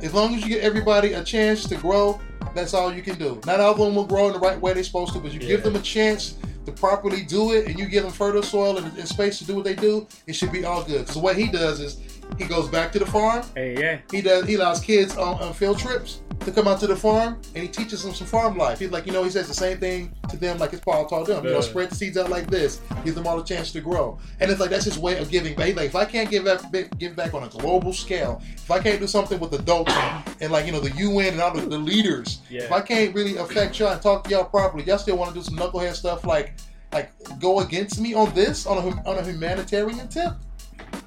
Yeah. 0.00 0.06
As 0.06 0.14
long 0.14 0.34
as 0.34 0.42
you 0.42 0.48
get 0.48 0.62
everybody 0.62 1.14
a 1.14 1.24
chance 1.24 1.66
to 1.68 1.76
grow, 1.76 2.20
that's 2.54 2.74
all 2.74 2.92
you 2.92 3.02
can 3.02 3.18
do. 3.18 3.40
Not 3.46 3.60
all 3.60 3.72
of 3.72 3.78
them 3.78 3.94
will 3.94 4.06
grow 4.06 4.26
in 4.28 4.32
the 4.32 4.38
right 4.38 4.60
way 4.60 4.72
they're 4.72 4.84
supposed 4.84 5.12
to, 5.14 5.20
but 5.20 5.32
you 5.32 5.38
give 5.38 5.62
them 5.62 5.76
a 5.76 5.80
chance 5.80 6.36
to 6.64 6.72
properly 6.72 7.22
do 7.22 7.52
it, 7.52 7.68
and 7.68 7.78
you 7.78 7.86
give 7.86 8.02
them 8.02 8.12
fertile 8.12 8.42
soil 8.42 8.76
and, 8.78 8.86
and 8.98 9.08
space 9.08 9.38
to 9.38 9.44
do 9.44 9.54
what 9.54 9.64
they 9.64 9.74
do. 9.74 10.06
It 10.26 10.34
should 10.34 10.50
be 10.50 10.64
all 10.64 10.82
good. 10.82 11.08
So 11.08 11.20
what 11.20 11.36
he 11.36 11.48
does 11.48 11.80
is 11.80 12.15
he 12.38 12.44
goes 12.44 12.68
back 12.68 12.92
to 12.92 12.98
the 12.98 13.06
farm. 13.06 13.44
Hey, 13.54 13.74
yeah. 13.78 13.98
He 14.10 14.20
does. 14.20 14.44
He 14.46 14.54
allows 14.56 14.80
kids 14.80 15.16
on, 15.16 15.40
on 15.40 15.52
field 15.54 15.78
trips. 15.78 16.20
to 16.40 16.52
come 16.52 16.68
out 16.68 16.78
to 16.78 16.86
the 16.86 16.94
farm 16.94 17.40
and 17.54 17.62
he 17.62 17.68
teaches 17.68 18.02
them 18.04 18.12
some 18.12 18.26
farm 18.26 18.58
life. 18.58 18.78
He's 18.78 18.90
like, 18.90 19.06
you 19.06 19.12
know, 19.12 19.24
he 19.24 19.30
says 19.30 19.48
the 19.48 19.54
same 19.54 19.78
thing 19.78 20.12
to 20.28 20.36
them 20.36 20.58
like 20.58 20.70
his 20.70 20.80
father 20.80 21.08
taught 21.08 21.26
them. 21.26 21.44
You 21.44 21.52
know, 21.52 21.60
spread 21.62 21.90
the 21.90 21.94
seeds 21.94 22.18
out 22.18 22.28
like 22.28 22.48
this, 22.50 22.80
give 23.04 23.14
them 23.14 23.26
all 23.26 23.40
a 23.40 23.44
chance 23.44 23.72
to 23.72 23.80
grow. 23.80 24.18
And 24.38 24.50
it's 24.50 24.60
like 24.60 24.68
that's 24.70 24.84
his 24.84 24.98
way 24.98 25.18
of 25.18 25.30
giving 25.30 25.54
back. 25.56 25.66
He's 25.68 25.76
like, 25.76 25.86
if 25.86 25.96
I 25.96 26.04
can't 26.04 26.28
give 26.30 26.44
back, 26.44 26.60
give 26.98 27.16
back 27.16 27.32
on 27.32 27.42
a 27.44 27.48
global 27.48 27.92
scale, 27.94 28.42
if 28.54 28.70
I 28.70 28.80
can't 28.80 29.00
do 29.00 29.06
something 29.06 29.40
with 29.40 29.54
adults 29.54 29.92
and, 29.96 30.36
and 30.42 30.52
like 30.52 30.66
you 30.66 30.72
know 30.72 30.80
the 30.80 30.94
UN 30.96 31.32
and 31.34 31.40
all 31.40 31.54
the, 31.54 31.62
the 31.62 31.78
leaders, 31.78 32.42
Yeah. 32.50 32.64
if 32.64 32.72
I 32.72 32.82
can't 32.82 33.14
really 33.14 33.36
affect 33.38 33.78
y'all 33.78 33.92
and 33.92 34.02
talk 34.02 34.24
to 34.24 34.30
y'all 34.30 34.44
properly, 34.44 34.84
y'all 34.84 34.98
still 34.98 35.16
want 35.16 35.32
to 35.32 35.34
do 35.34 35.42
some 35.42 35.56
knucklehead 35.56 35.94
stuff 35.94 36.24
like 36.26 36.52
like 36.92 37.10
go 37.40 37.60
against 37.60 37.98
me 38.00 38.12
on 38.14 38.32
this 38.34 38.66
on 38.66 38.76
a 38.78 39.08
on 39.08 39.16
a 39.18 39.22
humanitarian 39.24 40.06
tip. 40.08 40.32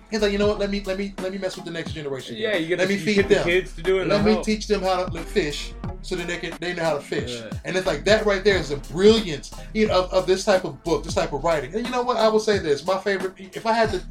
He's 0.10 0.22
like, 0.22 0.32
you 0.32 0.40
know 0.40 0.48
what? 0.48 0.60
Let 0.60 0.72
me 0.72 0.82
let 0.86 0.98
me 0.98 1.14
let 1.20 1.32
me 1.32 1.38
mess 1.38 1.56
with 1.56 1.66
the 1.66 1.72
next 1.72 1.92
generation. 1.92 2.36
Yeah, 2.36 2.56
you 2.56 2.68
get 2.68 2.80
let 2.80 2.88
the, 2.88 2.96
me 2.96 3.00
feed 3.00 3.16
get 3.16 3.30
the 3.30 3.36
them. 3.36 3.44
kids 3.44 3.76
to 3.76 3.84
do 3.84 4.00
it. 4.00 4.08
Let 4.08 4.26
me 4.26 4.32
help. 4.32 4.46
teach 4.46 4.68
them 4.68 4.82
how 4.82 5.06
to 5.06 5.22
fish 5.22 5.74
so 6.02 6.16
that 6.16 6.28
they 6.28 6.38
can 6.38 6.58
they 6.60 6.74
know 6.74 6.84
how 6.84 6.96
to 6.96 7.02
fish. 7.02 7.40
Yeah. 7.40 7.50
And 7.66 7.78
it's 7.78 7.86
like 7.86 8.06
that 8.06 8.26
right 8.26 8.44
there 8.44 8.58
is 8.58 8.70
the 8.70 8.78
brilliance 8.92 9.54
you 9.74 9.88
know, 9.88 10.04
of, 10.04 10.12
of 10.12 10.28
this 10.28 10.44
type 10.46 10.64
of 10.64 10.84
book, 10.84 11.04
this 11.04 11.14
type 11.14 11.32
of 11.34 11.44
writing. 11.44 11.76
And 11.76 11.86
you 11.86 11.92
know 11.92 12.02
what? 12.02 12.18
I 12.18 12.28
will 12.28 12.40
say 12.40 12.58
this: 12.58 12.86
my 12.86 12.98
favorite. 12.98 13.34
If 13.38 13.68
I 13.68 13.74
had 13.74 13.92
to, 13.92 14.02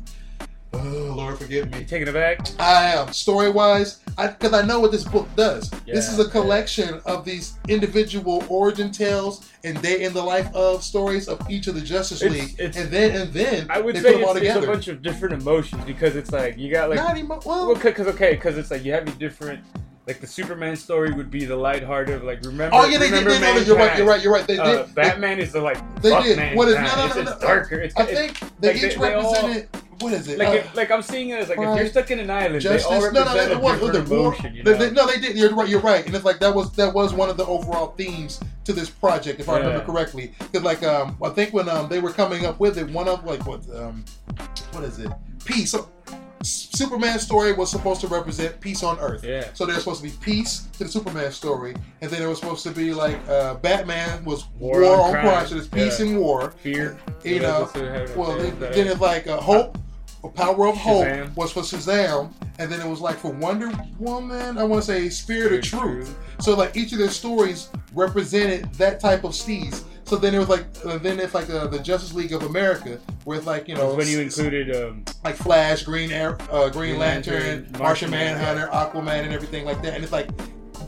oh 0.75 1.15
Lord, 1.17 1.39
forgive 1.39 1.71
me. 1.73 1.85
Taking 1.85 2.09
it 2.09 2.15
back? 2.15 2.41
I 2.61 2.93
am 2.95 3.13
story 3.13 3.51
wise, 3.51 4.01
because 4.17 4.53
I, 4.53 4.65
know 4.65 4.81
what 4.81 4.93
this 4.93 5.05
book 5.05 5.29
does. 5.37 5.71
this 5.87 6.11
is 6.13 6.19
a 6.19 6.25
yeah. 6.25 6.31
collection 6.31 7.01
of 7.07 7.25
these 7.25 7.59
individual 7.69 8.45
origin 8.49 8.91
tales 8.91 9.51
and 9.65 9.81
day 9.83 10.03
in 10.05 10.13
the 10.13 10.23
life 10.23 10.53
of 10.55 10.83
stories 10.83 11.29
of 11.29 11.41
each 11.51 11.67
of 11.67 11.75
the 11.75 11.81
Justice 11.81 12.23
It's- 12.23 12.41
League, 12.41 12.55
it's- 12.61 12.77
and 12.77 12.91
then 12.91 13.21
and 13.21 13.33
then 13.33 13.67
I 13.71 13.81
would 13.81 13.95
they 13.97 14.01
say 14.01 14.13
put 14.13 14.19
them 14.21 14.29
all 14.29 14.37
it's, 14.37 14.47
it's 14.47 14.65
a 14.65 14.69
bunch 14.69 14.89
of 14.89 15.03
different 15.03 15.41
emotions 15.43 15.85
because 15.85 16.17
it's 16.17 16.33
like 16.33 16.59
you 16.59 16.71
got 16.71 16.91
like 16.91 16.99
Not 16.99 17.17
emo- 17.17 17.41
well, 17.45 17.75
because 17.75 18.07
okay, 18.09 18.33
because 18.35 18.59
it's 18.59 18.71
like 18.71 18.85
you 18.85 18.93
have 18.93 19.07
these 19.07 19.15
different. 19.17 19.65
Like 20.07 20.23
the 20.23 20.27
Superman 20.27 20.75
story 20.75 21.13
would 21.13 21.31
be 21.31 21.45
the 21.45 21.55
lighthearted, 21.55 22.25
like 22.25 22.43
remember. 22.43 22.75
oh 22.75 22.87
yeah, 22.87 22.97
they 22.97 23.11
did. 23.11 23.27
They, 23.27 23.41
no, 23.41 23.59
you're 23.59 23.77
right. 23.77 23.99
You're 23.99 24.07
right. 24.07 24.23
You're 24.23 24.33
right. 24.33 24.47
They 24.47 24.57
Uh, 24.59 24.77
did. 24.79 24.87
they- 24.95 25.03
Batman 25.03 25.39
is 25.39 25.53
the 25.53 25.61
like 25.61 25.77
They 26.01 26.19
did. 26.23 26.39
man. 26.39 26.57
What 26.57 26.69
is- 26.69 26.77
no, 26.77 26.81
no, 26.83 27.05
it's, 27.05 27.15
no, 27.17 27.23
no. 27.25 27.39
darker. 27.39 27.75
It's, 27.79 27.95
I 27.95 28.07
think 28.07 28.39
they 28.59 28.69
like, 28.69 28.77
each 28.77 28.83
they- 28.83 28.89
they 28.89 28.97
represented. 28.97 29.69
What 30.01 30.13
is 30.13 30.29
it? 30.29 30.39
like 30.39 30.65
Uh, 30.65 30.69
like 30.75 30.91
I'm 30.91 31.03
seeing 31.03 31.31
it 31.31 31.41
as 31.41 31.49
like 31.49 31.59
if 31.59 31.77
you're 31.79 31.87
stuck 31.89 32.11
in 32.11 32.21
an 32.21 32.31
island, 32.31 32.61
Justice. 32.61 32.89
they 32.89 32.95
all 32.95 33.01
No, 33.13 33.25
no, 33.25 33.35
represent 33.35 33.63
no, 33.63 33.69
a 33.69 33.93
different 33.93 34.09
war- 34.11 34.21
emotion. 34.21 34.55
You 34.55 34.63
they- 34.63 34.73
know? 34.73 34.79
they- 34.79 34.91
no, 34.91 35.07
they 35.07 35.19
did. 35.21 35.37
You're 35.37 35.55
right. 35.55 35.69
You're 35.69 35.81
right. 35.81 36.05
And 36.07 36.15
it's 36.15 36.25
like 36.25 36.39
that 36.41 36.55
was 36.55 36.71
that 36.73 36.93
was 36.95 37.13
one 37.15 37.29
of 37.31 37.37
the 37.37 37.47
overall 37.47 37.89
themes 37.97 38.41
to 38.65 38.73
this 38.73 38.91
project, 38.91 39.41
if 39.41 39.49
I 39.49 39.59
remember 39.59 39.85
correctly. 39.85 40.33
Because 40.39 40.63
like 40.63 40.83
um, 40.83 41.17
I 41.23 41.31
think 41.31 41.53
when 41.53 41.69
um 41.69 41.89
they 41.89 42.01
were 42.01 42.13
coming 42.13 42.47
up 42.47 42.61
with 42.61 42.79
it, 42.79 42.89
one 42.91 43.09
of 43.09 43.25
like 43.25 43.47
what 43.47 43.61
um, 43.75 44.05
what 44.73 44.85
is 44.85 44.99
it? 44.99 45.11
Peace. 45.45 45.71
So, 45.71 45.89
Superman's 46.43 47.23
story 47.23 47.53
was 47.53 47.69
supposed 47.71 48.01
to 48.01 48.07
represent 48.07 48.61
peace 48.61 48.83
on 48.85 48.97
Earth. 49.01 49.25
Yeah. 49.25 49.49
So 49.55 49.67
there's 49.67 49.81
supposed 49.81 50.03
to 50.05 50.09
be 50.09 50.15
peace 50.21 50.69
to 50.75 50.85
the 50.85 50.89
Superman 50.89 51.33
story, 51.33 51.75
and 52.01 52.11
then 52.11 52.23
it 52.23 52.27
was 52.27 52.39
supposed 52.39 52.63
to 52.63 52.71
be 52.71 52.95
like 52.95 53.19
uh, 53.29 53.55
Batman 53.55 54.25
was 54.25 54.45
war, 54.59 54.83
War 54.83 55.01
on 55.01 55.11
crime. 55.13 55.25
crime. 55.27 55.47
So 55.49 55.55
there's 55.57 55.67
peace 55.67 55.99
Yeah. 55.99 56.07
and 56.07 56.19
war. 56.21 56.53
Fear. 56.63 56.97
You 57.25 57.35
Yeah, 57.37 57.41
know, 57.43 57.59
that's 57.65 57.75
what 57.75 57.85
happened. 57.85 58.17
Well, 58.17 58.39
then, 58.39 58.61
then 58.61 58.87
it's 58.87 59.01
like 59.01 59.27
uh, 59.27 59.39
hope, 59.39 59.79
or 60.23 60.31
power 60.31 60.69
of 60.69 60.77
hope 60.77 61.37
was 61.37 61.53
for 61.53 61.61
Shazam, 61.61 62.33
and 62.59 62.71
then 62.71 62.81
it 62.81 62.89
was 62.89 63.01
like 63.01 63.17
for 63.17 63.33
Wonder 63.33 63.71
Woman. 63.99 64.59
I 64.59 64.65
want 64.65 64.83
to 64.83 64.87
say 64.87 65.09
Spirit 65.09 65.53
of 65.53 65.65
Spirit 65.65 65.65
of 65.65 65.65
Truth. 65.65 66.07
Truth. 66.07 66.19
So 66.41 66.55
like 66.57 66.77
each 66.77 66.93
of 66.93 66.99
their 66.99 67.11
stories 67.11 67.69
represented 67.95 68.73
that 68.75 69.01
type 69.01 69.25
of 69.25 69.33
steez. 69.33 69.85
So 70.05 70.17
then 70.17 70.35
it 70.35 70.39
was 70.39 70.49
like 70.49 70.65
uh, 70.85 70.99
then 70.99 71.21
it's 71.21 71.35
like 71.35 71.51
uh, 71.51 71.67
the 71.67 71.79
Justice 71.79 72.15
League 72.15 72.33
of 72.33 72.43
America, 72.43 72.99
where 73.25 73.37
it's 73.37 73.47
like 73.47 73.69
you 73.69 73.75
know 73.75 73.95
when 73.95 74.09
you 74.09 74.21
included 74.21 74.75
um, 74.75 75.05
like 75.23 75.37
Flash, 75.37 75.83
Green 75.83 76.11
Air, 76.11 76.39
uh, 76.51 76.71
Green, 76.71 76.91
Green 76.91 76.99
Lantern, 76.99 77.35
Lantern, 77.35 77.73
Martian 77.79 78.11
Martian 78.11 78.11
Manhunter, 78.11 78.69
Aquaman, 78.69 79.25
and 79.25 79.33
everything 79.35 79.67
like 79.67 79.83
that. 79.83 79.95
And 79.95 80.03
it's 80.03 80.13
like 80.13 80.31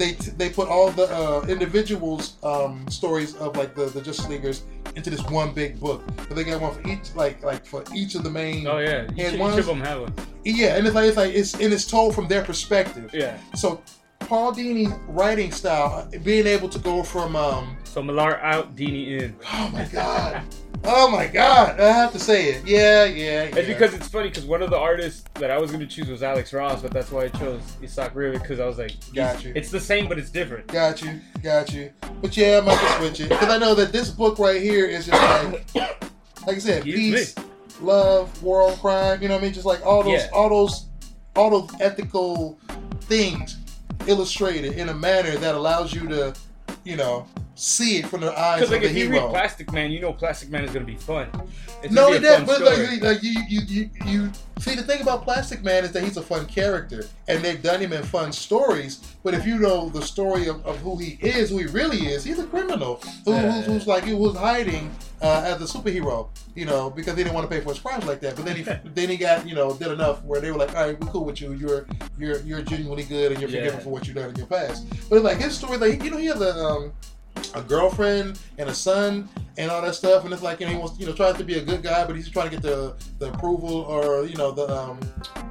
they 0.01 0.13
they 0.41 0.49
put 0.51 0.69
all 0.69 0.91
the 0.91 1.05
uh, 1.15 1.45
individuals' 1.49 2.37
um, 2.43 2.85
stories 2.89 3.37
of 3.37 3.57
like 3.57 3.75
the, 3.75 3.87
the 3.87 4.01
Justice 4.01 4.29
Leaguers 4.29 4.63
into 4.97 5.11
this 5.11 5.23
one 5.31 5.53
big 5.53 5.79
book. 5.79 6.03
But 6.17 6.35
they 6.35 6.43
got 6.45 6.61
one 6.61 6.75
for 6.75 6.89
each 6.89 7.15
like 7.15 7.43
like 7.45 7.65
for 7.67 7.85
each 7.95 8.15
of 8.17 8.25
the 8.25 8.31
main. 8.31 8.67
oh 8.67 8.79
yeah, 8.79 9.05
each, 9.13 9.21
Had 9.21 9.35
each 9.35 9.41
ones- 9.41 9.59
of 9.59 9.67
them 9.67 9.81
have 9.83 10.01
one. 10.01 10.15
Yeah, 10.45 10.77
and 10.77 10.87
it's 10.87 10.95
like 10.97 11.07
it's 11.07 11.17
like 11.17 11.35
it's 11.35 11.55
and 11.55 11.73
it's 11.73 11.85
told 11.87 12.15
from 12.15 12.27
their 12.27 12.43
perspective. 12.43 13.11
Yeah. 13.13 13.37
So 13.55 13.83
Paul 14.21 14.53
Dini's 14.55 14.93
writing 15.09 15.51
style, 15.53 16.09
being 16.25 16.47
able 16.47 16.69
to 16.71 16.79
go 16.79 17.03
from 17.03 17.37
um, 17.37 17.77
So 17.85 18.03
Millar 18.03 18.39
out, 18.41 18.75
Dini 18.77 19.21
in. 19.21 19.37
oh 19.53 19.71
my 19.73 19.85
god, 19.87 20.43
oh 20.85 21.11
my 21.11 21.27
god, 21.27 21.79
I 21.81 21.93
have 21.93 22.13
to 22.13 22.19
say 22.19 22.51
it. 22.51 22.67
Yeah, 22.67 23.05
yeah, 23.05 23.45
yeah. 23.45 23.57
It's 23.57 23.69
because 23.69 23.95
it's 23.95 24.09
funny 24.09 24.29
because 24.29 24.45
one 24.45 24.63
of 24.63 24.71
the 24.71 24.79
artists 24.79 25.25
that 25.35 25.51
I 25.51 25.59
was 25.59 25.71
gonna 25.71 25.87
choose 25.87 26.09
was 26.09 26.23
Alex 26.23 26.53
Ross, 26.53 26.83
but 26.83 26.91
that's 26.91 27.11
why 27.11 27.25
I 27.25 27.29
chose 27.29 27.61
Isaac 27.83 28.15
River 28.15 28.39
because 28.39 28.61
I 28.61 28.67
was 28.67 28.79
like, 28.79 28.93
Got 29.15 29.45
you. 29.45 29.53
It's 29.55 29.71
the 29.71 29.81
same, 29.81 30.09
but 30.09 30.19
it's 30.19 30.31
different. 30.31 30.67
Got 30.69 31.03
you, 31.03 31.21
got 31.43 31.73
you. 31.73 31.91
But 32.23 32.37
yeah, 32.37 32.59
I 32.59 32.61
might 32.67 32.81
just 32.81 32.97
switch 32.99 33.21
it 33.21 33.29
because 33.29 33.49
I 33.49 33.59
know 33.59 33.75
that 33.75 33.93
this 33.93 34.11
book 34.11 34.39
right 34.39 34.61
here 34.61 34.87
is 34.87 35.07
just 35.07 35.23
like, 35.23 35.75
like 36.47 36.57
I 36.57 36.59
said, 36.59 36.87
Excuse 36.87 37.35
peace, 37.35 37.45
love, 37.81 38.43
war 38.43 38.63
on 38.71 38.77
crime. 38.79 39.23
You 39.23 39.29
know 39.29 39.35
what 39.35 39.41
I 39.43 39.45
mean? 39.45 39.53
Just 39.55 39.67
like 39.67 39.85
all 39.85 40.03
those, 40.03 40.13
Yeah. 40.13 40.29
all 40.33 40.49
those, 40.49 40.87
all 41.37 41.51
those 41.51 41.71
ethical 41.81 42.59
things 43.03 43.57
illustrated 44.07 44.73
in 44.75 44.89
a 44.89 44.95
manner 44.95 45.37
that 45.37 45.55
allows 45.55 45.93
you 45.95 46.09
to, 46.09 46.35
you 46.85 46.97
know, 46.97 47.27
see 47.61 47.99
it 47.99 48.07
from 48.07 48.23
the 48.23 48.39
eyes 48.39 48.63
of 48.63 48.71
like 48.71 48.81
the 48.81 48.89
hero. 48.89 48.89
Because 48.89 48.97
if 48.97 49.05
you 49.05 49.11
read 49.27 49.31
Plastic 49.31 49.73
Man, 49.73 49.91
you 49.91 50.01
know 50.01 50.13
Plastic 50.15 50.49
Man 50.49 50.65
is 50.65 50.73
gonna 50.73 50.87
be 50.87 50.97
fun. 50.97 51.29
It's 51.83 51.93
no, 51.93 52.13
it 52.13 52.23
fun 52.23 52.47
But 52.47 52.63
like, 52.63 53.03
like 53.03 53.23
you, 53.23 53.35
you, 53.49 53.61
you, 53.67 53.91
you 54.07 54.33
see 54.59 54.75
the 54.75 54.83
thing 54.83 55.03
about 55.03 55.25
Plastic 55.25 55.63
Man 55.63 55.85
is 55.85 55.93
that 55.93 56.03
he's 56.03 56.17
a 56.17 56.23
fun 56.23 56.47
character, 56.47 57.05
and 57.29 57.43
they've 57.45 57.63
done 57.63 57.81
him 57.81 57.93
in 57.93 58.03
fun 58.03 58.33
stories. 58.33 59.01
But 59.23 59.35
if 59.35 59.47
you 59.47 59.59
know 59.59 59.91
the 59.91 60.01
story 60.01 60.47
of, 60.47 60.65
of 60.65 60.79
who 60.79 60.97
he 60.97 61.19
is, 61.21 61.51
who 61.51 61.59
he 61.59 61.67
really 61.67 62.07
is, 62.07 62.25
he's 62.25 62.39
a 62.39 62.47
criminal 62.47 63.03
who, 63.27 63.33
Yeah. 63.33 63.53
who's, 63.53 63.67
who's 63.67 63.87
like 63.87 64.05
he 64.05 64.15
was 64.15 64.37
hiding 64.37 64.91
uh, 65.21 65.43
as 65.45 65.61
a 65.61 65.79
superhero, 65.79 66.29
you 66.55 66.65
know, 66.65 66.89
because 66.89 67.15
he 67.17 67.23
didn't 67.25 67.35
want 67.35 67.49
to 67.49 67.55
pay 67.55 67.63
for 67.63 67.71
his 67.71 67.79
crimes 67.79 68.07
like 68.07 68.21
that. 68.21 68.37
But 68.37 68.47
then 68.47 68.57
he 68.57 68.63
then 68.95 69.09
he 69.11 69.19
got 69.19 69.47
you 69.47 69.55
know 69.55 69.75
did 69.75 69.89
enough 69.89 70.25
where 70.25 70.41
they 70.41 70.51
were 70.51 70.59
like, 70.59 70.75
all 70.75 70.87
right, 70.87 70.99
we're 70.99 71.09
cool 71.13 71.27
with 71.27 71.43
you. 71.43 71.53
You're 71.53 71.87
you're 72.19 72.41
you're 72.41 72.63
genuinely 72.63 73.05
good, 73.05 73.33
and 73.33 73.41
you're 73.41 73.51
Yeah. 73.51 73.59
forgiven 73.61 73.81
for 73.81 73.91
what 73.91 74.07
you've 74.07 74.17
done 74.17 74.31
in 74.31 74.37
your 74.37 74.47
past. 74.47 74.87
But 75.11 75.23
like 75.23 75.37
his 75.39 75.55
story, 75.57 75.77
like 75.77 76.03
you 76.03 76.11
know, 76.11 76.17
he 76.17 76.27
has 76.27 76.41
a 76.41 76.55
um, 76.65 76.93
a 77.55 77.63
girlfriend 77.63 78.39
and 78.59 78.69
a 78.69 78.75
son 78.75 79.29
and 79.59 79.71
all 79.71 79.83
that 79.83 79.95
stuff, 79.95 80.25
and 80.25 80.33
it's 80.33 80.43
like 80.43 80.61
you 80.61 80.67
know 80.67 80.73
he 80.73 80.79
wants 80.79 80.99
you 80.99 81.07
know 81.07 81.13
tries 81.13 81.37
to 81.37 81.45
be 81.45 81.55
a 81.59 81.65
good 81.65 81.83
guy, 81.83 82.05
but 82.07 82.17
he's 82.17 82.29
trying 82.29 82.51
to 82.51 82.57
get 82.57 82.63
the 82.63 82.95
the 83.19 83.33
approval 83.33 83.83
or 83.83 84.25
you 84.25 84.37
know 84.37 84.51
the 84.53 84.69
um 84.75 84.99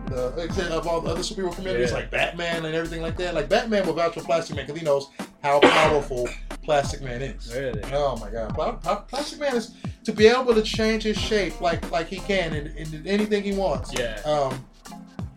the 0.08 0.30
extent 0.44 0.72
of 0.72 0.88
all 0.88 1.02
the 1.02 1.10
other 1.10 1.22
superhero 1.22 1.54
communities 1.54 1.92
Yeah. 1.92 1.98
like 1.98 2.10
Batman 2.12 2.66
and 2.66 2.74
everything 2.76 3.02
like 3.02 3.16
that. 3.18 3.36
Like 3.36 3.50
Batman 3.50 3.86
will 3.86 3.94
vouch 3.94 4.14
for 4.16 4.22
Plastic 4.22 4.56
Man 4.56 4.66
because 4.66 4.80
he 4.80 4.86
knows 4.86 5.08
how 5.44 5.60
powerful 5.60 6.28
Plastic 6.64 7.02
Man 7.02 7.22
is. 7.22 7.54
Really? 7.56 7.82
Oh 7.94 8.18
my 8.18 8.30
God, 8.30 8.54
Pla- 8.56 8.72
Pla- 8.74 9.02
Plastic 9.02 9.40
Man 9.40 9.56
is 9.56 9.76
to 10.06 10.12
be 10.12 10.28
able 10.28 10.56
to 10.56 10.62
change 10.62 11.04
his 11.04 11.18
shape 11.18 11.60
like 11.62 11.90
like 11.92 12.08
he 12.08 12.18
can 12.18 12.54
in 12.54 13.08
anything 13.08 13.44
he 13.44 13.54
wants. 13.54 13.94
Yeah. 13.98 14.20
Um, 14.26 14.66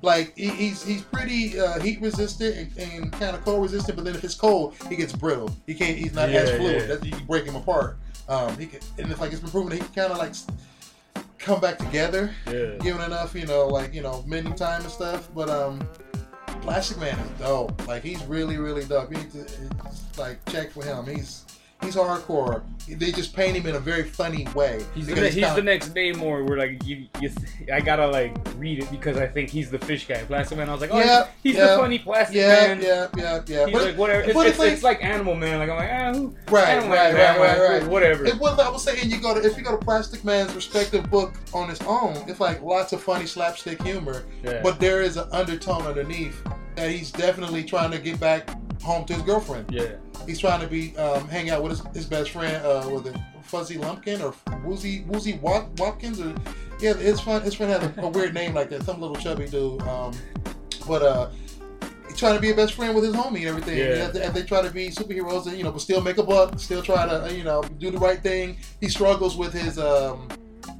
like 0.02 0.36
he, 0.36 0.48
he's 0.48 0.84
he's 0.84 1.02
pretty 1.02 1.58
uh, 1.58 1.78
heat 1.80 2.00
resistant 2.00 2.56
and, 2.76 2.92
and 2.92 3.12
kind 3.12 3.34
of 3.36 3.44
cold 3.44 3.62
resistant, 3.62 3.96
but 3.96 4.04
then 4.04 4.14
if 4.14 4.22
it's 4.24 4.34
cold, 4.34 4.74
he 4.88 4.96
gets 4.96 5.12
brittle. 5.14 5.50
He 5.66 5.74
can't. 5.74 5.96
He's 5.96 6.12
not 6.12 6.28
as 6.28 6.50
fluid. 6.50 6.88
yeah. 6.88 6.96
You 7.08 7.12
can 7.16 7.26
break 7.26 7.44
him 7.44 7.56
apart. 7.56 7.96
Um, 8.28 8.56
he 8.58 8.66
can, 8.66 8.80
and 8.98 9.10
it's 9.10 9.20
like 9.20 9.32
it's 9.32 9.40
been 9.40 9.50
proven 9.50 9.70
that 9.70 9.76
he 9.76 9.82
can 9.82 9.94
kind 10.08 10.12
of 10.12 10.18
like 10.18 10.34
come 11.38 11.60
back 11.60 11.78
together, 11.78 12.30
Yeah. 12.46 12.76
given 12.80 13.02
enough, 13.02 13.34
you 13.34 13.46
know, 13.46 13.66
like 13.68 13.92
you 13.94 14.02
know, 14.02 14.22
mending 14.26 14.54
time 14.54 14.82
and 14.82 14.90
stuff. 14.90 15.28
But 15.34 15.48
um, 15.48 15.86
Plastic 16.62 16.98
Man 16.98 17.18
is 17.18 17.30
dope. 17.40 17.86
Like 17.88 18.02
he's 18.02 18.22
really 18.24 18.58
really 18.58 18.84
dope. 18.84 19.10
You 19.10 19.18
need 19.18 19.30
to 19.32 19.46
like 20.20 20.44
check 20.50 20.70
for 20.70 20.84
him. 20.84 21.06
He's 21.06 21.44
he's 21.82 21.96
hardcore. 21.96 22.62
They 22.88 23.12
just 23.12 23.34
paint 23.34 23.56
him 23.56 23.64
in 23.66 23.76
a 23.76 23.80
very 23.80 24.02
funny 24.02 24.46
way. 24.56 24.84
He's, 24.94 25.06
the, 25.06 25.14
he's 25.14 25.34
kinda- 25.34 25.54
the 25.54 25.62
next 25.62 25.94
Namor 25.94 26.46
where 26.48 26.58
like 26.58 26.84
you, 26.84 27.06
you 27.20 27.30
I 27.72 27.80
gotta 27.80 28.08
like 28.08 28.36
read 28.56 28.80
it 28.82 28.90
because 28.90 29.16
I 29.16 29.26
think 29.28 29.50
he's 29.50 29.70
the 29.70 29.78
fish 29.78 30.06
guy. 30.08 30.22
Plastic 30.24 30.58
Man. 30.58 30.68
I 30.68 30.72
was 30.72 30.80
like, 30.80 30.90
oh, 30.92 30.98
Yeah, 30.98 31.28
he's 31.44 31.54
yeah, 31.54 31.68
the 31.68 31.76
funny 31.76 31.98
plastic 32.00 32.36
Yeah, 32.36 32.48
man. 32.48 32.82
yeah, 32.82 33.06
yeah, 33.16 33.40
yeah. 33.46 33.64
He's 33.66 33.72
But- 33.74 33.84
like 33.84 33.96
whatever. 33.96 34.22
It's, 34.22 34.36
it's, 34.36 34.58
like- 34.58 34.72
it's 34.72 34.82
like 34.82 35.04
Animal 35.04 35.36
Man. 35.36 35.58
Like 35.60 35.70
I'm 35.70 35.76
like, 35.76 35.90
ah, 35.92 36.12
who? 36.18 36.34
Right, 36.54 36.68
Animal 36.68 36.90
right, 36.96 37.14
Man, 37.14 37.38
right, 37.40 37.58
right, 37.58 37.80
right. 37.80 37.86
Whatever. 37.88 38.24
It 38.26 38.38
was 38.38 38.58
I 38.58 38.68
was 38.68 38.82
saying 38.82 39.08
you 39.10 39.20
go 39.20 39.32
to 39.40 39.46
if 39.46 39.56
you 39.56 39.62
go 39.62 39.70
to 39.76 39.84
Plastic 39.84 40.24
Man's 40.24 40.52
respective 40.54 41.08
book 41.08 41.34
on 41.54 41.70
its 41.70 41.80
own, 41.82 42.16
it's 42.28 42.40
like 42.40 42.62
lots 42.62 42.92
of 42.92 43.00
funny 43.02 43.26
slapstick 43.26 43.80
humor, 43.82 44.24
Yeah. 44.42 44.60
but 44.62 44.80
there 44.80 45.02
is 45.02 45.16
an 45.16 45.28
undertone 45.32 45.82
underneath 45.86 46.42
that 46.74 46.90
he's 46.90 47.10
definitely 47.12 47.62
trying 47.62 47.90
to 47.90 47.98
get 47.98 48.18
back 48.18 48.48
home 48.82 49.04
to 49.06 49.14
his 49.14 49.22
girlfriend. 49.22 49.70
yeah. 49.70 49.96
He's 50.26 50.38
trying 50.38 50.60
to 50.60 50.68
be 50.68 50.96
um, 50.98 51.28
hang 51.28 51.50
out 51.50 51.62
with 51.62 51.72
his, 51.72 51.96
his 51.96 52.06
best 52.06 52.30
friend, 52.30 52.64
uh, 52.64 52.88
was 52.88 53.06
it 53.06 53.16
Fuzzy 53.42 53.76
Lumpkin 53.76 54.22
or 54.22 54.34
Woozy 54.64 55.04
Woozy 55.08 55.34
Wat, 55.34 55.68
Watkins 55.78 56.20
or 56.20 56.34
yeah, 56.80 56.94
his 56.94 57.20
friend 57.20 57.44
his 57.44 57.54
friend 57.54 57.72
had 57.72 57.98
a, 57.98 58.02
a 58.02 58.08
weird 58.08 58.34
name 58.34 58.54
like 58.54 58.68
that, 58.70 58.82
some 58.82 59.00
little 59.00 59.16
chubby 59.16 59.46
dude. 59.46 59.82
Um, 59.82 60.12
but 60.86 61.02
uh, 61.02 61.30
he's 62.08 62.16
trying 62.16 62.34
to 62.34 62.40
be 62.40 62.50
a 62.50 62.54
best 62.54 62.74
friend 62.74 62.94
with 62.94 63.04
his 63.04 63.14
homie 63.14 63.38
and 63.38 63.46
everything. 63.46 63.78
Yeah. 63.78 63.84
As, 63.84 64.16
as 64.16 64.32
they 64.32 64.42
try 64.42 64.62
to 64.62 64.70
be 64.70 64.88
superheroes 64.88 65.46
and 65.46 65.56
you 65.56 65.64
know, 65.64 65.72
but 65.72 65.80
still 65.80 66.00
make 66.00 66.18
a 66.18 66.22
buck, 66.22 66.58
still 66.58 66.82
try 66.82 67.06
to 67.06 67.34
you 67.34 67.44
know 67.44 67.62
do 67.78 67.90
the 67.90 67.98
right 67.98 68.22
thing. 68.22 68.56
He 68.80 68.88
struggles 68.88 69.36
with 69.36 69.52
his 69.52 69.78
um, 69.78 70.28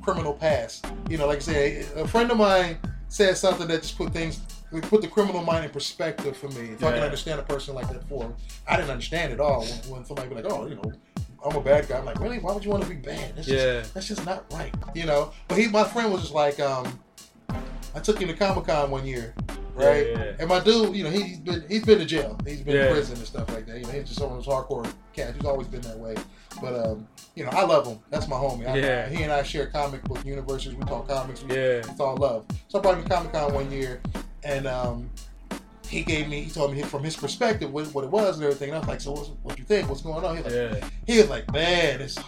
criminal 0.03 0.35
past. 0.35 0.87
You 1.09 1.19
know, 1.19 1.27
like 1.27 1.39
I 1.39 1.41
say, 1.41 1.87
a 1.97 2.07
friend 2.07 2.31
of 2.31 2.39
mine 2.39 2.79
said 3.09 3.37
something 3.37 3.69
that 3.69 3.83
just 3.83 3.97
put 3.99 4.13
things 4.13 4.41
it 4.73 4.83
put 4.85 5.03
the 5.03 5.09
criminal 5.09 5.43
mind 5.43 5.65
in 5.65 5.71
perspective 5.71 6.37
for 6.37 6.49
me. 6.49 6.71
If 6.71 6.83
I 6.85 6.93
can 6.93 7.03
understand 7.03 7.41
a 7.41 7.43
person 7.43 7.75
like 7.75 7.89
that 7.91 8.09
for, 8.09 8.33
I 8.69 8.77
didn't 8.77 8.91
understand 8.91 9.33
it 9.33 9.41
all 9.41 9.61
when, 9.65 9.79
when 9.91 10.05
somebody 10.05 10.29
be 10.29 10.35
like, 10.37 10.47
oh, 10.51 10.67
you 10.67 10.77
know, 10.77 10.93
I'm 11.45 11.57
a 11.57 11.61
bad 11.61 11.89
guy. 11.89 11.99
I'm 11.99 12.05
like, 12.05 12.21
really? 12.21 12.39
Why 12.39 12.53
would 12.53 12.65
you 12.65 12.71
want 12.71 12.85
to 12.85 12.89
be 12.89 12.97
bad? 12.97 13.37
That's 13.37 13.47
just, 13.49 13.65
Yeah. 13.67 13.83
that's 13.95 14.07
just 14.09 14.25
not 14.25 14.45
right, 14.53 14.73
you 14.95 15.07
know. 15.07 15.33
But 15.49 15.59
he, 15.59 15.67
my 15.69 15.85
friend, 15.85 16.13
was 16.13 16.23
just 16.23 16.35
like, 16.35 16.59
um, 16.61 16.99
I 17.95 18.01
took 18.01 18.19
him 18.21 18.29
to 18.29 18.35
Comic 18.35 18.67
Con 18.67 18.91
one 18.91 19.05
year, 19.07 19.35
right? 19.75 20.07
Yeah, 20.07 20.19
yeah. 20.19 20.33
And 20.39 20.49
my 20.49 20.61
dude, 20.61 20.95
you 20.97 21.05
know, 21.05 21.11
he's 21.11 21.39
been 21.39 21.65
he's 21.69 21.85
been 21.85 21.99
to 21.99 22.07
jail. 22.07 22.39
He's 22.47 22.63
been 22.63 22.77
Yeah. 22.77 22.87
in 22.87 22.93
prison 22.93 23.17
and 23.19 23.27
stuff 23.27 23.53
like 23.53 23.67
that. 23.67 23.79
You 23.79 23.85
know, 23.85 23.91
he's 23.93 24.09
just 24.09 24.21
one 24.21 24.31
of 24.33 24.45
those 24.45 24.47
hardcore 24.47 24.91
cats. 25.13 25.35
He's 25.37 25.45
always 25.45 25.67
been 25.69 25.83
that 25.83 25.99
way. 25.99 26.15
But 26.61 26.87
um, 26.87 27.07
you 27.35 27.45
know, 27.45 27.51
I 27.51 27.65
love 27.65 27.87
him. 27.87 27.99
That's 28.09 28.29
my 28.29 28.37
homie. 28.37 28.67
I, 28.67 28.77
Yeah. 28.79 29.09
he 29.09 29.23
and 29.25 29.33
I 29.33 29.43
share 29.43 29.67
comic 29.67 30.03
book 30.05 30.25
universes. 30.25 30.75
We 30.75 30.85
talk 30.85 31.09
comics. 31.09 31.43
We, 31.43 31.55
Yeah. 31.55 31.61
It's 31.85 32.01
all 32.01 32.17
love. 32.17 32.47
So 32.69 32.79
I 32.79 32.83
brought 32.83 32.97
him 32.99 33.03
to 33.05 33.09
Comic 33.11 33.33
Con 33.33 33.53
one 33.53 33.71
year, 33.71 34.01
and 34.45 34.67
um, 34.67 35.11
he 35.89 36.03
gave 36.03 36.29
me. 36.29 36.43
He 36.43 36.51
told 36.51 36.75
me 36.75 36.83
from 36.83 37.05
his 37.05 37.17
perspective 37.17 37.73
what, 37.73 37.87
what 37.95 38.05
it 38.05 38.11
was 38.11 38.37
and 38.37 38.45
everything. 38.45 38.71
And 38.71 38.77
I 38.77 38.79
was 38.81 38.89
like, 38.89 39.01
so 39.01 39.13
what's, 39.13 39.29
what 39.43 39.59
you 39.59 39.65
think? 39.65 39.89
What's 39.89 40.03
going 40.03 40.25
on? 40.25 40.37
He's 40.37 40.45
like, 40.45 40.55
Yeah. 40.55 40.89
he 41.07 41.19
was 41.19 41.29
like, 41.29 41.51
man, 41.53 42.01
it's. 42.01 42.19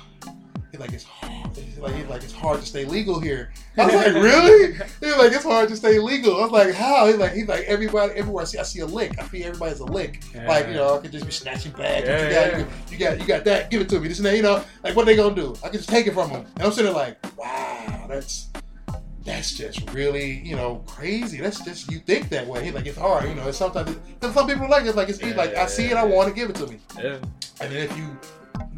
He's 0.70 0.80
like 0.80 0.92
it's 0.92 1.04
hard. 1.04 1.56
He's 1.56 1.78
like 1.78 1.94
he's 1.94 2.06
like 2.06 2.24
it's 2.24 2.32
hard 2.32 2.58
to 2.58 2.66
stay 2.66 2.84
legal 2.84 3.20
here. 3.20 3.52
I 3.78 3.86
was 3.86 3.94
like, 3.94 4.12
really? 4.12 4.74
He 4.74 5.06
was 5.06 5.18
like 5.18 5.32
it's 5.32 5.44
hard 5.44 5.68
to 5.68 5.76
stay 5.76 6.00
legal. 6.00 6.36
I 6.36 6.42
was 6.42 6.50
like, 6.50 6.74
how? 6.74 7.06
He's 7.06 7.16
like 7.16 7.32
he's 7.32 7.46
like 7.46 7.60
everybody 7.66 8.12
everywhere 8.14 8.42
I 8.42 8.44
see 8.44 8.58
I 8.58 8.64
see 8.64 8.80
a 8.80 8.86
lick. 8.86 9.16
I 9.20 9.24
see 9.28 9.44
everybody's 9.44 9.78
a 9.78 9.84
lick. 9.84 10.24
Like 10.34 10.66
you 10.66 10.74
know 10.74 10.96
I 10.96 10.98
could 10.98 11.12
just 11.12 11.26
be 11.26 11.30
snatching 11.30 11.70
bags. 11.70 12.08
Yeah, 12.08 12.26
you, 12.26 12.34
got, 12.34 12.58
yeah. 12.58 12.66
you 12.90 12.98
got 12.98 13.20
you 13.20 13.26
got 13.28 13.44
that. 13.44 13.70
Give 13.70 13.82
it 13.82 13.88
to 13.90 14.00
me. 14.00 14.08
This 14.08 14.18
and 14.18 14.26
that. 14.26 14.34
You 14.36 14.42
know 14.42 14.64
like 14.82 14.96
what 14.96 15.06
they 15.06 15.14
gonna 15.14 15.36
do? 15.36 15.54
I 15.62 15.68
can 15.68 15.76
just 15.76 15.88
take 15.88 16.08
it 16.08 16.12
from 16.12 16.32
them. 16.32 16.44
And 16.56 16.64
I'm 16.64 16.72
sitting 16.72 16.92
there 16.92 17.00
like, 17.00 17.18
wow, 17.38 18.06
that's 18.08 18.48
that's 19.24 19.54
just 19.54 19.90
really 19.92 20.40
you 20.44 20.56
know 20.56 20.82
crazy. 20.86 21.40
That's 21.40 21.64
just 21.64 21.90
you 21.90 21.98
think 21.98 22.28
that 22.30 22.46
way. 22.46 22.70
Like 22.70 22.86
it's 22.86 22.98
hard. 22.98 23.28
You 23.28 23.34
know 23.34 23.48
it's 23.48 23.58
sometimes 23.58 23.94
because 23.94 24.34
some 24.34 24.46
people 24.46 24.68
like 24.68 24.84
it. 24.84 24.94
Like 24.94 25.08
it's 25.08 25.20
Yeah, 25.20 25.34
like 25.34 25.54
I 25.54 25.66
see 25.66 25.86
it. 25.86 25.96
I 25.96 26.04
want 26.04 26.28
to 26.28 26.34
give 26.34 26.50
it 26.50 26.56
to 26.56 26.66
me. 26.66 26.78
Yeah. 26.98 27.18
And 27.60 27.72
then 27.72 27.90
if 27.90 27.96
you 27.96 28.18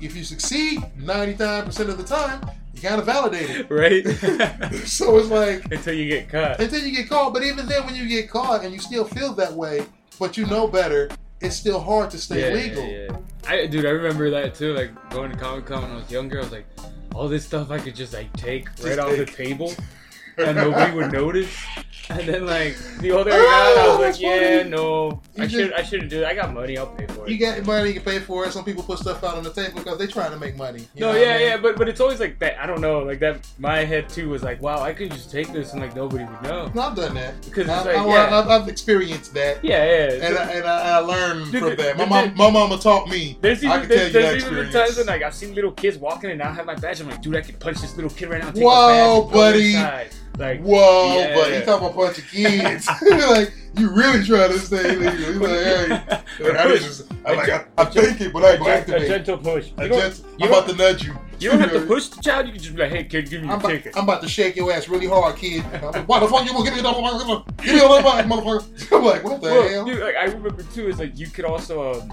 if 0.01 0.17
you 0.17 0.25
succeed 0.25 0.81
99% 0.99 1.67
of 1.89 1.99
the 1.99 2.05
time, 2.05 2.41
you 2.75 2.81
kind 2.81 3.01
of 3.01 3.07
validate 3.07 3.51
it. 3.51 3.71
Right. 3.71 4.07
so 4.87 5.19
it's 5.19 5.29
like 5.29 5.65
Until 5.73 5.95
you 5.95 6.07
get 6.09 6.29
caught. 6.29 6.61
until 6.61 6.83
you 6.83 6.95
get 6.95 7.09
caught, 7.09 7.33
but 7.33 7.43
even 7.43 7.67
then 7.67 7.85
when 7.87 7.95
you 7.95 8.07
get 8.07 8.31
caught 8.31 8.65
and 8.65 8.73
you 8.73 8.79
still 8.79 9.05
feel 9.05 9.33
that 9.35 9.53
way, 9.53 9.87
but 10.19 10.37
you 10.37 10.47
know 10.47 10.67
better, 10.67 11.11
it's 11.41 11.57
still 11.57 11.81
hard 11.81 12.11
to 12.11 12.19
stay 12.19 12.49
yeah, 12.49 12.63
legal. 12.63 12.85
Yeah, 12.87 13.07
yeah. 13.11 13.17
I, 13.49 13.67
dude, 13.67 13.87
I 13.87 13.91
remember 13.91 14.31
that 14.31 14.55
too. 14.55 14.75
Like 14.75 15.11
going 15.11 15.31
to 15.31 15.37
Comic 15.37 15.67
Con 15.67 15.83
when 15.83 15.93
I 15.93 15.97
was 15.97 16.11
younger, 16.11 16.39
I 16.39 16.43
was 16.43 16.53
like, 16.53 16.67
all 17.15 17.29
this 17.29 17.45
stuff 17.47 17.71
I 17.71 17.79
could 17.79 17.95
just 17.95 18.13
like 18.13 18.33
take 18.35 18.69
right 18.83 18.99
off 18.99 19.17
the 19.17 19.25
table, 19.25 19.73
and 20.39 20.57
nobody 20.57 20.93
would 20.95 21.13
notice. 21.13 21.55
And 22.09 22.21
then 22.29 22.47
like 22.47 22.77
the 23.01 23.11
older 23.11 23.33
I 23.33 23.37
got, 23.37 23.79
I 23.79 23.89
was 23.89 23.99
Oh, 23.99 24.01
like, 24.03 24.21
yeah, 24.21 24.59
funny. 24.59 24.71
no, 24.71 25.21
You 25.35 25.43
I 25.43 25.49
should, 25.49 25.73
I 25.73 25.83
shouldn't 25.83 26.09
do 26.09 26.21
it. 26.23 26.25
I 26.25 26.35
got 26.37 26.55
money, 26.55 26.79
I'll 26.79 26.87
pay 26.87 27.05
for 27.09 27.25
it. 27.27 27.31
You 27.31 27.37
get 27.37 27.67
money, 27.67 27.89
you 27.89 27.95
can 27.95 28.05
pay 28.05 28.21
for 28.21 28.47
it. 28.47 28.53
Some 28.53 28.65
people 28.65 28.85
put 28.85 29.01
stuff 29.01 29.25
out 29.25 29.35
on 29.37 29.43
the 29.43 29.53
table 29.53 29.75
because 29.81 29.99
they're 29.99 30.07
trying 30.07 30.31
to 30.31 30.37
make 30.39 30.57
money. 30.57 30.87
You 30.95 31.01
no, 31.01 31.13
know 31.13 31.19
yeah, 31.19 31.31
I 31.35 31.39
mean? 31.39 31.47
yeah, 31.49 31.57
but 31.57 31.77
but 31.77 31.89
it's 31.89 32.01
always 32.01 32.21
like 32.21 32.39
that. 32.39 32.63
I 32.63 32.67
don't 32.67 32.81
know, 32.81 33.01
like 33.01 33.19
that. 33.21 33.45
My 33.59 33.79
head 33.85 34.09
too 34.09 34.29
was 34.29 34.45
like, 34.45 34.63
wow, 34.63 34.83
I 34.83 34.93
could 34.93 35.11
just 35.11 35.33
take 35.33 35.53
this 35.53 35.73
and 35.73 35.83
like 35.83 35.97
nobody 35.97 36.23
would 36.23 36.43
know. 36.43 36.71
No, 36.77 36.83
I've 36.83 36.95
done 36.95 37.15
that. 37.15 37.43
Because 37.45 37.69
I, 37.69 37.77
it's 37.79 37.87
like, 37.87 37.97
I, 37.97 38.07
yeah, 38.07 38.29
have 38.29 38.49
I've 38.51 38.69
experienced 38.69 39.35
that. 39.35 39.65
yeah, 39.65 39.85
yeah. 39.85 40.27
And 40.29 40.39
I, 40.39 40.43
and 40.53 40.65
I, 40.65 40.89
I 40.91 40.99
learned 40.99 41.51
Dude, 41.51 41.61
from 41.61 41.71
the- 41.71 41.77
that. 41.77 41.97
My 41.97 42.05
the- 42.05 42.11
mom, 42.11 42.35
my 42.37 42.51
mama 42.53 42.79
taught 42.79 43.09
me. 43.09 43.37
There's 43.41 43.65
I 43.65 43.79
even, 43.79 43.81
can 43.81 43.89
there's, 43.89 44.13
tell 44.13 44.21
you 44.21 44.27
that 44.27 44.31
there's 44.31 44.43
even 44.45 44.55
been 44.55 44.67
experience. 44.67 44.75
times 44.95 44.97
when 44.99 45.07
like 45.09 45.23
I've 45.25 45.35
seen 45.35 45.57
little 45.57 45.73
kids 45.73 45.99
walking 45.99 46.31
and 46.31 46.39
not 46.39 46.55
have 46.55 46.67
my 46.67 46.77
badge. 46.77 47.01
I'm 47.01 47.09
like, 47.11 47.21
dude, 47.21 47.35
I 47.35 47.41
could 47.41 47.59
punch 47.59 47.81
this 47.81 47.97
little 47.97 48.11
kid 48.13 48.29
right 48.29 48.41
now. 48.41 48.47
And 48.47 48.55
take 48.57 48.65
Whoa, 48.65 49.25
his 49.25 49.33
badge 49.33 49.33
buddy. 49.35 50.11
Like, 50.39 50.61
Whoa, 50.63 51.17
Yeah. 51.17 51.35
but 51.35 51.53
he 51.53 51.61
talking 51.61 51.87
about 51.87 51.93
a 51.93 51.97
bunch 51.97 52.19
of 52.19 52.27
kids. 52.29 52.89
like 53.11 53.53
you 53.77 53.91
really 53.91 54.25
trying 54.25 54.51
to 54.51 54.59
stay 54.59 54.97
legal. 54.97 55.13
He's 55.13 55.37
like, 55.37 55.51
hey, 55.51 55.93
I 56.59 56.67
push. 56.67 56.83
just, 56.83 57.13
I'm 57.25 57.37
like, 57.37 57.49
I, 57.51 57.65
I 57.79 57.85
take 57.87 58.21
it, 58.21 58.33
but 58.33 58.45
I 58.45 58.49
a, 58.51 58.53
ain't 58.79 58.87
gonna 58.87 58.99
a 59.05 59.09
gentle 59.09 59.39
push. 59.39 59.71
I 59.79 59.83
You 59.85 59.89
don't, 59.91 60.25
I'm 60.41 60.49
about 60.49 60.69
to 60.69 60.77
nudge 60.77 61.05
you. 61.05 61.15
you 61.39 61.51
don't 61.51 61.61
have 61.61 61.73
to 61.73 61.81
push 61.87 62.09
the 62.09 62.23
child. 62.23 62.47
You 62.47 62.53
can 62.53 62.63
just 62.63 62.75
be 62.75 62.83
like, 62.83 62.91
hey, 62.93 63.05
kid, 63.05 63.29
give 63.29 63.43
me 63.43 63.49
I'm 63.49 63.53
your 63.53 63.59
about, 63.61 63.69
ticket. 63.71 63.97
I'm 63.97 64.05
about 64.05 64.23
to 64.23 64.29
shake 64.29 64.57
your 64.57 64.73
ass 64.73 64.89
really 64.89 65.07
hard, 65.07 65.37
kid. 65.37 65.63
Like, 65.83 66.09
Why 66.09 66.21
the 66.21 66.29
fuck 66.29 66.45
you 66.47 66.53
gonna 66.53 66.65
give 66.65 66.75
me 66.75 66.81
a 66.81 66.83
double? 66.83 67.45
Give 67.63 67.75
me 67.75 67.81
a 67.81 67.89
little 67.89 68.03
bite, 68.03 68.25
motherfucker. 68.27 68.93
I'm 68.93 69.05
like, 69.05 69.25
what 69.25 69.41
the 69.43 69.49
Well, 69.51 69.69
hell? 69.69 69.85
dude, 69.85 70.01
like 70.01 70.17
I 70.17 70.25
remember 70.25 70.63
too. 70.75 70.89
Is 70.89 70.99
like 70.99 71.19
you 71.19 71.27
could 71.29 71.45
also, 71.45 71.95
um, 72.01 72.13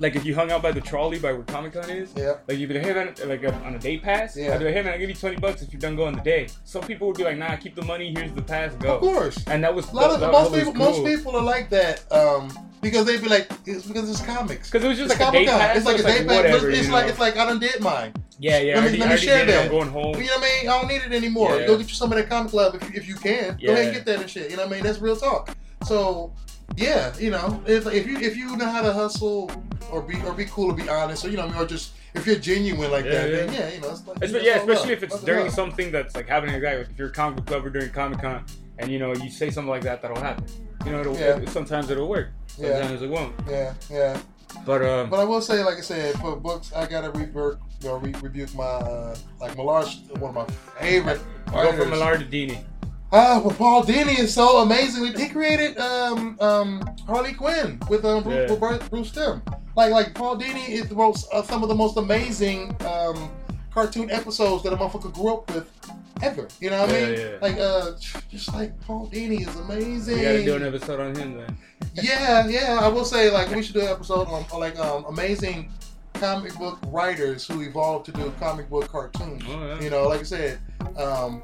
like 0.00 0.14
if 0.16 0.24
you 0.24 0.34
hung 0.34 0.50
out 0.52 0.62
by 0.62 0.70
the 0.72 0.80
trolley 0.80 1.18
by 1.18 1.32
where 1.32 1.42
Comic 1.42 1.72
Con 1.72 1.90
is. 1.90 2.12
Yeah. 2.16 2.34
Like 2.46 2.58
you'd 2.58 2.68
be 2.68 2.74
like, 2.74 2.84
hey 2.84 2.94
man, 2.94 3.14
like 3.26 3.44
uh, 3.44 3.52
on 3.64 3.74
a 3.74 3.78
day 3.78 3.98
pass. 3.98 4.36
Yeah. 4.36 4.54
I'd 4.54 4.58
be 4.60 4.66
like, 4.66 4.74
hey 4.74 4.82
man, 4.82 4.92
I'll 4.94 4.98
give 4.98 5.08
you 5.08 5.14
twenty 5.16 5.36
bucks 5.36 5.62
if 5.62 5.72
you're 5.72 5.80
done 5.80 5.96
going 5.96 6.14
the 6.14 6.22
day. 6.22 6.48
Some 6.64 6.82
people 6.82 7.08
would 7.08 7.16
be 7.16 7.24
like, 7.24 7.36
nah, 7.38 7.56
keep 7.56 7.74
the 7.74 7.84
money. 7.84 8.12
Here's 8.16 8.32
the 8.32 8.42
pass, 8.42 8.72
go. 8.74 8.94
Of 8.96 9.00
course. 9.00 9.44
And 9.48 9.62
that 9.64 9.74
was 9.74 9.90
A 9.90 9.94
lot 9.96 10.10
of 10.10 10.20
that, 10.20 10.30
most 10.32 10.54
people, 10.54 10.74
most 10.74 11.04
people 11.04 11.36
are 11.36 11.42
like 11.42 11.68
that 11.70 12.10
um, 12.12 12.50
because 12.80 13.06
they'd 13.06 13.20
be 13.22 13.28
like, 13.28 13.50
it's 13.66 13.86
because 13.86 14.08
it's 14.08 14.20
comics. 14.24 14.70
Because 14.70 14.84
it 14.84 14.88
was 14.88 14.98
just 14.98 15.10
It's 15.12 15.20
like 15.20 15.28
a 15.28 15.32
day 15.32 15.46
Comic-Con. 15.46 15.60
pass. 15.60 15.76
It's 15.76 15.86
like 15.86 15.98
a 15.98 16.02
day 16.02 16.24
pass. 16.24 16.36
whatever. 16.36 16.70
It's 16.70 16.86
you 16.86 16.92
like 16.92 17.08
it's 17.08 17.18
like 17.18 17.36
I 17.36 17.44
done 17.46 17.58
did 17.58 17.80
mine. 17.80 18.12
yeah, 18.38 18.58
yeah. 18.58 18.74
let 18.74 18.80
me- 18.80 18.80
already, 18.82 18.98
let 18.98 19.10
me 19.10 19.16
share 19.16 19.44
that. 19.46 19.64
I'm 19.64 19.70
going 19.70 19.88
home. 19.88 20.14
You 20.20 20.26
know 20.26 20.34
what 20.36 20.44
I 20.44 20.60
mean? 20.62 20.68
I 20.70 20.78
don't 20.78 20.88
need 20.88 21.02
it 21.02 21.12
anymore. 21.12 21.58
Yeah. 21.58 21.66
Go 21.66 21.76
get 21.76 21.88
you 21.88 21.94
some 21.94 22.12
of 22.12 22.18
that 22.18 22.28
comic 22.28 22.50
club 22.52 22.76
if, 22.76 22.94
if 22.94 23.08
you 23.08 23.16
can. 23.16 23.56
Yeah. 23.58 23.66
Go 23.66 23.72
ahead 23.72 23.84
and 23.86 23.94
get 23.96 24.06
that 24.06 24.20
and 24.20 24.30
shit. 24.30 24.50
You 24.50 24.56
know 24.56 24.62
what 24.64 24.72
I 24.72 24.74
mean? 24.76 24.84
That's 24.84 25.00
real 25.00 25.16
talk. 25.16 25.56
So 25.84 26.32
yeah, 26.76 27.12
you 27.18 27.30
know, 27.30 27.62
if, 27.66 27.86
if 27.86 28.06
you 28.06 28.18
if 28.18 28.36
you 28.36 28.56
know 28.56 28.68
how 28.68 28.82
to 28.82 28.92
hustle 28.92 29.50
or 29.90 30.02
be 30.02 30.20
or 30.22 30.32
be 30.32 30.44
cool 30.46 30.70
or 30.70 30.74
be 30.74 30.88
honest 30.88 31.24
or 31.24 31.28
you 31.30 31.36
know 31.36 31.44
I 31.44 31.48
mean, 31.48 31.56
or 31.56 31.66
just 31.66 31.92
if 32.14 32.26
you're 32.26 32.36
genuine 32.36 32.90
like 32.90 33.04
Yeah, 33.04 33.10
that, 33.26 33.30
yeah. 33.30 33.36
then 33.46 33.52
yeah, 33.54 33.74
you 33.74 33.80
know, 33.80 33.90
it's 33.90 34.06
like 34.06 34.18
it's 34.22 34.32
yeah, 34.44 34.52
all 34.52 34.58
love. 34.60 34.68
especially 34.68 34.92
if 34.92 35.02
it's 35.02 35.20
during 35.22 35.44
love. 35.46 35.54
something 35.54 35.90
that's 35.90 36.14
like 36.14 36.28
happening 36.28 36.54
exactly. 36.54 36.82
Like 36.84 36.90
if 36.92 36.98
you're 36.98 37.08
a 37.08 37.12
comic 37.12 37.36
book 37.44 37.50
lover 37.50 37.70
during 37.70 37.90
Comic 37.90 38.20
Con, 38.20 38.44
and 38.78 38.90
you 38.90 38.98
know 38.98 39.12
you 39.14 39.30
say 39.30 39.50
something 39.50 39.70
like 39.70 39.82
that, 39.82 40.02
that'll 40.02 40.20
happen. 40.20 40.44
You 40.86 40.92
know, 40.92 41.00
it'll, 41.00 41.16
Yeah. 41.16 41.38
it- 41.38 41.48
sometimes 41.48 41.90
it'll 41.90 42.08
work. 42.08 42.28
Yeah. 42.56 42.80
Sometimes 42.80 43.02
it 43.02 43.10
won't. 43.10 43.34
Yeah, 43.48 43.74
yeah. 43.90 44.18
But 44.64 44.82
um, 44.82 45.10
But 45.10 45.20
I 45.20 45.24
will 45.24 45.40
say, 45.42 45.62
like 45.62 45.76
I 45.78 45.82
said, 45.82 46.14
for 46.16 46.34
books, 46.36 46.72
I 46.72 46.86
gotta 46.86 47.10
rebuke, 47.10 47.58
you 47.82 47.88
know, 47.88 47.96
re- 47.96 48.14
rebuke 48.22 48.54
my 48.54 48.64
uh, 48.64 49.16
like 49.40 49.56
Millar's 49.56 50.00
one 50.18 50.36
of 50.36 50.48
my 50.48 50.54
favorite. 50.80 51.20
go 51.52 51.72
from. 51.72 51.90
Millar 51.90 52.18
to 52.18 52.24
Dini. 52.24 52.64
Ah, 53.10 53.40
well, 53.42 53.54
Paul 53.56 53.82
Dini 53.84 54.18
is 54.18 54.34
so 54.34 54.58
amazing. 54.58 55.14
He 55.18 55.28
created 55.28 55.78
um, 55.78 56.36
um, 56.40 56.82
Harley 57.06 57.32
Quinn 57.32 57.80
with 57.88 58.04
um, 58.04 58.22
Bruce, 58.22 58.50
Yeah. 58.50 58.56
with 58.68 58.90
Bruce- 58.90 59.10
Timm. 59.12 59.42
Like, 59.76 59.92
like 59.92 60.14
Paul 60.14 60.36
Dini 60.36 60.68
is 60.68 60.88
the 60.88 60.94
most, 60.94 61.26
uh, 61.32 61.42
some 61.42 61.62
of 61.62 61.68
the 61.70 61.74
most 61.74 61.96
amazing 61.96 62.76
um, 62.86 63.30
cartoon 63.72 64.10
episodes 64.10 64.62
that 64.64 64.72
a 64.72 64.76
motherfucker 64.76 65.12
grew 65.14 65.32
up 65.34 65.54
with 65.54 65.70
ever. 66.22 66.48
You 66.60 66.68
know 66.70 66.80
what 66.82 66.90
I 66.90 66.92
mean? 66.92 67.12
yeah. 67.18 67.28
Like, 67.40 67.56
uh, 67.58 67.92
just 68.30 68.52
like 68.52 68.78
Paul 68.82 69.08
Dini 69.08 69.40
is 69.48 69.56
amazing. 69.56 70.16
We 70.18 70.22
gotta 70.24 70.44
do 70.44 70.56
an 70.56 70.64
episode 70.64 71.00
on 71.00 71.14
him 71.14 71.36
then. 71.38 71.56
yeah, 71.94 72.46
yeah. 72.46 72.78
I 72.82 72.88
will 72.88 73.04
say, 73.06 73.30
like, 73.30 73.50
we 73.54 73.62
should 73.62 73.74
do 73.74 73.80
an 73.80 73.88
episode 73.88 74.28
on, 74.28 74.44
on 74.52 74.60
like 74.60 74.78
um, 74.78 75.04
amazing 75.06 75.70
comic 76.14 76.52
book 76.56 76.78
writers 76.88 77.46
who 77.46 77.62
evolved 77.62 78.04
to 78.06 78.12
do 78.12 78.30
comic 78.38 78.68
book 78.68 78.88
cartoons. 78.88 79.42
Oh, 79.48 79.66
yeah. 79.66 79.80
You 79.80 79.88
know, 79.90 80.08
like 80.08 80.20
I 80.20 80.24
said, 80.24 80.58
um, 80.98 81.42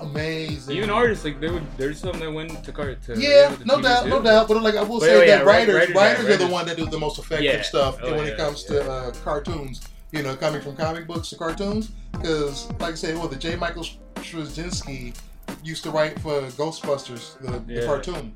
amazing. 0.00 0.76
Even 0.76 0.90
artists 0.90 1.24
like 1.24 1.40
there 1.40 1.52
would 1.52 1.64
there's 1.76 1.98
some 2.00 2.18
that 2.18 2.32
went 2.32 2.62
to 2.64 2.72
cart 2.72 3.02
to 3.02 3.18
Yeah, 3.18 3.54
the 3.54 3.64
no 3.64 3.80
doubt, 3.80 4.06
no 4.08 4.22
doubt. 4.22 4.48
But 4.48 4.62
like 4.62 4.74
I 4.76 4.82
will 4.82 4.98
But 5.00 5.06
say 5.06 5.16
oh, 5.16 5.20
yeah, 5.20 5.38
that 5.38 5.46
right- 5.46 5.68
writers, 5.68 5.74
writers, 5.74 5.94
writers, 5.94 6.24
yeah, 6.28 6.34
are 6.34 6.36
the 6.36 6.44
writers. 6.44 6.50
one 6.52 6.66
that 6.66 6.76
do 6.76 6.86
the 6.86 6.98
most 6.98 7.18
effective 7.18 7.44
Yeah. 7.44 7.62
stuff 7.62 7.98
Oh, 8.02 8.14
when 8.14 8.26
yeah, 8.26 8.32
it 8.32 8.36
comes 8.38 8.64
yeah. 8.68 8.78
to 8.80 8.90
uh, 8.90 9.10
cartoons. 9.24 9.80
You 10.10 10.22
know, 10.22 10.34
coming 10.36 10.62
from 10.62 10.74
comic 10.74 11.06
books 11.06 11.28
to 11.30 11.36
cartoons. 11.36 11.90
Because, 12.12 12.70
like 12.80 12.92
I 12.92 12.94
said, 12.94 13.16
well, 13.18 13.28
the 13.28 13.36
J. 13.36 13.56
Michael 13.56 13.84
Straczynski 14.16 15.14
used 15.62 15.82
to 15.84 15.90
write 15.90 16.18
for 16.20 16.40
Ghostbusters, 16.52 17.38
the, 17.40 17.58
the 17.72 17.86
cartoon, 17.86 18.34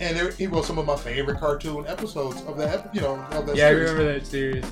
and 0.00 0.16
there, 0.16 0.30
he 0.32 0.48
wrote 0.48 0.64
some 0.64 0.76
of 0.78 0.86
my 0.86 0.96
favorite 0.96 1.38
cartoon 1.38 1.86
episodes 1.86 2.42
of 2.42 2.56
that. 2.58 2.92
You 2.94 3.00
know, 3.02 3.14
of 3.30 3.46
that 3.46 3.54
Yeah, 3.54 3.66
I 3.66 3.70
series. 3.70 3.90
remember 3.90 4.12
that 4.12 4.26
series. 4.26 4.64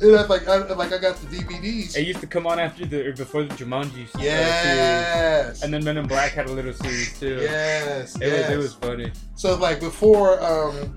And 0.00 0.14
that's 0.14 0.30
like, 0.30 0.46
I, 0.46 0.58
like 0.74 0.92
I 0.92 0.98
got 0.98 1.16
the 1.16 1.26
DVDs. 1.36 1.96
It 1.96 2.06
used 2.06 2.20
to 2.20 2.28
come 2.28 2.46
on 2.46 2.60
after 2.60 2.86
the 2.86 3.08
or 3.08 3.12
before 3.12 3.42
the 3.42 3.54
Jumanji 3.56 4.04
uh, 4.04 4.18
series. 4.18 4.24
Yes. 4.24 5.62
And 5.62 5.74
then 5.74 5.82
Men 5.82 5.96
in 5.96 6.06
Black 6.06 6.32
had 6.32 6.46
a 6.48 6.52
little 6.52 6.72
series 6.72 7.18
too. 7.18 7.38
yes. 7.40 8.14
It 8.16 8.28
yes. 8.28 8.48
was 8.48 8.54
it 8.54 8.56
was 8.58 8.74
funny. 8.74 9.12
So 9.34 9.56
like 9.56 9.80
before, 9.80 10.40
um, 10.42 10.96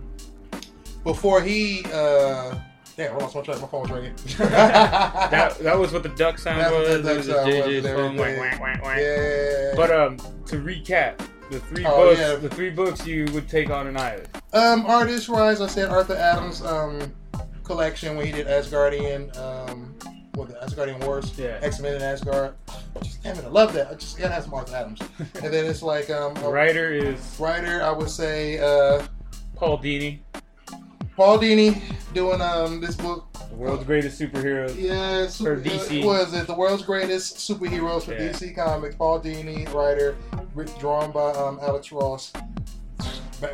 before 1.04 1.42
he, 1.42 1.84
uh, 1.92 2.54
damn, 2.98 3.14
I 3.14 3.18
lost 3.18 3.36
my 3.36 3.42
track. 3.42 3.62
My 3.62 3.68
phone 3.68 3.82
was 3.82 3.92
ringing. 3.92 4.14
That 4.38 5.58
that 5.60 5.78
was 5.78 5.92
what 5.94 6.04
the 6.04 6.10
duck 6.10 6.38
sound 6.38 6.60
That's 6.62 6.72
what 6.72 6.82
was. 6.82 6.90
the 6.90 6.96
It 7.00 7.02
duck 7.04 7.18
was 7.18 7.26
sound 7.28 7.46
was 7.48 7.56
JJ's 7.56 7.86
and 7.86 7.96
phone. 7.96 8.18
Whack, 8.18 8.28
everything. 8.30 8.40
whack, 8.40 8.62
whack, 8.62 8.84
whack. 8.84 9.00
yeah. 9.00 9.74
But 9.76 9.92
um, 9.92 10.18
to 10.46 10.56
recap, 10.58 11.18
the 11.50 11.60
three 11.60 11.86
Oh, 11.86 12.06
books, 12.06 12.20
yeah. 12.20 12.36
the 12.36 12.50
three 12.50 12.70
books 12.70 13.06
you 13.08 13.26
would 13.34 13.48
take 13.50 13.70
on 13.70 13.88
an 13.88 13.98
island. 13.98 14.28
um, 14.54 14.86
artist 14.86 15.30
wise, 15.30 15.62
I 15.62 15.68
said 15.68 15.90
Arthur 15.90 16.16
Adams 16.16 16.62
um 16.64 17.12
collection 17.64 18.16
when 18.18 18.26
he 18.26 18.32
did 18.32 18.48
Asgardian 18.48 19.36
um. 19.38 19.96
What 20.36 20.48
the 20.48 20.54
Asgardian 20.66 21.04
Wars, 21.06 21.38
Yeah. 21.38 21.60
X 21.62 21.82
Men 21.82 21.96
and 21.96 22.04
Asgard. 22.04 22.54
Just 23.04 23.22
damn 23.22 23.38
it, 23.38 23.44
I 23.44 23.50
love 23.50 23.74
that. 23.74 23.90
I 23.92 23.96
just 23.96 24.18
gotta 24.18 24.34
have 24.34 24.44
some 24.46 24.54
Arthur 24.54 24.78
Adams. 24.78 25.02
and 25.20 25.54
then 25.54 25.66
it's 25.66 25.82
like 25.84 26.10
um, 26.10 26.36
The 26.36 26.46
a 26.46 26.50
writer 26.50 26.94
is 26.94 27.20
writer. 27.38 27.84
I 27.84 27.92
would 27.92 28.10
say 28.10 28.58
uh, 28.60 29.06
Paul 29.58 29.78
Dini, 29.80 30.20
Paul 31.22 31.38
Dini 31.38 31.80
doing 32.16 32.42
um 32.42 32.82
this 32.82 32.96
book 32.96 33.32
the 33.52 33.56
world's 33.56 33.84
greatest 33.84 34.20
superhero. 34.20 34.74
Yeah, 34.76 35.28
super, 35.28 35.62
For 35.62 35.70
DC. 35.70 36.02
Uh, 36.02 36.08
was 36.08 36.34
it 36.34 36.48
the 36.48 36.56
world's 36.56 36.82
greatest 36.82 37.36
superheroes 37.38 38.02
for 38.06 38.14
Yeah. 38.14 38.30
DC 38.32 38.56
Comics? 38.56 38.96
Paul 38.96 39.20
Dini, 39.22 39.72
writer, 39.72 40.16
writ- 40.56 40.74
drawn 40.80 41.12
by 41.12 41.30
um, 41.34 41.60
Alex 41.62 41.92
Ross. 41.92 42.34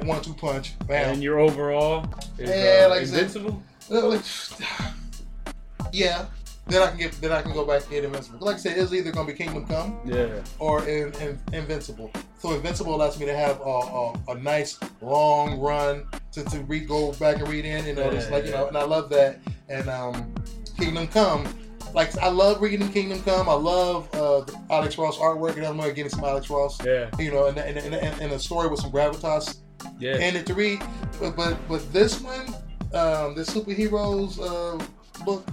one 0.03 0.22
two 0.22 0.34
punch, 0.34 0.80
bam. 0.88 1.15
And 1.15 1.22
your 1.22 1.39
overall 1.39 2.05
is 2.38 2.49
Yeah, 2.49 2.86
uh, 2.86 2.89
like 2.89 3.05
said- 3.05 3.24
invincible. 3.24 3.61
Uh, 3.91 4.18
yeah. 5.91 6.26
Then 6.68 6.82
I 6.84 6.88
can 6.88 6.97
get. 6.97 7.11
Then 7.22 7.32
I 7.32 7.41
can 7.41 7.53
go 7.53 7.65
back 7.65 7.82
and 7.84 7.91
get 7.91 8.03
Invincible. 8.03 8.39
Like 8.45 8.55
I 8.55 8.59
said, 8.59 8.78
it's 8.78 8.93
either 8.93 9.11
gonna 9.11 9.28
be 9.28 9.34
Kingdom 9.34 9.65
Come 9.65 9.99
Yeah. 10.05 10.28
or 10.59 10.84
in, 10.88 11.13
in, 11.15 11.39
Invincible. 11.53 12.11
So 12.39 12.51
Invincible 12.53 12.93
allows 12.95 13.20
me 13.20 13.26
to 13.26 13.36
have 13.36 13.59
a, 13.61 13.63
a, 13.63 14.13
a 14.30 14.36
nice 14.36 14.78
long 15.01 15.59
run 15.59 16.05
to, 16.34 16.43
to 16.43 16.59
read, 16.61 16.88
go 16.88 17.13
back 17.13 17.38
and 17.38 17.47
read 17.47 17.65
in. 17.65 17.86
You 17.86 17.95
know, 17.95 18.09
it's 18.09 18.26
Yeah, 18.28 18.32
like 18.36 18.45
you 18.45 18.51
know, 18.51 18.68
and 18.68 18.78
I 18.78 18.84
love 18.84 19.09
that. 19.09 19.39
And 19.70 19.89
um, 19.89 20.34
Kingdom 20.78 21.07
Come, 21.07 21.47
like 21.93 22.15
I 22.18 22.30
love 22.30 22.61
reading 22.61 22.89
Kingdom 22.89 23.22
Come. 23.24 23.47
I 23.49 23.53
love 23.53 24.13
uh, 24.13 24.41
the 24.41 24.59
Alex 24.70 24.97
Ross 24.97 25.18
artwork, 25.18 25.55
and 25.57 25.65
I'm 25.65 25.78
getting 25.93 26.09
some 26.09 26.24
Alex 26.24 26.49
Ross. 26.49 26.84
Yeah. 26.86 27.09
You 27.18 27.32
know, 27.32 27.47
and, 27.47 27.57
and, 27.57 27.78
and, 27.78 27.95
and, 27.95 28.22
and 28.22 28.32
a 28.34 28.39
story 28.39 28.68
with 28.68 28.80
some 28.82 28.91
gravitas 28.91 29.57
Yeah. 29.99 30.18
in 30.18 30.36
it 30.36 30.45
to 30.47 30.53
read. 30.53 30.82
But 31.20 31.36
but 31.36 31.57
but 31.70 31.91
this 31.93 32.22
one, 32.22 32.47
um, 32.93 33.36
the 33.36 33.43
superheroes 33.47 34.38
uh, 34.39 34.78
book, 35.26 35.47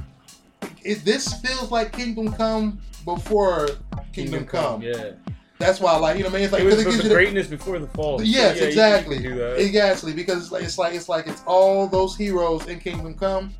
it, 0.82 1.04
this 1.04 1.32
feels 1.40 1.70
like 1.70 1.92
Kingdom 1.92 2.32
Come 2.32 2.80
before 3.04 3.68
Kingdom, 4.12 4.46
Come. 4.46 4.82
Yeah. 4.82 5.12
That's 5.58 5.78
why 5.78 5.92
I 5.92 5.96
like 5.98 6.18
you 6.18 6.24
know 6.24 6.30
what 6.30 6.34
I 6.34 6.38
mean. 6.38 6.44
It's 6.44 6.52
like 6.52 6.62
it 6.62 6.66
was 6.66 6.74
it 6.74 6.78
the, 6.78 6.84
gives 6.84 6.96
the 6.98 7.02
you 7.04 7.08
the- 7.10 7.14
greatness 7.14 7.46
before 7.46 7.78
the 7.78 7.86
fall. 7.88 8.18
So, 8.18 8.24
Yes, 8.24 8.58
yeah, 8.58 8.64
exactly. 8.66 9.16
You 9.16 9.22
can 9.22 9.32
do 9.32 9.38
that. 9.38 9.60
Exactly, 9.60 10.12
because 10.12 10.42
it's 10.42 10.52
like 10.52 10.64
it's 10.64 10.78
like 10.78 10.94
it's 10.94 11.08
like 11.08 11.26
it's 11.28 11.42
all 11.46 11.86
those 11.86 12.16
heroes 12.16 12.66
in 12.66 12.80
Kingdom 12.80 13.14
Come, 13.14 13.54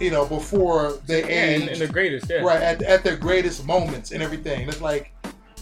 you 0.00 0.10
know, 0.10 0.24
before 0.26 0.92
they 1.06 1.20
yeah, 1.22 1.28
age, 1.28 1.60
and, 1.62 1.70
and 1.70 1.80
the 1.80 1.88
greatest. 1.88 2.30
Yeah. 2.30 2.38
right 2.38 2.62
at, 2.62 2.82
at 2.82 3.02
their 3.02 3.16
greatest 3.16 3.66
moments 3.66 4.12
and 4.12 4.22
everything. 4.22 4.68
It's 4.68 4.80
like, 4.80 5.12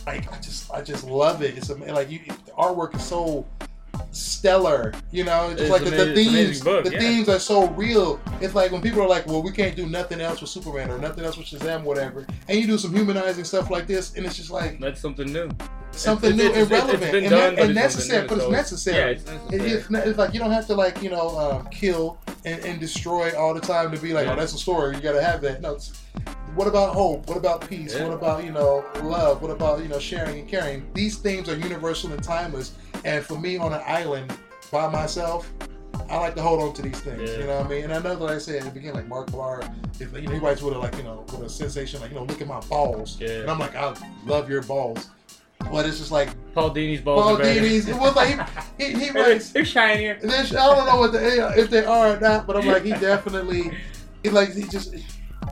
like 0.06 0.30
I 0.32 0.36
just 0.40 0.70
I 0.70 0.82
just 0.82 1.04
love 1.04 1.42
it. 1.42 1.56
It's 1.56 1.70
like 1.70 2.10
you, 2.10 2.20
the 2.26 2.52
artwork 2.52 2.94
is 2.94 3.02
so 3.02 3.46
stellar. 4.12 4.92
You 5.10 5.24
know, 5.24 5.50
it's, 5.50 5.60
It's 5.62 5.70
like 5.70 5.84
the, 5.84 5.90
the 5.90 6.02
amazing- 6.12 6.28
amazing 6.28 6.44
themes. 6.46 6.60
book, 6.62 6.84
the 6.84 6.92
yeah. 6.92 6.98
themes 6.98 7.28
are 7.28 7.38
so 7.38 7.68
real. 7.70 8.20
It's 8.40 8.54
like 8.54 8.72
when 8.72 8.80
people 8.82 9.02
are 9.02 9.08
like, 9.08 9.26
"Well, 9.26 9.42
we 9.42 9.52
can't 9.52 9.76
do 9.76 9.86
nothing 9.86 10.20
else 10.20 10.40
with 10.40 10.50
Superman 10.50 10.90
or 10.90 10.98
nothing 10.98 11.24
else 11.24 11.36
with 11.36 11.46
Shazam, 11.46 11.82
whatever," 11.84 12.26
and 12.48 12.58
you 12.58 12.66
do 12.66 12.78
some 12.78 12.94
humanizing 12.94 13.44
stuff 13.44 13.70
like 13.70 13.86
this, 13.86 14.14
and 14.16 14.24
it's 14.26 14.36
just 14.36 14.50
like 14.50 14.80
That's 14.80 15.00
something 15.00 15.32
new. 15.32 15.50
something 15.92 16.32
It's- 16.34 16.38
new 16.38 16.50
it's- 16.50 16.62
and 16.62 16.70
relevant 16.70 17.14
and, 17.14 17.30
done, 17.30 17.40
ne- 17.40 17.46
and 17.48 17.56
but 17.56 17.64
it's 17.70 17.74
necessary. 17.74 18.26
But 18.28 18.34
new, 18.38 18.40
it's 18.42 18.44
so- 18.44 18.50
necessary. 18.50 18.96
Yeah, 18.98 19.06
it's 19.10 19.22
It- 19.24 19.58
necessary. 19.62 20.08
it's, 20.10 20.18
like 20.18 20.34
you 20.34 20.40
don't 20.40 20.52
have 20.52 20.66
to 20.68 20.74
like 20.74 21.02
you 21.02 21.10
know 21.10 21.38
um, 21.38 21.68
kill 21.70 22.18
and, 22.44 22.60
and 22.64 22.80
destroy 22.80 23.36
all 23.36 23.54
the 23.54 23.60
time 23.60 23.90
to 23.92 23.98
be 23.98 24.12
like, 24.12 24.26
Yeah. 24.26 24.32
oh, 24.34 24.36
that's 24.36 24.54
a 24.54 24.58
story. 24.58 24.94
You 24.96 25.02
got 25.02 25.12
to 25.12 25.22
have 25.22 25.40
that. 25.42 25.60
No, 25.60 25.78
what 26.54 26.66
about 26.66 26.94
hope? 26.94 27.26
What 27.28 27.36
about 27.36 27.68
peace? 27.68 27.94
Yeah. 27.94 28.04
What 28.04 28.14
about 28.14 28.44
you 28.44 28.52
know 28.52 28.84
love? 29.02 29.42
What 29.42 29.50
about 29.50 29.82
you 29.82 29.88
know 29.88 29.98
sharing 29.98 30.40
and 30.40 30.48
caring? 30.48 30.86
These 30.94 31.18
themes 31.18 31.48
are 31.48 31.56
universal 31.56 32.12
and 32.12 32.22
timeless. 32.22 32.72
And 33.04 33.24
for 33.24 33.38
me, 33.38 33.56
on 33.58 33.72
an 33.72 33.82
island 33.86 34.32
by 34.70 34.88
myself. 34.88 35.50
I 36.10 36.16
like 36.18 36.34
to 36.36 36.42
hold 36.42 36.62
on 36.62 36.72
to 36.74 36.82
these 36.82 37.00
things, 37.00 37.30
Yeah. 37.30 37.38
you 37.38 37.46
know 37.46 37.56
what 37.58 37.66
I 37.66 37.68
mean? 37.68 37.84
And 37.84 37.92
I 37.92 37.98
know 38.00 38.14
that 38.16 38.30
I 38.34 38.38
said 38.38 38.56
at 38.56 38.64
the 38.64 38.70
beginning, 38.70 38.96
like 38.96 39.08
Mark 39.08 39.30
Millar, 39.30 39.60
if 40.00 40.12
you 40.14 40.22
know, 40.22 40.30
he 40.32 40.38
writes 40.38 40.62
with 40.62 40.74
a 40.74 40.78
like, 40.78 40.96
you 40.96 41.02
know, 41.02 41.24
with 41.32 41.42
a 41.42 41.48
sensation, 41.50 42.00
like, 42.00 42.10
you 42.10 42.16
know, 42.16 42.24
look 42.24 42.40
at 42.40 42.46
my 42.46 42.60
balls. 42.60 43.18
Yeah. 43.20 43.40
And 43.40 43.50
I'm 43.50 43.58
like, 43.58 43.74
I 43.74 43.94
love 44.24 44.48
your 44.48 44.62
balls. 44.62 45.10
But 45.70 45.84
it's 45.86 45.98
just 45.98 46.10
like 46.10 46.30
Paul 46.54 46.70
Dini's 46.70 47.02
balls 47.02 47.22
Paul. 47.22 47.36
Dini's. 47.38 47.88
It 47.88 47.96
was 47.96 48.16
like 48.16 48.38
he, 48.78 48.84
he, 48.92 49.04
he 49.06 49.10
writes. 49.18 49.50
they're 49.50 49.64
shinier. 49.66 50.18
and 50.22 50.30
then 50.30 50.46
I 50.46 50.74
don't 50.74 50.86
know 50.86 50.96
what 50.98 51.12
the, 51.12 51.52
if 51.58 51.68
they 51.68 51.84
are 51.84 52.16
or 52.16 52.20
not, 52.20 52.46
but 52.46 52.56
I'm 52.56 52.66
like 52.66 52.84
he 52.84 52.90
definitely. 53.10 53.70
He 54.22 54.30
like 54.30 54.54
he 54.54 54.62
just 54.62 54.94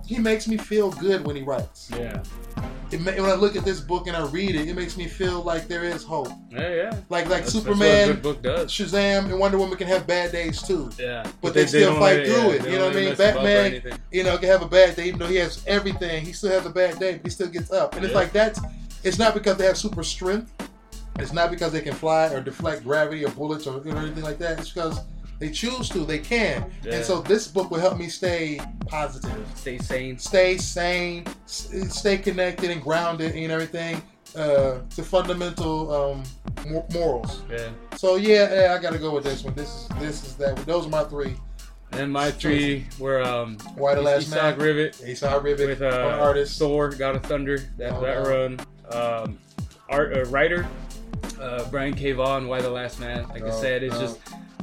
he 0.07 0.19
makes 0.19 0.49
me 0.49 0.57
feel 0.57 0.91
good 0.93 1.27
when 1.27 1.37
he 1.37 1.43
writes. 1.43 1.91
Yeah. 1.93 2.23
It 2.93 3.01
when 3.05 3.31
I 3.31 3.35
look 3.35 3.57
at 3.57 3.65
this 3.65 3.81
book 3.81 4.07
and 4.07 4.17
I 4.17 4.25
read 4.27 4.55
it, 4.55 4.69
it 4.69 4.77
makes 4.77 4.97
me 4.97 5.07
feel 5.07 5.43
like 5.43 5.67
there 5.67 5.85
is 5.85 6.05
hope. 6.05 6.29
Yeah, 6.51 6.73
yeah. 6.73 6.91
Like 7.09 7.29
like 7.29 7.29
That's, 7.29 7.53
that's 7.53 7.65
Superman, 7.65 8.21
does. 8.43 8.71
Shazam, 8.71 9.25
and 9.25 9.39
Wonder 9.39 9.59
Woman 9.59 9.77
can 9.77 9.89
have 9.89 10.07
bad 10.07 10.31
days 10.31 10.63
too. 10.63 10.91
Yeah. 10.99 11.29
But 11.41 11.55
they 11.55 11.67
still 11.67 11.93
don't 11.93 12.01
fight 12.01 12.27
through 12.27 12.35
yeah, 12.35 12.51
it, 12.51 12.65
you 12.71 12.79
know 12.79 12.87
what 12.87 12.97
I 12.97 13.01
mean? 13.01 13.09
it 13.09 13.19
mess 13.19 13.19
them 13.19 13.37
up 13.37 13.43
or 13.43 13.45
Batman- 13.45 14.01
You 14.13 14.23
know, 14.23 14.39
can 14.39 14.49
have 14.49 14.63
a 14.63 14.69
bad 14.69 14.95
day, 14.97 15.07
even 15.07 15.19
though 15.19 15.27
he 15.27 15.37
has 15.37 15.65
everything. 15.67 16.25
He 16.25 16.33
still 16.33 16.51
has 16.51 16.65
a 16.65 16.71
bad 16.71 16.99
day, 16.99 17.15
but 17.15 17.23
he 17.27 17.31
still 17.31 17.49
gets 17.49 17.73
up. 17.73 17.97
And 17.97 18.05
it's 18.05 18.15
like 18.15 18.33
that's. 18.33 18.61
It's 19.03 19.19
not 19.19 19.35
because 19.35 19.57
they 19.57 19.67
have 19.67 19.77
super 19.77 20.03
strength. 20.03 20.53
It's 21.19 21.33
not 21.33 21.51
because 21.51 21.73
they 21.73 21.81
can 21.81 21.95
fly 21.95 22.27
or 22.29 22.41
deflect 22.41 22.85
gravity 22.85 23.25
or 23.25 23.31
bullets 23.31 23.67
or, 23.67 23.79
or 23.79 23.97
anything 23.99 24.23
like 24.25 24.39
that. 24.39 24.59
It's 24.59 24.71
because 24.71 25.01
they 25.39 25.51
choose 25.51 25.89
to. 25.91 26.01
They 26.05 26.19
can. 26.19 26.71
Yeah. 26.83 26.95
And 26.97 27.05
so 27.05 27.21
this 27.23 27.47
book 27.49 27.71
will 27.71 27.81
help 27.81 27.99
me 27.99 28.09
stay 28.09 28.61
positive, 28.87 29.45
Stay 29.55 29.79
sane. 29.79 30.19
stay 30.19 30.57
sane, 30.59 31.25
stay 31.47 32.19
connected 32.19 32.71
and 32.71 32.83
grounded 32.83 33.35
and 33.35 33.53
everything 33.53 34.01
uh, 34.37 34.79
to 34.95 35.03
fundamental 35.03 35.93
um, 35.93 36.23
morals. 36.93 37.43
Yeah. 37.51 37.71
So 37.97 38.17
yeah, 38.17 38.53
yeah, 38.67 38.75
I 38.75 38.79
got 38.83 38.93
to 38.93 38.99
go 38.99 39.15
with 39.15 39.25
this 39.25 39.45
one. 39.45 39.55
This 39.55 39.69
is 39.69 39.89
this 39.99 40.25
is 40.25 40.35
that. 40.37 40.57
Those 40.67 40.87
are 40.87 40.91
my 40.91 41.05
three. 41.05 41.35
And 41.93 42.13
my 42.13 42.31
three 42.33 42.85
were 42.99 43.23
um 43.23 43.57
Y 43.77 43.95
the 43.95 44.03
Last 44.03 44.23
Isak 44.29 44.59
Man? 44.59 44.67
Ribić 44.67 45.03
Esad 45.09 45.41
Ribić, 45.43 45.67
with 45.69 45.81
an 45.83 45.93
uh 45.93 46.19
artist. 46.21 46.59
Thor, 46.59 46.91
God 46.91 47.17
of 47.17 47.23
Thunder, 47.23 47.59
that, 47.79 47.93
Oh, 47.93 48.01
that 48.03 48.23
no. 48.23 48.29
run. 48.29 48.61
Um 49.25 49.39
art 49.89 50.17
uh, 50.17 50.25
writer, 50.25 50.67
uh 51.41 51.65
Brian 51.71 51.95
K. 51.95 52.13
Vaughan, 52.13 52.49
Y 52.49 52.61
the 52.61 52.69
Last 52.69 52.99
Man. 53.01 53.27
Like 53.29 53.45
I 53.45 53.51
Oh, 53.51 53.61
said, 53.61 53.83
it's 53.85 53.95
no. 53.95 54.01
just 54.01 54.19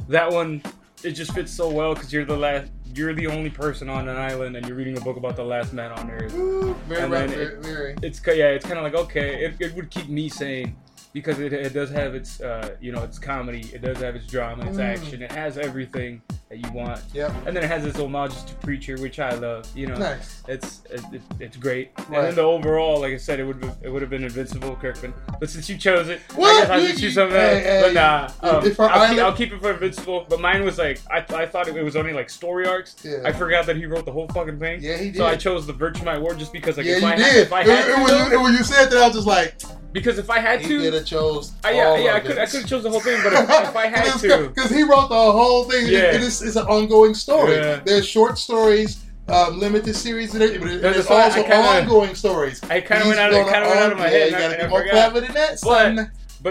that 0.08 0.30
one 0.30 0.62
it 1.02 1.12
just 1.12 1.32
fits 1.32 1.52
so 1.52 1.68
well 1.68 1.94
because 1.94 2.12
you're 2.12 2.24
the 2.24 2.36
last 2.36 2.70
you're 2.94 3.14
the 3.14 3.26
only 3.26 3.50
person 3.50 3.88
on 3.88 4.08
an 4.08 4.16
island 4.16 4.56
and 4.56 4.66
you're 4.66 4.76
reading 4.76 4.96
a 4.96 5.00
book 5.00 5.16
about 5.16 5.36
the 5.36 5.42
last 5.42 5.72
man 5.72 5.90
on 5.92 6.10
earth. 6.10 6.32
Ooh, 6.34 6.74
very, 6.88 7.02
And 7.02 7.12
right, 7.12 7.28
then 7.28 7.38
very, 7.38 7.60
very. 7.60 7.96
it's 8.02 8.20
yeah, 8.26 8.48
it's 8.50 8.64
kind 8.64 8.78
of 8.78 8.84
like 8.84 8.94
okay, 8.94 9.44
it, 9.44 9.56
it 9.60 9.74
would 9.74 9.90
keep 9.90 10.08
me 10.08 10.28
sane 10.28 10.76
because 11.14 11.38
it, 11.38 11.52
it 11.52 11.72
does 11.72 11.90
have 11.90 12.14
its 12.14 12.40
uh, 12.42 12.76
you 12.80 12.92
know 12.92 13.02
its 13.04 13.18
comedy, 13.18 13.70
it 13.72 13.80
does 13.80 13.98
have 13.98 14.14
its 14.16 14.26
drama, 14.26 14.66
its 14.66 14.76
Mm. 14.76 14.80
action, 14.98 15.22
it 15.22 15.30
has 15.32 15.56
everything 15.56 16.20
that 16.50 16.58
you 16.58 16.70
want, 16.72 17.00
Yep. 17.14 17.32
and 17.46 17.56
then 17.56 17.62
it 17.64 17.68
has 17.68 17.86
its 17.86 17.96
homages 17.98 18.42
to 18.42 18.54
Preacher, 18.56 18.96
which 19.00 19.18
I 19.20 19.30
love. 19.34 19.64
You 19.76 19.86
know, 19.86 19.94
Nice. 19.94 20.42
it's 20.48 20.82
it, 20.90 21.00
it, 21.12 21.22
it's 21.40 21.56
great. 21.56 21.92
And 22.08 22.14
then 22.16 22.34
the 22.34 22.42
overall, 22.42 23.00
like 23.00 23.12
I 23.14 23.16
said, 23.16 23.38
it 23.40 23.44
would 23.44 23.62
it 23.82 23.88
would 23.90 24.02
have 24.02 24.10
been 24.10 24.24
Invincible 24.24 24.74
Kirkman, 24.76 25.14
but 25.38 25.48
since 25.48 25.68
you 25.70 25.78
chose 25.78 26.08
it, 26.08 26.20
I 26.32 26.36
guess 26.36 26.70
I 26.70 26.86
should 26.86 26.98
choose 26.98 27.14
something. 27.14 27.36
Hey, 27.38 27.60
hey, 27.62 27.80
but 27.84 27.94
nah, 27.94 28.24
um, 28.42 28.56
I'll, 28.56 29.08
keep, 29.08 29.18
I'll 29.20 29.32
keep 29.36 29.52
it 29.52 29.60
for 29.60 29.70
Invincible. 29.72 30.26
But 30.28 30.40
mine 30.40 30.64
was 30.64 30.78
like 30.78 30.98
I, 31.10 31.18
I 31.18 31.46
thought 31.46 31.68
it, 31.68 31.84
was 31.84 31.94
only 31.96 32.12
like 32.12 32.28
story 32.28 32.66
arcs. 32.66 32.96
Yeah. 33.04 33.18
I 33.24 33.30
forgot 33.32 33.66
that 33.66 33.76
he 33.76 33.86
wrote 33.86 34.04
the 34.04 34.12
whole 34.12 34.26
fucking 34.28 34.58
thing. 34.58 34.82
Yeah, 34.82 34.96
he 34.96 35.06
did. 35.06 35.16
So 35.16 35.26
I 35.26 35.36
chose 35.36 35.64
the 35.66 35.74
Viltrumite 35.74 36.20
War 36.20 36.34
just 36.34 36.52
because 36.52 36.76
like 36.76 36.86
yeah, 36.86 36.96
if 36.96 37.04
I 37.04 37.14
did. 37.16 37.24
had 37.24 37.36
if 37.36 37.52
I 37.52 37.60
It- 37.60 37.66
had 37.68 37.88
it 37.88 38.02
was- 38.02 38.10
though- 38.10 38.32
it- 38.32 38.40
when 38.42 38.52
you 38.54 38.64
said 38.64 38.90
that, 38.90 38.98
I 38.98 39.06
was 39.06 39.14
just 39.14 39.26
like, 39.28 39.54
because 39.94 40.18
if 40.18 40.28
I 40.28 40.40
had 40.40 40.60
he 40.60 40.66
could 40.68 40.82
to, 40.90 40.92
have 40.98 41.06
chose. 41.06 41.52
I, 41.64 41.70
yeah, 41.70 41.96
yeah, 41.96 42.14
I 42.16 42.20
could 42.20 42.32
it. 42.32 42.38
I 42.38 42.44
could 42.44 42.60
have 42.60 42.68
chose 42.68 42.82
the 42.82 42.90
whole 42.90 43.00
thing. 43.00 43.18
But 43.24 43.32
if, 43.32 43.40
if 43.70 43.76
I 43.76 43.86
had 43.86 44.18
to, 44.20 44.48
because 44.48 44.70
he 44.70 44.82
wrote 44.82 45.08
the 45.08 45.14
whole 45.14 45.64
thing. 45.64 45.86
Yeah. 45.86 45.98
Yeah. 45.98 46.14
It 46.16 46.20
is, 46.22 46.42
it's 46.42 46.56
an 46.56 46.66
ongoing 46.66 47.14
story. 47.14 47.54
Yeah. 47.54 47.80
There's 47.82 48.06
short 48.06 48.36
stories, 48.36 49.02
um, 49.28 49.58
limited 49.58 49.94
series, 49.96 50.34
and 50.34 50.42
it- 50.42 50.60
but 50.60 50.82
That's 50.82 51.06
there's 51.06 51.10
also 51.10 51.42
kinda- 51.42 51.56
ongoing 51.56 52.14
stories. 52.14 52.60
I 52.68 52.80
kinda 52.82 53.06
went 53.06 53.18
out 53.20 53.32
of- 53.32 53.38
it 53.38 53.40
gonna 53.46 53.52
kinda 53.52 53.68
went 53.68 53.80
out 53.80 53.92
of 53.92 53.98
my 53.98 54.04
yeah, 54.06 54.10
head, 54.18 54.26
You 54.32 54.38
gotta 54.38 54.60
I 54.60 54.64
be 54.64 54.68
more 54.70 54.84
clever 54.86 55.20
than 55.20 55.32
that, 55.34 55.58
son. 55.60 55.96
But 55.96 56.06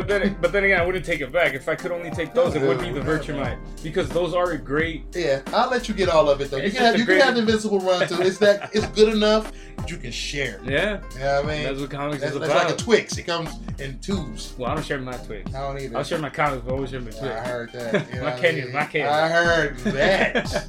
then, 0.08 0.36
but 0.42 0.52
then 0.52 0.64
again, 0.64 0.82
I 0.82 0.86
wouldn't 0.86 1.06
take 1.06 1.22
it 1.22 1.32
back. 1.32 1.54
If 1.54 1.70
I 1.70 1.76
could 1.76 1.92
only 1.92 2.10
take 2.10 2.34
those, 2.34 2.56
it 2.56 2.62
would 2.64 2.80
be 2.80 2.92
the 2.92 3.00
Viltrumite 3.00 3.60
because 3.84 4.10
those 4.10 4.34
are 4.34 4.58
great. 4.58 5.04
Yeah, 5.16 5.42
I'll 5.54 5.70
let 5.70 5.88
you 5.88 5.94
get 5.94 6.10
all 6.10 6.30
of 6.30 6.42
it 6.42 6.50
though. 6.50 6.58
You 6.58 6.64
It's 6.64 6.76
can 6.76 6.84
have 6.86 6.98
you 6.98 7.04
a 7.04 7.06
can 7.06 7.20
have 7.20 7.38
Invincible 7.38 7.80
run 7.80 8.08
too. 8.08 8.20
It's 8.22 8.40
that 8.40 8.72
it's 8.74 8.88
good 8.88 9.14
enough 9.14 9.52
that 9.78 9.92
you 9.92 9.98
can 9.98 10.12
share. 10.12 10.60
Yeah, 10.64 11.02
You 11.14 11.20
know 11.20 11.42
I 11.44 11.46
mean? 11.46 11.64
that's 11.64 11.80
what 11.80 11.92
comics 11.92 12.22
That's, 12.22 12.34
is 12.34 12.40
that's 12.40 12.52
about. 12.52 12.66
like 12.66 12.74
a 12.74 12.78
Twix. 12.78 13.18
It 13.20 13.24
comes 13.24 13.52
in 13.80 14.00
tubes. 14.00 14.56
well, 14.58 14.72
I 14.72 14.76
don't 14.76 14.84
share 14.84 15.00
my 15.00 15.14
Twix. 15.18 15.54
I 15.54 15.60
don't 15.62 15.80
either. 15.80 15.98
I'll 15.98 16.04
share 16.04 16.18
my 16.20 16.30
comics, 16.32 16.64
but 16.66 16.72
I 16.72 16.76
always 16.76 16.90
share 16.90 17.00
my 17.02 17.12
Twix. 17.12 17.24
I 17.26 17.40
heard 17.48 17.72
that. 17.74 18.08
You 18.14 18.16
know 18.16 18.24
My 18.26 18.32
what 18.34 18.46
I 18.46 18.52
mean? 18.52 18.74
my 18.74 18.86
canyon. 18.86 19.10
I 19.14 19.28
heard 19.30 19.78
that. 19.94 20.68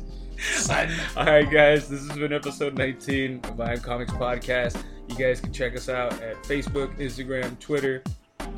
All 1.16 1.24
right, 1.24 1.50
guys, 1.50 1.88
this 1.88 2.06
has 2.08 2.18
been 2.18 2.32
episode 2.32 2.76
19 2.76 3.40
of 3.44 3.60
I 3.60 3.72
Am 3.72 3.80
Comics 3.80 4.12
Podcast. 4.12 4.82
You 5.08 5.16
guys 5.16 5.40
can 5.40 5.52
check 5.52 5.74
us 5.76 5.88
out 5.88 6.12
at 6.20 6.42
Facebook, 6.42 6.94
Instagram, 6.98 7.58
Twitter. 7.60 8.02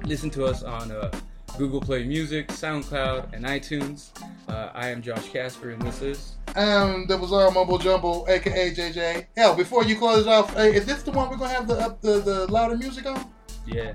Listen 0.05 0.31
to 0.31 0.45
us 0.45 0.63
on 0.63 0.91
uh, 0.93 1.11
Google 1.59 1.81
Play 1.81 2.05
Music, 2.05 2.49
SoundCloud, 2.49 3.33
and 3.33 3.45
iTunes. 3.45 4.11
Uh, 4.49 4.71
I 4.75 4.89
am 4.89 5.03
Josh 5.03 5.29
Casper, 5.31 5.71
and 5.71 5.83
this 5.83 6.03
is. 6.03 6.37
Um, 6.55 7.07
that 7.09 7.19
was 7.19 7.33
our 7.33 7.51
mumble 7.51 7.79
jumble, 7.79 8.27
aka 8.29 8.75
JJ. 8.75 9.27
Hell, 9.37 9.55
before 9.55 9.85
you 9.85 9.97
close 9.97 10.27
it 10.27 10.29
off, 10.29 10.55
hey, 10.55 10.75
is 10.75 10.87
this 10.87 11.03
the 11.03 11.11
one 11.11 11.29
we're 11.31 11.37
gonna 11.37 11.53
have 11.53 11.67
the 11.67 11.75
up 11.75 12.01
the, 12.01 12.21
the 12.21 12.47
louder 12.53 12.77
music 12.77 13.07
on? 13.07 13.29
Yeah. 13.67 13.95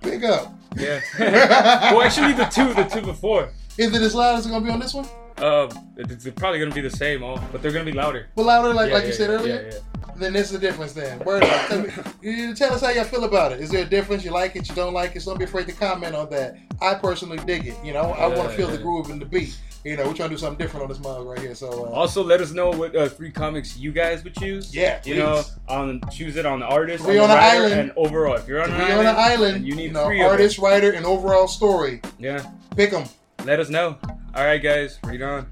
Big 0.00 0.24
up. 0.24 0.52
Yeah. 0.76 1.00
well, 1.18 2.02
actually, 2.02 2.32
the 2.32 2.46
two, 2.46 2.74
the 2.74 2.84
two 2.84 3.02
before. 3.02 3.50
Is 3.78 3.94
it 3.94 4.02
as 4.02 4.14
loud 4.14 4.34
as 4.38 4.46
it's 4.46 4.52
gonna 4.52 4.64
be 4.64 4.70
on 4.70 4.80
this 4.80 4.94
one? 4.94 5.06
Um, 5.42 5.70
it's 5.96 6.28
probably 6.36 6.60
gonna 6.60 6.74
be 6.74 6.80
the 6.80 6.90
same, 6.90 7.22
all, 7.22 7.40
but 7.50 7.62
they're 7.62 7.72
gonna 7.72 7.84
be 7.84 7.92
louder. 7.92 8.28
But 8.36 8.44
louder, 8.46 8.72
like 8.72 8.88
Yeah, 8.88 8.94
like 8.94 9.02
yeah, 9.02 9.08
you 9.08 9.14
said 9.14 9.30
earlier. 9.30 9.70
Yeah. 9.72 9.78
Then 10.16 10.34
this 10.34 10.46
is 10.46 10.52
the 10.52 10.58
difference. 10.58 10.92
Then 10.92 11.18
word. 11.20 11.42
Tell, 11.42 11.82
me, 11.82 11.88
you 12.22 12.54
tell 12.54 12.72
us 12.74 12.82
how 12.82 12.90
you 12.90 13.02
feel 13.04 13.24
about 13.24 13.52
it. 13.52 13.60
Is 13.60 13.70
there 13.70 13.82
a 13.82 13.88
difference? 13.88 14.24
You 14.24 14.30
like 14.30 14.54
it? 14.56 14.68
You 14.68 14.74
don't 14.74 14.92
like 14.94 15.16
it? 15.16 15.22
So 15.22 15.30
don't 15.32 15.38
be 15.38 15.44
afraid 15.44 15.66
to 15.66 15.72
comment 15.72 16.14
on 16.14 16.30
that. 16.30 16.56
I 16.80 16.94
personally 16.94 17.38
dig 17.44 17.66
it. 17.66 17.76
You 17.82 17.92
know, 17.92 18.02
I 18.12 18.26
want 18.28 18.48
to 18.50 18.56
feel 18.56 18.68
the 18.68 18.78
groove 18.78 19.10
and 19.10 19.20
the 19.20 19.26
beat. 19.26 19.56
You 19.84 19.96
know, 19.96 20.06
we're 20.06 20.14
trying 20.14 20.28
to 20.28 20.36
do 20.36 20.38
something 20.38 20.58
different 20.64 20.84
on 20.84 20.88
this 20.90 21.00
mug 21.00 21.26
right 21.26 21.40
here. 21.40 21.56
So 21.56 21.86
uh, 21.86 21.90
Also, 21.90 22.22
let 22.22 22.40
us 22.40 22.52
know 22.52 22.70
what 22.70 22.94
uh, 22.94 23.08
three 23.08 23.32
comics 23.32 23.76
you 23.76 23.90
guys 23.90 24.22
would 24.22 24.34
choose. 24.36 24.72
Yeah, 24.72 25.00
you 25.04 25.16
know, 25.16 25.36
please. 25.42 25.58
on 25.66 26.00
choose 26.12 26.36
it 26.36 26.46
on 26.46 26.60
the 26.60 26.66
artist, 26.66 27.02
Three 27.02 27.18
on, 27.18 27.24
on 27.24 27.30
the 27.30 27.34
writer, 27.34 27.64
island. 27.64 27.80
and 27.80 27.92
overall. 27.96 28.34
If 28.36 28.46
you're 28.46 28.62
on 28.62 28.68
to 28.68 28.74
an 28.76 28.80
island, 28.80 29.08
an 29.08 29.16
island, 29.16 29.56
and 29.56 29.66
you 29.66 29.74
need 29.74 29.92
know, 29.92 30.04
three 30.04 30.20
of 30.20 30.30
artist, 30.30 30.58
writer, 30.58 30.92
and 30.92 31.04
overall 31.04 31.48
story. 31.48 32.00
yeah, 32.18 32.48
Pick 32.76 32.92
them. 32.92 33.04
Let 33.44 33.58
us 33.58 33.68
know. 33.68 33.96
All 34.34 34.44
right, 34.44 34.62
guys. 34.62 35.00
Read 35.04 35.22
on. 35.22 35.46